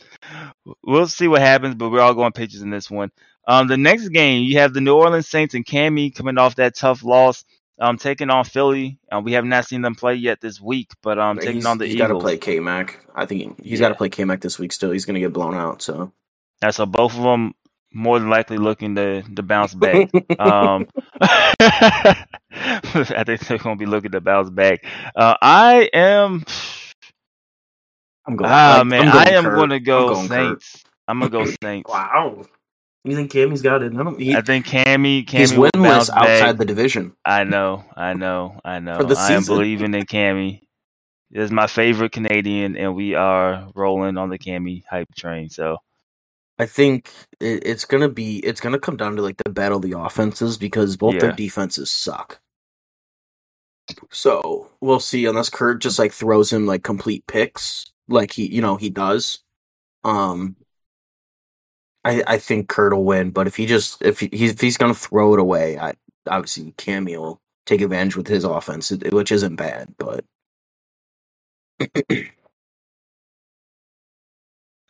we'll 0.84 1.08
see 1.08 1.28
what 1.28 1.42
happens, 1.42 1.76
but 1.76 1.90
we're 1.90 2.02
all 2.02 2.14
going 2.14 2.32
Patriots 2.32 2.62
in 2.62 2.70
this 2.70 2.90
one. 2.90 3.10
Um 3.48 3.68
the 3.68 3.78
next 3.78 4.10
game 4.10 4.44
you 4.44 4.58
have 4.58 4.74
the 4.74 4.82
New 4.82 4.96
Orleans 4.96 5.28
Saints 5.28 5.54
and 5.54 5.66
Cammy 5.66 6.14
coming 6.14 6.38
off 6.38 6.56
that 6.56 6.76
tough 6.76 7.04
loss. 7.04 7.44
Um 7.80 7.98
taking 7.98 8.30
on 8.30 8.44
Philly. 8.44 8.98
Um, 9.12 9.24
we 9.24 9.34
have 9.34 9.46
not 9.46 9.66
seen 9.66 9.82
them 9.82 9.96
play 9.96 10.14
yet 10.16 10.40
this 10.42 10.60
week, 10.60 10.90
but 11.02 11.18
um 11.18 11.40
taking 11.40 11.66
on 11.66 11.78
the 11.78 11.86
Eagles, 11.86 11.92
he's 11.92 11.96
got 11.96 12.08
to 12.08 12.14
play 12.16 12.38
K 12.38 12.60
Mac. 12.60 13.04
I 13.14 13.26
think 13.26 13.58
he, 13.62 13.70
he's 13.70 13.80
Yeah. 13.80 13.86
got 13.86 13.90
to 13.90 13.96
play 13.96 14.10
K 14.10 14.24
Mac 14.24 14.42
this 14.42 14.58
week. 14.58 14.72
Still, 14.72 14.92
he's 14.92 15.06
gonna 15.06 15.20
get 15.20 15.32
blown 15.34 15.54
out. 15.54 15.82
So 15.82 16.12
Yeah, 16.62 16.70
so 16.70 16.86
both 16.86 17.16
of 17.16 17.22
them 17.22 17.54
more 17.92 18.18
than 18.18 18.30
likely 18.30 18.58
looking 18.58 18.94
to 18.96 19.22
to 19.22 19.42
bounce 19.42 19.74
back. 19.74 20.10
Um, 20.38 20.86
I 21.20 22.24
think 23.24 23.46
they're 23.46 23.58
gonna 23.58 23.76
be 23.76 23.86
looking 23.86 24.12
to 24.12 24.20
bounce 24.20 24.50
back. 24.50 24.84
Uh, 25.14 25.36
I 25.40 25.90
am. 25.92 26.44
I'm 28.26 28.36
going. 28.36 28.50
Ah 28.50 28.76
like, 28.78 28.86
man, 28.86 29.08
I'm 29.08 29.12
going 29.12 29.28
I 29.28 29.30
am 29.30 29.44
gonna 29.44 29.74
I'm 29.76 29.82
go 29.82 30.14
going 30.14 30.28
Kurt. 30.28 30.62
Saints. 30.62 30.84
I'm 31.08 31.18
gonna 31.18 31.30
go 31.30 31.44
Saints. 31.62 31.90
Wow. 31.90 32.44
You 33.04 33.16
think 33.16 33.32
Cammy's 33.32 33.62
got 33.62 33.82
it? 33.82 33.92
I 33.92 33.96
don't. 33.96 34.20
He, 34.20 34.34
I 34.34 34.42
think 34.42 34.66
Cammy, 34.66 35.28
he's 35.28 35.50
Cammy 35.50 35.58
will 35.58 35.70
winless 35.74 36.08
outside 36.08 36.52
back. 36.52 36.56
the 36.58 36.64
division. 36.64 37.16
I 37.24 37.42
know, 37.42 37.84
I 37.96 38.14
know, 38.14 38.60
I 38.64 38.78
know. 38.78 38.96
For 38.96 39.04
the 39.04 39.16
I 39.18 39.32
am 39.32 39.44
believing 39.44 39.92
in 39.94 40.04
Cammy. 40.06 40.60
Is 41.32 41.50
my 41.50 41.66
favorite 41.66 42.12
Canadian, 42.12 42.76
and 42.76 42.94
we 42.94 43.14
are 43.14 43.70
rolling 43.74 44.18
on 44.18 44.28
the 44.28 44.38
Cammy 44.38 44.84
hype 44.88 45.08
train. 45.16 45.48
So 45.48 45.78
I 46.62 46.66
think 46.66 47.10
it, 47.40 47.66
it's 47.66 47.84
gonna 47.84 48.08
be. 48.08 48.38
It's 48.38 48.60
gonna 48.60 48.78
come 48.78 48.96
down 48.96 49.16
to 49.16 49.22
like 49.22 49.36
the 49.44 49.50
battle 49.50 49.78
of 49.78 49.82
the 49.82 49.98
offenses 49.98 50.56
because 50.56 50.96
both 50.96 51.18
their 51.18 51.30
Yeah. 51.30 51.34
defenses 51.34 51.90
suck. 51.90 52.40
So 54.12 54.70
we'll 54.80 55.00
see 55.00 55.26
unless 55.26 55.50
Kurt 55.50 55.82
just 55.82 55.98
like 55.98 56.12
throws 56.12 56.52
him 56.52 56.64
like 56.64 56.84
complete 56.84 57.26
picks, 57.26 57.86
like 58.06 58.30
he 58.32 58.46
you 58.46 58.62
know 58.62 58.76
he 58.76 58.90
does. 58.90 59.40
Um, 60.04 60.54
I 62.04 62.22
I 62.28 62.38
think 62.38 62.68
Kurt 62.68 62.92
will 62.92 63.04
win, 63.04 63.30
but 63.30 63.48
if 63.48 63.56
he 63.56 63.66
just 63.66 64.00
if 64.00 64.20
he, 64.20 64.28
he's 64.32 64.52
if 64.52 64.60
he's 64.60 64.76
gonna 64.76 64.94
throw 64.94 65.34
it 65.34 65.40
away, 65.40 65.78
I 65.80 65.94
obviously 66.28 66.72
Cammy 66.78 67.18
will 67.18 67.40
take 67.66 67.80
advantage 67.80 68.16
with 68.16 68.28
his 68.28 68.44
offense, 68.44 68.90
which 68.92 69.32
isn't 69.32 69.56
bad, 69.56 69.94
but. 69.98 70.24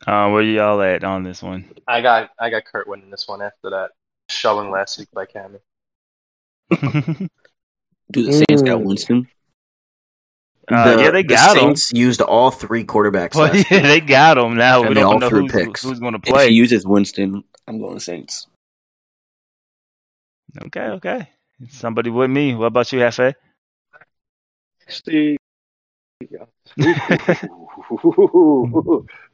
uh, 0.07 0.29
where 0.29 0.41
y'all 0.41 0.81
at 0.81 1.03
on 1.03 1.23
this 1.23 1.41
one? 1.41 1.69
I 1.87 2.01
got 2.01 2.29
I 2.39 2.49
got 2.49 2.65
Kurt 2.65 2.87
winning 2.87 3.09
this 3.09 3.27
one 3.27 3.41
after 3.41 3.69
that 3.69 3.91
shelling 4.29 4.71
last 4.71 4.99
week 4.99 5.09
by 5.13 5.25
Cammy. 5.25 5.59
Do 8.11 8.23
the 8.23 8.33
Saints 8.33 8.61
got. 8.61 8.81
Winston? 8.81 9.27
Uh, 10.71 10.95
yeah, 10.97 11.11
they 11.11 11.23
got 11.23 11.53
the 11.53 11.59
him. 11.59 11.65
Saints 11.67 11.91
used 11.93 12.21
all 12.21 12.51
three 12.51 12.85
quarterbacks. 12.85 13.35
Well, 13.35 13.45
last 13.53 13.69
yeah, 13.69 13.79
year. 13.79 13.87
they 13.87 13.99
got 13.99 14.37
him. 14.37 14.55
Now 14.55 14.81
we 14.81 14.87
And 14.87 14.95
they 14.95 15.01
don't 15.01 15.13
all 15.15 15.19
know 15.19 15.29
who's, 15.29 15.51
picks. 15.51 15.83
who's 15.83 15.99
going 15.99 16.13
to 16.13 16.19
play. 16.19 16.29
If 16.29 16.35
play. 16.35 16.49
he 16.49 16.55
uses 16.55 16.85
Winston, 16.85 17.43
I'm 17.67 17.79
going 17.79 17.95
to 17.95 17.99
Saints. 17.99 18.47
Okay, 20.65 20.81
okay. 20.81 21.29
Somebody 21.69 22.09
with 22.09 22.29
me. 22.29 22.55
What 22.55 22.67
about 22.67 22.91
you, 22.93 22.99
Hefe? 22.99 23.33
Actually, 24.87 25.37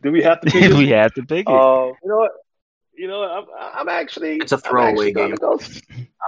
do 0.04 0.12
we 0.12 0.24
have 0.24 0.42
to 0.42 0.52
pick 0.52 0.62
this? 0.62 0.74
we 0.74 0.90
have 0.90 1.14
to 1.14 1.24
pick 1.24 1.48
it. 1.48 1.54
Uh, 1.54 1.88
you 2.04 2.10
know 2.10 2.18
what? 2.18 2.32
You 2.94 3.08
know, 3.08 3.20
what? 3.20 3.32
I'm, 3.32 3.46
I'm 3.82 3.90
actually. 3.90 4.38
It's 4.38 4.52
a 4.52 4.56
I'm 4.56 4.62
throwaway 4.62 4.90
actually 4.90 5.12
gonna 5.14 5.28
game. 5.30 5.38
Go, 5.38 5.60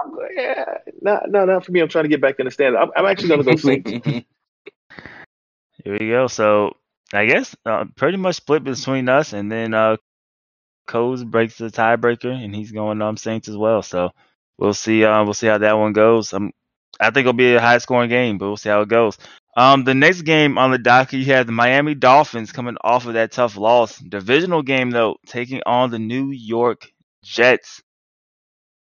I'm 0.02 0.14
go- 0.14 0.28
yeah, 0.34 0.78
no, 1.02 1.20
no, 1.28 1.44
not 1.44 1.66
for 1.66 1.72
me. 1.72 1.80
I'm 1.80 1.88
trying 1.88 2.04
to 2.04 2.08
get 2.08 2.20
back 2.20 2.36
in 2.38 2.46
the 2.46 2.50
stand. 2.50 2.76
I'm, 2.76 2.90
I'm 2.96 3.04
actually 3.04 3.28
going 3.28 3.44
to 3.44 3.50
go 3.50 3.56
Saints. 3.56 3.90
Here 5.84 5.98
we 5.98 6.08
go. 6.08 6.28
So 6.28 6.76
I 7.12 7.26
guess 7.26 7.54
uh, 7.66 7.84
pretty 7.96 8.16
much 8.16 8.36
split 8.36 8.64
between 8.64 9.08
us, 9.08 9.32
and 9.32 9.52
then 9.52 9.74
uh, 9.74 9.96
Coles 10.86 11.24
breaks 11.24 11.58
the 11.58 11.66
tiebreaker, 11.66 12.32
and 12.32 12.54
he's 12.54 12.72
going 12.72 13.02
um 13.02 13.16
Saints 13.16 13.48
as 13.48 13.56
well. 13.56 13.82
So 13.82 14.10
we'll 14.58 14.74
see. 14.74 15.04
Uh, 15.04 15.24
we'll 15.24 15.34
see 15.34 15.48
how 15.48 15.58
that 15.58 15.76
one 15.78 15.92
goes. 15.92 16.32
Um, 16.32 16.52
I 17.00 17.06
think 17.06 17.24
it'll 17.24 17.32
be 17.32 17.54
a 17.54 17.60
high 17.60 17.78
scoring 17.78 18.10
game, 18.10 18.38
but 18.38 18.46
we'll 18.46 18.56
see 18.56 18.68
how 18.68 18.80
it 18.82 18.88
goes. 18.88 19.18
Um, 19.56 19.84
the 19.84 19.94
next 19.94 20.22
game 20.22 20.58
on 20.58 20.70
the 20.70 20.78
docket, 20.78 21.20
you 21.20 21.26
have 21.26 21.46
the 21.46 21.52
Miami 21.52 21.94
Dolphins 21.94 22.52
coming 22.52 22.76
off 22.82 23.06
of 23.06 23.14
that 23.14 23.32
tough 23.32 23.56
loss. 23.56 23.98
Divisional 23.98 24.62
game 24.62 24.90
though, 24.90 25.16
taking 25.26 25.62
on 25.66 25.90
the 25.90 25.98
New 25.98 26.30
York 26.30 26.90
Jets. 27.22 27.82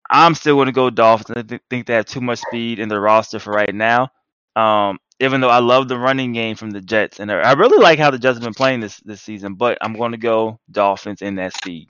I'm 0.09 0.35
still 0.35 0.57
going 0.57 0.67
to 0.67 0.73
go 0.73 0.91
Dolphins. 0.91 1.37
I 1.37 1.43
th- 1.43 1.63
think 1.71 1.87
they 1.87 1.95
have 1.95 2.07
too 2.07 2.21
much 2.21 2.41
speed 2.41 2.79
in 2.79 2.89
the 2.89 3.01
roster 3.01 3.39
for 3.39 3.53
right 3.53 3.75
now. 3.75 4.11
Um, 4.55 4.99
even 5.21 5.41
though 5.41 5.49
I 5.49 5.61
love 5.61 5.89
the 5.89 5.99
running 5.99 6.33
game 6.33 6.57
from 6.57 6.71
the 6.71 6.81
Jets, 6.81 7.21
and 7.21 7.33
I 7.33 7.53
really 7.55 7.83
like 7.83 7.99
how 7.99 8.11
the 8.11 8.19
Jets 8.19 8.37
have 8.37 8.45
been 8.45 8.55
playing 8.55 8.81
this 8.81 8.99
this 9.01 9.23
season, 9.23 9.55
but 9.55 9.79
I'm 9.81 9.95
going 9.95 10.13
to 10.13 10.19
go 10.19 10.61
Dolphins 10.71 11.23
in 11.23 11.37
that 11.37 11.55
speed. 11.55 11.89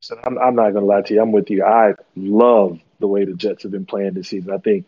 So 0.00 0.18
I'm, 0.24 0.38
I'm 0.38 0.54
not 0.54 0.70
going 0.72 0.82
to 0.82 0.86
lie 0.86 1.02
to 1.02 1.14
you. 1.14 1.22
I'm 1.22 1.32
with 1.32 1.50
you. 1.50 1.64
I 1.64 1.94
love 2.16 2.80
the 3.00 3.08
way 3.08 3.24
the 3.24 3.34
Jets 3.34 3.64
have 3.64 3.72
been 3.72 3.86
playing 3.86 4.14
this 4.14 4.28
season. 4.28 4.52
I 4.52 4.58
think 4.58 4.86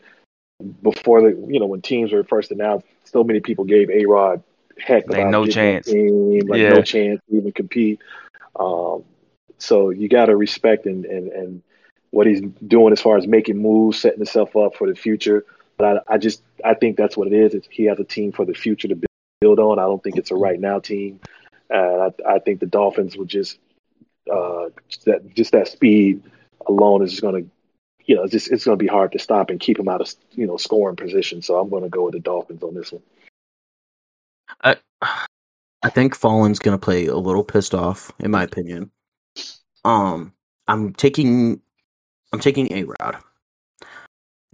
before 0.82 1.22
the, 1.22 1.46
you 1.48 1.60
know, 1.60 1.66
when 1.66 1.82
teams 1.82 2.12
were 2.12 2.24
first 2.24 2.50
announced, 2.50 2.86
so 3.04 3.22
many 3.24 3.40
people 3.40 3.64
gave 3.64 3.90
A 3.90 4.04
Rod 4.06 4.42
heck 4.78 5.08
Like, 5.08 5.26
no 5.26 5.46
chance. 5.46 5.86
Team, 5.86 6.46
like 6.46 6.60
Yeah. 6.60 6.70
no 6.70 6.82
chance 6.82 7.20
to 7.28 7.36
even 7.36 7.52
compete. 7.52 8.00
Um, 8.58 9.04
so 9.58 9.90
you 9.90 10.08
got 10.08 10.26
to 10.26 10.36
respect 10.36 10.86
and, 10.86 11.04
and 11.04 11.28
and 11.32 11.62
what 12.10 12.26
he's 12.26 12.40
doing 12.66 12.92
as 12.92 13.00
far 13.00 13.16
as 13.18 13.26
making 13.26 13.58
moves, 13.58 14.00
setting 14.00 14.18
himself 14.18 14.56
up 14.56 14.74
for 14.76 14.88
the 14.88 14.94
future. 14.94 15.44
But 15.76 16.04
I, 16.08 16.14
I 16.14 16.18
just 16.18 16.42
I 16.64 16.74
think 16.74 16.96
that's 16.96 17.16
what 17.16 17.26
it 17.28 17.32
is. 17.32 17.54
It's, 17.54 17.68
he 17.70 17.84
has 17.84 17.98
a 17.98 18.04
team 18.04 18.32
for 18.32 18.44
the 18.44 18.54
future 18.54 18.88
to 18.88 18.98
build 19.40 19.58
on. 19.58 19.78
I 19.78 19.82
don't 19.82 20.02
think 20.02 20.16
it's 20.16 20.30
a 20.30 20.36
right 20.36 20.60
now 20.60 20.78
team. 20.78 21.20
And 21.70 22.14
I, 22.26 22.34
I 22.34 22.38
think 22.38 22.60
the 22.60 22.66
Dolphins 22.66 23.16
will 23.16 23.26
just 23.26 23.58
uh, 24.30 24.68
that 25.06 25.34
just 25.34 25.52
that 25.52 25.68
speed 25.68 26.22
alone 26.66 27.02
is 27.02 27.10
just 27.10 27.22
going 27.22 27.44
to, 27.44 27.50
you 28.08 28.16
know, 28.16 28.22
it's 28.22 28.32
just 28.32 28.50
it's 28.50 28.64
going 28.64 28.76
to 28.76 28.82
be 28.82 28.88
hard 28.88 29.12
to 29.12 29.18
stop 29.18 29.50
and 29.50 29.60
keep 29.60 29.78
him 29.78 29.88
out 29.88 30.00
of 30.00 30.12
you 30.32 30.46
know 30.46 30.56
scoring 30.56 30.96
position. 30.96 31.42
So 31.42 31.58
I'm 31.58 31.68
going 31.68 31.84
to 31.84 31.88
go 31.88 32.06
with 32.06 32.14
the 32.14 32.20
Dolphins 32.20 32.62
on 32.62 32.74
this 32.74 32.90
one. 32.90 33.02
I 34.64 34.76
I 35.82 35.90
think 35.90 36.16
Fallen's 36.16 36.58
gonna 36.58 36.78
play 36.78 37.06
a 37.06 37.16
little 37.16 37.44
pissed 37.44 37.74
off, 37.74 38.10
in 38.18 38.30
my 38.30 38.42
opinion. 38.42 38.90
Um, 39.84 40.32
I'm 40.66 40.92
taking 40.94 41.60
I'm 42.32 42.40
taking 42.40 42.72
A 42.72 42.84
Rod, 42.84 43.18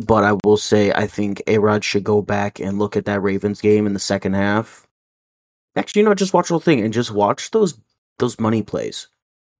but 0.01 0.25
I 0.25 0.37
will 0.45 0.57
say 0.57 0.93
I 0.93 1.07
think 1.07 1.41
A 1.47 1.59
Rod 1.59 1.85
should 1.85 2.05
go 2.05 2.21
back 2.23 2.59
and 2.61 2.79
look 2.79 2.97
at 2.97 3.07
that 3.07 3.23
Ravens 3.23 3.61
game 3.61 3.87
in 3.87 3.95
the 3.95 4.01
second 4.01 4.35
half. 4.35 4.87
Actually, 5.77 6.01
you 6.01 6.09
know, 6.09 6.15
just 6.15 6.35
watch 6.35 6.49
the 6.49 6.55
whole 6.55 6.61
thing 6.61 6.81
and 6.81 6.93
just 6.93 7.13
watch 7.13 7.53
those 7.53 7.79
those 8.19 8.39
money 8.41 8.63
plays, 8.63 9.09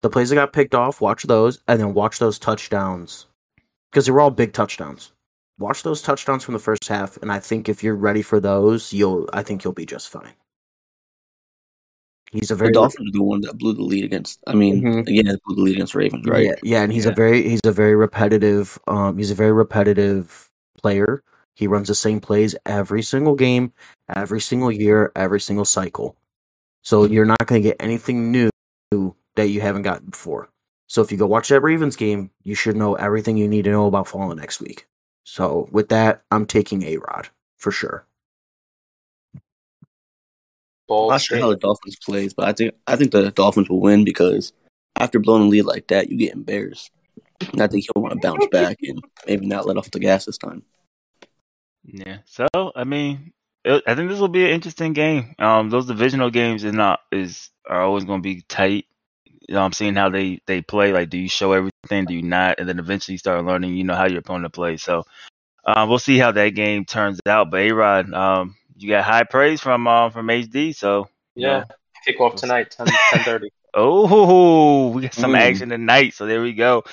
the 0.03 0.11
plays 0.11 0.31
that 0.31 0.35
got 0.35 0.53
picked 0.53 0.75
off. 0.75 1.01
Watch 1.01 1.23
those, 1.23 1.61
and 1.69 1.81
then 1.81 1.95
watch 1.95 2.19
those 2.19 2.41
touchdowns 2.41 3.27
because 3.95 4.07
they 4.07 4.13
were 4.13 4.21
all 4.21 4.33
big 4.33 4.53
touchdowns. 4.53 5.13
Watch 5.57 5.85
those 5.85 6.03
touchdowns 6.03 6.43
from 6.43 6.55
the 6.55 6.59
first 6.59 6.89
half, 6.89 7.17
and 7.19 7.31
I 7.31 7.39
think 7.39 7.69
if 7.69 7.85
you're 7.85 7.95
ready 7.95 8.23
for 8.23 8.41
those, 8.41 8.93
you'll 8.93 9.31
I 9.33 9.45
think 9.45 9.63
you'll 9.63 9.73
be 9.73 9.87
just 9.87 10.09
fine. 10.09 10.35
He's 12.33 12.51
a 12.51 12.55
The 12.55 12.59
very 12.59 12.73
Dolphins 12.73 13.09
are 13.09 13.13
the 13.13 13.23
one 13.23 13.41
that 13.43 13.57
blew 13.57 13.73
the 13.73 13.85
lead 13.85 14.05
against. 14.05 14.41
I 14.49 14.55
mean, 14.55 14.83
Mhm. 14.83 15.05
yeah, 15.07 15.35
blew 15.47 15.55
the 15.55 15.63
lead 15.63 15.77
against 15.77 15.95
Ravens, 15.95 16.27
right? 16.27 16.47
Yeah, 16.47 16.55
yeah, 16.65 16.83
and 16.83 16.93
he's 16.93 17.07
a 17.07 17.13
very 17.13 17.49
he's 17.49 17.61
a 17.65 17.71
very 17.71 17.95
repetitive 17.95 18.77
um 18.89 19.17
he's 19.17 19.31
a 19.31 19.37
very 19.37 19.53
repetitive 19.53 20.51
player. 20.83 21.23
He 21.55 21.69
runs 21.69 21.87
the 21.87 21.95
same 21.95 22.19
plays 22.19 22.57
every 22.67 23.03
single 23.03 23.37
game, 23.37 23.73
every 24.13 24.41
single 24.41 24.73
year, 24.73 25.13
every 25.15 25.41
single 25.41 25.65
cycle. 25.65 26.17
So 26.83 27.05
you're 27.05 27.25
not 27.25 27.47
going 27.47 27.63
to 27.63 27.69
get 27.69 27.77
anything 27.79 28.33
new 28.33 28.51
that 29.37 29.49
you 29.51 29.61
haven't 29.61 29.83
gotten 29.83 30.11
before. 30.11 30.49
So 30.95 31.03
if 31.03 31.11
you 31.11 31.19
go 31.19 31.27
watch 31.27 31.49
that 31.49 31.59
Ravens 31.59 31.97
game, 31.97 32.31
you 32.45 32.55
should 32.55 32.77
know 32.77 32.95
everything 32.95 33.37
you 33.37 33.49
need 33.49 33.65
to 33.65 33.73
know 33.73 33.89
about 33.89 34.07
Fallen 34.07 34.39
next 34.39 34.61
week. 34.61 34.87
So 35.25 35.69
with 35.73 35.89
that, 35.89 36.23
I'm 36.31 36.47
taking 36.47 36.85
A 36.85 36.99
Rod 36.99 37.31
for 37.57 37.73
sure. 37.73 38.07
Bold 40.87 41.11
I'm 41.11 41.15
not 41.15 41.21
sure 41.21 41.41
how 41.41 41.51
the. 41.51 41.57
Dolphins 41.57 41.97
plays, 41.97 42.33
but 42.33 42.47
I 42.47 42.53
think 42.53 42.75
I 42.87 42.95
think 42.95 43.11
the 43.11 43.33
Dolphins 43.33 43.69
will 43.69 43.81
win 43.81 44.05
because 44.05 44.53
after 44.95 45.19
blowing 45.19 45.43
a 45.43 45.47
lead 45.47 45.65
like 45.65 45.89
that, 45.89 46.11
you 46.11 46.17
get 46.17 46.33
embarrassed. 46.33 46.93
And 47.53 47.61
I 47.61 47.67
think 47.67 47.87
he'll 47.87 48.01
want 48.01 48.15
to 48.15 48.21
bounce 48.21 48.47
back 48.53 48.77
and 48.83 49.03
maybe 49.27 49.47
not 49.47 49.67
let 49.67 49.77
off 49.77 49.91
the 49.91 49.99
gas 49.99 50.27
this 50.27 50.39
time. 50.39 50.63
Yeah. 51.83 52.19
So 52.27 52.47
I 52.77 52.85
mean, 52.85 53.33
it, 53.65 53.83
I 53.85 53.97
think 53.97 54.11
this 54.11 54.21
will 54.21 54.29
be 54.29 54.45
an 54.45 54.53
interesting 54.53 54.93
game. 54.93 55.35
Um, 55.41 55.71
those 55.71 55.87
divisional 55.87 56.31
games 56.31 56.63
is 56.63 56.73
not 56.73 57.01
is 57.11 57.51
are 57.69 57.83
always 57.83 58.05
going 58.05 58.21
to 58.21 58.23
be 58.23 58.43
tight. 58.43 58.87
You 59.49 59.55
know, 59.57 59.63
I'm 59.63 59.73
seeing 59.73 59.95
how 59.95 60.09
they 60.11 60.41
they 60.47 60.63
play. 60.63 60.93
Like, 60.93 61.11
do 61.11 61.19
you 61.19 61.29
show 61.29 61.53
everything? 61.53 62.07
Do 62.07 62.15
you 62.15 62.23
not? 62.23 62.59
And 62.59 62.69
then 62.69 62.79
eventually 62.79 63.15
you 63.15 63.19
start 63.19 63.45
learning. 63.45 63.75
You 63.77 63.85
know 63.85 63.95
how 63.95 64.07
your 64.07 64.21
opponent 64.21 64.53
plays. 64.53 64.83
So, 64.83 65.05
um, 65.65 65.89
we'll 65.89 65.99
see 65.99 66.19
how 66.19 66.33
that 66.33 66.51
game 66.51 66.85
turns 66.85 67.21
out. 67.27 67.51
But 67.51 67.61
A 67.61 67.73
Rod, 67.73 68.13
um, 68.13 68.57
you 68.77 68.89
got 68.89 69.05
high 69.05 69.25
praise 69.25 69.61
from 69.61 69.87
uh, 69.87 70.11
from 70.11 70.29
HD. 70.31 70.73
So 70.75 71.09
Yeah. 71.37 71.65
Kick 72.07 72.21
off 72.21 72.37
tonight, 72.37 72.71
10, 72.71 72.87
10.30. 72.87 73.49
Oh, 73.77 74.89
we 74.91 75.03
got 75.03 75.15
some 75.15 75.33
Mm. 75.33 75.39
action 75.39 75.69
tonight. 75.71 76.15
So 76.15 76.27
there 76.27 76.41
we 76.41 76.53
go. 76.53 76.85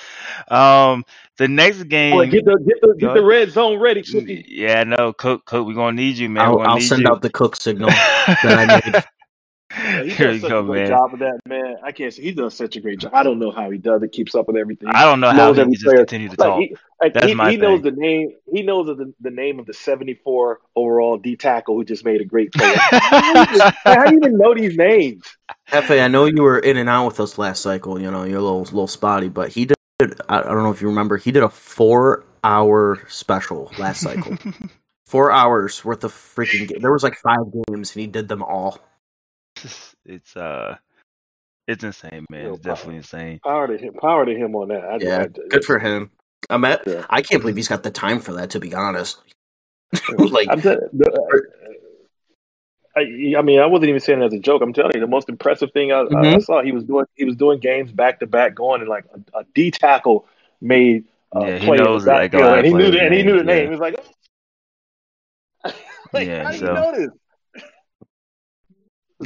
Um, 0.48 1.04
the 1.38 1.46
next 1.46 1.84
game. 1.84 2.12
Boy, 2.12 2.26
get 2.26 2.44
the 2.44 2.58
get 2.66 2.80
the 2.80 2.94
get 2.98 3.14
the 3.14 3.22
red 3.22 3.52
zone 3.52 3.78
ready, 3.78 4.02
Cookie. 4.02 4.44
yeah, 4.48 4.82
no, 4.82 5.12
Cook, 5.12 5.44
Cook, 5.44 5.64
we're 5.64 5.74
gonna 5.74 5.92
need 5.92 6.16
you, 6.16 6.28
man. 6.28 6.44
I'll, 6.44 6.60
I'll 6.62 6.74
need 6.74 6.88
send 6.88 7.02
you. 7.02 7.12
out 7.12 7.22
the 7.22 7.30
cook 7.30 7.54
signal 7.54 7.90
that 8.42 8.58
I 8.58 8.64
made. 8.64 8.96
Yeah, 9.78 10.02
he 10.04 10.10
Here 10.10 10.26
does 10.26 10.36
you 10.36 10.40
such 10.40 10.48
go, 10.48 10.60
a 10.60 10.64
great 10.64 10.84
man. 10.84 10.86
job 10.86 11.12
of 11.14 11.20
that, 11.20 11.40
man. 11.46 11.76
I 11.82 11.92
can't 11.92 12.12
say 12.12 12.22
he 12.22 12.32
does 12.32 12.54
such 12.54 12.76
a 12.76 12.80
great 12.80 13.00
job. 13.00 13.12
I 13.14 13.22
don't 13.22 13.38
know 13.38 13.50
how 13.50 13.70
he 13.70 13.78
does 13.78 14.02
it, 14.02 14.12
keeps 14.12 14.34
up 14.34 14.46
with 14.48 14.56
everything. 14.56 14.88
I 14.90 15.04
don't 15.04 15.20
know 15.20 15.30
He 15.30 15.36
how 15.38 15.48
knows 15.48 15.58
he 15.58 15.60
every 15.60 15.76
just 15.76 15.94
player. 15.94 15.96
continue 15.96 16.28
to 16.28 16.36
Like 16.36 16.38
talk. 16.38 16.58
he, 16.58 16.76
like 17.00 17.14
That's 17.14 17.26
he, 17.26 17.34
my 17.34 17.50
he 17.50 17.56
knows 17.56 17.82
the 17.82 17.90
name. 17.92 18.32
He 18.52 18.62
knows 18.62 18.86
the, 18.86 19.12
the 19.20 19.30
name 19.30 19.58
of 19.58 19.66
the 19.66 19.74
seventy 19.74 20.14
four 20.14 20.60
overall 20.76 21.18
D 21.18 21.36
tackle 21.36 21.76
who 21.76 21.84
just 21.84 22.04
made 22.04 22.20
a 22.20 22.24
great 22.24 22.52
play. 22.52 22.74
how, 22.90 23.20
do 23.20 23.28
you 23.40 23.42
even, 23.42 23.60
how 23.84 24.04
do 24.04 24.12
you 24.12 24.18
even 24.18 24.38
know 24.38 24.54
these 24.54 24.76
names? 24.76 25.36
Hefe, 25.68 26.02
I 26.02 26.08
know 26.08 26.26
you 26.26 26.42
were 26.42 26.58
in 26.58 26.76
and 26.76 26.88
out 26.88 27.06
with 27.06 27.20
us 27.20 27.38
last 27.38 27.62
cycle. 27.62 28.00
You 28.00 28.10
know, 28.10 28.24
you're 28.24 28.38
a 28.38 28.42
little 28.42 28.60
little 28.62 28.86
spotty, 28.86 29.28
but 29.28 29.50
he 29.50 29.66
did. 29.66 29.76
I 30.28 30.38
I 30.38 30.42
don't 30.42 30.62
know 30.62 30.70
if 30.70 30.80
you 30.82 30.88
remember. 30.88 31.16
He 31.16 31.32
did 31.32 31.42
a 31.42 31.48
four 31.48 32.24
hour 32.44 33.02
special 33.08 33.70
last 33.78 34.00
cycle. 34.02 34.36
four 35.06 35.30
hours 35.32 35.84
worth 35.84 36.04
of 36.04 36.12
freaking. 36.12 36.68
Game. 36.68 36.80
There 36.80 36.92
was 36.92 37.02
like 37.02 37.16
five 37.16 37.40
games, 37.68 37.94
and 37.94 38.00
he 38.00 38.06
did 38.06 38.28
them 38.28 38.42
all. 38.42 38.78
It's 40.04 40.36
uh, 40.36 40.76
it's 41.68 41.84
insane, 41.84 42.26
man. 42.30 42.44
Real 42.44 42.54
It's 42.54 42.62
definitely 42.62 42.96
insane. 42.96 43.40
Power 43.40 43.66
to 43.68 43.78
him. 43.78 43.94
Power 43.94 44.26
to 44.26 44.34
him 44.34 44.54
on 44.56 44.68
that. 44.68 44.84
I, 44.84 44.96
Yeah, 45.00 45.22
I, 45.22 45.26
good 45.48 45.64
for 45.64 45.78
him. 45.78 46.10
I'm 46.50 46.64
at. 46.64 46.86
Yeah. 46.86 47.06
I 47.08 47.22
can't 47.22 47.40
believe 47.40 47.56
he's 47.56 47.68
got 47.68 47.82
the 47.82 47.90
time 47.90 48.20
for 48.20 48.32
that. 48.34 48.50
To 48.50 48.60
be 48.60 48.74
honest, 48.74 49.20
like 50.18 50.48
I'm 50.50 50.60
t- 50.60 50.68
uh, 50.70 50.76
I, 52.94 53.00
I 53.38 53.42
mean, 53.42 53.58
I 53.60 53.66
wasn't 53.66 53.88
even 53.88 54.00
saying 54.00 54.20
it 54.22 54.26
as 54.26 54.32
a 54.34 54.38
joke. 54.38 54.60
I'm 54.60 54.72
telling 54.72 54.92
you, 54.94 55.00
the 55.00 55.06
most 55.06 55.28
impressive 55.28 55.72
thing 55.72 55.92
I, 55.92 55.98
I, 55.98 56.00
I 56.00 56.04
mm-hmm. 56.04 56.40
saw, 56.40 56.62
he 56.62 56.72
was 56.72 56.84
doing 56.84 57.06
he 57.14 57.24
was 57.24 57.36
doing 57.36 57.58
games 57.60 57.92
back 57.92 58.20
to 58.20 58.26
back, 58.26 58.54
going 58.54 58.80
and 58.80 58.90
like 58.90 59.04
a, 59.34 59.38
a 59.40 59.44
D 59.54 59.70
tackle 59.70 60.26
made 60.60 61.04
a 61.32 61.40
Yeah, 61.40 61.58
he 61.58 61.66
play 61.66 61.78
in 61.78 61.84
knows, 61.84 62.04
the 62.04 62.10
like, 62.10 62.34
a 62.34 62.38
backfield, 62.38 62.42
lot 62.50 62.58
and 62.58 62.66
he 62.66 62.74
knew 62.74 62.90
the, 62.90 63.02
and 63.02 63.14
he 63.14 63.22
knew 63.22 63.38
the 63.38 63.44
names, 63.44 63.46
name. 63.46 63.56
yeah. 63.58 63.64
He 63.64 63.70
was 63.70 63.80
like, 63.80 63.94
oh, 65.64 65.72
like 66.12 66.26
Yeah, 66.26 66.44
how 66.44 66.50
do 66.50 66.56
you 66.56 66.66
so- 66.66 66.74
know 66.74 66.92
this? 66.92 67.10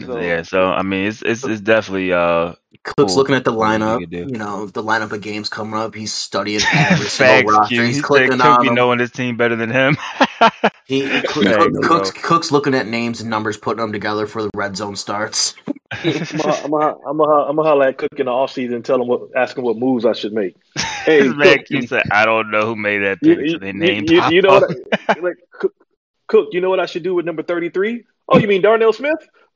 So, 0.04 0.20
yeah, 0.20 0.42
so 0.42 0.66
I 0.66 0.82
mean, 0.82 1.06
it's 1.06 1.22
it's 1.22 1.44
it's 1.44 1.60
definitely 1.60 2.12
uh, 2.12 2.54
Cook's 2.84 3.12
Cool. 3.12 3.16
looking 3.16 3.34
at 3.34 3.44
the 3.44 3.52
lineup. 3.52 4.10
You 4.12 4.26
know, 4.38 4.66
the 4.66 4.82
lineup 4.82 5.12
of 5.12 5.20
games 5.20 5.48
coming 5.48 5.74
up. 5.74 5.94
He's 5.94 6.12
studying 6.12 6.60
every 6.72 7.06
single 7.08 7.52
roster. 7.54 7.74
Q. 7.74 7.82
He's 7.82 8.02
clicking 8.02 8.40
on 8.40 8.62
be 8.62 8.70
knowing 8.70 8.98
his 8.98 9.10
team 9.10 9.36
better 9.36 9.56
than 9.56 9.70
him. 9.70 9.96
He, 10.86 11.08
he 11.08 11.20
Cook- 11.26 11.44
Yeah, 11.44 11.56
Cook- 11.58 11.72
no 11.72 11.80
Cook's. 11.88 12.10
Cook's 12.10 12.52
looking 12.52 12.74
at 12.74 12.86
names 12.86 13.20
and 13.20 13.30
numbers, 13.30 13.56
putting 13.56 13.80
them 13.80 13.92
together 13.92 14.26
for 14.26 14.42
the 14.42 14.50
red 14.54 14.76
zone 14.76 14.96
starts. 14.96 15.54
I'm 15.92 16.12
gonna, 16.70 16.96
I'm 17.06 17.16
gonna, 17.16 17.32
I'm 17.44 17.58
I'm 17.58 17.64
holler 17.64 17.86
at 17.88 17.98
Cook 17.98 18.10
in 18.18 18.26
the 18.26 18.32
offseason 18.32 18.74
and 18.74 18.84
tell 18.84 19.00
him 19.00 19.08
what, 19.08 19.22
ask 19.36 19.56
him 19.56 19.64
what 19.64 19.76
moves 19.78 20.04
I 20.04 20.12
should 20.12 20.32
make. 20.32 20.56
Hey, 21.06 21.20
man, 21.28 21.58
Cook, 21.58 21.66
Q 21.66 21.86
said, 21.86 22.02
I 22.10 22.24
don't 22.26 22.50
know 22.50 22.66
who 22.66 22.74
made 22.74 22.98
that 22.98 23.18
You, 23.22 23.36
pick. 23.36 23.44
you, 23.44 23.50
so 23.52 23.58
they 23.58 23.68
you, 23.68 23.72
named 23.74 24.10
you, 24.10 24.20
you 24.28 24.42
know 24.42 24.58
what? 24.58 24.76
I, 25.08 25.12
like, 25.20 25.36
Cook, 25.52 25.72
Cook, 26.26 26.48
you 26.50 26.60
know 26.60 26.68
what 26.68 26.80
I 26.80 26.86
should 26.86 27.04
do 27.04 27.14
with 27.14 27.24
number 27.24 27.44
thirty-three? 27.44 28.02
Oh, 28.28 28.38
you 28.38 28.48
mean 28.48 28.60
Darnell 28.60 28.92
Smith? 28.92 29.14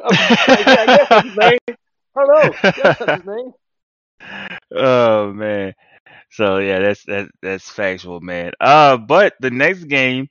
Yeah, 0.09 0.87
that's 0.87 1.13
his 1.15 1.35
name. 1.37 1.59
Hello, 2.17 2.59
yes, 2.77 2.95
that's 2.99 3.13
his 3.13 3.25
name. 3.25 3.53
oh 4.75 5.33
man. 5.33 5.75
So 6.31 6.59
yeah, 6.59 6.81
that's 6.81 7.05
that 7.05 7.31
that's 7.43 7.71
factual, 7.71 8.21
man. 8.21 8.53
Uh, 8.61 8.97
but 8.97 9.35
the 9.41 9.51
next 9.51 9.85
game, 9.85 10.29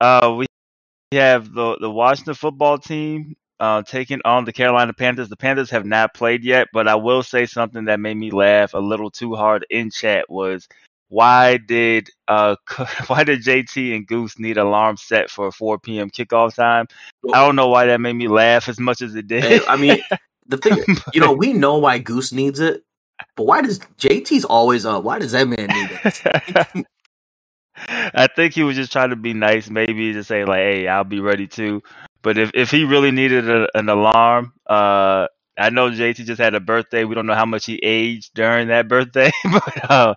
uh, 0.00 0.34
we 0.36 0.46
have 1.12 1.52
the 1.52 1.78
the 1.80 1.90
Washington 1.90 2.34
football 2.34 2.78
team 2.78 3.34
uh 3.60 3.82
taking 3.82 4.20
on 4.24 4.44
the 4.44 4.52
Carolina 4.52 4.92
Panthers. 4.92 5.28
The 5.28 5.36
Panthers 5.36 5.70
have 5.70 5.86
not 5.86 6.14
played 6.14 6.44
yet, 6.44 6.68
but 6.72 6.88
I 6.88 6.96
will 6.96 7.22
say 7.22 7.46
something 7.46 7.86
that 7.86 8.00
made 8.00 8.16
me 8.16 8.30
laugh 8.30 8.74
a 8.74 8.78
little 8.78 9.10
too 9.10 9.34
hard 9.34 9.66
in 9.70 9.90
chat 9.90 10.30
was 10.30 10.68
why 11.12 11.58
did 11.58 12.08
uh 12.26 12.56
why 13.06 13.22
did 13.22 13.44
JT 13.44 13.94
and 13.94 14.06
Goose 14.06 14.38
need 14.38 14.56
alarm 14.56 14.96
set 14.96 15.30
for 15.30 15.52
4 15.52 15.78
p.m. 15.78 16.10
kickoff 16.10 16.54
time? 16.54 16.86
I 17.34 17.44
don't 17.44 17.54
know 17.54 17.68
why 17.68 17.84
that 17.86 18.00
made 18.00 18.14
me 18.14 18.28
laugh 18.28 18.66
as 18.66 18.80
much 18.80 19.02
as 19.02 19.14
it 19.14 19.26
did. 19.26 19.62
I 19.66 19.76
mean, 19.76 19.98
the 20.46 20.56
thing, 20.56 20.78
you 21.12 21.20
know, 21.20 21.32
we 21.34 21.52
know 21.52 21.76
why 21.76 21.98
Goose 21.98 22.32
needs 22.32 22.60
it, 22.60 22.82
but 23.36 23.44
why 23.44 23.60
does 23.60 23.80
JT's 23.98 24.46
always 24.46 24.86
up? 24.86 25.04
Why 25.04 25.18
does 25.18 25.32
that 25.32 25.46
man 25.46 25.68
need 25.68 25.90
it? 26.02 26.86
I 28.14 28.28
think 28.34 28.54
he 28.54 28.62
was 28.62 28.76
just 28.76 28.92
trying 28.92 29.10
to 29.10 29.16
be 29.16 29.34
nice, 29.34 29.68
maybe 29.68 30.14
to 30.14 30.24
say 30.24 30.46
like, 30.46 30.60
"Hey, 30.60 30.88
I'll 30.88 31.04
be 31.04 31.20
ready 31.20 31.46
too." 31.46 31.82
But 32.22 32.38
if 32.38 32.52
if 32.54 32.70
he 32.70 32.84
really 32.84 33.10
needed 33.10 33.50
a, 33.50 33.68
an 33.76 33.90
alarm, 33.90 34.54
uh, 34.66 35.26
I 35.58 35.68
know 35.68 35.90
JT 35.90 36.24
just 36.24 36.40
had 36.40 36.54
a 36.54 36.60
birthday. 36.60 37.04
We 37.04 37.14
don't 37.14 37.26
know 37.26 37.34
how 37.34 37.44
much 37.44 37.66
he 37.66 37.78
aged 37.82 38.32
during 38.34 38.68
that 38.68 38.88
birthday, 38.88 39.30
but 39.52 39.90
uh, 39.90 40.14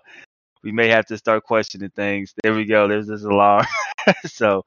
we 0.66 0.72
may 0.72 0.88
have 0.88 1.06
to 1.06 1.16
start 1.16 1.44
questioning 1.44 1.90
things. 1.90 2.34
There 2.42 2.52
we 2.52 2.64
go. 2.64 2.88
There's 2.88 3.06
this 3.06 3.22
alarm. 3.22 3.64
so 4.24 4.64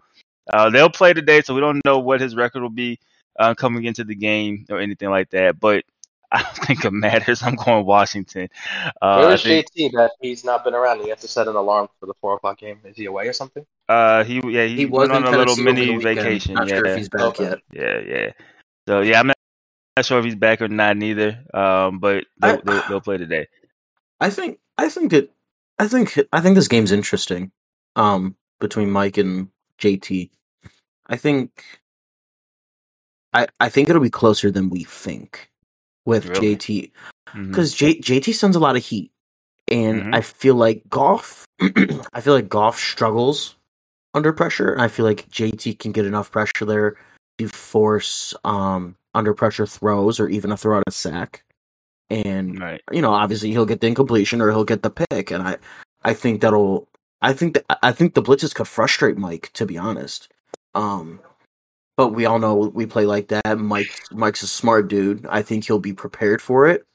uh, 0.50 0.70
they'll 0.70 0.90
play 0.90 1.12
today, 1.12 1.42
so 1.42 1.54
we 1.54 1.60
don't 1.60 1.82
know 1.84 2.00
what 2.00 2.22
his 2.22 2.38
record 2.38 2.62
will 2.62 2.70
be 2.70 3.00
uh, 3.38 3.54
coming 3.54 3.84
into 3.84 4.06
the 4.06 4.16
game 4.16 4.66
or 4.70 4.80
anything 4.80 5.10
like 5.10 5.30
that. 5.32 5.60
But 5.60 5.84
I 6.32 6.42
don't 6.42 6.56
think 6.68 6.86
it 6.86 6.92
matters. 6.94 7.44
I'm 7.44 7.56
going 7.56 7.86
Washington. 7.86 8.48
Uh, 9.02 9.26
Where's 9.26 9.44
think, 9.44 9.68
JT 9.76 9.92
that 9.92 10.12
he's 10.22 10.46
not 10.46 10.64
been 10.64 10.74
around? 10.74 11.02
He 11.02 11.10
has 11.10 11.20
to 11.20 11.28
set 11.28 11.50
an 11.50 11.58
alarm 11.58 11.90
for 12.00 12.06
the 12.06 12.14
four 12.22 12.36
o'clock 12.36 12.60
game. 12.60 12.80
Is 12.86 12.96
he 12.96 13.04
away 13.04 13.28
or 13.28 13.34
something? 13.34 13.66
uh, 13.90 14.24
he 14.24 14.36
yeah 14.46 14.66
he, 14.68 14.76
He 14.78 14.86
was 14.86 15.10
went 15.10 15.26
on 15.26 15.34
a 15.34 15.38
little 15.38 15.58
mini 15.58 15.98
vacation. 15.98 16.54
Not 16.54 16.70
yeah, 16.70 16.78
sure 16.78 16.86
if 16.86 16.98
he's 16.98 17.10
back 17.10 17.22
Okay. 17.24 17.44
yet. 17.44 17.60
yeah, 17.74 18.00
yeah. 18.00 18.32
So 18.88 19.02
yeah, 19.02 19.20
I'm 19.20 19.28
not, 19.28 19.38
not 19.98 20.06
sure 20.06 20.20
if 20.20 20.24
he's 20.24 20.36
back 20.36 20.62
or 20.62 20.70
not 20.70 20.96
neither. 20.96 21.44
Um, 21.54 22.00
but 22.00 22.24
they'll, 22.40 22.56
I- 22.56 22.62
they'll, 22.64 22.84
they'll 22.88 23.02
play 23.02 23.18
today. 23.18 23.48
I 24.22 24.30
think, 24.30 24.60
I 24.78 24.90
think 24.90 25.14
it, 25.14 25.32
I 25.80 25.88
think, 25.88 26.20
I 26.34 26.42
think 26.42 26.56
this 26.56 26.68
game's 26.68 26.92
interesting. 26.92 27.52
Um, 27.96 28.36
between 28.60 28.92
Mike 28.92 29.18
and 29.18 29.50
JT, 29.80 30.30
I 31.08 31.16
think, 31.16 31.64
I, 33.34 33.48
I 33.60 33.70
think 33.70 33.90
it'll 33.90 34.02
be 34.02 34.10
closer 34.10 34.52
than 34.52 34.70
we 34.70 34.84
think 34.84 35.50
with 36.06 36.26
Really? 36.28 36.56
JT. 36.58 36.92
Because 37.34 37.74
J- 37.74 38.00
JT 38.00 38.34
sends 38.36 38.56
a 38.56 38.60
lot 38.60 38.76
of 38.76 38.84
heat, 38.84 39.12
and 39.68 40.02
Mhm. 40.04 40.16
I 40.16 40.22
feel 40.22 40.56
like 40.56 40.82
golf. 40.90 41.46
I 42.14 42.22
feel 42.22 42.34
like 42.34 42.50
golf 42.50 42.80
struggles 42.80 43.56
under 44.16 44.34
pressure, 44.34 44.74
and 44.74 44.82
I 44.82 44.88
feel 44.88 45.06
like 45.06 45.30
JT 45.30 45.78
can 45.78 45.92
get 45.92 46.06
enough 46.06 46.32
pressure 46.32 46.66
there 46.66 46.98
to 47.38 47.48
force 47.48 48.34
um 48.44 48.96
under 49.14 49.34
pressure 49.36 49.68
throws 49.68 50.20
or 50.20 50.28
even 50.28 50.52
a 50.52 50.58
throw 50.58 50.78
out 50.78 50.84
a 50.88 50.92
sack. 50.92 51.44
And 52.10 52.60
Right. 52.60 52.82
you 52.92 53.02
know, 53.02 53.14
obviously 53.14 53.52
he'll 53.52 53.66
get 53.66 53.82
the 53.82 53.88
incompletion 53.88 54.42
or 54.42 54.50
he'll 54.52 54.64
get 54.64 54.84
the 54.84 54.90
pick. 54.90 55.32
And 55.32 55.44
I 55.44 55.58
I 56.04 56.14
think 56.14 56.42
that'll 56.42 56.88
I 57.22 57.34
think 57.34 57.54
that 57.56 57.66
I 57.84 57.92
think 57.92 58.14
the 58.14 58.24
blitzes 58.24 58.54
could 58.56 58.68
frustrate 58.68 59.18
Mike, 59.18 59.52
to 59.54 59.66
be 59.66 59.78
honest. 59.78 60.30
Um 60.76 61.20
but 61.98 62.10
we 62.10 62.26
all 62.26 62.40
know 62.40 62.56
we 62.56 62.86
play 62.86 63.06
like 63.06 63.28
that. 63.30 63.60
Mike 63.60 63.92
Mike's 64.12 64.44
a 64.44 64.48
smart 64.48 64.88
dude. 64.88 65.26
I 65.28 65.42
think 65.42 65.66
he'll 65.66 65.80
be 65.80 65.94
prepared 65.94 66.42
for 66.42 66.68
it. 66.68 66.86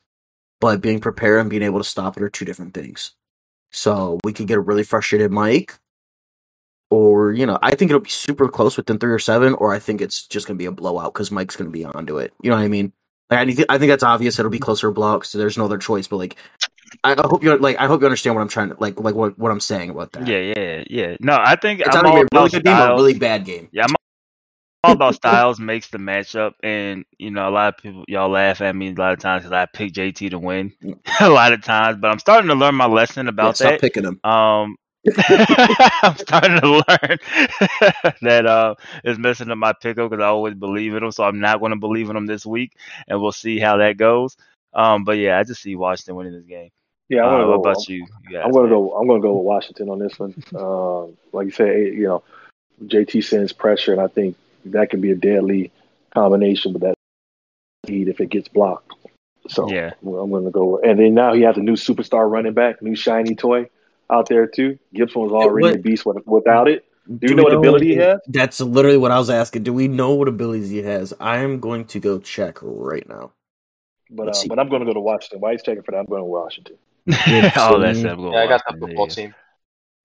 But 0.61 0.81
being 0.81 1.01
prepared 1.01 1.41
and 1.41 1.51
being 1.51 1.62
able 1.62 1.78
to 1.81 1.85
stop 1.85 2.16
it 2.16 2.23
are 2.23 2.31
two 2.31 2.45
different 2.47 2.74
things. 2.74 3.12
So 3.73 4.19
we 4.24 4.32
could 4.32 4.47
get 4.49 4.57
a 4.59 4.61
really 4.61 4.85
frustrated 4.85 5.31
Mike, 5.31 5.74
or 6.91 7.32
you 7.32 7.45
know, 7.47 7.59
I 7.62 7.74
think 7.74 7.91
it'll 7.91 8.01
be 8.01 8.11
super 8.11 8.49
close 8.49 8.77
within 8.77 8.99
three 8.99 9.12
or 9.12 9.19
seven, 9.19 9.55
or 9.55 9.73
I 9.74 9.78
think 9.78 10.01
it's 10.01 10.27
just 10.27 10.47
gonna 10.47 10.57
be 10.57 10.66
a 10.66 10.73
blowout 10.73 11.12
because 11.15 11.31
Mike's 11.31 11.57
gonna 11.57 11.70
be 11.70 11.85
onto 11.85 12.19
it. 12.19 12.32
You 12.43 12.51
know 12.51 12.57
what 12.57 12.62
I 12.62 12.69
mean? 12.69 12.93
I 13.40 13.44
think 13.47 13.66
I 13.69 13.78
think 13.78 13.90
that's 13.90 14.02
obvious. 14.02 14.39
It'll 14.39 14.51
be 14.51 14.59
closer 14.59 14.90
blowout 14.90 15.20
because 15.20 15.32
there's 15.32 15.59
no 15.59 15.65
other 15.65 15.78
choice. 15.78 16.06
But 16.06 16.16
like, 16.16 16.36
I, 17.02 17.12
I 17.12 17.27
hope 17.27 17.43
you 17.43 17.56
like. 17.59 17.78
I 17.78 17.86
hope 17.86 18.01
you 18.01 18.06
understand 18.06 18.35
what 18.36 18.43
I'm 18.43 18.48
trying 18.48 18.70
to 18.70 18.77
like. 18.78 18.98
Like 19.01 19.15
what 19.15 19.39
what 19.39 19.51
I'm 19.51 19.61
saying 19.61 19.90
about 19.90 20.12
that. 20.12 20.27
Yeah, 20.27 20.39
yeah, 20.56 20.85
yeah. 20.89 21.16
No, 21.20 21.36
I 21.39 21.56
think 21.56 21.81
it's 21.81 21.94
I'm 21.94 22.05
all 22.05 22.19
a 22.19 22.27
really 22.32 22.48
about 22.48 22.51
good 22.51 22.65
game 22.65 22.78
a 22.78 22.94
really 22.94 23.15
bad 23.15 23.44
game. 23.44 23.69
Yeah, 23.73 23.85
I'm 23.85 23.94
all 24.85 24.93
about 24.93 25.15
styles 25.15 25.59
makes 25.59 25.89
the 25.89 25.98
matchup, 25.98 26.52
and 26.62 27.05
you 27.19 27.31
know 27.31 27.48
a 27.48 27.51
lot 27.51 27.74
of 27.74 27.82
people 27.82 28.05
y'all 28.09 28.28
laugh 28.28 28.61
at 28.61 28.77
me 28.77 28.90
a 28.90 28.94
lot 28.94 29.12
of 29.12 29.19
times 29.19 29.43
because 29.43 29.52
I 29.52 29.66
pick 29.66 29.93
JT 29.93 30.31
to 30.31 30.39
win 30.39 30.73
a 31.20 31.28
lot 31.28 31.52
of 31.52 31.62
times, 31.62 31.98
but 32.01 32.11
I'm 32.11 32.19
starting 32.19 32.48
to 32.48 32.55
learn 32.55 32.74
my 32.74 32.86
lesson 32.86 33.28
Yeah, 33.40 33.52
about 33.52 33.55
stop 33.55 33.78
that. 33.78 33.78
picking 33.78 34.05
him. 34.05 34.20
Um, 34.24 34.77
I'm 36.02 36.16
starting 36.16 36.60
to 36.60 36.68
learn 36.70 37.18
that 38.22 38.47
uh, 38.47 38.74
it's 39.05 39.18
messing 39.18 39.51
up 39.51 39.59
my 39.59 39.72
pickup 39.72 40.10
because 40.10 40.22
I 40.22 40.28
always 40.28 40.55
believe 40.55 40.94
in 40.94 41.02
them, 41.02 41.12
so 41.12 41.24
I'm 41.24 41.40
not 41.40 41.60
going 41.60 41.72
to 41.72 41.78
believe 41.78 42.09
in 42.09 42.14
them 42.14 42.26
this 42.26 42.47
week, 42.47 42.76
and 43.09 43.20
we'll 43.20 43.32
see 43.32 43.59
how 43.59 43.76
that 43.78 43.97
goes. 43.97 44.36
Um, 44.72 45.05
but 45.05 45.18
yeah, 45.18 45.39
I 45.39 45.44
just 45.44 45.62
see 45.62 45.76
Washington 45.76 46.16
winning 46.16 46.32
this 46.32 46.47
game. 46.47 46.70
Yeah, 47.09 47.24
I'm 47.24 47.28
Uh, 47.28 47.31
gonna 47.32 47.48
what 47.48 47.62
go. 47.62 47.70
about 47.70 47.89
you? 47.89 47.97
you 47.97 48.32
guys, 48.32 48.43
I'm 48.44 48.51
gonna 48.52 48.62
man? 48.64 48.70
go. 48.70 48.93
I'm 48.97 49.06
gonna 49.06 49.20
go 49.20 49.35
with 49.36 49.44
Washington 49.44 49.89
on 49.90 49.98
this 49.98 50.18
one. 50.18 50.35
Um, 50.55 51.16
like 51.32 51.47
you 51.47 51.51
said, 51.52 51.76
you 51.94 52.05
know, 52.05 52.22
JT 52.86 53.22
sends 53.22 53.52
pressure, 53.52 53.93
and 53.93 54.01
I 54.01 54.06
think 54.09 54.36
that 54.66 54.90
can 54.90 55.01
be 55.01 55.10
a 55.10 55.14
deadly 55.14 55.70
combination 56.14 56.72
with 56.72 56.82
that 56.82 56.94
lead 57.86 58.09
if 58.09 58.20
it 58.20 58.31
gets 58.31 58.48
blocked. 58.48 58.93
So 59.48 59.70
Yeah. 59.70 59.93
I'm 60.02 60.31
gonna 60.31 60.51
go. 60.51 60.78
And 60.78 60.98
then 60.98 61.14
now 61.14 61.35
he 61.35 61.43
has 61.43 61.56
a 61.59 61.60
new 61.60 61.74
superstar 61.74 62.28
running 62.28 62.55
back, 62.55 62.81
new 62.81 62.94
shiny 62.97 63.35
toy 63.35 63.68
out 64.10 64.28
there 64.28 64.47
too. 64.47 64.78
Gibson 64.94 65.22
was 65.22 65.32
already 65.32 65.68
what- 65.68 65.76
a 65.76 65.78
beast 65.78 66.05
with, 66.06 66.18
without 66.26 66.68
it. 66.68 66.85
Do 67.18 67.26
you 67.28 67.35
know 67.35 67.43
what 67.43 67.52
ability 67.52 67.89
he 67.89 67.97
has? 67.97 68.18
That's 68.28 68.60
literally 68.62 68.97
what 68.97 69.10
I 69.10 69.18
was 69.18 69.28
asking. 69.28 69.62
Do 69.64 69.74
we 69.74 69.89
know 69.89 70.14
what 70.14 70.26
abilities 70.26 70.70
he 70.70 70.78
has? 70.78 71.12
I 71.20 71.39
am 71.39 71.60
going 71.60 71.85
to 71.89 72.01
go 72.01 72.18
check 72.18 72.59
right 72.62 73.06
now. 73.06 73.32
But 74.10 74.28
uh, 74.28 74.40
but 74.48 74.59
I'm 74.59 74.70
gonna 74.70 74.86
go 74.86 74.94
to 74.94 75.01
Washington. 75.01 75.40
While 75.40 75.52
he's 75.52 75.62
checking 75.62 75.82
for 75.82 75.90
that, 75.90 75.98
I'm 75.98 76.06
going 76.06 76.22
to 76.22 76.24
Washington. 76.24 76.76
oh, 77.10 77.78
that's 77.78 77.98
Gibson. 77.98 78.06
it. 78.06 78.12
I'm 78.12 78.32
Yeah, 78.32 78.39
I 78.39 78.47
got 78.47 78.62
the 78.66 78.78
football 78.78 79.06
yeah. 79.09 79.14
team. 79.14 79.35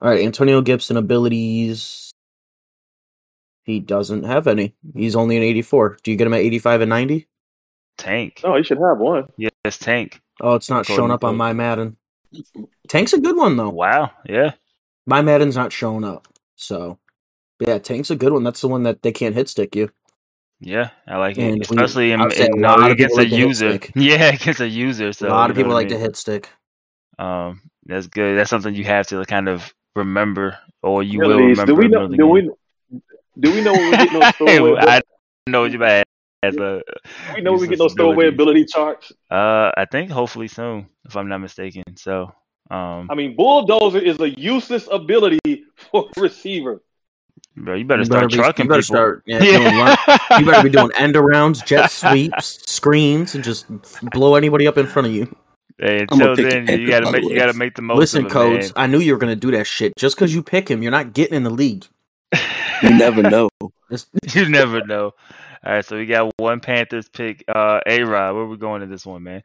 All 0.02 0.10
right, 0.10 0.26
Antonio 0.26 0.62
Gibson 0.62 0.98
abilities. 0.98 2.12
He 3.64 3.80
doesn't 3.80 4.24
have 4.24 4.48
any. 4.48 4.74
He's 4.94 5.16
only 5.16 5.38
an 5.38 5.44
84. 5.44 6.00
Do 6.04 6.12
you 6.12 6.18
get 6.18 6.28
him 6.28 6.34
at 6.34 6.42
85 6.42 6.82
and 6.82 6.90
90? 6.90 7.28
Tank. 7.98 8.42
Oh, 8.44 8.58
he 8.58 8.64
should 8.64 8.80
have 8.80 8.98
one. 8.98 9.28
Yes, 9.38 9.78
Tank. 9.78 10.20
Oh, 10.42 10.56
it's 10.56 10.70
not 10.70 10.82
According 10.82 10.96
showing 10.98 11.12
up 11.12 11.24
on 11.24 11.38
my 11.38 11.54
Madden. 11.54 11.96
Tank's 12.88 13.14
a 13.14 13.20
good 13.20 13.36
one 13.36 13.58
though. 13.58 13.70
Wow. 13.70 14.12
Yeah. 14.26 14.52
My 15.06 15.22
Madden's 15.22 15.56
not 15.56 15.72
showing 15.74 16.04
up. 16.04 16.28
So, 16.56 17.00
yeah, 17.60 17.78
Tank's 17.80 18.12
a 18.12 18.16
good 18.16 18.34
one. 18.34 18.44
That's 18.44 18.62
the 18.62 18.68
one 18.68 18.84
that 18.84 19.02
they 19.02 19.12
can't 19.12 19.34
hit 19.36 19.50
stick 19.50 19.76
you. 19.76 19.90
Yeah, 20.62 20.90
I 21.08 21.18
like 21.18 21.38
And 21.38 21.56
it, 21.62 21.70
we- 21.70 21.78
especially 21.78 22.12
in, 22.12 22.22
I'd 22.22 22.34
say 22.34 22.46
in 22.48 22.54
a 22.54 22.56
lot 22.68 22.80
knowing 22.80 22.92
of 22.92 22.96
against 22.98 23.16
a 23.18 23.22
like 23.22 23.32
user. 23.32 23.80
Yeah, 23.96 24.34
against 24.34 24.60
a 24.60 24.68
user. 24.68 25.14
So 25.14 25.28
a 25.28 25.30
lot 25.30 25.50
of 25.50 25.56
people 25.56 25.70
what 25.72 25.78
I 25.78 25.80
like 25.82 25.90
to 25.90 25.98
hit 25.98 26.16
stick. 26.18 26.50
Um, 27.18 27.62
that's 27.86 28.08
good. 28.08 28.38
That's 28.38 28.50
something 28.50 28.76
you 28.76 28.84
have 28.84 29.08
to 29.08 29.24
kind 29.26 29.48
of 29.50 29.74
remember, 29.96 30.58
or 30.84 31.02
you 31.02 31.20
will 31.20 31.32
Abilities. 31.34 31.58
remember. 31.60 31.66
Do 31.72 31.76
we 31.76 31.88
know? 31.88 32.00
another 32.06 32.18
Do 32.18 32.24
game. 32.24 32.30
we? 32.92 33.00
Do 33.40 33.52
we 33.54 33.62
know 33.62 33.72
when 33.74 33.92
we 33.92 33.98
get 33.98 34.12
those 34.14 34.32
throwaway? 34.58 34.80
I 34.82 35.02
know 35.48 35.62
what 35.62 35.72
you 35.72 35.78
about 35.78 36.04
as 36.44 36.56
a. 36.58 36.82
we 37.36 37.42
know 37.42 37.54
we 37.54 37.68
get 37.68 37.78
those 37.80 37.94
throwaway 37.94 38.28
ability 38.28 38.66
charts? 38.66 39.12
Uh, 39.30 39.72
I 39.76 39.86
think 39.92 40.12
hopefully 40.12 40.48
soon, 40.48 40.88
if 41.06 41.16
I'm 41.16 41.28
not 41.28 41.40
mistaken. 41.40 41.84
So, 41.96 42.34
um, 42.72 43.08
I 43.10 43.16
mean, 43.16 43.36
bulldozer 43.36 44.00
is 44.00 44.20
a 44.20 44.30
useless 44.40 44.88
ability 44.92 45.40
for 45.92 46.10
receiver. 46.18 46.82
bro, 47.56 47.76
you 47.76 47.86
better 47.86 48.02
You 48.02 48.06
start 48.06 48.30
be, 48.30 48.36
trucking 48.36 48.66
you 48.66 48.70
better 48.70 48.82
people. 48.82 48.96
start 48.96 49.24
yeah, 49.26 49.40
doing 49.40 49.64
run, 49.64 49.98
you 50.40 50.46
better 50.46 50.64
be 50.64 50.70
doing 50.70 50.92
end 50.98 51.16
arounds, 51.16 51.66
jet 51.66 51.88
sweeps, 51.92 52.62
screens, 52.72 53.36
and 53.36 53.44
just 53.44 53.66
blow 54.12 54.36
anybody 54.36 54.68
up 54.68 54.78
in 54.78 54.88
front 54.88 55.08
of 55.08 55.14
you. 55.14 55.36
Hey, 55.78 56.06
I'm 56.10 56.20
until 56.20 56.36
pick 56.36 56.50
the 56.50 56.66
then, 56.66 56.82
you 56.82 56.88
gotta 56.90 57.10
make 57.12 57.24
you 57.24 57.36
gotta 57.36 57.54
make 57.54 57.76
the 57.76 57.82
most 57.82 57.98
Listen, 57.98 58.26
of 58.26 58.32
codes, 58.32 58.74
man. 58.76 58.84
I 58.84 58.88
knew 58.88 59.00
you 59.00 59.14
were 59.14 59.18
gonna 59.20 59.36
do 59.36 59.52
that 59.52 59.66
shit. 59.66 59.96
Just 59.98 60.16
because 60.18 60.34
you 60.36 60.44
pick 60.44 60.70
him, 60.70 60.84
you're 60.84 60.92
not 60.92 61.14
getting 61.14 61.36
in 61.36 61.44
the 61.44 61.50
league. 61.50 61.86
You 62.82 62.98
never 62.98 63.22
know. 63.22 63.50
You 64.34 64.48
never 64.48 64.86
know. 64.86 65.12
All 65.66 65.74
right, 65.74 65.86
so 65.86 65.98
we 65.98 66.06
got 66.06 66.32
one 66.38 66.60
Panthers 66.62 67.10
pick. 67.10 67.44
Uh, 67.48 67.82
A 67.86 68.04
Rod, 68.04 68.36
where 68.36 68.46
we 68.46 68.58
going 68.58 68.82
to 68.82 68.88
this 68.88 69.06
one, 69.06 69.24
man? 69.24 69.42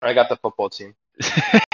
I 0.00 0.12
got 0.14 0.28
the 0.28 0.36
football 0.36 0.70
team. 0.70 0.94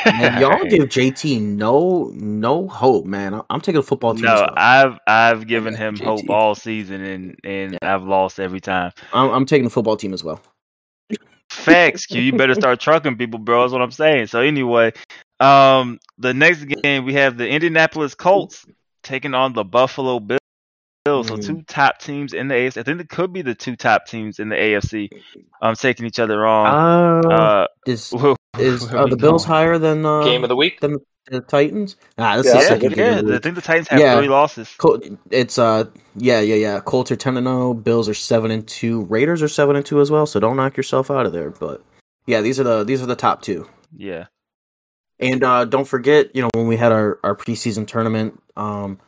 man, 0.06 0.38
y'all 0.40 0.64
give 0.64 0.88
JT 0.88 1.40
no 1.40 2.10
no 2.14 2.66
hope, 2.66 3.04
man. 3.06 3.34
I- 3.34 3.42
I'm 3.50 3.60
taking 3.60 3.78
a 3.78 3.82
football 3.82 4.14
team. 4.14 4.24
No, 4.24 4.34
well. 4.34 4.54
I've 4.56 4.98
I've 5.06 5.46
given 5.46 5.74
him 5.74 5.96
JT. 5.96 6.04
hope 6.04 6.30
all 6.30 6.54
season, 6.54 7.02
and 7.04 7.36
and 7.44 7.78
I've 7.82 8.02
lost 8.04 8.40
every 8.40 8.60
time. 8.60 8.92
I'm, 9.12 9.30
I'm 9.30 9.46
taking 9.46 9.64
the 9.64 9.70
football 9.70 9.96
team 9.96 10.12
as 10.12 10.24
well. 10.24 10.40
Facts, 11.50 12.06
Q. 12.06 12.20
You 12.20 12.32
better 12.32 12.54
start 12.54 12.80
trucking 12.80 13.16
people, 13.16 13.38
bro. 13.38 13.62
That's 13.62 13.72
what 13.72 13.80
I'm 13.82 13.90
saying. 13.90 14.26
So 14.26 14.40
anyway, 14.40 14.92
um, 15.40 15.98
the 16.18 16.34
next 16.34 16.64
game 16.64 17.04
we 17.04 17.14
have 17.14 17.38
the 17.38 17.48
Indianapolis 17.48 18.14
Colts 18.14 18.66
taking 19.02 19.34
on 19.34 19.52
the 19.54 19.64
Buffalo 19.64 20.20
Bills. 20.20 20.38
So 21.22 21.36
Mm. 21.36 21.46
two 21.46 21.62
top 21.66 21.98
teams 21.98 22.32
in 22.32 22.48
the 22.48 22.54
AFC. 22.54 22.80
I 22.80 22.82
think 22.82 23.00
it 23.00 23.08
could 23.08 23.32
be 23.32 23.42
the 23.42 23.54
two 23.54 23.76
top 23.76 24.06
teams 24.06 24.38
in 24.38 24.48
the 24.48 24.56
AFC. 24.56 25.10
Um, 25.62 25.74
taking 25.74 26.06
each 26.06 26.18
other 26.18 26.46
on. 26.46 27.24
Uh, 27.26 27.28
Uh, 27.28 27.66
is 27.86 28.12
where- 28.12 28.36
is 28.58 28.86
where 28.90 29.02
are 29.02 29.08
the 29.08 29.16
Bills 29.16 29.44
going? 29.46 29.56
higher 29.56 29.78
than 29.78 30.04
uh, 30.06 30.22
Game 30.24 30.42
of 30.44 30.48
the 30.48 30.56
week. 30.56 30.80
than 30.80 30.96
the 31.30 31.40
Titans? 31.40 31.96
Nah, 32.16 32.36
this 32.38 32.46
Yeah, 32.46 32.52
is 32.52 32.56
I 32.56 32.60
the 32.60 32.68
think 32.68 32.80
second 32.80 32.92
it- 32.92 32.96
game. 32.96 33.12
Yeah, 33.12 33.18
of 33.20 33.26
the 33.26 33.34
I 33.34 33.38
think 33.38 33.54
the 33.56 33.60
Titans 33.60 33.88
have 33.88 34.00
Yeah. 34.00 34.16
three 34.18 34.28
losses. 34.28 34.74
Col- 34.78 35.00
It's 35.30 35.58
uh 35.58 35.84
yeah 36.16 36.40
yeah 36.40 36.54
yeah. 36.56 36.80
Colts 36.80 37.10
are 37.10 37.16
ten 37.16 37.36
and 37.36 37.46
zero. 37.46 37.74
Bills 37.74 38.08
are 38.08 38.14
seven 38.14 38.50
and 38.50 38.66
two. 38.66 39.02
Raiders 39.04 39.42
are 39.42 39.48
seven 39.48 39.76
and 39.76 39.84
two 39.84 40.00
as 40.00 40.10
well. 40.10 40.26
So 40.26 40.40
don't 40.40 40.56
knock 40.56 40.76
yourself 40.76 41.10
out 41.10 41.26
of 41.26 41.32
there. 41.32 41.50
But 41.50 41.82
yeah, 42.26 42.40
these 42.40 42.58
are 42.58 42.64
the 42.64 42.84
these 42.84 43.02
are 43.02 43.06
the 43.06 43.16
top 43.16 43.42
two. 43.42 43.68
Yeah. 43.96 44.26
And 45.20 45.42
uh, 45.42 45.64
don't 45.64 45.86
forget, 45.86 46.34
you 46.34 46.42
know, 46.42 46.48
when 46.54 46.68
we 46.68 46.76
had 46.76 46.92
our, 46.92 47.18
our 47.24 47.34
preseason 47.34 47.86
tournament, 47.88 48.40
um, 48.56 48.98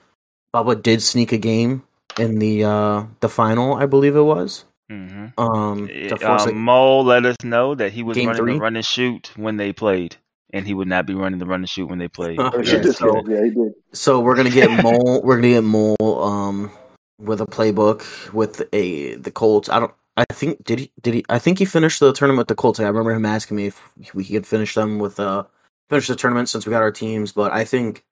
Bubba 0.53 0.83
did 0.83 1.03
sneak 1.03 1.31
a 1.33 1.39
game 1.39 1.85
in 2.19 2.39
the 2.39 2.65
uh, 2.65 3.05
the 3.21 3.29
final, 3.29 3.75
I 3.75 3.87
believe 3.87 4.17
it 4.17 4.23
was. 4.23 4.65
hmm 4.89 5.27
Um, 5.39 5.89
to 5.89 6.17
force 6.19 6.47
Um. 6.47 6.59
Mo 6.59 7.01
let 7.01 7.25
us 7.27 7.37
know 7.45 7.75
that 7.75 7.93
he 7.93 8.03
was 8.03 8.17
Game 8.17 8.29
running 8.29 8.43
three? 8.43 8.53
the 8.55 8.61
run 8.61 8.77
and 8.77 8.85
shoot 8.85 9.31
when 9.37 9.57
they 9.57 9.73
played, 9.73 10.17
and 10.53 10.67
he 10.67 10.75
would 10.75 10.89
not 10.89 11.07
be 11.07 11.15
running 11.15 11.39
the 11.39 11.47
run 11.47 11.61
and 11.61 11.69
shoot 11.69 11.87
when 11.89 11.99
they 11.99 12.09
played. 12.09 12.39
Yeah, 12.55 12.83
so- 12.83 12.93
so, 12.93 13.25
yeah, 13.29 13.45
he 13.45 13.51
did. 13.51 13.73
So 13.93 14.21
we're 14.21 14.37
gonna 14.37 14.51
get 14.51 14.71
Mole. 14.85 15.21
we're 15.23 15.37
gonna 15.37 15.49
get 15.55 15.65
Mole 15.65 15.97
um, 16.23 16.71
with 17.19 17.41
a 17.41 17.47
playbook 17.47 18.33
with 18.33 18.63
a 18.73 19.15
the 19.17 19.31
Colts. 19.31 19.69
I 19.69 19.79
don't. 19.81 19.93
I 20.17 20.25
think 20.33 20.63
did 20.65 20.79
he 20.81 20.93
did 21.01 21.15
he? 21.15 21.25
I 21.29 21.39
think 21.39 21.59
he 21.59 21.65
finished 21.65 22.01
the 22.01 22.13
tournament 22.13 22.39
with 22.39 22.49
the 22.49 22.55
Colts. 22.55 22.79
I 22.81 22.85
remember 22.89 23.13
him 23.13 23.25
asking 23.25 23.57
me 23.57 23.67
if 23.67 23.81
we 24.15 24.25
could 24.25 24.47
finish 24.47 24.75
them 24.75 24.99
with 24.99 25.19
uh 25.21 25.45
finish 25.89 26.09
the 26.09 26.17
tournament 26.17 26.49
since 26.49 26.67
we 26.67 26.71
got 26.71 26.83
our 26.83 26.93
teams. 26.93 27.33
But 27.33 27.53
I 27.53 27.65
think 27.65 28.05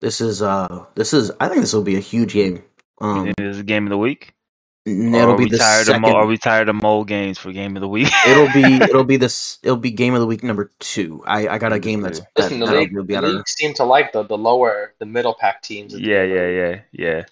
this 0.00 0.20
is 0.20 0.40
uh 0.42 0.84
this 0.94 1.12
is 1.12 1.30
I 1.40 1.48
think 1.48 1.60
this 1.62 1.72
will 1.72 1.82
be 1.82 1.96
a 1.96 2.00
huge 2.00 2.32
game. 2.34 2.62
Um, 3.00 3.28
It 3.28 3.40
is 3.40 3.62
game 3.62 3.86
of 3.86 3.90
the 3.90 3.98
week. 3.98 4.34
and 4.86 5.14
Or 5.14 5.20
it'll 5.22 5.34
are 5.34 5.36
be 5.36 5.44
we 5.44 5.50
the 5.50 5.58
tired 5.58 5.86
second. 5.86 6.04
of 6.04 6.10
Mo? 6.12 6.16
Are 6.16 6.26
we 6.26 6.38
tired 6.38 6.68
of 6.68 6.76
Mo 6.82 7.04
games 7.04 7.38
for 7.38 7.52
game 7.52 7.76
of 7.76 7.80
the 7.82 7.88
week? 7.88 8.08
it'll 8.26 8.48
be 8.48 8.76
it'll 8.88 9.04
be 9.04 9.16
this 9.16 9.58
it'll 9.62 9.76
be 9.76 9.90
game 9.90 10.14
of 10.14 10.20
the 10.20 10.26
week 10.26 10.42
number 10.42 10.70
two. 10.80 11.22
I 11.26 11.48
I 11.48 11.58
got 11.58 11.72
a 11.72 11.78
game 11.78 12.00
that's 12.02 12.20
that, 12.20 12.26
Listen, 12.36 12.60
the 12.60 12.66
that'll 12.66 12.80
league, 12.80 13.06
be 13.06 13.14
the 13.14 13.22
league 13.22 13.48
seem 13.48 13.74
to 13.74 13.84
like 13.84 14.12
the, 14.12 14.22
the 14.24 14.38
lower, 14.38 14.94
the 14.98 15.06
middle 15.06 15.34
pack 15.38 15.62
teams. 15.62 15.92
yeah, 15.98 16.16
end 16.22 16.32
of 16.32 16.36
the 16.36 16.36
yeah, 16.36 16.48
yeah, 16.48 16.80
yeah. 16.92 17.24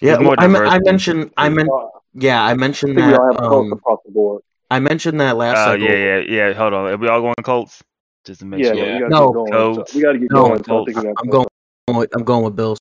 Yeah, 0.00 0.18
well, 0.18 0.34
I, 0.38 0.46
I 0.46 0.78
mentioned 0.80 1.32
I 1.36 1.48
meant 1.48 1.68
Uh, 1.70 1.86
yeah 2.14 2.42
I 2.42 2.50
I 2.50 2.54
mentioned 2.54 2.96
think 2.96 3.06
that 3.08 3.20
um, 3.42 3.72
across 3.72 4.00
the 4.04 4.12
board. 4.12 4.42
I 4.70 4.80
mentioned 4.80 5.20
that 5.20 5.36
last 5.36 5.58
Oh 5.58 5.72
cycle. 5.72 5.86
yeah, 5.86 5.94
yeah, 5.94 6.18
yeah. 6.48 6.52
Hold 6.52 6.74
on. 6.74 6.86
Are 6.86 6.96
we 6.96 7.08
all 7.08 7.20
going 7.20 7.34
Colts? 7.42 7.82
Just 8.24 8.40
to 8.40 8.46
make 8.46 8.64
Yeah, 8.64 8.72
sure. 8.72 8.86
yeah, 8.86 8.94
we 8.94 9.00
gotta 9.00 9.10
No. 9.10 9.26
get 9.26 9.34
going. 9.34 9.52
Codes. 9.52 9.90
So 9.90 9.96
we 9.96 10.02
gotta 10.02 10.18
get 10.18 10.30
No. 10.30 10.42
going. 10.42 10.64
So 10.64 10.84
I'm, 10.96 11.14
I'm 11.18 11.28
going 11.28 11.46
with, 11.88 12.10
I'm 12.16 12.24
going 12.24 12.44
with 12.44 12.56
Bills. 12.56 12.78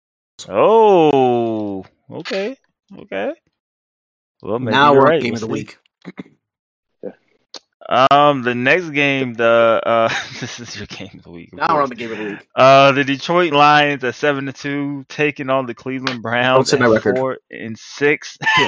Oh, 0.50 1.12
okay, 2.12 2.58
okay. 3.00 3.34
Well, 4.42 4.60
maybe 4.60 4.76
now 4.76 4.94
we're 4.94 5.00
on 5.02 5.06
right. 5.06 5.22
game 5.22 5.34
of 5.36 5.40
the 5.42 5.46
see. 5.48 5.52
week. 5.52 5.78
Um, 7.90 8.44
the 8.44 8.56
next 8.56 8.92
game, 8.92 9.34
the 9.34 9.82
uh, 9.86 10.08
this 10.40 10.60
is 10.62 10.78
your 10.78 10.86
game 10.88 11.12
of 11.16 11.24
the 11.24 11.32
week. 11.32 11.52
of 11.52 11.60
Now 11.60 11.76
we're 11.76 11.84
on 11.84 11.90
the 11.90 11.96
game 11.96 12.12
of 12.14 12.18
the 12.18 12.24
week. 12.26 12.48
Uh, 12.56 12.94
the 12.94 13.04
Detroit 13.04 13.52
Lions 13.52 14.04
at 14.06 14.16
seven 14.16 14.46
to 14.46 14.54
two, 14.54 15.06
taking 15.10 15.50
on 15.50 15.66
the 15.66 15.74
Cleveland 15.74 16.22
Browns 16.22 16.70
set 16.70 16.80
my 16.80 16.86
at 16.86 16.92
record. 16.92 17.18
four 17.18 17.38
and 17.52 17.78
six. 17.78 18.38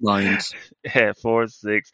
Lions. 0.00 0.54
at 0.94 1.18
four 1.18 1.42
and 1.42 1.52
six. 1.52 1.90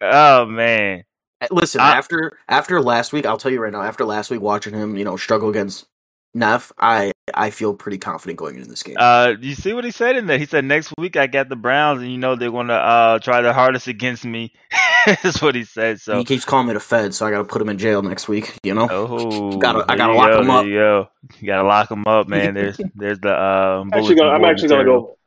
Oh 0.00 0.46
man, 0.46 1.04
Uh, 1.40 1.48
Listen, 1.50 1.80
I- 1.80 1.96
after 1.96 2.38
after 2.48 2.80
last 2.80 3.12
week, 3.12 3.26
I'll 3.26 3.38
tell 3.38 3.52
you 3.52 3.60
right 3.60 3.72
now. 3.72 3.82
After 3.82 4.04
last 4.04 4.30
week, 4.30 4.40
watching 4.40 4.74
him, 4.74 4.96
you 4.96 5.04
know, 5.04 5.16
struggle 5.16 5.48
against 5.48 5.86
Neff, 6.34 6.72
I 6.78 7.12
I 7.34 7.50
feel 7.50 7.74
pretty 7.74 7.98
confident 7.98 8.38
going 8.38 8.56
into 8.56 8.68
this 8.68 8.82
game. 8.82 8.96
uh, 8.98 9.34
you 9.40 9.54
see 9.54 9.74
what 9.74 9.84
he 9.84 9.90
said 9.90 10.16
in 10.16 10.26
there? 10.26 10.38
He 10.38 10.46
said 10.46 10.64
next 10.64 10.92
week 10.96 11.16
I 11.16 11.26
got 11.26 11.48
the 11.50 11.56
Browns, 11.56 12.00
and 12.00 12.10
you 12.10 12.16
know 12.18 12.36
they're 12.36 12.50
gonna 12.50 12.72
uh 12.72 13.18
try 13.18 13.42
their 13.42 13.52
hardest 13.52 13.86
against 13.86 14.24
me. 14.24 14.52
That's 15.06 15.42
what 15.42 15.54
he 15.54 15.64
said. 15.64 16.00
So 16.00 16.16
he 16.16 16.24
keeps 16.24 16.44
calling 16.46 16.68
me 16.68 16.72
the 16.74 16.80
Fed, 16.80 17.12
so 17.12 17.26
I 17.26 17.30
got 17.32 17.38
to 17.38 17.44
put 17.44 17.60
him 17.60 17.68
in 17.68 17.76
jail 17.76 18.00
next 18.02 18.28
week. 18.28 18.56
You 18.62 18.72
know, 18.74 18.86
Oh, 18.90 19.58
Gotta- 19.58 19.84
I 19.90 19.96
gotta 19.96 20.14
lock 20.14 20.30
go, 20.30 20.40
him 20.42 20.50
up. 20.50 20.64
You, 20.64 20.72
go. 20.74 21.08
you 21.40 21.46
gotta 21.48 21.66
lock 21.68 21.90
him 21.90 22.06
up, 22.06 22.28
man. 22.28 22.54
There's 22.54 22.80
there's 22.94 23.18
the 23.18 23.32
uh, 23.34 23.80
I'm 23.82 23.92
actually 23.92 24.14
gonna, 24.14 24.30
I'm 24.30 24.44
actually 24.44 24.68
board 24.68 24.86
gonna 24.86 24.98
material. 24.98 25.02
go. 25.02 25.18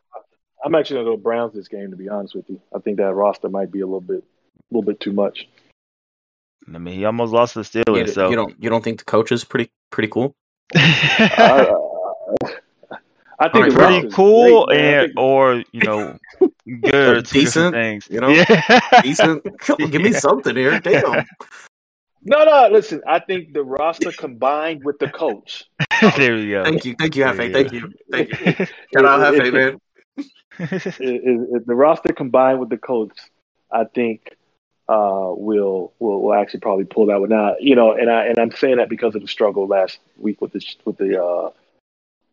I'm 0.65 0.73
actually 0.76 0.95
gonna 1.03 1.10
go 1.11 1.18
Browns 1.18 1.53
this 1.53 1.68
game. 1.68 1.91
To 1.91 1.98
be 1.98 2.10
honest 2.10 2.34
with 2.36 2.49
you, 2.49 2.60
I 2.76 2.80
think 2.80 2.98
that 2.98 3.14
roster 3.14 3.49
might 3.49 3.72
be 3.72 3.82
a 3.82 3.86
little 3.86 4.02
bit, 4.02 4.23
a 4.23 4.73
little 4.76 4.86
bit 4.91 4.99
too 5.02 5.11
much. 5.14 5.48
I 6.73 6.80
mean, 6.80 6.95
he 6.95 7.06
almost 7.06 7.32
lost 7.32 7.53
to 7.53 7.61
the 7.61 7.69
you, 7.77 7.84
Steelers, 7.84 8.14
so 8.15 8.30
you 8.32 8.36
don't 8.36 8.56
you 8.64 8.69
don't 8.72 8.84
think 8.84 8.98
the 8.99 9.06
coach 9.06 9.32
is 9.32 9.44
pretty 9.44 9.69
pretty 9.91 10.07
cool? 10.07 10.34
Uh, 10.74 11.74
I 13.38 13.50
think 13.50 13.70
the 13.70 13.76
pretty 13.76 14.10
cool 14.12 14.66
great, 14.68 14.80
and 14.80 15.14
or 15.18 15.62
you 15.74 15.82
know 15.84 16.18
good 16.82 17.26
decent, 17.28 17.74
things. 17.76 18.08
you 18.10 18.22
know? 18.22 18.30
Yeah. 18.30 18.80
Decent. 19.04 19.44
Give 19.92 20.02
me 20.02 20.12
Yeah. 20.12 20.20
something 20.20 20.56
here. 20.56 20.80
Damn. 20.80 21.26
no, 22.24 22.44
no. 22.46 22.70
Listen, 22.72 23.02
I 23.06 23.20
think 23.20 23.54
the 23.54 23.62
roster 23.64 24.14
combined 24.14 24.86
with 24.86 25.00
the 25.00 25.10
coach. 25.10 25.66
there 26.16 26.36
we 26.36 26.50
go. 26.52 26.64
Thank 26.64 26.86
you. 26.86 26.96
Thank 26.98 27.18
you, 27.18 27.26
There 27.26 27.34
Hefe. 27.34 27.52
Thank 27.54 27.72
you. 27.74 27.92
Thank 28.10 28.30
you. 28.30 28.66
Shout 28.94 29.06
out 29.06 29.34
If- 29.36 29.42
Hefe, 29.42 29.48
if- 29.48 29.54
man. 29.54 29.80
if- 30.58 31.00
if 31.02 31.66
the 31.66 31.76
roster 31.76 32.14
combined 32.14 32.60
with 32.62 32.70
the 32.70 32.78
coach, 32.78 33.18
I 33.70 33.84
think 33.84 34.22
uh, 34.88 35.32
will 35.36 35.94
will 35.99 36.22
will 36.22 36.34
actually 36.34 36.60
probably 36.60 36.86
pull 36.86 37.07
that 37.07 37.20
one 37.20 37.34
out. 37.34 37.62
You 37.62 37.76
know, 37.76 37.94
and 37.94 38.10
I 38.10 38.26
and 38.26 38.40
I'm 38.40 38.52
saying 38.52 38.78
that 38.78 38.90
because 38.90 39.16
of 39.16 39.22
the 39.22 39.28
struggle 39.28 39.68
last 39.68 39.99
week 40.18 40.41
with 40.41 40.53
the 40.53 40.66
with 40.86 40.98
the 40.98 41.24
uh, 41.24 41.49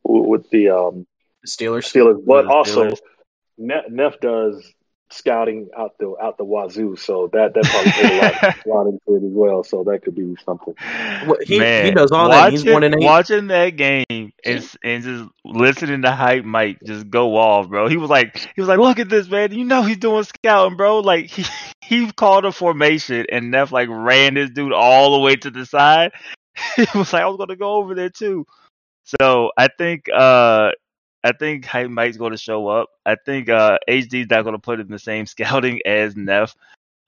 with 0.05 0.49
the 0.51 0.69
um, 0.70 1.07
Steelers. 1.47 1.91
Steelers, 1.91 2.24
but 2.24 2.47
also 2.47 2.91
Steelers. 2.91 3.91
Neff 3.91 4.20
does 4.20 4.73
scouting 5.12 5.68
out 5.76 5.97
the 5.98 6.14
out 6.20 6.39
the 6.39 6.44
wazoo, 6.44 6.97
so 6.97 7.28
that 7.32 7.55
that 7.55 7.64
probably 7.64 7.93
played 7.93 8.12
a 8.12 8.22
lot, 8.22 8.56
a 8.64 8.68
lot 8.68 8.86
into 8.86 9.14
it 9.24 9.26
as 9.28 9.32
well. 9.32 9.62
So 9.64 9.84
that 9.84 10.02
could 10.02 10.14
be 10.14 10.34
something. 10.44 10.74
Well, 11.26 11.36
he- 11.44 11.59
he 11.84 11.90
does 11.90 12.10
all 12.12 12.28
that, 12.30 12.51
he's 12.52 12.62
watching- 12.62 12.72
one 12.72 12.84
and 12.84 12.94
eight. 12.97 13.05
Watching 13.05 13.47
that 13.48 13.70
game 13.76 14.05
and, 14.44 14.76
and 14.82 15.02
just 15.02 15.24
listening 15.44 16.02
to 16.02 16.10
hype 16.10 16.44
Mike 16.44 16.78
just 16.84 17.09
go 17.10 17.36
off, 17.36 17.68
bro. 17.68 17.89
He 17.89 17.97
was 17.97 18.10
like, 18.10 18.36
he 18.55 18.60
was 18.60 18.68
like, 18.68 18.78
look 18.78 18.98
at 18.98 19.09
this 19.09 19.28
man. 19.28 19.52
You 19.52 19.64
know 19.64 19.82
he's 19.82 19.98
doing 19.98 20.24
scouting, 20.24 20.76
bro. 20.76 21.01
Like 21.01 21.26
he 21.26 21.44
he 21.84 22.10
called 22.12 22.44
a 22.44 22.52
formation 22.52 23.26
and 23.30 23.51
Neff 23.51 23.72
like 23.72 23.89
ran 23.90 24.34
this 24.34 24.51
dude 24.51 24.72
all 24.72 25.12
the 25.12 25.18
way 25.20 25.36
to 25.36 25.51
the 25.51 25.66
side. 25.66 26.12
he 26.76 26.86
was 26.94 27.12
like, 27.12 27.22
I 27.22 27.26
was 27.26 27.36
gonna 27.39 27.56
go 27.56 27.74
over 27.74 27.94
there 27.94 28.10
too. 28.10 28.47
So 29.20 29.51
I 29.59 29.68
think 29.78 30.05
uh 30.14 30.70
I 31.24 31.32
think 31.32 31.65
Hype 31.65 31.90
Mike's 31.90 32.16
going 32.16 32.32
to 32.32 32.39
show 32.39 32.66
up. 32.69 32.89
I 33.07 33.15
think 33.15 33.49
uh, 33.49 33.78
HD's 33.89 34.28
not 34.31 34.43
going 34.43 34.55
to 34.55 34.61
put 34.61 34.81
in 34.81 34.89
the 34.89 34.99
same 34.99 35.27
scouting 35.27 35.81
as 35.86 36.16
Neff. 36.16 36.55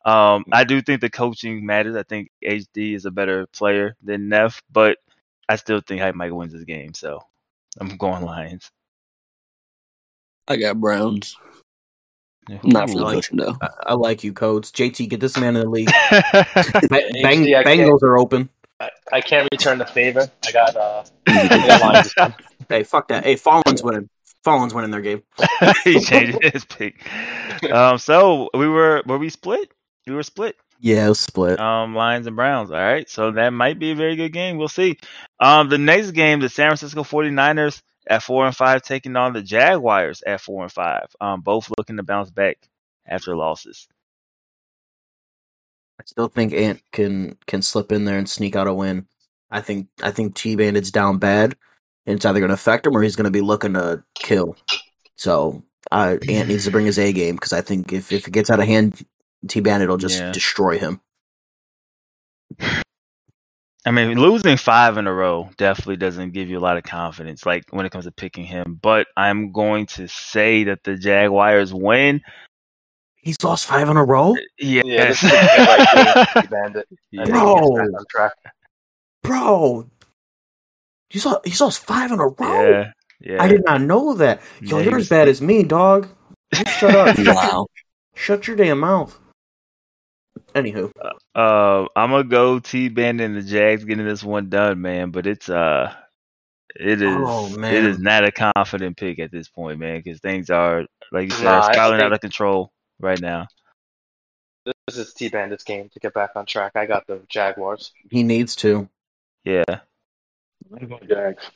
Um, 0.05 0.45
I 0.53 0.65
do 0.65 0.83
think 0.83 1.01
the 1.01 1.11
coaching 1.11 1.65
matters. 1.65 1.97
I 1.97 2.03
think 2.03 2.31
HD 2.45 2.95
is 2.95 3.07
a 3.07 3.11
better 3.11 3.47
player 3.49 3.97
than 4.03 4.29
Neff, 4.29 4.63
but 4.71 4.99
I 5.49 5.57
still 5.57 5.81
think 5.81 6.01
Hype 6.01 6.15
Mike 6.15 6.33
wins 6.33 6.53
this 6.53 6.65
game. 6.65 6.95
So 6.95 7.21
I'm 7.81 7.97
going 7.97 8.25
Lions. 8.25 8.71
I 10.47 10.57
got 10.57 10.79
Browns. 10.79 11.37
Not 12.63 12.91
for 12.91 12.99
the 12.99 13.07
Ooh. 13.07 13.13
coaching 13.13 13.39
though. 13.39 13.57
I, 13.63 13.69
I 13.87 13.95
like 13.95 14.23
you, 14.23 14.35
coach. 14.35 14.71
JT, 14.73 15.09
get 15.09 15.21
this 15.21 15.39
man 15.39 15.57
in 15.57 15.63
the 15.63 15.71
league. 15.71 15.91
Ba- 16.13 17.11
bang, 17.23 17.43
HD, 17.43 17.57
I 17.57 17.65
can't- 17.65 17.81
Bengals 17.81 18.03
are 18.03 18.19
open. 18.19 18.51
I, 18.81 18.91
I 19.13 19.21
can't 19.21 19.49
return 19.53 19.79
the 19.79 19.87
favor. 19.87 20.29
I 20.47 20.53
got 20.53 20.77
uh, 20.77 21.05
I 21.27 21.49
got 21.49 21.81
Lions 21.81 22.07
this 22.07 22.15
time. 22.15 22.35
Hey, 22.69 22.83
fuck 22.83 23.09
that. 23.09 23.25
Hey, 23.25 23.37
Fallen's 23.37 23.83
winning. 23.83 24.09
Fallen's 24.43 24.75
winning 24.75 24.91
their 24.91 25.01
game. 25.01 25.23
he 25.85 26.01
changed 26.01 26.39
his 26.43 26.65
pick. 26.65 27.07
Um, 27.71 27.99
so 27.99 28.51
we 28.53 28.69
were 28.69 29.03
were 29.07 29.19
we 29.19 29.31
split? 29.31 29.73
We 30.07 30.15
were 30.15 30.23
split. 30.23 30.57
Yeah, 30.81 31.07
it 31.07 31.09
was 31.09 31.21
split. 31.21 31.59
Um, 31.59 31.95
Lions 31.95 32.27
and 32.27 32.37
Browns. 32.37 32.71
All 32.71 32.77
right. 32.77 33.09
So 33.09 33.31
that 33.33 33.51
might 33.51 33.79
be 33.79 33.93
a 33.93 33.97
very 33.97 34.17
good 34.17 34.33
game. 34.33 34.59
We'll 34.59 34.69
see. 34.69 34.99
Um, 35.41 35.71
the 35.71 35.79
next 35.79 36.11
game, 36.11 36.41
the 36.41 36.51
San 36.51 36.69
Francisco 36.69 37.05
49ers 37.05 37.81
at 38.07 38.23
four 38.23 38.45
and 38.45 38.55
five 38.55 38.83
taking 38.83 39.17
on 39.17 39.33
the 39.33 39.41
Jaguars 39.41 40.23
at 40.27 40.43
four 40.43 40.63
and 40.63 40.73
five. 40.73 41.07
Um, 41.21 41.41
both 41.41 41.71
looking 41.79 41.97
to 41.97 42.03
bounce 42.03 42.31
back 42.31 42.59
after 43.07 43.35
losses. 43.35 43.89
I 46.01 46.05
still 46.05 46.29
think 46.29 46.53
Ant 46.53 46.83
can 46.93 47.37
can 47.47 47.63
slip 47.63 47.93
in 47.93 48.05
there 48.05 48.19
and 48.19 48.29
sneak 48.29 48.57
out 48.57 48.67
a 48.67 48.75
win. 48.75 49.07
I 49.51 49.61
think 49.61 49.89
I 50.03 50.11
think 50.11 50.35
T 50.35 50.57
Bandit's 50.57 50.91
down 50.91 51.19
bad, 51.19 51.57
and 52.07 52.17
it's 52.17 52.25
either 52.25 52.41
going 52.41 52.49
to 52.49 52.55
affect 52.55 52.87
him 52.87 52.97
or 52.97 53.03
he's 53.03 53.17
going 53.17 53.25
to 53.25 53.31
be 53.31 53.41
looking 53.41 53.75
to 53.75 54.03
kill. 54.15 54.57
So 55.17 55.63
uh, 55.93 56.17
Ant 56.29 56.49
needs 56.49 56.65
to 56.65 56.71
bring 56.71 56.87
his 56.87 56.99
A 56.99 57.13
game 57.13 57.37
because 57.37 57.53
I 57.53 57.61
think 57.61 57.93
if 57.93 58.11
if 58.11 58.27
it 58.27 58.33
gets 58.33 58.51
out 58.51 58.61
of 58.61 58.67
hand, 58.67 59.05
T 59.49 59.61
Bandit 59.61 59.89
will 59.89 59.97
just 59.97 60.21
Yeah. 60.21 60.33
destroy 60.33 60.79
him. 60.79 61.01
I 63.87 63.91
mean, 63.91 64.19
losing 64.19 64.57
five 64.57 64.97
in 64.97 65.07
a 65.07 65.13
row 65.13 65.51
definitely 65.59 65.97
doesn't 65.99 66.33
give 66.33 66.49
you 66.49 66.59
a 66.59 66.61
lot 66.61 66.79
of 66.79 66.85
confidence, 66.85 67.45
like 67.45 67.65
when 67.71 67.85
it 67.85 67.93
comes 67.93 68.07
to 68.07 68.13
picking 68.13 68.45
him. 68.45 68.79
But 68.81 69.09
I'm 69.17 69.53
going 69.53 69.87
to 69.87 70.09
say 70.09 70.65
that 70.65 70.85
the 70.85 70.97
Jaguars 70.97 71.73
win. 71.75 72.23
He's 73.25 73.43
lost 73.43 73.67
five 73.67 73.89
in 73.89 73.97
a 73.97 74.05
row, 74.05 74.35
Yes. 74.59 74.85
Yeah, 74.85 75.07
this 75.09 75.23
is 75.25 75.31
a 75.33 75.57
game 75.57 75.67
like 75.67 76.35
game, 76.35 76.45
Bandit. 76.51 76.89
Yeah. 77.11 77.25
Bro. 77.25 77.57
he 77.77 77.91
gets 77.91 78.05
back 78.15 78.33
on 78.45 78.53
bro. 79.23 79.87
He's 81.09 81.25
lost, 81.25 81.41
he's 81.47 81.61
lost 81.61 81.79
five 81.87 82.13
in 82.13 82.21
a 82.21 82.27
row. 82.29 82.69
yeah. 82.71 82.93
Yeah. 83.21 83.43
I 83.43 83.49
did 83.49 83.65
not 83.65 83.81
know 83.81 84.13
that. 84.15 84.43
Yo, 84.61 84.77
Yeah, 84.77 84.85
he 84.85 84.91
you're 84.91 84.99
as 84.99 85.09
bad 85.09 85.29
as 85.29 85.41
me, 85.41 85.63
dog. 85.63 86.09
You 86.55 86.65
shut 86.67 86.95
up. 86.95 87.17
Wow. 87.27 87.67
shut 88.15 88.47
your 88.47 88.57
damn 88.57 88.81
mouth. 88.81 89.19
Anywho, 90.55 90.91
Uh, 91.35 91.87
I'm 91.97 92.11
gonna 92.11 92.25
go 92.25 92.59
T 92.59 92.89
Bandit 92.89 93.25
and 93.31 93.37
the 93.37 93.43
Jags 93.43 93.85
getting 93.85 94.05
this 94.05 94.23
one 94.23 94.51
done, 94.51 94.83
man. 94.83 95.11
But 95.11 95.27
it's 95.27 95.49
uh, 95.49 95.95
it 96.79 97.01
is 97.01 97.17
Oh, 97.27 97.47
it 97.55 97.59
man. 97.59 97.87
is 97.87 97.99
not 97.99 98.25
a 98.25 98.31
confident 98.33 98.97
pick 98.99 99.19
at 99.19 99.33
this 99.33 99.49
point, 99.49 99.79
man, 99.79 100.01
because 100.03 100.21
things 100.21 100.51
are 100.51 100.85
like 101.11 101.25
you 101.25 101.31
said, 101.31 101.45
Nah, 101.45 101.61
I 101.67 101.73
spiraling 101.73 102.03
out 102.03 102.13
of 102.13 102.21
control 102.21 102.71
right 103.01 103.21
now. 103.21 103.47
This 104.87 104.97
is 104.97 105.13
T 105.15 105.29
Bandit's 105.29 105.65
game 105.65 105.89
to 105.93 106.01
get 106.01 106.15
back 106.15 106.31
on 106.37 106.47
track. 106.47 106.73
I 106.75 106.87
got 106.87 107.07
the 107.07 107.21
Jaguars. 107.29 107.93
he 108.11 108.23
needs 108.23 108.57
to. 108.57 108.89
Yeah, 109.45 109.63
I'm 109.69 110.89
going 110.89 111.07
Jags. 111.09 111.51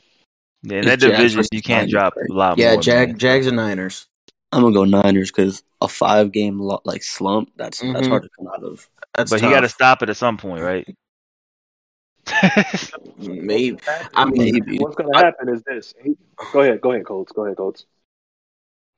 yeah. 0.63 0.79
In 0.81 0.85
that 0.87 0.99
Jags 1.01 1.17
division, 1.17 1.39
versus 1.39 1.49
you 1.53 1.63
can't 1.63 1.91
Niners, 1.91 1.91
drop 1.93 2.15
a 2.17 2.33
lot 2.33 2.59
Yeah, 2.59 2.75
more. 2.75 2.83
Jag, 2.83 3.09
man. 3.11 3.19
Jags 3.19 3.47
and 3.47 3.57
Niners. 3.57 4.07
I'm 4.53 4.63
gonna 4.63 4.75
go 4.75 4.85
Niners 4.85 5.31
because 5.31 5.63
a 5.81 5.89
five 5.89 6.33
game 6.33 6.59
lo- 6.59 6.83
like 6.85 7.03
slump. 7.03 7.51
That's 7.57 7.81
that's 7.81 7.93
Mhm. 8.07 8.09
hard 8.09 8.23
to 8.25 8.29
come 8.39 8.49
out 8.49 8.63
of. 8.63 8.89
That's 9.15 9.31
but 9.31 9.41
tough. 9.41 9.49
he 9.49 9.55
got 9.55 9.61
to 9.63 9.69
stop 9.69 10.03
it 10.03 10.11
at 10.11 10.17
some 10.17 10.37
point, 10.37 10.63
right? 10.63 10.87
Maybe. 13.17 13.79
I 14.15 14.25
mean, 14.27 14.55
Maybe. 14.55 14.79
What's 14.79 14.97
going 14.97 15.11
to 15.13 15.19
happen 15.19 15.49
is 15.49 15.63
this. 15.63 15.95
Go 16.53 16.61
ahead, 16.61 16.81
go 16.81 16.93
ahead, 16.93 17.07
Colts. 17.07 17.33
Go 17.33 17.45
ahead, 17.47 17.57
Colts. 17.57 17.87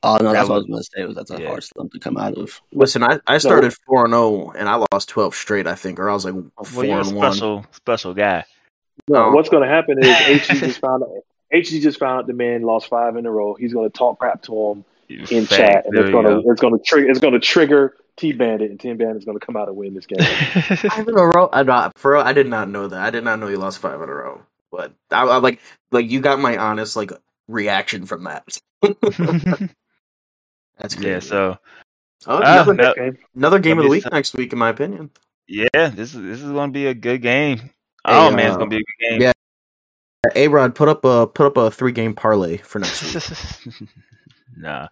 Oh 0.02 0.16
no, 0.16 0.28
That 0.32 0.32
that's 0.32 0.48
what 0.48 0.54
I 0.54 0.58
was- 0.58 0.66
was 0.68 0.88
gonna 0.94 1.04
say. 1.04 1.06
Was 1.06 1.16
that's 1.16 1.30
a 1.30 1.40
yeah. 1.42 1.48
hard 1.48 1.62
slump 1.64 1.92
to 1.92 1.98
come 1.98 2.16
out 2.16 2.38
of. 2.38 2.60
listen, 2.72 3.02
I, 3.02 3.20
I 3.26 3.38
started 3.38 3.74
four 3.86 4.04
and 4.06 4.12
zero, 4.14 4.50
and 4.52 4.68
I 4.68 4.82
lost 4.92 5.08
twelve 5.10 5.34
straight. 5.34 5.66
I 5.66 5.74
think, 5.74 5.98
or 6.00 6.08
I 6.08 6.14
was 6.14 6.24
like 6.24 6.34
well, 6.34 6.50
four 6.64 6.84
you're 6.84 6.98
a 7.00 7.06
and 7.06 7.16
one. 7.16 7.32
special 7.32 7.66
special 7.72 8.14
guy. 8.14 8.44
No, 9.08 9.26
Oh. 9.26 9.30
what's 9.32 9.48
going 9.48 9.62
to 9.62 9.68
happen 9.68 9.98
is 9.98 10.06
HG 10.06 10.58
just 10.60 10.78
found 10.80 11.02
out. 11.02 11.10
HG 11.52 11.80
just 11.82 11.98
found 11.98 12.20
out 12.20 12.26
the 12.26 12.32
man 12.32 12.62
lost 12.62 12.88
five 12.88 13.16
in 13.16 13.26
a 13.26 13.30
row. 13.30 13.54
He's 13.54 13.72
going 13.72 13.90
to 13.90 13.98
talk 13.98 14.18
crap 14.20 14.42
to 14.42 14.54
him 14.70 14.84
in 15.08 15.46
Fact. 15.46 15.50
chat, 15.50 15.84
and 15.86 15.94
There 15.96 16.02
it's 16.04 16.08
you 16.08 16.12
going 16.12 16.26
go. 16.26 16.42
to 16.42 16.50
it's 16.50 16.60
going 16.60 16.78
to 16.78 16.82
trigger 16.84 17.10
it's 17.10 17.18
going 17.20 17.32
to 17.34 17.40
trigger 17.40 17.96
T 18.16 18.32
Bandit, 18.32 18.70
and 18.70 18.78
T 18.78 18.92
Bandit's 18.94 19.24
going 19.24 19.38
to 19.38 19.44
come 19.44 19.56
out 19.56 19.68
and 19.68 19.76
win 19.76 19.94
this 19.94 20.06
game. 20.06 20.18
Five 20.76 21.08
in 21.08 21.18
a 21.18 21.24
row. 21.26 21.48
I 21.52 21.62
not 21.64 21.98
for 21.98 22.12
real, 22.12 22.20
I 22.22 22.32
did 22.32 22.46
not 22.46 22.68
know 22.70 22.86
that. 22.88 23.00
I 23.00 23.10
did 23.10 23.24
not 23.24 23.38
know 23.38 23.48
you 23.48 23.56
lost 23.56 23.78
five 23.80 24.00
in 24.00 24.08
a 24.08 24.14
row. 24.14 24.42
But 24.70 24.92
I, 25.10 25.22
I 25.24 25.36
like 25.38 25.60
like 25.90 26.08
you 26.10 26.20
got 26.20 26.38
my 26.38 26.56
honest 26.56 26.94
like 26.96 27.10
reaction 27.48 28.06
from 28.06 28.24
that. 28.24 28.58
That's 30.80 30.94
crazy. 30.94 31.10
yeah. 31.10 31.18
So 31.20 31.58
Oh, 32.26 32.40
Ah, 32.44 32.62
another, 32.62 32.74
no. 32.74 32.94
Game. 32.94 33.18
another 33.34 33.58
game 33.58 33.78
of 33.78 33.84
the 33.84 33.90
week 33.90 34.02
so- 34.02 34.10
next 34.12 34.34
week, 34.34 34.52
in 34.52 34.58
my 34.58 34.68
opinion. 34.68 35.10
yeah, 35.48 35.68
this 35.74 36.14
is 36.14 36.22
this 36.22 36.40
is 36.42 36.50
gonna 36.50 36.70
be 36.72 36.86
a 36.86 36.94
good 36.94 37.22
game. 37.22 37.58
Hey, 37.58 37.68
oh 38.06 38.30
man, 38.30 38.46
it's 38.46 38.54
uh, 38.56 38.58
gonna 38.58 38.70
be 38.70 38.76
a 38.76 38.78
good 38.80 39.10
game. 39.10 39.22
yeah. 39.22 39.32
A 40.36 40.48
Rod, 40.48 40.74
put 40.74 40.88
up 40.90 41.02
a 41.04 41.26
put 41.26 41.46
up 41.46 41.56
a 41.56 41.70
three 41.70 41.92
game 41.92 42.14
parlay 42.14 42.58
for 42.58 42.78
next 42.78 43.02
week. 43.72 43.88
Nah. 44.56 44.88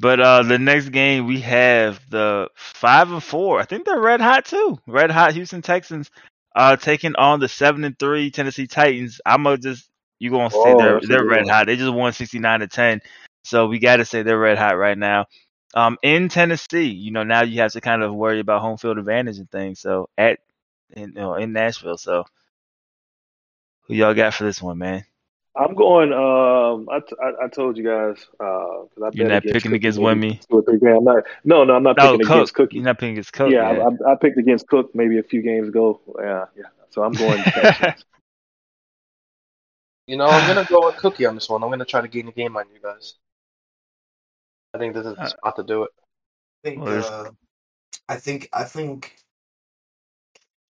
But 0.00 0.18
uh 0.20 0.42
the 0.42 0.58
next 0.58 0.88
game 0.88 1.26
we 1.26 1.40
have 1.42 2.00
the 2.10 2.48
five 2.56 3.12
and 3.12 3.22
four. 3.22 3.60
I 3.60 3.64
think 3.64 3.84
they're 3.84 4.00
red 4.00 4.20
hot 4.20 4.44
too. 4.46 4.78
Red 4.88 5.10
hot 5.12 5.34
Houston 5.34 5.62
Texans 5.62 6.10
uh 6.56 6.76
taking 6.76 7.14
on 7.16 7.38
the 7.38 7.46
seven 7.48 7.84
and 7.84 7.96
three 7.98 8.30
Tennessee 8.32 8.66
Titans. 8.66 9.20
I'm 9.24 9.44
gonna 9.44 9.58
just 9.58 9.88
you 10.18 10.30
gonna 10.30 10.50
say 10.50 10.56
Oh, 10.58 10.78
they're 10.78 11.00
they're 11.06 11.26
red 11.26 11.46
hot. 11.46 11.66
They 11.66 11.76
just 11.76 11.92
won 11.92 12.12
sixty 12.12 12.40
nine 12.40 12.60
to 12.60 12.66
ten. 12.66 13.00
So 13.42 13.66
we 13.68 13.78
gotta 13.78 14.04
say 14.04 14.22
they're 14.22 14.38
red 14.38 14.58
hot 14.58 14.76
right 14.78 14.98
now. 14.98 15.26
Um 15.74 15.98
in 16.02 16.28
Tennessee, 16.28 16.88
you 16.90 17.10
know, 17.12 17.22
now 17.24 17.42
you 17.42 17.60
have 17.60 17.72
to 17.72 17.80
kind 17.80 18.02
of 18.02 18.14
worry 18.14 18.40
about 18.40 18.60
home 18.62 18.76
field 18.78 18.98
advantage 18.98 19.38
and 19.38 19.50
things. 19.50 19.80
So 19.80 20.08
at 20.18 20.40
in 20.90 21.10
you 21.10 21.14
know, 21.14 21.34
in 21.34 21.52
Nashville. 21.52 21.98
So 21.98 22.24
who 23.82 23.94
y'all 23.94 24.14
got 24.14 24.34
for 24.34 24.44
this 24.44 24.62
one, 24.62 24.78
man? 24.78 25.04
I'm 25.56 25.74
going. 25.74 26.12
Um, 26.12 26.88
I, 26.90 27.00
t- 27.00 27.16
I, 27.22 27.44
I 27.44 27.48
told 27.48 27.76
you 27.76 27.84
guys. 27.84 28.24
Uh, 28.40 28.86
'cause 28.94 29.02
I 29.04 29.08
You're 29.12 29.26
not 29.26 29.42
against 29.44 29.54
picking 29.54 29.72
against 29.74 29.98
maybe 29.98 30.00
Wimmy. 30.00 30.40
Two 30.50 30.58
or 30.58 30.62
three 30.62 30.78
games. 30.78 30.98
I'm 30.98 31.04
not, 31.04 31.24
no, 31.44 31.64
no, 31.64 31.74
I'm 31.74 31.82
not 31.82 31.96
No, 31.96 32.12
picking 32.12 32.20
Cook. 32.20 32.28
against 32.36 32.54
Cookie. 32.54 32.76
You're 32.76 32.84
not 32.84 32.98
picking 32.98 33.12
against 33.12 33.32
Cook. 33.32 33.52
yeah, 33.52 33.72
yeah. 33.72 33.88
I, 34.06 34.12
I 34.12 34.14
picked 34.16 34.38
against 34.38 34.66
Cook 34.68 34.94
maybe 34.94 35.18
a 35.18 35.22
few 35.22 35.42
games 35.42 35.68
ago. 35.68 36.00
Yeah, 36.18 36.46
yeah. 36.56 36.64
So 36.90 37.02
I'm 37.02 37.16
going 37.16 37.44
You 40.06 40.16
know, 40.16 40.32
I'm 40.32 40.46
gonna 40.46 40.64
go 40.64 40.86
with 40.86 40.96
Cookie 40.96 41.26
on 41.26 41.34
this 41.34 41.48
one. 41.48 41.62
I'm 41.62 41.70
gonna 41.70 41.84
try 41.84 42.00
to 42.00 42.08
gain 42.08 42.26
the 42.26 42.32
game 42.32 42.56
on 42.56 42.64
you 42.72 42.80
guys. 42.82 43.14
I 44.74 44.78
think 44.78 44.94
this 44.94 45.06
is 45.06 45.16
the 45.16 45.26
spot 45.26 45.56
to 45.56 45.62
do 45.62 45.84
it. 45.84 45.90
I 46.64 46.68
think. 46.68 46.82
Uh, 46.86 47.30
I 48.08 48.16
think. 48.16 48.48
I 48.52 48.64
think. 48.64 49.16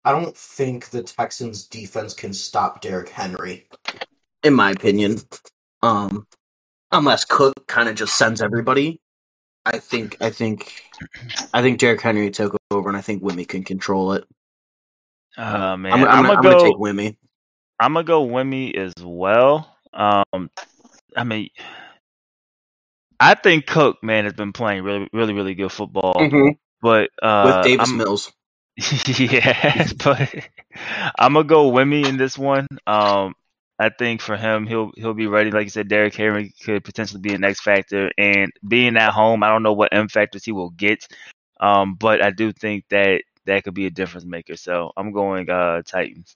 I 0.05 0.11
don't 0.11 0.35
think 0.35 0.89
the 0.89 1.03
Texans' 1.03 1.65
defense 1.65 2.13
can 2.13 2.33
stop 2.33 2.81
Derrick 2.81 3.09
Henry. 3.09 3.67
In 4.43 4.53
my 4.53 4.71
opinion, 4.71 5.19
um, 5.81 6.27
unless 6.91 7.23
Cook 7.23 7.67
kind 7.67 7.87
of 7.87 7.95
just 7.95 8.17
sends 8.17 8.41
everybody. 8.41 8.99
I 9.65 9.79
think. 9.79 10.17
I 10.19 10.29
think. 10.29 10.83
I 11.53 11.61
think 11.61 11.79
Derrick 11.79 12.01
Henry 12.01 12.29
took 12.31 12.57
over, 12.71 12.89
and 12.89 12.97
I 12.97 13.01
think 13.01 13.23
Wimmy 13.23 13.47
can 13.47 13.63
control 13.63 14.13
it. 14.13 14.25
Oh 15.37 15.77
man, 15.77 15.93
I'm, 15.93 16.03
I'm, 16.03 16.07
I'm, 16.07 16.07
gonna, 16.07 16.27
gonna 16.27 16.33
I'm 16.33 16.43
go. 16.43 16.51
gonna 16.51 16.63
take 16.63 16.77
Wimmy. 16.77 17.17
I'm 17.79 17.93
gonna 17.93 18.03
go 18.03 18.27
Wimmy 18.27 18.75
as 18.75 18.93
well. 19.01 19.75
Um, 19.93 20.49
I 21.15 21.23
mean, 21.23 21.49
I 23.19 23.35
think 23.35 23.67
Cook 23.67 24.03
man 24.03 24.25
has 24.25 24.33
been 24.33 24.53
playing 24.53 24.83
really, 24.83 25.07
really, 25.13 25.33
really 25.33 25.55
good 25.55 25.71
football. 25.71 26.15
Mhm. 26.15 26.57
But 26.81 27.09
uh, 27.21 27.43
With 27.45 27.65
Davis 27.65 27.89
I'm, 27.89 27.97
Mills. 27.97 28.31
yeah, 29.17 29.87
but 30.03 30.33
I'm 31.19 31.33
gonna 31.33 31.45
go 31.45 31.71
Wimmy 31.71 32.05
in 32.05 32.17
this 32.17 32.37
one. 32.37 32.67
Um, 32.87 33.35
I 33.79 33.89
think 33.89 34.21
for 34.21 34.35
him, 34.35 34.67
he'll 34.67 34.91
he'll 34.95 35.13
be 35.13 35.27
ready. 35.27 35.51
Like 35.51 35.65
you 35.65 35.69
said, 35.69 35.87
Derrick 35.87 36.15
Henry 36.15 36.53
could 36.63 36.83
potentially 36.83 37.21
be 37.21 37.33
an 37.33 37.43
X 37.43 37.61
factor, 37.61 38.11
and 38.17 38.51
being 38.67 38.97
at 38.97 39.13
home, 39.13 39.43
I 39.43 39.49
don't 39.49 39.63
know 39.63 39.73
what 39.73 39.93
M 39.93 40.07
factors 40.07 40.43
he 40.43 40.51
will 40.51 40.71
get. 40.71 41.07
Um, 41.59 41.95
but 41.95 42.21
I 42.21 42.31
do 42.31 42.51
think 42.51 42.85
that 42.89 43.23
that 43.45 43.63
could 43.63 43.73
be 43.73 43.85
a 43.85 43.91
difference 43.91 44.25
maker. 44.25 44.55
So 44.55 44.91
I'm 44.97 45.11
going 45.11 45.49
uh 45.49 45.81
Titans. 45.83 46.35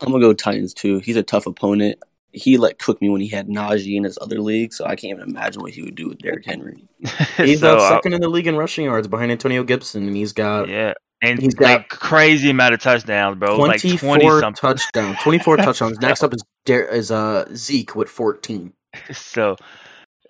I'm 0.00 0.12
gonna 0.12 0.20
go 0.20 0.32
Titans 0.32 0.74
too. 0.74 0.98
He's 0.98 1.16
a 1.16 1.22
tough 1.22 1.46
opponent. 1.46 1.98
He 2.36 2.58
like 2.58 2.78
cooked 2.78 3.00
me 3.00 3.08
when 3.08 3.22
he 3.22 3.28
had 3.28 3.48
Najee 3.48 3.96
in 3.96 4.04
his 4.04 4.18
other 4.20 4.40
league, 4.40 4.74
so 4.74 4.84
I 4.84 4.94
can't 4.94 5.18
even 5.18 5.30
imagine 5.30 5.62
what 5.62 5.72
he 5.72 5.82
would 5.82 5.94
do 5.94 6.08
with 6.08 6.18
Derrick 6.18 6.44
Henry. 6.44 6.86
He's 7.38 7.60
so, 7.60 7.78
uh, 7.78 7.80
uh, 7.80 7.88
second 7.88 8.12
in 8.12 8.20
the 8.20 8.28
league 8.28 8.46
in 8.46 8.56
rushing 8.56 8.84
yards 8.84 9.08
behind 9.08 9.32
Antonio 9.32 9.64
Gibson, 9.64 10.06
and 10.06 10.14
he's 10.14 10.34
got 10.34 10.68
yeah, 10.68 10.92
and 11.22 11.40
he's 11.40 11.58
like 11.58 11.88
got 11.88 11.98
crazy 11.98 12.50
amount 12.50 12.74
of 12.74 12.80
touchdowns, 12.80 13.38
bro. 13.38 13.56
Like 13.56 13.80
24 13.80 13.98
twenty 13.98 14.40
something. 14.40 14.60
touchdowns. 14.60 15.18
24 15.22 15.56
touchdowns. 15.56 15.98
Next 15.98 16.22
up 16.22 16.34
is 16.34 16.44
Der- 16.66 16.84
is 16.84 17.10
uh 17.10 17.46
Zeke 17.54 17.94
with 17.96 18.08
14. 18.08 18.72
so 19.12 19.56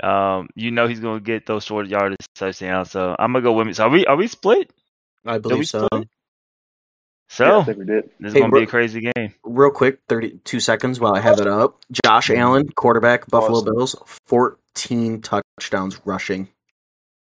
um, 0.02 0.48
you 0.54 0.70
know 0.70 0.86
he's 0.86 1.00
gonna 1.00 1.20
get 1.20 1.46
those 1.46 1.64
short 1.64 1.88
yardage 1.88 2.26
touchdowns. 2.34 2.90
So 2.90 3.16
I'm 3.18 3.32
gonna 3.32 3.42
go 3.42 3.52
with 3.52 3.66
me. 3.66 3.72
So 3.72 3.84
are 3.84 3.90
we 3.90 4.06
are 4.06 4.16
we 4.16 4.28
split? 4.28 4.70
I 5.24 5.38
believe 5.38 5.66
so. 5.66 5.86
split? 5.86 6.08
Yeah, 7.38 7.46
I 7.46 7.60
So 7.60 7.64
think 7.64 7.78
we 7.78 7.84
did. 7.84 8.04
this 8.20 8.28
is 8.28 8.32
Hey, 8.34 8.40
gonna 8.40 8.50
bro- 8.50 8.60
be 8.60 8.64
a 8.64 8.68
crazy 8.68 9.10
game. 9.16 9.34
Real 9.44 9.70
quick, 9.70 10.00
32 10.08 10.60
seconds 10.60 11.00
while 11.00 11.14
I 11.14 11.20
have 11.20 11.40
it 11.40 11.46
up. 11.46 11.78
Josh 12.04 12.30
Allen, 12.30 12.68
quarterback, 12.70 13.26
Buffalo 13.28 13.58
Awesome. 13.58 13.74
Bills, 13.74 13.96
14 14.26 15.20
touchdowns 15.22 16.00
rushing. 16.04 16.48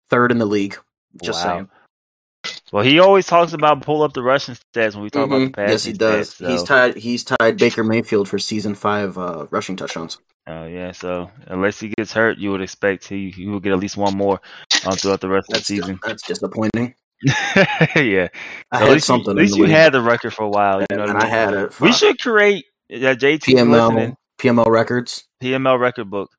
Third 0.08 0.32
in 0.32 0.38
the 0.38 0.46
league. 0.46 0.76
Just 1.22 1.44
Wow. 1.44 1.52
saying. 1.52 1.68
Well, 2.72 2.84
he 2.84 2.98
always 3.00 3.26
talks 3.26 3.52
about 3.52 3.82
pull 3.82 4.02
up 4.02 4.12
the 4.14 4.22
rushing 4.22 4.56
stats 4.74 4.94
when 4.94 5.02
we 5.02 5.10
talk 5.10 5.26
about 5.26 5.40
the 5.40 5.46
Mhm. 5.48 5.52
passing 5.54 5.70
Yes, 5.72 5.84
he 5.84 5.92
does. 5.92 6.34
stats. 6.34 6.48
He's 6.50 6.62
tied 6.62 6.96
he's 6.96 7.24
tied 7.24 7.58
Baker 7.58 7.84
Mayfield 7.84 8.28
for 8.28 8.38
season 8.38 8.74
5 8.74 9.18
uh, 9.18 9.46
rushing 9.50 9.76
touchdowns. 9.76 10.18
Oh 10.46 10.64
yeah, 10.66 10.92
so 10.92 11.30
unless 11.48 11.78
he 11.80 11.92
gets 11.98 12.12
hurt, 12.12 12.38
you 12.38 12.50
would 12.52 12.62
expect 12.62 13.06
he 13.06 13.30
he 13.30 13.46
will 13.46 13.60
get 13.60 13.72
at 13.72 13.78
least 13.78 13.96
one 13.96 14.16
more 14.16 14.40
um, 14.86 14.92
throughout 14.94 15.20
the 15.20 15.28
rest 15.28 15.48
of 15.48 15.54
the 15.54 15.58
That's 15.58 15.66
season. 15.66 16.00
that's 16.02 16.22
disappointing. 16.22 16.94
yeah, 17.26 18.28
I 18.72 18.76
at 18.76 18.80
had 18.80 18.82
least, 18.82 18.94
you, 18.94 19.00
something 19.00 19.30
at 19.30 19.36
least 19.36 19.56
you 19.56 19.64
league, 19.64 19.72
had 19.72 19.92
the 19.92 20.00
record 20.00 20.32
for 20.32 20.44
a 20.44 20.48
while. 20.48 20.80
You 20.80 20.96
know 20.96 21.04
and 21.04 21.14
what 21.14 21.22
I 21.22 21.26
I 21.26 21.28
had 21.28 21.54
it. 21.54 21.80
We 21.80 21.92
should 21.92 22.18
create 22.18 22.64
uh, 22.90 22.96
JT 22.96 23.40
PML 23.40 23.70
listening 23.70 24.16
PML 24.40 24.66
records. 24.66 25.24
PML 25.42 25.78
record 25.78 26.10
book. 26.10 26.30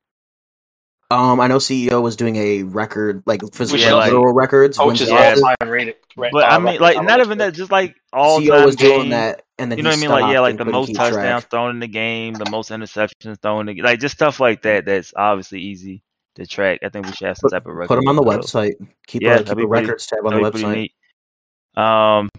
Um, 1.12 1.42
I 1.42 1.48
know 1.48 1.58
CEO 1.58 2.02
was 2.02 2.16
doing 2.16 2.38
a 2.38 2.64
record, 2.64 3.22
like 3.26 3.42
physical 3.54 3.78
should, 3.78 3.94
like, 3.94 4.06
literal 4.06 4.34
records. 4.34 4.78
Coaches 4.78 5.02
wins 5.02 5.12
yeah. 5.12 5.16
all 5.18 5.24
losses. 5.24 5.44
time 5.60 5.70
rated. 5.70 5.96
But 6.16 6.46
I 6.46 6.58
mean, 6.58 6.80
like 6.80 7.04
not 7.04 7.20
even 7.20 7.38
that, 7.40 7.54
just 7.54 7.70
like 7.70 7.96
all 8.14 8.40
CEO 8.40 8.56
time 8.56 8.66
was 8.66 8.76
doing 8.78 9.10
that, 9.10 9.44
and 9.60 9.70
then 9.70 9.78
You 9.78 9.84
know 9.84 9.90
what 9.90 9.98
I 9.98 10.02
mean? 10.02 10.10
Like 10.10 10.34
yeah, 10.34 10.40
like 10.40 10.58
the 10.58 10.66
most 10.66 10.96
touchdowns 10.96 11.44
track. 11.44 11.50
thrown 11.50 11.72
in 11.72 11.80
the 11.80 11.88
game, 11.88 12.34
the 12.34 12.50
most 12.50 12.72
interceptions 12.72 13.42
thrown 13.42 13.68
in 13.68 13.76
the 13.76 13.82
like 13.82 14.00
just 14.00 14.16
stuff 14.16 14.40
like 14.40 14.62
that. 14.62 14.86
That's 14.86 15.14
obviously 15.16 15.60
easy 15.60 16.02
to 16.36 16.46
track. 16.48 16.80
I 16.84 16.90
think 16.90 17.06
we 17.08 17.12
should 17.14 17.28
have 17.28 17.38
some 17.38 17.50
type 17.50 17.66
of 17.66 17.74
record. 17.74 17.90
put 17.90 17.96
them 17.96 18.08
on 18.08 18.16
the 18.16 18.24
website. 18.24 18.74
Keep 19.08 19.22
Yeah, 19.24 19.36
a 19.36 19.38
keep 19.40 19.50
a 19.50 19.56
pretty- 19.56 19.66
records 19.68 20.08
tab 20.08 20.26
on 20.26 20.34
the 20.42 20.52
pretty 20.52 20.92
website. 21.76 21.82
Um, 21.82 22.30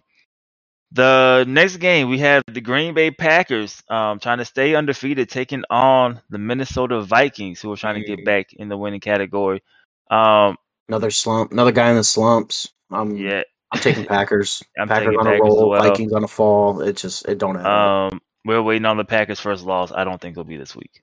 the 0.91 1.45
next 1.49 1.79
game 1.79 2.11
we 2.11 2.19
have 2.19 2.43
the 2.47 2.61
Green 2.61 2.93
Bay 2.95 3.11
Packers 3.11 3.83
um, 3.89 4.19
trying 4.19 4.39
to 4.39 4.45
stay 4.45 4.75
undefeated, 4.75 5.31
taking 5.31 5.63
on 5.71 6.21
the 6.31 6.39
Minnesota 6.39 7.01
Vikings, 7.03 7.61
who 7.61 7.73
are 7.73 7.77
trying 7.77 8.01
to 8.01 8.07
get 8.07 8.21
Mm. 8.21 8.25
back 8.25 8.53
in 8.53 8.69
the 8.69 8.77
winning 8.77 9.01
category. 9.01 9.63
Um, 10.11 10.57
Another 10.89 11.11
slump. 11.11 11.53
Another 11.53 11.73
guy 11.73 11.89
in 11.91 11.97
the 11.97 12.05
slumps. 12.05 12.69
I'm 12.91 13.17
yeah, 13.17 13.43
I'm 13.73 13.81
taking 13.81 14.05
Packers. 14.07 14.63
I'm 14.79 14.89
Packers 14.89 15.07
taking 15.07 15.21
on 15.21 15.27
a 15.27 15.31
Packers 15.31 15.47
as 15.47 15.55
roll. 15.59 15.71
well. 15.71 15.83
Vikings 15.83 16.13
on 16.13 16.25
a 16.25 16.29
fall. 16.29 16.81
It 16.83 16.97
just 16.99 17.27
it 17.27 17.39
don't 17.39 17.57
up. 17.57 17.65
Um, 18.13 18.21
we're 18.45 18.61
waiting 18.63 18.85
on 18.85 18.99
the 18.99 19.05
Packers' 19.05 19.41
first 19.41 19.65
loss. 19.65 19.93
I 19.93 20.05
don't 20.05 20.21
think 20.21 20.33
it'll 20.35 20.45
be 20.45 20.59
this 20.59 20.77
week. 20.77 21.02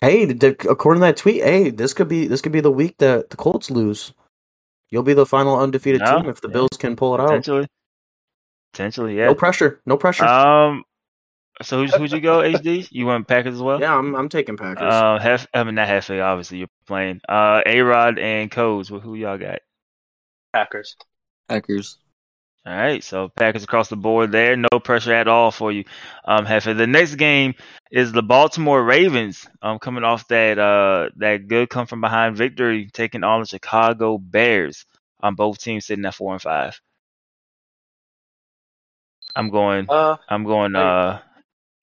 Hey, 0.00 0.24
the- 0.24 0.34
the- 0.34 0.70
according 0.70 1.00
to 1.02 1.06
that 1.06 1.16
tweet, 1.16 1.42
hey, 1.42 1.70
this 1.70 1.92
could 1.92 2.08
be 2.08 2.26
this 2.26 2.40
could 2.40 2.52
be 2.52 2.60
the 2.60 2.70
week 2.70 2.96
that 2.98 3.30
the 3.30 3.36
Colts 3.36 3.70
lose. 3.70 4.12
You'll 4.90 5.02
be 5.02 5.12
the 5.14 5.26
final 5.26 5.58
undefeated 5.58 6.00
No, 6.00 6.20
team 6.22 6.30
if 6.30 6.40
the 6.40 6.48
yeah. 6.48 6.52
Bills 6.54 6.76
can 6.78 6.96
pull 6.96 7.14
it 7.14 7.20
out. 7.20 7.28
Potentially, 7.28 7.66
potentially, 8.72 9.16
yeah. 9.18 9.26
No 9.26 9.34
pressure. 9.34 9.80
No 9.86 9.96
pressure. 9.96 10.24
Um, 10.24 10.84
so 11.62 11.78
who'd, 11.80 11.90
who'd 11.94 12.12
you 12.12 12.20
go? 12.20 12.38
HD? 12.42 12.88
You 12.90 13.06
went 13.06 13.28
Packers 13.28 13.54
as 13.54 13.62
well? 13.62 13.78
yeah, 13.78 13.94
I'm 13.96 14.16
I'm 14.16 14.28
taking 14.28 14.56
Packers. 14.56 14.82
Uh, 14.92 15.18
half. 15.20 15.46
I 15.54 15.62
mean, 15.64 15.74
not 15.76 15.86
halfway. 15.86 16.20
Obviously, 16.20 16.58
you're 16.58 16.68
playing. 16.86 17.20
Uh, 17.28 17.60
A 17.66 17.80
Rod 17.82 18.18
and 18.18 18.50
Codes. 18.50 18.90
Well, 18.90 19.00
who 19.00 19.14
y'all 19.14 19.38
got? 19.38 19.58
Packers. 20.52 20.96
Packers. 21.48 21.98
All 22.66 22.74
right, 22.76 23.02
so 23.02 23.28
Packers 23.28 23.64
across 23.64 23.88
the 23.88 23.96
board 23.96 24.32
there. 24.32 24.54
No 24.54 24.68
pressure 24.84 25.14
at 25.14 25.28
all 25.28 25.50
for 25.50 25.72
you, 25.72 25.84
um, 26.26 26.44
Hefe. 26.44 26.76
The 26.76 26.86
next 26.86 27.14
game 27.14 27.54
is 27.90 28.12
the 28.12 28.22
Baltimore 28.22 28.82
Ravens, 28.84 29.48
um, 29.62 29.78
coming 29.78 30.04
off 30.04 30.28
that 30.28 30.58
uh 30.58 31.08
that 31.16 31.48
good 31.48 31.70
come 31.70 31.86
from 31.86 32.02
behind 32.02 32.36
victory, 32.36 32.90
taking 32.92 33.24
on 33.24 33.40
the 33.40 33.46
Chicago 33.46 34.18
Bears. 34.18 34.84
Um, 35.22 35.36
both 35.36 35.58
teams 35.58 35.86
sitting 35.86 36.04
at 36.04 36.14
four 36.14 36.32
and 36.34 36.42
five. 36.42 36.78
I'm 39.34 39.48
going. 39.50 39.86
Uh, 39.88 40.16
I'm 40.28 40.44
going. 40.44 40.76
Uh, 40.76 41.20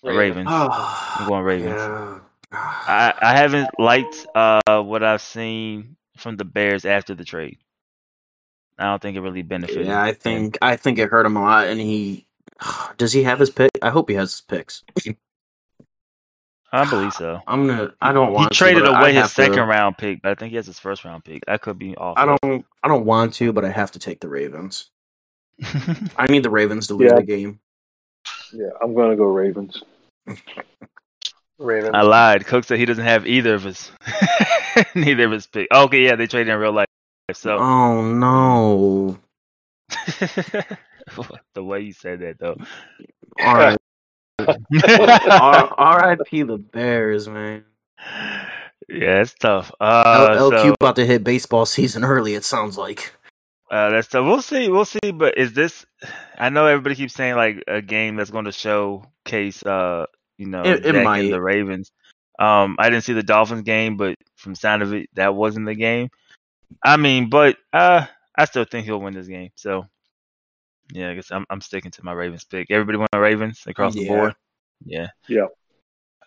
Ravens. 0.03 0.47
I'm 0.49 1.27
going 1.27 1.43
Ravens. 1.51 1.75
yeah. 1.75 2.19
I 2.51 3.13
I 3.19 3.35
haven't 3.35 3.69
liked 3.79 4.27
uh 4.35 4.81
what 4.83 5.03
I've 5.03 5.21
seen 5.21 5.97
from 6.17 6.37
the 6.37 6.45
Bears 6.45 6.85
after 6.85 7.15
the 7.15 7.25
trade. 7.25 7.57
I 8.79 8.85
don't 8.85 9.01
think 9.01 9.17
it 9.17 9.21
really 9.21 9.41
benefited. 9.41 9.87
Yeah, 9.87 10.01
I 10.01 10.09
him. 10.09 10.15
think 10.15 10.57
I 10.61 10.75
think 10.75 10.99
it 10.99 11.09
hurt 11.09 11.25
him 11.25 11.35
a 11.37 11.41
lot, 11.41 11.67
and 11.67 11.79
he 11.79 12.25
does 12.97 13.13
he 13.13 13.23
have 13.23 13.39
his 13.39 13.49
pick? 13.49 13.71
I 13.81 13.89
hope 13.89 14.09
he 14.09 14.15
has 14.15 14.31
his 14.31 14.41
picks. 14.41 14.83
I 16.71 16.87
believe 16.89 17.13
so. 17.13 17.39
I'm 17.47 17.67
gonna. 17.67 17.93
I 18.01 18.11
don't 18.13 18.29
He 18.29 18.33
want. 18.35 18.51
traded 18.53 18.83
to, 18.83 18.91
but 18.91 18.99
away 18.99 19.09
I 19.09 19.13
his 19.13 19.21
have 19.23 19.31
second 19.31 19.55
To, 19.57 19.63
round 19.65 19.97
pick, 19.97 20.21
but 20.21 20.31
I 20.31 20.35
think 20.35 20.51
he 20.51 20.57
has 20.57 20.65
his 20.67 20.79
first 20.79 21.05
round 21.05 21.23
pick. 21.23 21.43
I 21.47 21.57
could 21.57 21.79
be 21.79 21.95
off. 21.95 22.17
I 22.17 22.25
don't. 22.25 22.65
I 22.83 22.87
don't 22.87 23.05
want 23.05 23.33
to, 23.35 23.51
but 23.53 23.65
I 23.65 23.69
have 23.69 23.91
to 23.93 23.99
take 23.99 24.19
the 24.19 24.29
Ravens. 24.29 24.89
I 26.17 26.27
need 26.29 26.43
the 26.43 26.49
Ravens 26.51 26.87
to 26.87 26.93
lose 26.93 27.09
Yeah. 27.11 27.15
the 27.17 27.23
game. 27.23 27.59
Yeah, 28.53 28.69
I'm 28.81 28.93
gonna 28.93 29.15
go 29.15 29.23
Ravens. 29.25 29.81
Ravens. 31.57 31.91
I 31.95 32.01
lied. 32.01 32.45
Cook 32.45 32.63
said 32.65 32.77
he 32.77 32.85
doesn't 32.85 33.03
have 33.03 33.25
either 33.25 33.55
of 33.55 33.63
his, 33.63 33.89
neither 34.95 35.25
of 35.25 35.31
his 35.31 35.47
pick. 35.47 35.67
Okay, 35.73 36.03
yeah, 36.05 36.15
they 36.15 36.27
traded 36.27 36.53
in 36.53 36.59
real 36.59 36.71
life. 36.73 36.87
So 37.33 37.57
Oh 37.57 38.01
no! 38.13 39.17
the 41.53 41.63
way 41.63 41.81
you 41.81 41.91
said 41.93 42.21
that 42.21 42.39
though. 42.39 42.55
All 43.41 43.53
right. 43.55 43.77
R- 44.39 45.73
R.I.P. 45.77 46.43
the 46.43 46.57
Bears, 46.57 47.27
man. 47.27 47.65
Yeah, 48.87 49.21
it's 49.21 49.33
tough. 49.33 49.71
Uh, 49.81 50.35
L- 50.37 50.51
LQ 50.51 50.61
so, 50.61 50.73
about 50.79 50.95
to 50.97 51.05
hit 51.05 51.23
baseball 51.23 51.65
season 51.67 52.03
early. 52.05 52.33
It 52.35 52.45
sounds 52.45 52.77
like. 52.77 53.13
uh, 53.71 53.89
that's 53.89 54.07
tough. 54.07 54.25
We'll 54.25 54.41
see. 54.41 54.69
We'll 54.69 54.85
see. 54.85 55.11
But 55.13 55.37
is 55.37 55.51
this? 55.53 55.85
I 56.37 56.49
know 56.49 56.65
everybody 56.65 56.95
keeps 56.95 57.13
saying 57.13 57.35
like 57.35 57.63
a 57.67 57.81
game 57.81 58.15
that's 58.15 58.31
going 58.31 58.45
to 58.45 58.51
showcase, 58.53 59.63
uh, 59.63 60.05
you 60.37 60.45
know, 60.47 60.63
It- 60.63 60.85
it 60.85 61.03
might. 61.03 61.29
the 61.29 61.41
Ravens. 61.41 61.91
Um, 62.39 62.77
I 62.79 62.89
didn't 62.89 63.03
see 63.03 63.13
the 63.13 63.23
Dolphins 63.23 63.63
game, 63.63 63.97
but 63.97 64.15
from 64.35 64.55
sound 64.55 64.83
of 64.83 64.93
it, 64.93 65.09
that 65.15 65.33
wasn't 65.35 65.65
the 65.65 65.75
game. 65.75 66.09
I 66.83 66.97
mean, 66.97 67.29
but 67.29 67.57
uh, 67.73 68.05
I 68.35 68.45
still 68.45 68.65
think 68.65 68.85
he'll 68.85 69.01
win 69.01 69.13
this 69.13 69.27
game. 69.27 69.51
So, 69.55 69.85
yeah, 70.91 71.09
I 71.09 71.15
guess 71.15 71.31
I'm 71.31 71.45
I'm 71.49 71.61
sticking 71.61 71.91
to 71.91 72.05
my 72.05 72.13
Ravens 72.13 72.43
pick. 72.43 72.71
Everybody 72.71 72.97
went 72.97 73.09
Ravens 73.15 73.63
across 73.67 73.93
the 73.93 74.07
board. 74.07 74.35
Yeah. 74.85 75.07
Yeah. 75.27 75.47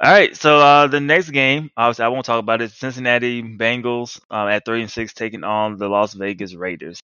All 0.02 0.10
right, 0.10 0.34
so 0.34 0.56
uh, 0.58 0.86
the 0.86 0.98
next 0.98 1.28
game, 1.28 1.70
obviously, 1.76 2.06
I 2.06 2.08
won't 2.08 2.24
talk 2.24 2.38
about 2.38 2.62
it. 2.62 2.70
Cincinnati 2.70 3.42
Bengals 3.42 4.18
um, 4.30 4.48
at 4.48 4.64
three 4.64 4.80
and 4.80 4.90
six 4.90 5.12
taking 5.12 5.44
on 5.44 5.76
the 5.76 5.88
Las 5.88 6.14
Vegas 6.14 6.54
Raiders. 6.54 6.98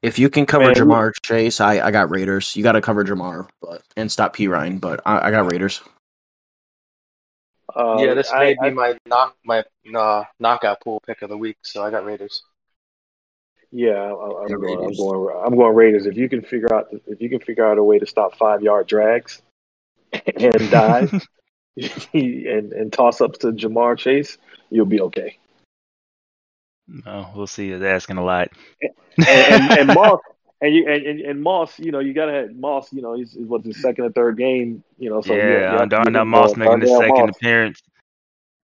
If 0.00 0.18
you 0.18 0.30
can 0.30 0.46
cover 0.46 0.64
Man, 0.64 0.74
Ja'Marr 0.74 1.12
Chase, 1.22 1.60
I, 1.60 1.86
I 1.86 1.90
got 1.90 2.10
Raiders. 2.10 2.56
You 2.56 2.62
got 2.62 2.72
to 2.72 2.80
cover 2.80 3.04
Ja'Marr, 3.04 3.48
but 3.60 3.82
and 3.98 4.10
stop 4.10 4.32
P 4.32 4.48
Ryan, 4.48 4.78
but 4.78 5.02
I, 5.04 5.28
I 5.28 5.30
got 5.30 5.52
Raiders. 5.52 5.82
Uh, 7.76 7.96
yeah, 8.00 8.14
this 8.14 8.30
may 8.32 8.56
I- 8.60 8.68
be 8.68 8.74
my 8.74 8.96
knock 9.06 9.36
my 9.44 9.64
uh, 9.94 10.24
knockout 10.38 10.80
pool 10.80 11.00
pick 11.06 11.22
of 11.22 11.28
the 11.28 11.36
week, 11.36 11.56
so 11.62 11.82
I 11.82 11.90
got 11.90 12.04
Raiders. 12.04 12.42
Yeah, 13.72 13.90
I, 13.92 14.42
I'm 14.42 14.48
Yeah, 14.48 14.56
going. 14.56 14.74
I'm 14.74 14.80
Raiders. 14.82 14.98
going. 14.98 15.42
I'm 15.44 15.56
going 15.56 15.74
Raiders. 15.74 16.06
If 16.06 16.16
you 16.16 16.28
can 16.28 16.42
figure 16.42 16.72
out, 16.72 16.86
if 17.06 17.20
you 17.20 17.28
can 17.28 17.40
figure 17.40 17.66
out 17.66 17.78
a 17.78 17.82
way 17.82 17.98
to 17.98 18.06
stop 18.06 18.36
five 18.36 18.62
yard 18.62 18.86
drags 18.86 19.42
and 20.12 20.70
dive 20.70 21.12
and 22.12 22.72
and 22.72 22.92
toss 22.92 23.20
ups 23.20 23.38
to 23.38 23.48
Ja'Marr 23.48 23.98
Chase, 23.98 24.38
you'll 24.70 24.86
be 24.86 25.00
okay. 25.00 25.38
No, 26.86 27.30
we'll 27.34 27.46
see. 27.48 27.70
Is 27.70 27.82
asking 27.82 28.18
a 28.18 28.24
lot. 28.24 28.50
And, 29.16 29.26
and, 29.26 29.78
and 29.78 29.94
Moss 29.94 30.20
and 30.64 30.74
you 30.74 30.88
and, 30.88 31.06
and, 31.06 31.20
and 31.20 31.42
Moss, 31.42 31.78
you 31.78 31.92
know, 31.92 31.98
you 32.00 32.14
gotta 32.14 32.32
have 32.32 32.56
Moss. 32.56 32.92
You 32.92 33.02
know, 33.02 33.14
he's 33.14 33.32
he's 33.34 33.46
what's 33.46 33.66
his 33.66 33.80
second 33.80 34.04
or 34.04 34.10
third 34.12 34.38
game. 34.38 34.82
You 34.98 35.10
know, 35.10 35.20
so 35.20 35.34
yeah, 35.34 35.42
you, 35.44 35.50
you 35.52 35.58
have 35.60 35.80
to 35.82 35.86
Darnell 35.88 36.24
Moss 36.24 36.52
uh, 36.52 36.56
making 36.56 36.80
his 36.80 36.90
second 36.90 37.26
Moss. 37.26 37.36
appearance. 37.36 37.82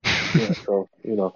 Yeah, 0.05 0.53
so 0.53 0.89
you 1.03 1.17
know, 1.17 1.35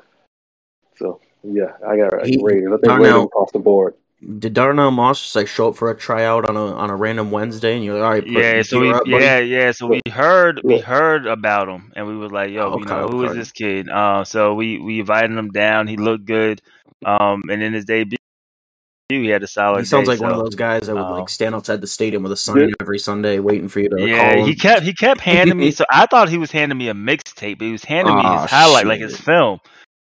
so 0.97 1.20
yeah, 1.43 1.72
I 1.86 1.97
got 1.97 2.24
He- 2.26 2.40
Raiders. 2.43 2.68
I 2.68 2.76
think 2.76 2.84
Darnell- 2.84 3.05
Raiders 3.12 3.24
across 3.24 3.52
the 3.52 3.59
board. 3.59 3.94
Did 4.39 4.55
Darnell 4.55 4.93
Moss 4.93 5.20
just 5.20 5.34
like 5.34 5.48
show 5.48 5.70
up 5.70 5.74
for 5.74 5.90
a 5.90 5.97
tryout 5.97 6.48
on 6.48 6.56
a 6.56 6.66
on 6.76 6.90
a 6.90 6.94
random 6.94 7.32
Wednesday, 7.32 7.74
and 7.74 7.84
you're 7.84 7.94
like, 7.98 8.05
all 8.05 8.10
right, 8.10 8.26
yeah, 8.28 8.62
so 8.62 8.78
we 8.78 8.93
up, 8.93 9.02
yeah 9.05 9.40
yeah 9.40 9.72
so 9.72 9.89
we 9.89 10.01
heard 10.09 10.60
we 10.62 10.78
heard 10.78 11.26
about 11.26 11.66
him 11.68 11.93
and 11.97 12.06
we 12.06 12.16
were 12.16 12.28
like, 12.28 12.51
yo, 12.51 12.66
Oh, 12.70 12.78
you 12.78 12.84
okay, 12.84 12.94
know, 12.94 13.09
who 13.09 13.24
is 13.24 13.34
this 13.34 13.51
kid? 13.51 13.89
Uh, 13.89 14.22
so 14.22 14.55
we 14.55 14.78
we 14.78 15.01
invited 15.01 15.32
him 15.32 15.51
down. 15.51 15.89
He 15.89 15.97
looked 15.97 16.24
good. 16.24 16.62
Um, 17.05 17.43
and 17.51 17.60
in 17.64 17.72
his 17.72 17.84
debut, 17.84 18.16
he 19.20 19.28
had 19.28 19.43
a 19.43 19.47
solid. 19.47 19.80
He 19.80 19.84
sounds 19.84 20.06
day, 20.06 20.14
like 20.14 20.20
one 20.20 20.32
of 20.32 20.39
those 20.39 20.55
guys 20.55 20.86
that 20.86 20.97
would 20.97 21.09
like 21.09 21.28
stand 21.28 21.55
outside 21.55 21.80
the 21.80 21.86
stadium 21.86 22.22
with 22.22 22.32
a 22.32 22.36
sign 22.36 22.72
every 22.80 22.98
Sunday, 22.98 23.39
waiting 23.40 23.68
for 23.68 23.80
you 23.80 23.89
to 23.89 23.97
Yeah, 23.98 24.16
call 24.16 24.47
he 24.47 24.55
kept 24.55 24.82
he 24.82 24.94
kept 24.94 25.20
handing 25.20 25.59
me. 25.59 25.70
So 25.72 25.84
I 25.90 26.06
thought 26.06 26.28
he 26.28 26.39
was 26.39 26.51
handing 26.51 26.78
me 26.78 26.89
a 26.89 26.94
mixtape, 26.94 27.59
but 27.59 27.64
he 27.66 27.72
was 27.72 27.84
handing 27.84 28.16
me 28.16 28.24
Aw, 28.24 28.43
his 28.43 28.51
highlight, 28.51 28.86
like 28.86 29.01
his 29.01 29.16
film. 29.18 29.59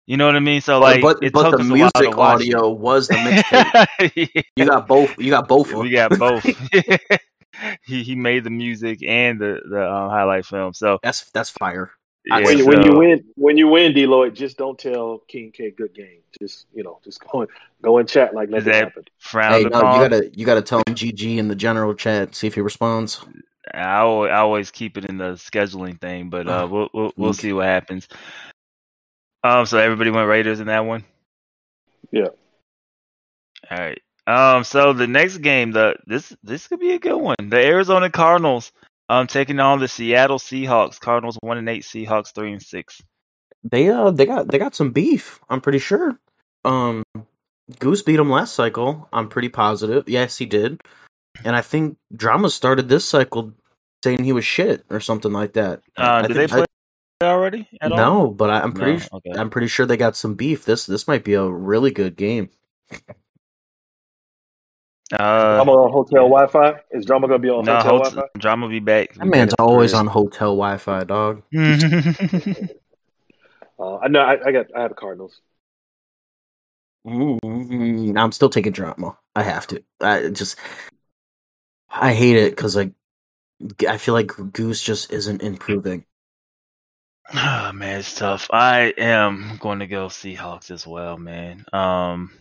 You 0.08 0.18
know 0.18 0.26
what 0.26 0.36
I 0.36 0.40
mean? 0.40 0.62
So 0.62 0.80
Oh, 0.80 0.82
like, 0.82 1.02
but 1.02 1.18
it 1.24 1.34
but 1.34 1.52
the 1.52 1.60
us 1.60 1.70
a 1.70 1.76
while 1.76 1.92
to 2.04 2.12
music 2.12 2.12
watch 2.12 2.50
it. 2.50 2.58
audio 2.58 2.70
was 2.70 3.08
the 3.08 3.18
mixtape. 3.18 4.44
you 4.56 4.66
got 4.66 4.88
both. 4.88 5.14
You 5.20 5.30
got 5.32 5.48
both. 5.48 5.72
of 5.72 5.80
we 5.80 5.92
got 5.92 6.18
both. 6.18 6.44
he 7.86 8.04
he 8.04 8.16
made 8.16 8.44
the 8.44 8.50
music 8.50 9.04
and 9.04 9.40
the 9.40 9.62
the 9.70 9.84
um, 9.92 10.10
highlight 10.10 10.46
film. 10.46 10.74
So 10.74 11.00
That's 11.04 11.30
that's 11.32 11.50
fire. 11.50 11.92
Yeah, 12.26 12.42
when, 12.42 12.58
you, 12.58 12.66
when 12.68 12.82
you 12.84 12.98
win, 12.98 13.24
when 13.36 13.58
you 13.58 13.68
win, 13.70 13.94
D 13.94 14.06
Lloyd, 14.06 14.36
just 14.36 14.58
don't 14.58 14.78
tell 14.78 15.20
King 15.28 15.52
K 15.52 15.72
good 15.72 15.94
game. 15.96 16.20
Just 16.40 16.68
you 16.74 16.84
know, 16.84 17.00
just 17.04 17.22
go 17.28 17.42
and 17.42 17.50
go 17.82 17.98
and 17.98 18.08
chat 18.08 18.34
like 18.36 18.50
Is 18.50 18.66
nothing 18.66 18.66
that- 18.74 18.84
happened. 18.84 19.10
Hey, 19.32 19.64
no, 19.64 19.80
you 19.94 20.10
gotta 20.10 20.30
you 20.34 20.46
gotta 20.46 20.62
tell 20.62 20.80
him 20.80 20.96
GG 20.96 21.38
in 21.38 21.48
the 21.48 21.56
general 21.56 21.94
chat. 21.94 22.36
See 22.36 22.48
if 22.48 22.56
he 22.56 22.62
responds. 22.62 23.26
I 23.74 24.00
always, 24.00 24.32
I 24.32 24.38
always 24.38 24.72
keep 24.72 24.98
it 24.98 25.06
in 25.06 25.18
the 25.18 25.34
scheduling 25.34 26.00
thing, 26.02 26.30
but 26.30 26.48
uh, 26.48 26.68
we'll 26.70 26.90
we'll, 26.94 27.14
we'll 27.18 27.30
Okay. 27.30 27.40
see 27.40 27.54
what 27.54 27.66
happens. 27.66 28.08
Um, 29.44 29.66
so 29.66 29.78
everybody 29.78 30.10
went 30.12 30.28
Raiders 30.28 30.60
in 30.60 30.68
that 30.68 30.86
one. 30.86 31.06
Yeah. 32.12 32.28
All 33.72 33.78
right. 33.78 34.02
Um, 34.28 34.64
so 34.64 34.94
the 34.94 35.08
next 35.08 35.38
game, 35.38 35.72
the 35.72 35.96
this 36.06 36.36
this 36.44 36.68
could 36.68 36.80
be 36.80 36.92
a 36.94 37.00
good 37.00 37.16
one. 37.18 37.36
The 37.42 37.64
Arizona 37.66 38.10
Cardinals, 38.10 38.72
um, 39.10 39.28
taking 39.28 39.60
on 39.60 39.80
the 39.80 39.88
Seattle 39.88 40.40
Seahawks. 40.40 41.00
Cardinals 41.00 41.38
one 41.42 41.58
and 41.58 41.68
eight, 41.68 41.84
Seahawks 41.84 42.34
three 42.34 42.54
and 42.54 42.62
six. 42.62 43.02
They 43.64 43.90
uh 43.90 44.12
they 44.12 44.26
got 44.26 44.50
they 44.50 44.58
got 44.58 44.76
some 44.76 44.92
beef. 44.92 45.40
I'm 45.50 45.60
pretty 45.60 45.80
sure. 45.80 46.18
Um, 46.64 47.04
Goose 47.80 48.04
beat 48.04 48.20
him 48.20 48.30
last 48.30 48.54
cycle. 48.54 49.10
I'm 49.12 49.28
pretty 49.28 49.50
positive. 49.50 50.08
Yes, 50.08 50.38
he 50.38 50.46
did. 50.46 50.82
And 51.44 51.56
I 51.56 51.62
think 51.62 51.98
Drama 52.16 52.50
started 52.50 52.90
this 52.90 53.06
cycle 53.06 53.54
saying 54.04 54.24
he 54.24 54.34
was 54.34 54.46
shit 54.46 54.86
or 54.90 55.00
something 55.00 55.32
like 55.32 55.54
that. 55.54 55.82
Uh, 55.98 56.22
did 56.24 56.38
they 56.38 56.48
play 56.48 56.66
already? 57.22 57.68
I- 57.82 57.90
all? 57.90 57.98
no, 57.98 58.28
but 58.30 58.50
I, 58.50 58.62
I'm 58.62 58.72
pretty. 58.74 59.00
No? 59.12 59.20
Okay. 59.20 59.40
I'm 59.40 59.50
pretty 59.50 59.68
sure 59.68 59.86
they 59.86 59.98
got 59.98 60.16
some 60.16 60.36
beef. 60.36 60.66
This 60.66 60.86
this 60.86 61.08
might 61.08 61.24
be 61.24 61.34
a 61.34 61.44
really 61.48 61.92
good 61.92 62.16
game. 62.16 62.50
Uh, 65.12 65.56
Drama 65.56 65.72
on 65.72 65.92
hotel 65.92 66.30
Wi-Fi. 66.30 66.80
Is 66.92 67.06
Drama 67.06 67.28
gonna 67.28 67.40
be 67.40 67.50
on 67.50 67.66
no, 67.66 67.76
hotel 67.78 67.90
Holt- 67.90 68.04
Wi-Fi? 68.04 68.40
Drama 68.40 68.66
will 68.66 68.72
be 68.72 68.80
back. 68.80 69.16
That 69.16 69.26
man's 69.26 69.54
always 69.56 69.94
on 69.94 70.08
hotel 70.08 70.56
Wi-Fi, 70.56 71.04
dog. 71.06 71.44
Uh, 73.80 73.98
I 73.98 74.10
know. 74.10 74.20
I, 74.20 74.38
I 74.46 74.52
got. 74.52 74.66
I 74.76 74.82
have 74.82 74.92
the 74.92 74.96
Cardinals. 74.96 75.42
Mm, 77.08 78.18
I'm 78.18 78.32
still 78.34 78.50
taking 78.50 78.74
drama. 78.74 79.18
I 79.36 79.44
have 79.44 79.68
to. 79.68 79.84
I 80.02 80.30
just. 80.30 80.58
I 81.90 82.14
hate 82.14 82.36
it 82.36 82.52
because 82.52 82.76
like, 82.76 82.92
I 83.88 83.98
feel 83.98 84.14
like 84.14 84.32
Goose 84.52 84.82
just 84.82 85.12
isn't 85.12 85.42
improving. 85.42 86.06
Oh 87.34 87.72
man, 87.74 88.00
it's 88.00 88.16
tough. 88.16 88.50
I 88.52 88.94
am 88.98 89.58
going 89.62 89.80
to 89.80 89.88
go 89.88 90.08
Seahawks 90.08 90.72
as 90.72 90.86
well, 90.86 91.18
man. 91.18 91.66
Um, 91.72 92.32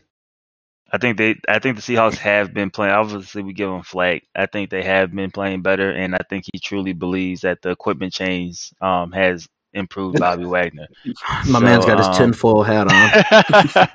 I 0.90 0.98
think 0.98 1.19
they, 1.19 1.36
I 1.48 1.59
think 1.59 1.77
the 1.77 1.82
Seahawks 1.82 2.16
have 2.16 2.55
been 2.55 2.70
playing. 2.70 2.94
Obviously, 2.94 3.43
we 3.43 3.52
give 3.52 3.69
them 3.69 3.82
flack. 3.82 4.23
I 4.35 4.47
think 4.47 4.70
they 4.70 4.82
have 4.82 5.15
been 5.15 5.31
playing 5.31 5.62
better, 5.62 5.90
and 5.90 6.15
I 6.15 6.20
think 6.31 6.47
he 6.52 6.59
truly 6.59 6.94
believes 6.94 7.43
that 7.43 7.60
the 7.62 7.70
equipment 7.70 8.12
change 8.12 8.73
um 8.81 9.12
has 9.12 9.48
improved 9.74 10.19
Bobby 10.19 10.44
Wagner. 10.44 10.86
My 11.05 11.44
So, 11.44 11.60
man's 11.60 11.85
got 11.85 11.98
his 11.98 12.06
um, 12.06 12.15
tinfoil 12.15 12.62
hat 12.62 12.90
on. 12.90 13.89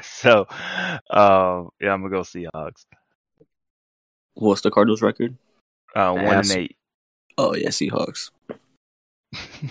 so, 0.02 0.46
um, 1.10 1.70
yeah, 1.80 1.92
I'm 1.92 2.02
gonna 2.02 2.10
go 2.10 2.20
Seahawks. 2.20 2.84
What's 4.34 4.60
the 4.60 4.70
Cardinals 4.70 5.02
record? 5.02 5.36
Uh, 5.94 6.12
one 6.12 6.38
and 6.38 6.50
eight. 6.50 6.76
Oh 7.38 7.54
yeah, 7.54 7.68
Seahawks. 7.68 8.30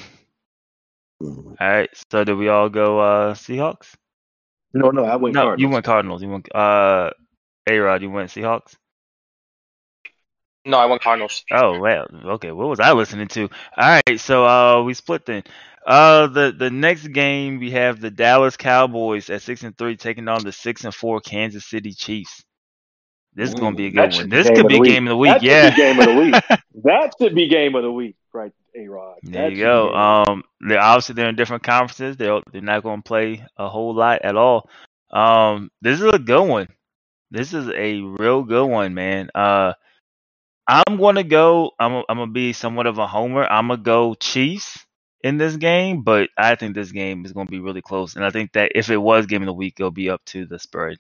All 1.22 1.56
right. 1.60 1.90
So, 2.12 2.24
did 2.24 2.38
we 2.38 2.48
all 2.48 2.70
go 2.70 3.00
uh 3.00 3.34
Seahawks? 3.34 3.94
No, 4.74 4.92
no, 4.92 5.04
I 5.06 5.16
went 5.16 5.34
no, 5.36 5.42
Cardinals. 5.42 5.62
you 5.62 5.70
went 5.70 5.86
Cardinals. 5.86 6.22
You 6.22 6.30
went 6.30 6.56
uh, 6.56 7.10
A 7.70 7.78
Rod. 7.78 8.02
You 8.02 8.10
went 8.12 8.30
Seahawks. 8.30 8.76
No, 10.66 10.78
I 10.78 10.86
went 10.86 11.02
Cardinals. 11.02 11.44
Oh 11.52 11.80
well, 11.80 12.08
okay. 12.36 12.52
What 12.52 12.68
was 12.68 12.80
I 12.80 12.92
listening 12.92 13.28
to? 13.30 13.50
All 13.78 14.02
right, 14.08 14.20
so 14.20 14.46
uh, 14.46 14.84
we 14.84 14.94
split 14.94 15.26
then. 15.26 15.44
Uh, 15.88 16.28
the 16.28 16.52
the 16.56 16.70
next 16.70 17.08
game 17.08 17.60
we 17.60 17.72
have 17.72 18.00
the 18.00 18.12
Dallas 18.12 18.58
Cowboys 18.58 19.30
at 19.30 19.42
six 19.42 19.64
and 19.64 19.76
three 19.78 19.96
taking 19.96 20.28
on 20.28 20.44
the 20.44 20.52
six 20.52 20.84
and 20.84 20.94
four 20.94 21.20
Kansas 21.22 21.66
City 21.66 21.94
Chiefs. 21.94 22.44
This 23.34 23.50
is 23.50 23.56
gonna 23.56 23.76
be 23.76 23.88
a 23.88 23.92
good 23.92 24.14
one. 24.14 24.30
This 24.30 24.48
game 24.48 24.56
could 24.58 24.66
of 24.66 24.70
be 24.70 24.76
the 24.76 24.80
week. 24.82 24.92
game 24.92 25.08
of 25.08 25.12
the 25.12 25.18
week. 25.18 25.38
Yeah, 25.42 25.76
game 25.76 26.00
of 26.00 26.06
the 26.06 26.16
week. 26.16 26.60
That 26.84 27.14
should 27.20 27.36
be 27.36 27.48
game 27.50 27.76
of 27.76 27.84
the 27.84 27.92
week, 27.92 28.16
right, 28.32 28.54
A 28.76 28.88
Rod? 28.88 29.20
there 29.24 29.50
you 29.50 29.58
go. 29.64 29.94
Um, 29.94 30.44
they're 30.62 30.82
obviously 30.82 31.16
they're 31.16 31.30
in 31.30 31.36
different 31.36 31.64
conferences. 31.64 32.18
They're 32.18 32.42
they're 32.52 32.62
not 32.62 32.84
gonna 32.84 33.02
play 33.02 33.46
a 33.58 33.70
whole 33.70 33.94
lot 33.96 34.22
at 34.24 34.36
all. 34.36 34.70
Um, 35.12 35.72
this 35.82 36.00
is 36.02 36.12
a 36.14 36.20
good 36.20 36.44
one. 36.48 36.68
This 37.32 37.54
is 37.54 37.70
a 37.70 38.02
real 38.02 38.44
good 38.44 38.66
one, 38.68 38.94
man. 38.94 39.30
Uh, 39.36 39.74
I'm 40.68 40.98
gonna 40.98 41.24
go. 41.24 41.72
I'm 41.80 41.96
i 41.96 42.04
I'm 42.10 42.18
gonna 42.18 42.32
be 42.32 42.54
somewhat 42.54 42.88
of 42.88 42.98
a 42.98 43.08
homer. 43.08 43.46
I'm 43.46 43.68
gonna 43.70 43.82
go 43.82 44.14
Chiefs 44.16 44.86
in 45.24 45.38
this 45.38 45.56
game, 45.58 46.04
but 46.04 46.30
I 46.38 46.56
think 46.56 46.76
this 46.76 46.92
game 46.92 47.26
is 47.26 47.34
gonna 47.34 47.50
be 47.50 47.60
really 47.60 47.82
close. 47.82 48.16
And 48.16 48.26
I 48.26 48.30
think 48.32 48.54
that 48.54 48.72
if 48.76 48.90
it 48.90 48.98
was 48.98 49.26
game 49.26 49.42
of 49.42 49.48
the 49.48 49.54
week, 49.54 49.76
it'll 49.80 49.92
be 49.92 50.10
up 50.10 50.24
to 50.26 50.46
the 50.46 50.60
spread. 50.60 50.98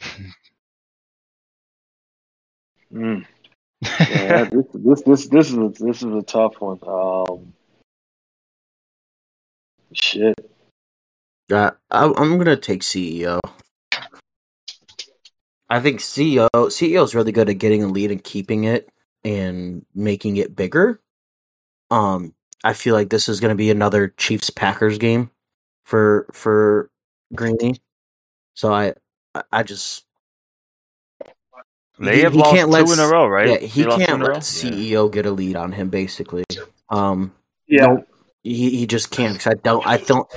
Mm. 2.92 3.24
Yeah, 3.82 4.44
this, 4.52 4.66
this 4.74 5.02
this 5.02 5.26
this 5.28 5.50
is 5.50 5.56
a, 5.56 5.68
this 5.68 6.02
is 6.02 6.14
a 6.14 6.22
tough 6.22 6.60
one. 6.60 6.78
Um, 6.86 7.52
shit. 9.92 10.34
Uh, 11.50 11.72
I, 11.90 12.04
I'm 12.04 12.38
gonna 12.38 12.56
take 12.56 12.82
CEO. 12.82 13.40
I 15.68 15.80
think 15.80 16.00
CEO 16.00 16.48
CEO 16.54 17.02
is 17.02 17.14
really 17.14 17.32
good 17.32 17.48
at 17.48 17.58
getting 17.58 17.82
a 17.82 17.86
lead 17.88 18.10
and 18.10 18.22
keeping 18.22 18.64
it 18.64 18.88
and 19.24 19.84
making 19.94 20.36
it 20.36 20.54
bigger. 20.54 21.00
Um, 21.90 22.34
I 22.64 22.74
feel 22.74 22.94
like 22.94 23.10
this 23.10 23.28
is 23.28 23.40
going 23.40 23.50
to 23.50 23.56
be 23.56 23.70
another 23.70 24.08
Chiefs 24.16 24.50
Packers 24.50 24.98
game 24.98 25.30
for 25.84 26.26
for 26.32 26.90
Greeny. 27.34 27.80
So 28.54 28.72
I- 28.72 28.94
I 29.50 29.62
just 29.62 30.04
They 32.02 32.16
He- 32.16 32.22
have 32.22 32.32
he 32.32 32.38
lost 32.40 32.50
can't 32.52 32.66
two 32.68 32.72
let 32.72 32.82
in 32.82 32.98
a 32.98 33.02
s- 33.04 33.10
row, 33.12 33.26
right? 33.28 33.48
yeah 33.48 33.66
he 33.66 33.82
They 33.84 33.88
can't 33.96 34.20
let 34.22 34.28
row? 34.28 34.36
CEO 34.38 35.10
get 35.10 35.24
a 35.24 35.30
lead 35.30 35.56
on 35.56 35.70
him 35.72 35.88
basically. 35.88 36.44
Um, 36.90 37.32
Yeah, 37.68 37.86
no, 37.86 38.04
he 38.42 38.70
he 38.70 38.86
just 38.86 39.10
can't. 39.10 39.38
'cause 39.38 39.52
I 39.52 39.54
don't 39.62 39.86
I 39.86 39.98
don't 39.98 40.28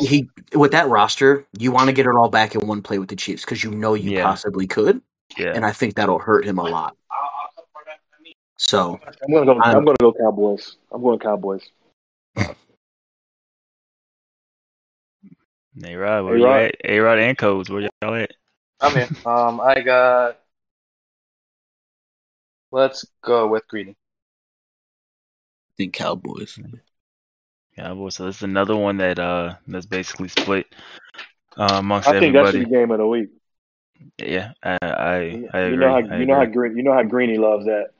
he 0.00 0.28
with 0.54 0.72
that 0.72 0.88
roster 0.88 1.46
you 1.56 1.70
want 1.70 1.86
to 1.88 1.92
get 1.92 2.06
it 2.06 2.14
all 2.16 2.28
back 2.28 2.54
in 2.56 2.66
one 2.66 2.82
play 2.82 2.98
with 2.98 3.08
the 3.08 3.16
Chiefs 3.16 3.44
because 3.44 3.62
you 3.62 3.70
know 3.70 3.94
you 3.94 4.10
Yeah. 4.10 4.24
possibly 4.24 4.66
could, 4.66 5.00
Yeah. 5.38 5.52
and 5.54 5.64
I 5.64 5.70
think 5.72 5.94
that'll 5.94 6.18
hurt 6.18 6.44
him 6.44 6.58
a 6.58 6.64
lot. 6.64 6.96
So 8.58 8.98
I'm 9.24 9.32
gonna 9.32 9.46
go. 9.46 9.52
I'm, 9.52 9.62
I'm- 9.62 9.84
gonna 9.84 9.96
go 10.00 10.12
Cowboys. 10.12 10.76
I'm 10.90 11.02
going 11.02 11.18
Cowboys. 11.20 11.62
A 15.84 15.96
Rod, 15.96 16.24
where 16.24 16.36
A-Rod. 16.36 16.38
you 16.38 16.46
at? 16.66 16.74
A 16.84 16.98
Rod 16.98 17.18
and 17.18 17.38
Codes, 17.38 17.70
where 17.70 17.88
y'all 18.02 18.14
at? 18.14 18.30
I'm 18.80 18.96
in. 18.96 19.08
Um, 19.24 19.60
I 19.60 19.80
got. 19.80 20.38
Let's 22.72 23.04
go 23.22 23.46
with 23.48 23.68
Greeny. 23.68 23.90
I 23.92 25.72
think 25.76 25.92
Cowboys. 25.94 26.58
Yeah, 27.76 27.94
boy. 27.94 28.08
So 28.08 28.26
this 28.26 28.36
is 28.36 28.42
another 28.42 28.76
one 28.76 28.96
that 28.98 29.18
uh 29.18 29.54
that's 29.66 29.86
basically 29.86 30.28
split 30.28 30.66
uh, 31.56 31.68
amongst 31.74 32.08
I 32.08 32.18
think 32.18 32.34
that's 32.34 32.52
the 32.52 32.64
game 32.64 32.90
of 32.90 32.98
the 32.98 33.06
week. 33.06 33.28
Yeah, 34.18 34.52
I 34.62 34.78
I, 34.82 35.44
I 35.54 35.66
you 35.68 35.76
know 35.76 35.88
how 35.88 35.96
I 35.96 36.18
you 36.18 36.26
know 36.26 36.34
how 36.34 36.42
agree. 36.42 36.68
green 36.70 36.76
you 36.78 36.82
know 36.82 36.92
how 36.92 37.02
Greeny 37.02 37.38
loves 37.38 37.66
that. 37.66 37.90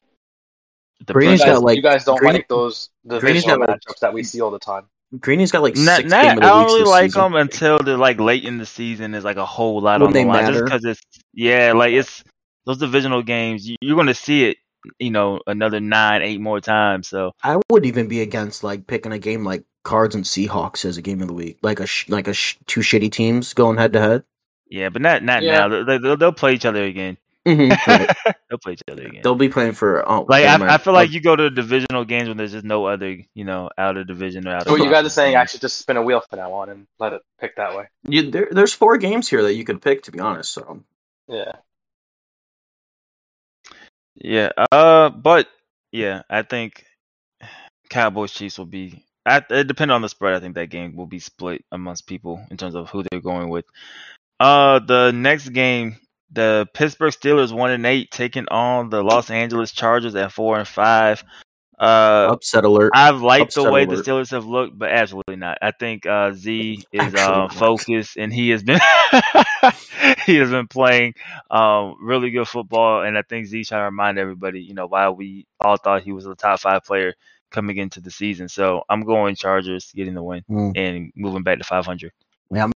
The 1.07 1.12
Greeny's 1.15 1.40
You 1.40 1.47
guys, 1.47 1.55
got, 1.55 1.62
like, 1.65 1.77
you 1.77 1.82
guys 1.82 2.05
don't 2.05 2.19
Greeny- 2.19 2.35
like 2.39 2.49
those 2.49 2.89
Greeny's 3.07 3.23
divisional 3.44 3.59
got, 3.59 3.69
like- 3.70 3.81
matchups 3.81 3.99
that 4.01 4.12
we 4.15 4.23
see 4.23 4.40
all 4.40 4.51
the 4.51 4.59
time. 4.59 4.85
Greeny's 5.20 5.51
got 5.53 5.62
like 5.62 5.77
Not, 5.77 5.99
six 5.99 6.11
not, 6.11 6.23
game 6.23 6.31
I 6.31 6.32
of 6.32 6.36
the 6.36 6.47
don't 6.49 6.65
really 6.66 6.85
like 6.90 7.11
season. 7.11 7.23
them 7.23 7.35
until 7.35 7.78
they're 7.81 7.97
like 7.99 8.19
late 8.19 8.44
in 8.44 8.57
the 8.57 8.65
season. 8.65 9.11
There's 9.11 9.24
like 9.24 9.36
a 9.36 9.44
whole 9.44 9.81
lot 9.82 10.01
When 10.01 10.07
on 10.07 10.12
the 10.15 10.19
they 10.20 10.24
line, 10.24 10.53
just 10.53 10.65
because 10.65 10.85
it's 10.86 11.01
yeah, 11.35 11.73
like 11.74 11.93
it's 11.93 12.24
those 12.65 12.78
divisional 12.78 13.23
games. 13.23 13.69
You, 13.69 13.77
you're 13.82 13.97
gonna 13.97 14.15
see 14.15 14.44
it, 14.44 14.57
you 14.98 15.10
know, 15.10 15.40
another 15.46 15.80
nine, 15.80 16.22
eight 16.22 16.40
more 16.40 16.60
times. 16.60 17.09
So 17.09 17.32
I 17.42 17.60
would 17.70 17.86
even 17.86 18.09
be 18.09 18.20
against 18.20 18.64
like 18.64 18.86
picking 18.86 19.12
a 19.12 19.18
game 19.18 19.44
like 19.44 19.64
Cards 19.84 20.14
and 20.14 20.24
Seahawks 20.24 20.84
as 20.84 20.96
a 20.96 21.02
game 21.02 21.20
of 21.22 21.28
the 21.28 21.34
week, 21.34 21.59
like 21.62 21.80
a 21.80 21.86
sh- 21.86 22.09
like 22.09 22.28
a 22.28 22.34
sh- 22.34 22.56
two 22.66 22.80
shitty 22.80 23.10
teams 23.12 23.52
going 23.54 23.78
head 23.78 23.92
to 23.94 24.00
head. 24.00 24.24
yeah, 24.68 24.88
but 24.88 25.02
not 25.02 25.22
not 25.22 25.42
Yeah. 25.42 25.66
now. 25.66 25.84
They, 25.84 25.98
they'll, 25.98 26.16
they'll 26.16 26.32
play 26.32 26.54
each 26.54 26.64
other 26.64 26.82
again. 26.84 27.16
Mm-hmm. 27.44 28.30
they'll 28.48 28.59
play 28.59 28.74
each 28.74 28.82
other 28.88 29.02
again. 29.04 29.20
They'll 29.24 29.34
be 29.34 29.48
playing 29.48 29.72
for. 29.72 30.09
Oh, 30.09 30.24
Like 30.28 30.44
never 30.44 30.68
I, 30.68 30.74
I 30.74 30.78
feel 30.78 30.92
like 30.92 31.10
you 31.10 31.20
go 31.20 31.34
to 31.34 31.50
divisional 31.50 32.04
games 32.04 32.28
when 32.28 32.36
there's 32.36 32.52
just 32.52 32.64
no 32.64 32.84
other, 32.86 33.16
you 33.34 33.44
know, 33.44 33.68
out 33.76 33.96
of 33.96 34.06
division 34.06 34.46
or 34.46 34.52
out 34.52 34.62
of. 34.62 34.66
So 34.68 34.72
what 34.74 34.80
you 34.84 34.88
guys 34.90 35.04
are 35.04 35.09
saying, 35.10 35.34
I 35.34 35.46
should 35.46 35.60
just 35.60 35.78
spin 35.78 35.96
a 35.96 36.02
wheel 36.02 36.20
from 36.20 36.38
now 36.38 36.52
on 36.52 36.68
and 36.68 36.86
let 37.00 37.12
it 37.14 37.22
pick 37.40 37.56
that 37.56 37.74
way. 37.76 37.88
You, 38.04 38.30
there, 38.30 38.46
there's 38.52 38.72
four 38.72 38.96
games 38.98 39.28
here 39.28 39.42
that 39.42 39.54
you 39.54 39.64
could 39.64 39.82
pick. 39.82 40.04
To 40.04 40.12
be 40.12 40.20
honest, 40.20 40.52
so 40.52 40.84
Yeah. 41.26 41.50
Yeah. 44.14 44.51
Uh, 44.70 45.10
but 45.10 45.48
yeah, 45.90 46.22
I 46.28 46.43
think 46.43 46.84
Cowboys 47.90 48.32
Chiefs 48.32 48.59
will 48.59 48.66
be. 48.66 49.05
I, 49.24 49.43
it 49.51 49.68
depends 49.68 49.93
on 49.93 50.02
the 50.02 50.09
spread. 50.09 50.34
I 50.34 50.40
think 50.40 50.56
that 50.56 50.70
game 50.70 50.97
will 50.97 51.06
be 51.06 51.20
split 51.20 51.64
amongst 51.70 52.06
people 52.06 52.44
in 52.51 52.56
terms 52.56 52.74
of 52.74 52.90
who 52.90 53.05
they're 53.05 53.20
going 53.20 53.51
with. 53.51 53.64
Uh, 54.40 54.80
the 54.80 55.12
next 55.12 55.51
game, 55.51 55.97
the 56.32 56.66
Pittsburgh 56.74 57.12
Steelers 57.12 57.52
one 57.52 57.70
and 57.70 57.86
eight 57.86 58.10
taking 58.10 58.48
on 58.48 58.90
the 58.90 59.02
Los 59.02 59.30
Angeles 59.30 59.70
Chargers 59.70 60.14
at 60.16 60.32
four 60.32 60.59
and 60.59 60.66
five. 60.66 61.22
Uh, 61.82 62.28
upset 62.30 62.64
alert. 62.64 62.92
I've 62.94 63.20
liked 63.22 63.54
the 63.54 63.70
way 63.70 63.82
alert. 63.82 63.96
the 63.96 64.02
Steelers 64.02 64.30
have 64.30 64.46
looked, 64.46 64.78
but 64.78 64.90
absolutely 64.90 65.34
not. 65.34 65.59
I 65.60 65.72
think 65.72 66.06
uh, 66.06 66.30
Z 66.32 66.84
is 66.92 67.14
uh, 67.14 67.48
focused, 67.48 68.16
and 68.16 68.32
he 68.32 68.50
has 68.50 68.62
been 68.62 68.78
he 70.26 70.36
has 70.36 70.50
been 70.50 70.68
playing 70.68 71.14
um, 71.50 71.96
really 72.00 72.30
good 72.30 72.46
football. 72.46 73.02
And 73.02 73.18
I 73.18 73.22
think 73.22 73.46
Z 73.46 73.64
trying 73.64 73.80
to 73.80 73.84
remind 73.86 74.18
everybody, 74.18 74.62
you 74.62 74.74
know, 74.74 74.86
why 74.86 75.10
we 75.10 75.46
all 75.60 75.76
thought 75.76 76.02
he 76.02 76.12
was 76.12 76.24
a 76.24 76.36
top 76.36 76.60
five 76.60 76.84
player 76.84 77.14
coming 77.50 77.76
into 77.78 78.00
the 78.00 78.10
season. 78.12 78.48
So 78.48 78.82
I'm 78.88 79.02
going 79.02 79.34
Chargers, 79.34 79.90
getting 79.92 80.14
the 80.14 80.22
win 80.22 80.44
Mm. 80.48 80.72
and 80.76 81.12
moving 81.16 81.42
back 81.42 81.59
to 81.59 81.64
500. 81.64 82.12
Yeah, 82.50 82.70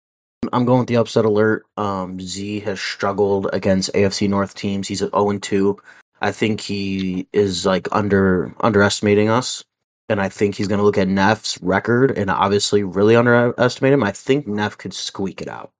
I'm 0.51 0.65
going 0.65 0.79
with 0.79 0.87
the 0.87 0.97
upset 0.97 1.25
alert. 1.25 1.65
Um, 1.77 2.19
Z 2.19 2.61
has 2.61 2.81
struggled 2.81 3.49
against 3.53 3.93
AFC 3.93 4.27
North 4.27 4.55
teams. 4.55 4.87
He's 4.87 5.01
at 5.01 5.11
0 5.11 5.37
2. 5.37 5.77
I 6.21 6.31
think 6.31 6.61
he 6.61 7.27
is 7.33 7.65
like 7.65 7.87
under 7.91 8.53
underestimating 8.61 9.29
us, 9.29 9.63
and 10.09 10.21
I 10.21 10.29
think 10.29 10.55
he's 10.55 10.67
going 10.67 10.79
to 10.79 10.85
look 10.85 10.97
at 10.97 11.07
Neff's 11.07 11.61
record 11.61 12.11
and 12.17 12.29
obviously 12.29 12.83
really 12.83 13.15
underestimate 13.15 13.93
him. 13.93 14.03
I 14.03 14.11
think 14.11 14.47
Neff 14.47 14.77
could 14.77 14.93
squeak 14.93 15.41
it 15.41 15.47
out. 15.47 15.71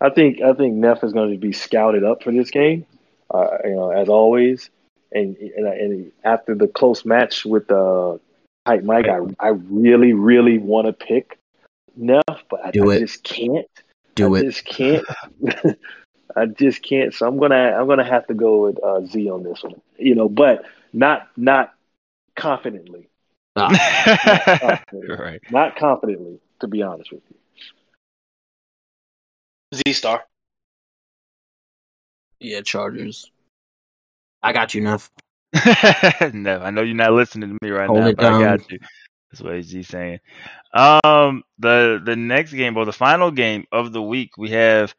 I 0.00 0.10
think 0.10 0.40
I 0.42 0.52
think 0.54 0.74
Neff 0.74 1.04
is 1.04 1.12
going 1.12 1.32
to 1.32 1.38
be 1.38 1.52
scouted 1.52 2.04
up 2.04 2.22
for 2.22 2.32
this 2.32 2.50
game, 2.50 2.86
uh, 3.32 3.58
you 3.64 3.74
know, 3.74 3.90
as 3.90 4.08
always. 4.08 4.70
And, 5.12 5.36
and 5.36 5.66
and 5.66 6.12
after 6.24 6.54
the 6.54 6.66
close 6.66 7.04
match 7.04 7.44
with 7.44 7.70
uh, 7.70 8.18
Hype 8.66 8.82
Mike, 8.84 9.06
I 9.08 9.20
I 9.38 9.48
really 9.50 10.12
really 10.12 10.58
want 10.58 10.86
to 10.86 10.92
pick 10.92 11.38
Neff, 11.96 12.22
but 12.50 12.64
I, 12.66 12.70
Do 12.72 12.90
I 12.90 12.96
it. 12.96 13.00
just 13.00 13.22
can't. 13.22 13.66
Do 14.14 14.34
I 14.34 14.40
it. 14.40 14.44
just 14.44 14.64
can't. 14.64 15.04
I 16.36 16.46
just 16.46 16.82
can't. 16.82 17.12
So 17.14 17.26
I'm 17.26 17.38
gonna 17.38 17.72
I'm 17.78 17.86
gonna 17.86 18.04
have 18.04 18.26
to 18.28 18.34
go 18.34 18.62
with 18.64 18.82
uh, 18.82 19.04
Z 19.06 19.28
on 19.30 19.42
this 19.42 19.62
one. 19.62 19.80
You 19.96 20.14
know, 20.14 20.28
but 20.28 20.64
not 20.92 21.28
not 21.36 21.72
confidently. 22.36 23.08
Ah, 23.56 23.70
Not 24.22 24.46
confidently. 24.60 25.16
right. 25.18 25.40
Not 25.50 25.76
confidently, 25.76 26.40
to 26.60 26.66
be 26.68 26.82
honest 26.82 27.12
with 27.12 27.22
you. 27.30 27.36
Z 29.74 29.92
Star. 29.92 30.24
Yeah, 32.40 32.60
Chargers. 32.62 33.30
I 34.42 34.52
got 34.52 34.74
you, 34.74 34.82
Neff. 34.82 35.10
no, 36.34 36.58
I 36.60 36.70
know 36.70 36.82
you're 36.82 36.94
not 36.94 37.12
listening 37.12 37.50
to 37.50 37.58
me 37.64 37.70
right 37.70 37.88
Hold 37.88 37.98
now, 37.98 38.08
it 38.08 38.16
but 38.16 38.26
I 38.26 38.38
got 38.38 38.70
you. 38.70 38.78
That's 39.30 39.42
what 39.42 39.54
he's 39.62 39.88
saying. 39.88 40.20
Um, 40.72 41.42
the 41.58 42.00
the 42.04 42.16
next 42.16 42.52
game 42.52 42.76
or 42.76 42.84
the 42.84 42.92
final 42.92 43.30
game 43.30 43.64
of 43.72 43.92
the 43.92 44.02
week, 44.02 44.36
we 44.36 44.50
have 44.50 44.94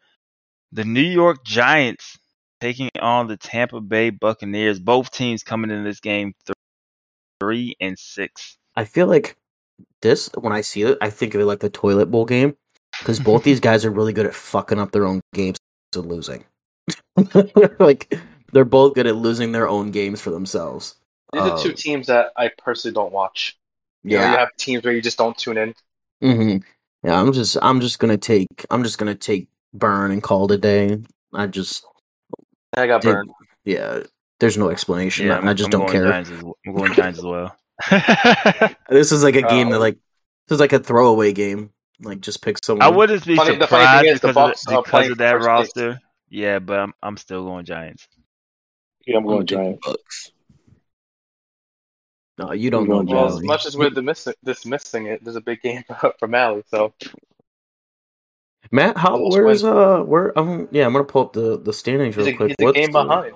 the 0.71 0.85
New 0.85 1.01
York 1.01 1.43
Giants 1.45 2.17
taking 2.61 2.89
on 3.01 3.27
the 3.27 3.37
Tampa 3.37 3.81
Bay 3.81 4.09
Buccaneers. 4.09 4.79
Both 4.79 5.11
teams 5.11 5.43
coming 5.43 5.71
in 5.71 5.83
this 5.83 5.99
game 5.99 6.33
th- 6.45 6.55
three 7.39 7.75
and 7.79 7.97
six. 7.97 8.57
I 8.75 8.85
feel 8.85 9.07
like 9.07 9.35
this 10.01 10.29
when 10.37 10.53
I 10.53 10.61
see 10.61 10.83
it, 10.83 10.97
I 11.01 11.09
think 11.09 11.35
of 11.35 11.41
it 11.41 11.45
like 11.45 11.59
the 11.59 11.69
toilet 11.69 12.07
bowl 12.07 12.25
game 12.25 12.55
because 12.99 13.19
both 13.19 13.43
these 13.43 13.59
guys 13.61 13.85
are 13.85 13.91
really 13.91 14.13
good 14.13 14.25
at 14.25 14.35
fucking 14.35 14.79
up 14.79 14.91
their 14.91 15.05
own 15.05 15.21
games 15.33 15.57
and 15.95 16.07
losing. 16.07 16.45
like 17.79 18.13
they're 18.53 18.65
both 18.65 18.95
good 18.95 19.07
at 19.07 19.15
losing 19.15 19.51
their 19.51 19.67
own 19.67 19.91
games 19.91 20.21
for 20.21 20.31
themselves. 20.31 20.95
These 21.31 21.45
are 21.45 21.51
two 21.51 21.71
Um, 21.71 21.73
teams 21.73 22.07
that 22.07 22.31
I 22.35 22.49
personally 22.57 22.93
don't 22.95 23.11
watch. 23.13 23.57
You 24.07 24.17
know, 24.17 24.23
you 24.23 24.37
have 24.37 24.55
teams 24.57 24.83
where 24.83 24.93
you 24.93 25.01
just 25.01 25.17
don't 25.17 25.37
tune 25.37 25.57
in. 25.57 25.75
hmm 26.21 26.57
yeah. 27.03 27.19
I'm 27.21 27.33
just, 27.33 27.57
I'm 27.61 27.81
just 27.81 27.99
gonna 27.99 28.17
take, 28.17 28.47
I'm 28.69 28.83
just 28.83 28.97
gonna 28.97 29.15
take 29.15 29.47
burn 29.77 30.11
and 30.11 30.21
call 30.23 30.45
it 30.51 30.55
a 30.55 30.57
day. 30.57 30.99
I 31.33 31.47
just, 31.47 31.85
I 32.75 32.87
got 32.87 33.01
Did- 33.01 33.13
burned. 33.13 33.31
yeah. 33.63 34.03
There's 34.39 34.57
no 34.57 34.69
explanation. 34.69 35.27
Yeah, 35.27 35.39
I, 35.39 35.49
I 35.51 35.53
just 35.53 35.73
I'm 35.73 35.79
don't 35.79 35.89
care. 35.89 36.07
Giants 36.07 36.29
as, 36.29 36.43
I'm 36.67 36.75
going 36.75 36.93
Giants 36.93 37.19
as 37.19 37.25
well. 37.25 37.55
This 38.89 39.11
is 39.13 39.23
like 39.23 39.35
a 39.37 39.41
game 39.43 39.69
that 39.69 39.77
Oh. 39.77 39.79
like, 39.79 39.97
this 40.47 40.55
is 40.57 40.59
like 40.59 40.73
a 40.73 40.79
throwaway 40.79 41.31
game. 41.33 41.71
Like 42.01 42.19
just 42.19 42.41
pick 42.43 42.57
someone. 42.63 42.85
I 42.85 42.89
wouldn't 42.89 43.25
be 43.25 43.37
Funny- 43.37 43.57
surprised 43.57 44.01
thing 44.03 44.13
is 44.13 44.19
the 44.19 44.27
because, 44.27 44.35
of, 44.37 44.55
Bucs 44.55 44.65
the- 44.69 44.75
are 44.75 44.83
because 44.83 45.09
of 45.11 45.17
that 45.19 45.31
for 45.31 45.39
first 45.39 45.73
place. 45.75 45.85
roster. 45.85 46.01
Yeah, 46.29 46.59
but 46.59 46.79
I'm 46.79 46.93
I'm 47.01 47.15
still 47.17 47.45
going 47.45 47.63
Giants. 47.65 48.07
Yeah, 49.07 49.15
I'm 49.17 49.23
I'm 49.23 49.27
going 49.27 49.45
Giants. 49.45 49.79
the 49.85 49.91
Bucs. 49.93 50.31
No, 52.37 52.51
you 52.51 52.69
don't 52.69 52.87
We're 52.89 53.03
know, 53.03 53.13
Well, 53.13 53.27
Giants. 53.29 53.35
as 53.37 53.43
much 53.43 53.65
as 53.65 53.77
we're 53.77 53.89
dismissing, 53.91 54.33
dismissing 54.43 55.05
it, 55.05 55.23
there's 55.23 55.37
a 55.37 55.41
big 55.41 55.61
game 55.61 55.83
for 56.19 56.27
Mally. 56.27 56.63
So 56.67 56.93
Matt, 58.71 58.97
how 58.97 59.13
Almost 59.13 59.37
where's 59.37 59.63
win. 59.63 59.73
uh 59.73 59.99
where 60.03 60.37
um 60.37 60.67
yeah 60.71 60.85
I'm 60.85 60.93
gonna 60.93 61.05
pull 61.05 61.23
up 61.23 61.33
the 61.33 61.59
the 61.59 61.73
standings 61.73 62.15
he's 62.15 62.25
real 62.25 62.33
a, 62.33 62.37
quick. 62.37 62.49
he's 62.49 62.55
a 62.59 62.63
What's 62.65 62.77
game 62.77 62.91
the- 62.91 63.03
behind. 63.03 63.33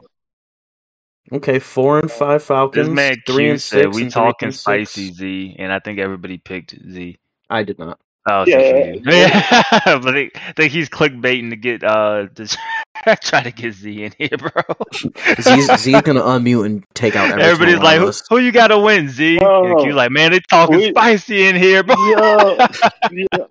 Okay, 1.32 1.60
four 1.60 2.00
and 2.00 2.12
five 2.12 2.44
Falcons. 2.44 2.88
This 2.88 2.94
man 2.96 3.16
three 3.28 3.44
Q 3.46 3.52
and 3.52 3.62
said 3.62 3.84
six 3.84 3.96
we 3.96 4.02
and 4.04 4.12
talking 4.12 4.52
spicy 4.52 5.14
Z, 5.14 5.56
and 5.60 5.72
I 5.72 5.78
think 5.80 6.00
everybody 6.00 6.40
picked 6.40 6.76
Z. 6.92 7.18
I 7.50 7.64
did 7.64 7.78
not. 7.78 8.00
Oh, 8.28 8.44
Yeah, 8.48 8.58
except 8.58 9.06
for 9.06 9.12
yeah. 9.12 10.00
but 10.00 10.18
I 10.18 10.32
I 10.36 10.52
think 10.54 10.72
he's 10.74 10.90
clickbaiting 10.90 11.52
to 11.52 11.56
get 11.56 11.84
uh 11.84 12.28
to 12.36 12.58
try 13.22 13.44
to 13.44 13.52
get 13.52 13.74
Z 13.76 14.04
in 14.04 14.12
here, 14.18 14.30
bro. 14.38 14.50
Z's, 15.42 15.68
Z's 15.80 16.02
gonna 16.02 16.22
unmute 16.22 16.66
and 16.66 16.84
take 16.96 17.16
out 17.16 17.30
every 17.30 17.44
Everybody's 17.44 17.78
like, 17.80 18.00
who, 18.00 18.12
who 18.36 18.42
you 18.44 18.52
got 18.52 18.68
to 18.70 18.80
win, 18.80 19.08
Z? 19.10 19.38
No, 19.40 19.66
and. 19.66 19.80
Q's 19.86 19.94
like, 19.94 20.10
man, 20.12 20.32
they 20.32 20.40
talking 20.50 20.78
We- 20.78 20.90
spicy 20.90 21.46
in 21.46 21.56
here, 21.56 21.84
bro. 21.84 21.96
Yeah, 22.08 22.68
yeah. 23.12 23.46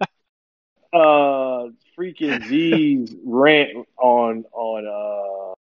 Uh, 0.93 1.69
freaking 1.99 2.43
Z's 2.47 3.15
rant 3.25 3.87
on 3.99 4.45
on 4.53 4.87
uh 4.87 5.55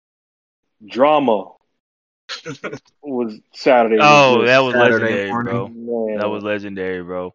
drama 0.87 1.51
was 3.01 3.39
Saturday. 3.53 3.97
Oh, 4.01 4.39
was 4.39 4.49
that 4.49 4.59
was 4.59 4.73
Saturday 4.73 5.05
legendary, 5.05 5.29
morning. 5.31 5.53
bro. 5.53 6.07
man. 6.07 6.19
That 6.19 6.29
was 6.29 6.43
legendary, 6.43 7.03
bro. 7.03 7.33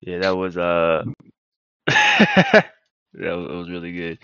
Yeah, 0.00 0.18
that 0.20 0.36
was 0.36 0.56
uh 0.56 1.04
that 1.86 2.64
was, 3.14 3.50
it 3.50 3.54
was 3.54 3.70
really 3.70 3.92
good. 3.92 4.18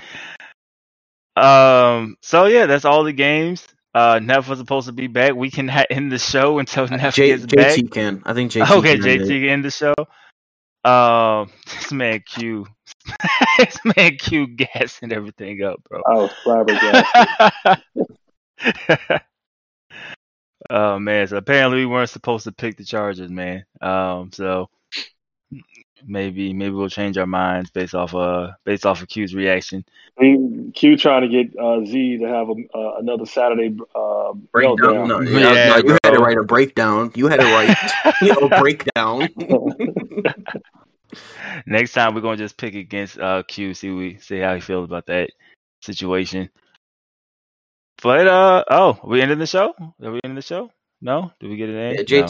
Um 1.42 2.16
so 2.20 2.46
yeah, 2.46 2.66
that's 2.66 2.84
all 2.84 3.04
the 3.04 3.12
games. 3.12 3.66
Uh 3.94 4.20
Neff 4.22 4.48
was 4.48 4.58
supposed 4.58 4.86
to 4.86 4.92
be 4.92 5.06
back. 5.06 5.34
We 5.34 5.50
can 5.50 5.68
ha- 5.68 5.84
end 5.90 6.10
the 6.12 6.18
show 6.18 6.58
until 6.58 6.86
Neff 6.88 7.14
J, 7.14 7.28
gets 7.28 7.46
back. 7.46 7.78
JT 7.78 7.90
can. 7.90 8.22
I 8.24 8.34
think 8.34 8.52
JT. 8.52 8.78
Okay, 8.78 8.98
can 8.98 9.08
end 9.08 9.20
JT 9.22 9.24
it. 9.24 9.40
can 9.40 9.48
end 9.48 9.64
the 9.64 9.70
show. 9.70 9.94
Um 10.84 11.50
this 11.66 11.92
man 11.92 12.22
Q 12.26 12.66
this 13.58 13.78
man 13.96 14.16
Q 14.16 14.46
gassing 14.46 15.12
everything 15.12 15.62
up, 15.62 15.82
bro. 15.88 16.02
I 16.06 16.14
was 16.14 16.32
flabbergasted. 16.44 17.82
oh 20.70 20.98
man, 20.98 21.26
so 21.26 21.36
apparently 21.36 21.78
we 21.80 21.86
weren't 21.86 22.10
supposed 22.10 22.44
to 22.44 22.52
pick 22.52 22.76
the 22.76 22.84
Chargers, 22.84 23.30
man. 23.30 23.64
Um, 23.80 24.30
so 24.32 24.68
maybe 26.06 26.52
maybe 26.52 26.74
we'll 26.74 26.88
change 26.88 27.18
our 27.18 27.26
minds 27.26 27.70
based 27.70 27.94
off 27.94 28.14
uh 28.14 28.52
based 28.64 28.86
off 28.86 29.02
of 29.02 29.08
Q's 29.08 29.34
reaction. 29.34 29.84
Q 30.18 30.72
Q 30.74 30.96
trying 30.96 31.22
to 31.22 31.28
get 31.28 31.58
uh, 31.58 31.84
Z 31.84 32.18
to 32.18 32.24
have 32.26 32.48
a, 32.48 32.54
uh, 32.76 32.98
another 32.98 33.26
Saturday 33.26 33.76
uh, 33.94 34.32
Breakdown. 34.52 34.76
meltdown. 34.78 35.08
No, 35.08 35.20
Yeah, 35.20 35.52
yeah, 35.52 35.68
no, 35.68 35.76
you 35.76 35.98
had 36.04 36.14
to 36.14 36.20
write 36.20 36.38
a 36.38 36.42
breakdown. 36.42 37.12
You 37.14 37.28
had 37.28 37.40
to 37.40 37.46
write, 37.46 37.76
you 38.22 38.34
know, 38.34 38.48
breakdown. 38.60 39.28
Next 41.66 41.92
time 41.92 42.14
we're 42.14 42.20
gonna 42.20 42.36
just 42.36 42.56
pick 42.56 42.74
against 42.74 43.18
uh 43.18 43.42
Q, 43.44 43.74
see 43.74 43.90
we 43.90 44.18
see 44.18 44.38
how 44.40 44.54
he 44.54 44.60
feels 44.60 44.84
about 44.84 45.06
that 45.06 45.30
situation. 45.82 46.50
But 48.02 48.26
uh 48.28 48.64
oh, 48.70 49.00
we 49.04 49.22
ended 49.22 49.38
the 49.38 49.46
show? 49.46 49.74
Are 50.02 50.12
we 50.12 50.20
ending 50.24 50.36
the 50.36 50.42
show? 50.42 50.70
No? 51.00 51.32
Did 51.40 51.50
we 51.50 51.56
get 51.56 51.68
an 51.70 51.76
in? 51.76 51.96
Yeah, 51.96 52.02
JT 52.02 52.26